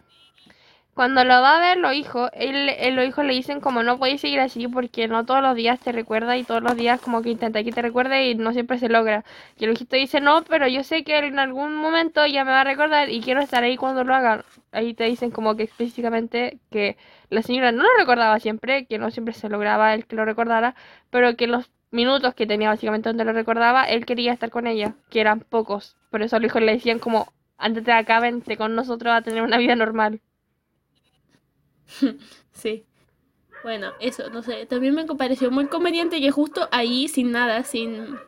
Cuando 0.94 1.24
lo 1.24 1.40
va 1.40 1.56
a 1.56 1.60
ver 1.60 1.78
los 1.78 1.94
hijos, 1.94 2.30
él, 2.34 2.68
él- 2.78 2.94
los 2.96 3.06
hijos 3.06 3.24
le 3.24 3.32
dicen 3.34 3.60
como 3.60 3.82
no 3.82 3.98
podéis 3.98 4.20
seguir 4.20 4.40
así 4.40 4.68
porque 4.68 5.08
no 5.08 5.24
todos 5.24 5.40
los 5.42 5.54
días 5.56 5.80
te 5.80 5.90
recuerda 5.92 6.36
y 6.36 6.44
todos 6.44 6.62
los 6.62 6.76
días 6.76 7.00
como 7.00 7.22
que 7.22 7.30
intenta 7.30 7.64
que 7.64 7.72
te 7.72 7.80
recuerde 7.82 8.28
y 8.30 8.34
no 8.34 8.52
siempre 8.52 8.78
se 8.78 8.88
logra. 8.88 9.24
Y 9.58 9.64
el 9.64 9.72
hijito 9.72 9.96
dice 9.96 10.20
no, 10.20 10.42
pero 10.44 10.68
yo 10.68 10.82
sé 10.84 11.02
que 11.04 11.16
en 11.18 11.38
algún 11.38 11.74
momento 11.76 12.26
ya 12.26 12.44
me 12.44 12.50
va 12.52 12.60
a 12.60 12.64
recordar 12.64 13.08
y 13.10 13.20
quiero 13.22 13.40
estar 13.40 13.62
ahí 13.64 13.76
cuando 13.76 14.04
lo 14.04 14.14
haga. 14.14 14.44
Ahí 14.70 14.94
te 14.94 15.04
dicen 15.04 15.30
como 15.30 15.56
que 15.56 15.62
explícitamente 15.64 16.58
que 16.70 16.96
la 17.30 17.42
señora 17.42 17.72
no 17.72 17.82
lo 17.82 17.88
recordaba 17.98 18.38
siempre, 18.38 18.86
que 18.86 18.98
no 18.98 19.10
siempre 19.10 19.34
se 19.34 19.48
lograba 19.48 19.94
el 19.94 20.06
que 20.06 20.16
lo 20.16 20.24
recordara, 20.24 20.74
pero 21.10 21.36
que 21.36 21.46
los 21.46 21.70
minutos 21.90 22.34
que 22.34 22.46
tenía 22.46 22.68
básicamente 22.68 23.08
donde 23.08 23.24
lo 23.24 23.32
recordaba, 23.32 23.84
él 23.84 24.04
quería 24.06 24.32
estar 24.32 24.50
con 24.50 24.66
ella, 24.66 24.94
que 25.10 25.20
eran 25.20 25.40
pocos. 25.40 25.96
Por 26.10 26.22
eso 26.22 26.38
los 26.38 26.46
hijos 26.50 26.62
le 26.62 26.72
decían 26.72 26.98
como 26.98 27.32
antes 27.58 27.84
de 27.84 27.92
acá 27.92 28.20
vente 28.20 28.56
con 28.56 28.74
nosotros 28.74 29.12
a 29.14 29.22
tener 29.22 29.42
una 29.42 29.58
vida 29.58 29.76
normal. 29.76 30.20
Sí. 32.52 32.84
Bueno, 33.62 33.92
eso, 34.00 34.28
no 34.30 34.42
sé. 34.42 34.66
También 34.66 34.94
me 34.94 35.06
pareció 35.06 35.50
muy 35.50 35.66
conveniente 35.68 36.20
que 36.20 36.30
justo 36.30 36.68
ahí, 36.70 37.08
sin 37.08 37.32
nada, 37.32 37.64
sin. 37.64 38.18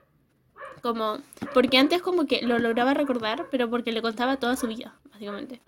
Como. 0.83 1.19
Porque 1.53 1.79
antes, 1.79 2.03
como 2.03 2.27
que 2.27 2.43
lo 2.43 2.59
lograba 2.59 2.95
recordar, 2.95 3.49
pero 3.51 3.69
porque 3.69 3.93
le 3.93 4.03
contaba 4.03 4.39
toda 4.39 4.57
su 4.57 4.67
vida, 4.67 4.99
básicamente. 5.11 5.61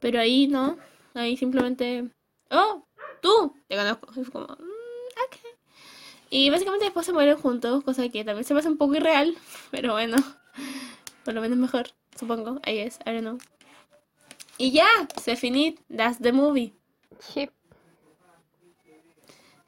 Pero 0.00 0.20
ahí 0.20 0.46
no. 0.46 0.78
Ahí 1.14 1.36
simplemente. 1.36 2.10
¡Oh! 2.50 2.86
¡Tú! 3.20 3.54
Te 3.68 3.76
conozco. 3.76 4.12
Fue 4.12 4.24
como. 4.24 4.46
"Mm. 4.46 4.74
Y 6.30 6.50
básicamente 6.50 6.86
después 6.86 7.06
se 7.06 7.12
mueren 7.12 7.36
juntos, 7.36 7.84
cosa 7.84 8.08
que 8.08 8.24
también 8.24 8.44
se 8.44 8.54
me 8.54 8.60
hace 8.60 8.68
un 8.68 8.76
poco 8.76 8.96
irreal. 8.96 9.36
Pero 9.70 9.92
bueno. 9.92 10.16
Por 11.24 11.34
lo 11.34 11.40
menos 11.40 11.56
mejor, 11.58 11.90
supongo. 12.18 12.60
Ahí 12.64 12.78
es, 12.78 12.98
I 13.06 13.12
don't 13.12 13.20
know. 13.20 13.38
Y 14.58 14.72
ya, 14.72 14.86
se 15.22 15.36
finit. 15.36 15.80
That's 15.94 16.18
the 16.18 16.32
movie. 16.32 16.74
Sí. 17.20 17.48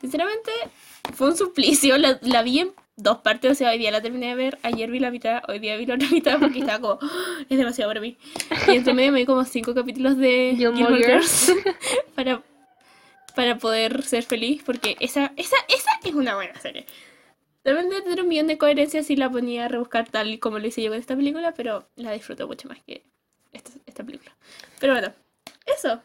Sinceramente, 0.00 0.50
fue 1.14 1.28
un 1.28 1.36
suplicio. 1.36 1.96
La, 1.98 2.18
la 2.22 2.42
vi 2.42 2.60
en 2.60 2.72
dos 2.96 3.18
partes, 3.18 3.52
o 3.52 3.54
sea, 3.54 3.70
hoy 3.70 3.78
día 3.78 3.90
la 3.90 4.02
terminé 4.02 4.28
de 4.28 4.34
ver. 4.34 4.58
Ayer 4.62 4.90
vi 4.90 5.00
la 5.00 5.10
mitad, 5.10 5.42
hoy 5.48 5.58
día 5.58 5.76
vi 5.76 5.86
la 5.86 5.94
otra 5.94 6.08
mitad 6.10 6.38
porque 6.38 6.60
estaba 6.60 6.80
como, 6.80 6.98
"Ah, 7.00 7.38
es 7.48 7.58
demasiado 7.58 7.90
para 7.90 8.00
mí. 8.00 8.16
Y 8.68 8.76
entre 8.76 8.94
medio 8.94 9.12
me 9.12 9.20
vi 9.20 9.26
como 9.26 9.44
cinco 9.44 9.74
capítulos 9.74 10.16
de 10.16 10.54
Gilmore 10.56 10.96
Girls. 10.96 11.52
Para, 12.14 12.42
para 13.34 13.58
poder 13.58 14.02
ser 14.02 14.22
feliz, 14.22 14.62
porque 14.64 14.96
esa, 15.00 15.32
esa, 15.36 15.56
esa 15.68 15.90
es 16.02 16.14
una 16.14 16.34
buena 16.34 16.58
serie. 16.58 16.86
Debe 17.62 17.84
tener 17.84 18.22
un 18.22 18.28
millón 18.28 18.46
de 18.46 18.56
coherencias 18.56 19.06
si 19.06 19.16
la 19.16 19.28
ponía 19.28 19.66
a 19.66 19.68
rebuscar 19.68 20.08
tal 20.08 20.30
y 20.30 20.38
como 20.38 20.58
lo 20.58 20.66
hice 20.66 20.82
yo 20.82 20.90
con 20.90 20.98
esta 20.98 21.14
película, 21.16 21.52
pero 21.52 21.86
la 21.96 22.12
disfruto 22.12 22.46
mucho 22.46 22.68
más 22.68 22.78
que 22.86 23.04
esta, 23.52 23.72
esta 23.84 24.04
película. 24.04 24.34
Pero 24.80 24.94
bueno, 24.94 25.12
eso. 25.66 26.00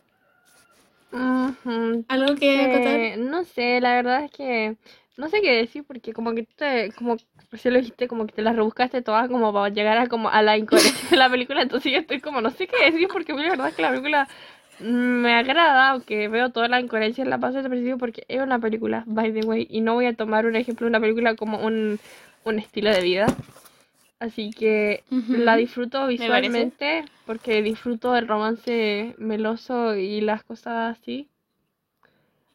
¿Algo 2.07 2.35
que 2.35 2.61
acotar? 2.61 2.99
Eh, 2.99 3.17
no 3.17 3.43
sé, 3.43 3.81
la 3.81 3.95
verdad 3.95 4.23
es 4.25 4.31
que 4.31 4.75
no 5.17 5.29
sé 5.29 5.41
qué 5.41 5.51
decir 5.51 5.83
porque 5.83 6.13
como 6.13 6.33
que 6.33 6.43
te, 6.43 6.91
como 6.93 7.17
recién 7.51 7.73
lo 7.73 7.79
dijiste, 7.79 8.07
como 8.07 8.25
que 8.25 8.33
te 8.33 8.41
las 8.41 8.55
rebuscaste 8.55 9.01
todas 9.01 9.27
como 9.27 9.51
para 9.53 9.69
llegar 9.69 9.97
a 9.97 10.07
como 10.07 10.29
a 10.29 10.41
la 10.41 10.57
incoherencia 10.57 11.09
de 11.09 11.17
la 11.17 11.29
película, 11.29 11.61
entonces 11.61 11.91
yo 11.91 11.99
estoy 11.99 12.21
como 12.21 12.41
no 12.41 12.49
sé 12.49 12.67
qué 12.67 12.91
decir 12.91 13.07
porque 13.11 13.33
la 13.33 13.49
verdad 13.49 13.67
es 13.67 13.75
que 13.75 13.81
la 13.81 13.89
película 13.89 14.27
me 14.79 15.35
agrada, 15.35 15.89
aunque 15.91 16.27
veo 16.27 16.49
toda 16.49 16.67
la 16.67 16.79
incoherencia 16.79 17.23
en 17.23 17.29
la 17.29 17.38
paso 17.38 17.61
de 17.61 17.69
principio 17.69 17.97
porque 17.97 18.23
es 18.27 18.41
una 18.41 18.57
película, 18.59 19.03
by 19.05 19.31
the 19.31 19.45
way, 19.45 19.67
y 19.69 19.81
no 19.81 19.93
voy 19.93 20.07
a 20.07 20.15
tomar 20.15 20.45
un 20.45 20.55
ejemplo 20.55 20.85
de 20.85 20.89
una 20.89 20.99
película 20.99 21.35
como 21.35 21.59
un, 21.63 21.99
un 22.45 22.59
estilo 22.59 22.89
de 22.89 23.01
vida. 23.01 23.27
Así 24.22 24.52
que 24.52 25.03
la 25.10 25.56
disfruto 25.56 26.06
visualmente 26.06 27.06
porque 27.26 27.64
disfruto 27.64 28.15
el 28.15 28.27
romance 28.27 29.15
meloso 29.18 29.95
y 29.95 30.22
las 30.22 30.43
cosas 30.43 30.95
así. 30.95 31.27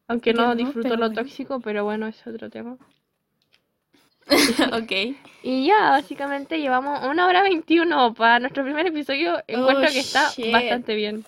Aunque 0.07 0.33
no 0.33 0.47
no, 0.47 0.55
disfruto 0.55 0.91
lo 0.91 1.09
bueno. 1.09 1.13
tóxico, 1.13 1.59
pero 1.59 1.83
bueno, 1.83 2.07
es 2.07 2.25
otro 2.25 2.49
tema. 2.51 2.79
ok. 4.73 4.93
Y 5.43 5.67
ya, 5.67 5.91
básicamente 5.91 6.61
llevamos 6.61 7.05
una 7.05 7.27
hora 7.27 7.43
21 7.43 8.15
para 8.15 8.39
nuestro 8.39 8.63
primer 8.63 8.87
episodio. 8.87 9.43
Encuentro 9.49 9.91
que 9.91 9.99
está 9.99 10.29
Oh, 10.29 10.33
shit. 10.37 10.53
bastante 10.53 10.95
bien. 10.95 11.25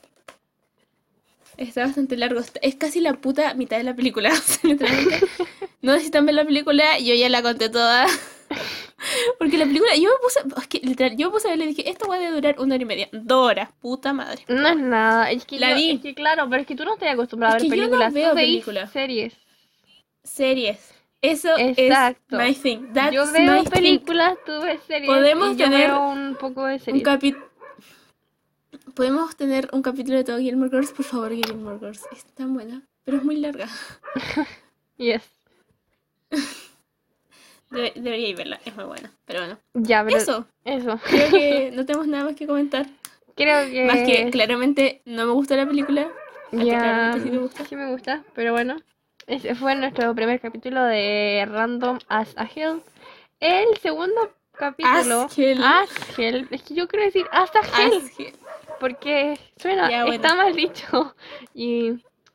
Está 1.56 1.82
bastante 1.86 2.16
largo. 2.16 2.40
Es 2.62 2.76
casi 2.76 3.00
la 3.00 3.14
puta 3.14 3.54
mitad 3.54 3.76
de 3.78 3.82
la 3.84 3.94
película. 3.96 4.30
No 5.82 5.92
necesitan 5.92 6.26
ver 6.26 6.34
la 6.36 6.44
película, 6.44 6.98
yo 6.98 7.14
ya 7.14 7.28
la 7.28 7.42
conté 7.42 7.68
toda. 7.70 8.06
Porque 9.38 9.56
la 9.58 9.64
película, 9.64 9.94
yo 9.96 10.10
me 10.10 10.16
puse, 10.22 10.40
es 10.60 10.66
que, 10.68 10.80
literal, 10.80 11.16
yo 11.16 11.28
me 11.28 11.32
puse 11.32 11.48
a 11.48 11.50
ver 11.56 11.60
y 11.62 11.66
dije, 11.74 11.88
esto 11.88 12.08
va 12.08 12.16
a 12.16 12.30
durar 12.30 12.56
una 12.58 12.74
hora 12.74 12.82
y 12.82 12.86
media. 12.86 13.08
Dos 13.12 13.50
horas, 13.50 13.70
puta 13.80 14.12
madre. 14.12 14.44
No 14.48 14.68
es 14.68 14.76
nada, 14.76 15.30
es 15.30 15.44
que, 15.44 15.58
La 15.58 15.70
yo- 15.70 15.76
vi. 15.76 15.90
es 15.92 16.00
que 16.00 16.14
claro, 16.14 16.46
pero 16.50 16.62
es 16.62 16.66
que 16.66 16.74
tú 16.74 16.84
no 16.84 16.94
estás 16.94 17.10
acostumbrado 17.12 17.56
Es 17.56 17.62
a 17.62 17.64
ver 17.64 17.70
que 17.70 17.76
yo 17.76 17.82
no 17.84 17.88
películas, 17.90 18.12
veo 18.14 18.34
películas. 18.34 18.92
series. 18.92 19.34
Series. 20.24 20.94
Eso 21.20 21.48
Exacto. 21.58 22.38
es 22.40 22.48
my 22.48 22.54
thing. 22.54 22.92
That's 22.92 23.12
Yo 23.14 23.30
veo 23.32 23.62
thing. 23.62 23.70
películas, 23.70 24.36
tú 24.46 24.60
ves 24.62 24.80
series. 24.86 25.06
Podemos 25.08 25.56
yo 25.56 25.64
tener 25.64 25.90
veo 25.90 26.08
un 26.08 26.36
poco 26.36 26.66
de 26.66 26.74
Un 26.74 26.80
series. 26.80 27.02
capi- 27.04 27.36
Podemos 28.94 29.36
tener 29.36 29.68
un 29.72 29.82
capítulo 29.82 30.16
de 30.16 30.24
todo 30.24 30.38
Gilmore 30.38 30.70
Girls, 30.70 30.92
por 30.92 31.04
favor, 31.04 31.32
Gilmore 31.32 31.78
Girls. 31.78 32.02
Es 32.12 32.24
tan 32.34 32.52
buena, 32.54 32.82
pero 33.04 33.16
es 33.18 33.24
muy 33.24 33.36
larga. 33.36 33.68
Yes. 34.98 35.22
Debe- 37.70 37.92
debería 37.96 38.28
ir 38.28 38.36
verla, 38.36 38.60
es 38.64 38.74
muy 38.74 38.84
buena. 38.84 39.10
Pero 39.26 39.40
bueno. 39.40 39.58
Ya, 39.74 40.02
pero 40.04 40.16
Eso. 40.16 40.46
eso. 40.64 40.98
Creo 41.08 41.30
que 41.30 41.70
no 41.74 41.84
tenemos 41.86 42.06
nada 42.06 42.24
más 42.24 42.36
que 42.36 42.46
comentar. 42.46 42.86
Creo 43.36 43.70
que 43.70 43.84
Más 43.84 43.98
que 43.98 44.30
claramente 44.30 45.02
no 45.04 45.26
me 45.26 45.32
gustó 45.32 45.54
la 45.56 45.66
película. 45.66 46.08
Ya 46.50 47.14
sí 47.22 47.28
te 47.30 47.36
gusta. 47.38 47.64
sí 47.66 47.76
me 47.76 47.90
gusta, 47.90 48.24
pero 48.34 48.52
bueno. 48.52 48.76
Ese 49.26 49.54
fue 49.54 49.74
nuestro 49.74 50.14
primer 50.14 50.40
capítulo 50.40 50.82
de 50.82 51.46
Random 51.48 51.98
as 52.08 52.34
a 52.38 52.44
Hell. 52.52 52.80
El 53.38 53.76
segundo 53.82 54.32
capítulo. 54.52 55.22
As 55.26 55.38
Hell. 55.38 55.62
As 55.62 56.18
Hell. 56.18 56.48
Es 56.50 56.62
que 56.62 56.74
yo 56.74 56.88
quiero 56.88 57.04
decir 57.04 57.26
As 57.30 57.50
a 57.54 57.60
Hell. 57.82 57.92
Así- 57.98 58.32
Porque 58.80 59.38
suena, 59.58 59.90
Ya, 59.90 60.04
bueno. 60.06 60.14
está 60.14 60.34
mal 60.34 60.54
dicho. 60.56 61.14
Y 61.54 61.92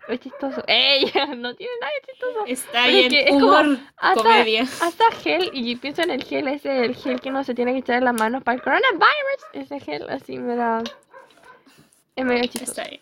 es 0.08 0.20
chistoso. 0.20 0.64
¡Ey! 0.68 1.06
No 1.38 1.56
tiene 1.56 1.72
nada 1.82 1.94
de 2.02 2.12
chistoso. 2.12 2.46
Está 2.48 2.88
es 2.88 3.10
bien, 3.10 3.14
es 3.28 3.32
como 3.32 3.48
humor, 3.48 3.78
hasta- 3.98 4.22
comedia. 4.24 4.62
Hasta 4.64 5.12
gel, 5.24 5.50
y 5.54 5.76
pienso 5.78 6.02
en 6.02 6.12
el 6.12 6.24
gel 6.24 6.48
ese, 6.48 6.86
el 6.86 6.96
gel 6.96 7.20
que 7.22 7.32
no 7.32 7.44
se 7.44 7.54
tiene 7.56 7.74
que 7.74 7.80
echar 7.80 7.98
en 7.98 8.06
las 8.06 8.14
manos 8.16 8.44
para 8.44 8.56
el 8.56 8.62
coronavirus. 8.62 9.04
Ese 9.54 9.80
gel 9.80 10.10
así 10.10 10.38
me 10.38 10.56
da. 10.56 10.84
Es 12.16 12.26
medio 12.26 12.44
chistoso. 12.44 12.82
Está 12.82 12.90
bien. 12.90 13.02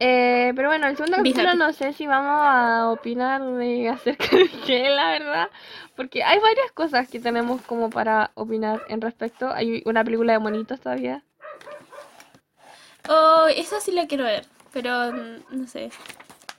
Eh, 0.00 0.52
pero 0.54 0.68
bueno, 0.68 0.86
el 0.86 0.96
segundo 0.96 1.16
capítulo 1.16 1.54
no 1.54 1.72
sé 1.72 1.92
si 1.92 2.06
vamos 2.06 2.38
a 2.40 2.88
opinar 2.90 3.42
de 3.42 3.88
acerca 3.94 4.28
del 4.36 4.48
gel, 4.48 4.94
la 4.94 5.10
verdad. 5.10 5.50
Porque 5.96 6.22
hay 6.22 6.38
varias 6.38 6.70
cosas 6.72 7.08
que 7.08 7.18
tenemos 7.18 7.60
como 7.62 7.90
para 7.90 8.30
opinar 8.34 8.82
en 8.88 9.00
respecto. 9.00 9.50
Hay 9.52 9.82
una 9.86 10.04
película 10.04 10.34
de 10.34 10.38
monitos 10.38 10.78
todavía. 10.80 11.24
Oh, 13.08 13.46
esa 13.48 13.80
sí 13.80 13.90
la 13.90 14.06
quiero 14.06 14.24
ver, 14.24 14.44
pero 14.80 15.12
mm, 15.12 15.58
no 15.58 15.66
sé. 15.66 15.90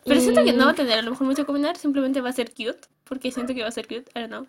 Pero 0.04 0.20
siento 0.20 0.44
que 0.44 0.52
no 0.52 0.66
va 0.66 0.72
a 0.72 0.76
tener 0.76 1.00
a 1.00 1.02
lo 1.02 1.12
mejor 1.12 1.26
mucho 1.26 1.46
que 1.46 1.52
opinar, 1.52 1.78
simplemente 1.78 2.20
va 2.20 2.30
a 2.30 2.34
ser 2.34 2.50
cute, 2.50 2.80
porque 3.06 3.32
siento 3.32 3.54
que 3.54 3.62
va 3.62 3.70
a 3.70 3.72
ser 3.72 3.88
cute, 3.88 4.12
I 4.14 4.20
don't 4.20 4.28
know. 4.28 4.48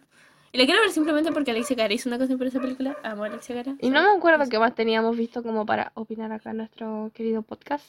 Y 0.52 0.58
la 0.58 0.64
quiero 0.64 0.80
ver 0.80 0.90
simplemente 0.90 1.30
porque 1.30 1.52
Alexia 1.52 1.76
Cara 1.76 1.94
hizo 1.94 2.08
una 2.08 2.18
canción 2.18 2.36
por 2.36 2.48
esa 2.48 2.60
película. 2.60 2.96
Amo 3.04 3.22
a 3.22 3.28
Alexia 3.28 3.54
Cara. 3.54 3.76
Y 3.78 3.90
no 3.90 4.02
me 4.02 4.18
acuerdo 4.18 4.48
qué 4.48 4.58
más 4.58 4.74
teníamos 4.74 5.16
visto 5.16 5.44
como 5.44 5.64
para 5.64 5.92
opinar 5.94 6.32
acá 6.32 6.50
en 6.50 6.56
nuestro 6.56 7.12
querido 7.14 7.42
podcast. 7.42 7.84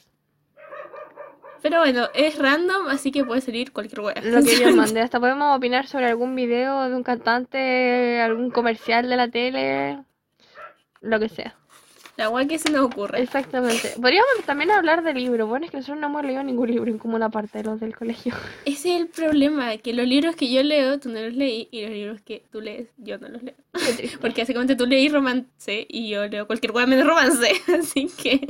Pero 1.64 1.80
bueno, 1.80 2.10
es 2.14 2.38
random, 2.38 2.88
así 2.90 3.12
que 3.12 3.24
puede 3.24 3.42
salir 3.42 3.72
cualquier 3.72 4.02
wea. 4.02 4.22
Lo 4.24 4.44
que 4.44 4.60
yo 4.60 4.72
mandé. 4.76 5.02
Hasta 5.02 5.20
podemos 5.20 5.58
opinar 5.58 5.88
sobre 5.88 6.06
algún 6.06 6.36
video 6.36 6.88
de 6.88 6.96
un 6.96 7.04
cantante, 7.04 8.22
algún 8.22 8.52
comercial 8.52 9.10
de 9.10 9.16
la 9.16 9.28
tele, 9.28 10.04
lo 11.02 11.20
que 11.20 11.30
sea. 11.30 11.56
La 12.22 12.30
wea 12.30 12.46
que 12.46 12.60
se 12.60 12.70
nos 12.70 12.86
ocurre. 12.86 13.20
Exactamente. 13.20 13.94
Podríamos 14.00 14.30
también 14.46 14.70
hablar 14.70 15.02
de 15.04 15.12
libros. 15.16 15.50
Bueno, 15.50 15.66
es 15.66 15.72
que 15.72 15.78
nosotros 15.78 16.00
no 16.00 16.06
hemos 16.06 16.24
leído 16.24 16.44
ningún 16.44 16.70
libro 16.70 16.92
en 16.92 17.00
como 17.00 17.16
una 17.16 17.32
parte 17.32 17.58
de 17.58 17.64
los 17.64 17.80
del 17.80 17.96
colegio. 17.96 18.36
Ese 18.66 18.94
es 18.94 19.02
el 19.02 19.08
problema, 19.08 19.76
que 19.78 19.92
los 19.92 20.06
libros 20.06 20.36
que 20.36 20.52
yo 20.52 20.62
leo, 20.62 21.00
tú 21.00 21.10
no 21.10 21.20
los 21.20 21.34
leí, 21.34 21.68
y 21.72 21.82
los 21.82 21.90
libros 21.90 22.22
que 22.22 22.44
tú 22.52 22.62
lees, 22.62 22.90
yo 22.98 23.18
no 23.18 23.28
los 23.28 23.42
leo. 23.42 23.56
Porque 24.22 24.44
básicamente 24.44 24.76
tú 24.76 24.86
leí 24.86 25.10
romance 25.10 25.88
y 25.90 26.10
yo 26.10 26.28
leo 26.28 26.46
cualquier 26.46 26.74
wea 26.74 26.86
menos 26.86 27.08
romance, 27.08 27.54
así 27.80 28.08
que 28.22 28.48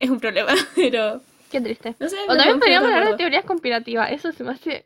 es 0.00 0.10
un 0.10 0.18
problema, 0.18 0.52
pero 0.74 1.20
Qué 1.52 1.60
triste. 1.60 1.94
no 2.00 2.08
sé. 2.08 2.16
O 2.28 2.34
también 2.34 2.58
podríamos 2.58 2.90
hablar 2.90 3.10
de 3.10 3.16
teorías 3.16 3.44
conspirativas. 3.44 4.10
Eso 4.10 4.32
se 4.32 4.42
me 4.42 4.50
hace. 4.50 4.84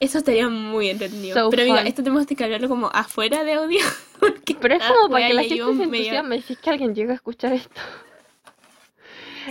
Eso 0.00 0.18
estaría 0.18 0.48
muy 0.48 0.88
entretenido. 0.90 1.34
So 1.38 1.50
pero 1.50 1.62
amiga, 1.62 1.78
fun. 1.78 1.86
esto 1.86 2.02
tenemos 2.02 2.26
que 2.26 2.42
hablarlo 2.44 2.68
como 2.68 2.88
afuera 2.92 3.44
de 3.44 3.52
audio. 3.52 3.80
porque 4.20 4.56
Pero 4.60 4.74
es 4.74 4.82
como 4.82 5.10
para 5.10 5.28
que 5.28 5.34
la 5.34 5.42
gente 5.42 5.56
se 5.56 5.72
medio- 5.86 6.04
entusiasme. 6.14 6.40
Si 6.42 6.52
es 6.54 6.58
que 6.58 6.70
alguien 6.70 6.94
llega 6.94 7.12
a 7.12 7.16
escuchar 7.16 7.52
esto. 7.52 7.80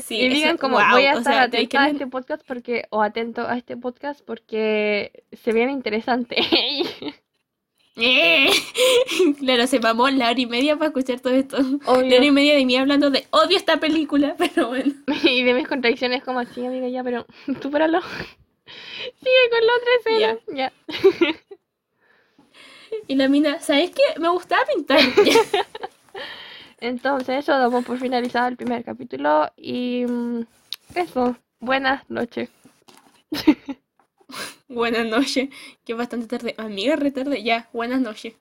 Sí, 0.06 0.16
y 0.22 0.30
digan 0.30 0.52
eso- 0.52 0.60
como 0.60 0.78
wow, 0.78 0.92
voy 0.92 1.06
a 1.08 1.16
o 1.16 1.18
estar 1.18 1.34
sea, 1.34 1.48
de 1.48 1.68
que 1.68 1.78
atenta 1.78 1.84
a 1.84 1.90
este 1.90 2.08
podcast 2.08 2.44
porque 2.48 2.86
o 2.92 3.02
atento 3.02 3.42
a 3.48 3.58
este 3.58 3.76
podcast 3.76 4.22
porque 4.24 5.24
se 5.34 5.52
viene 5.52 5.72
interesante 5.72 6.38
Eh. 8.02 8.50
Claro, 9.40 9.68
se 9.68 9.80
mamó 9.80 10.10
la 10.10 10.30
hora 10.30 10.40
y 10.40 10.46
media 10.46 10.78
para 10.78 10.88
escuchar 10.88 11.20
todo 11.20 11.34
esto. 11.34 11.58
La 11.58 11.92
hora 11.92 12.08
y 12.08 12.20
Obvio. 12.20 12.32
media 12.34 12.56
de 12.56 12.66
mí 12.66 12.78
hablando 12.78 13.10
de 13.10 13.26
odio 13.32 13.58
esta 13.58 13.78
película, 13.78 14.36
pero 14.38 14.70
bueno. 14.70 14.94
Y 15.24 15.44
de 15.44 15.54
mis 15.54 15.68
contradicciones 15.68 16.24
como 16.24 16.40
así, 16.40 16.66
amiga, 16.66 16.88
ya, 16.88 17.04
pero 17.04 17.26
supéralo. 17.62 18.00
Sigue 19.20 19.50
con 19.50 19.66
la 19.66 19.74
otra 19.76 19.92
escena. 20.00 20.40
Ya. 20.56 20.74
Y 23.08 23.16
la 23.16 23.28
mina, 23.28 23.60
¿sabes 23.60 23.92
qué? 23.92 24.20
Me 24.20 24.30
gustaba 24.30 24.66
pintar. 24.66 25.00
Entonces, 26.80 27.40
eso 27.40 27.52
damos 27.52 27.86
por 27.86 28.00
finalizado 28.00 28.48
el 28.48 28.58
primer 28.58 28.84
capítulo. 28.84 29.52
Y 29.56 30.06
mm, 30.08 30.42
eso. 30.96 31.38
Buenas 31.60 32.10
noches. 32.10 32.50
buenas 34.68 35.06
noches. 35.06 35.50
Que 35.86 35.92
es 35.94 35.98
bastante 35.98 36.28
tarde. 36.28 36.56
Amiga, 36.58 36.96
re 36.96 37.12
tarde. 37.12 37.44
Ya, 37.44 37.70
buenas 37.74 38.02
noches. 38.02 38.36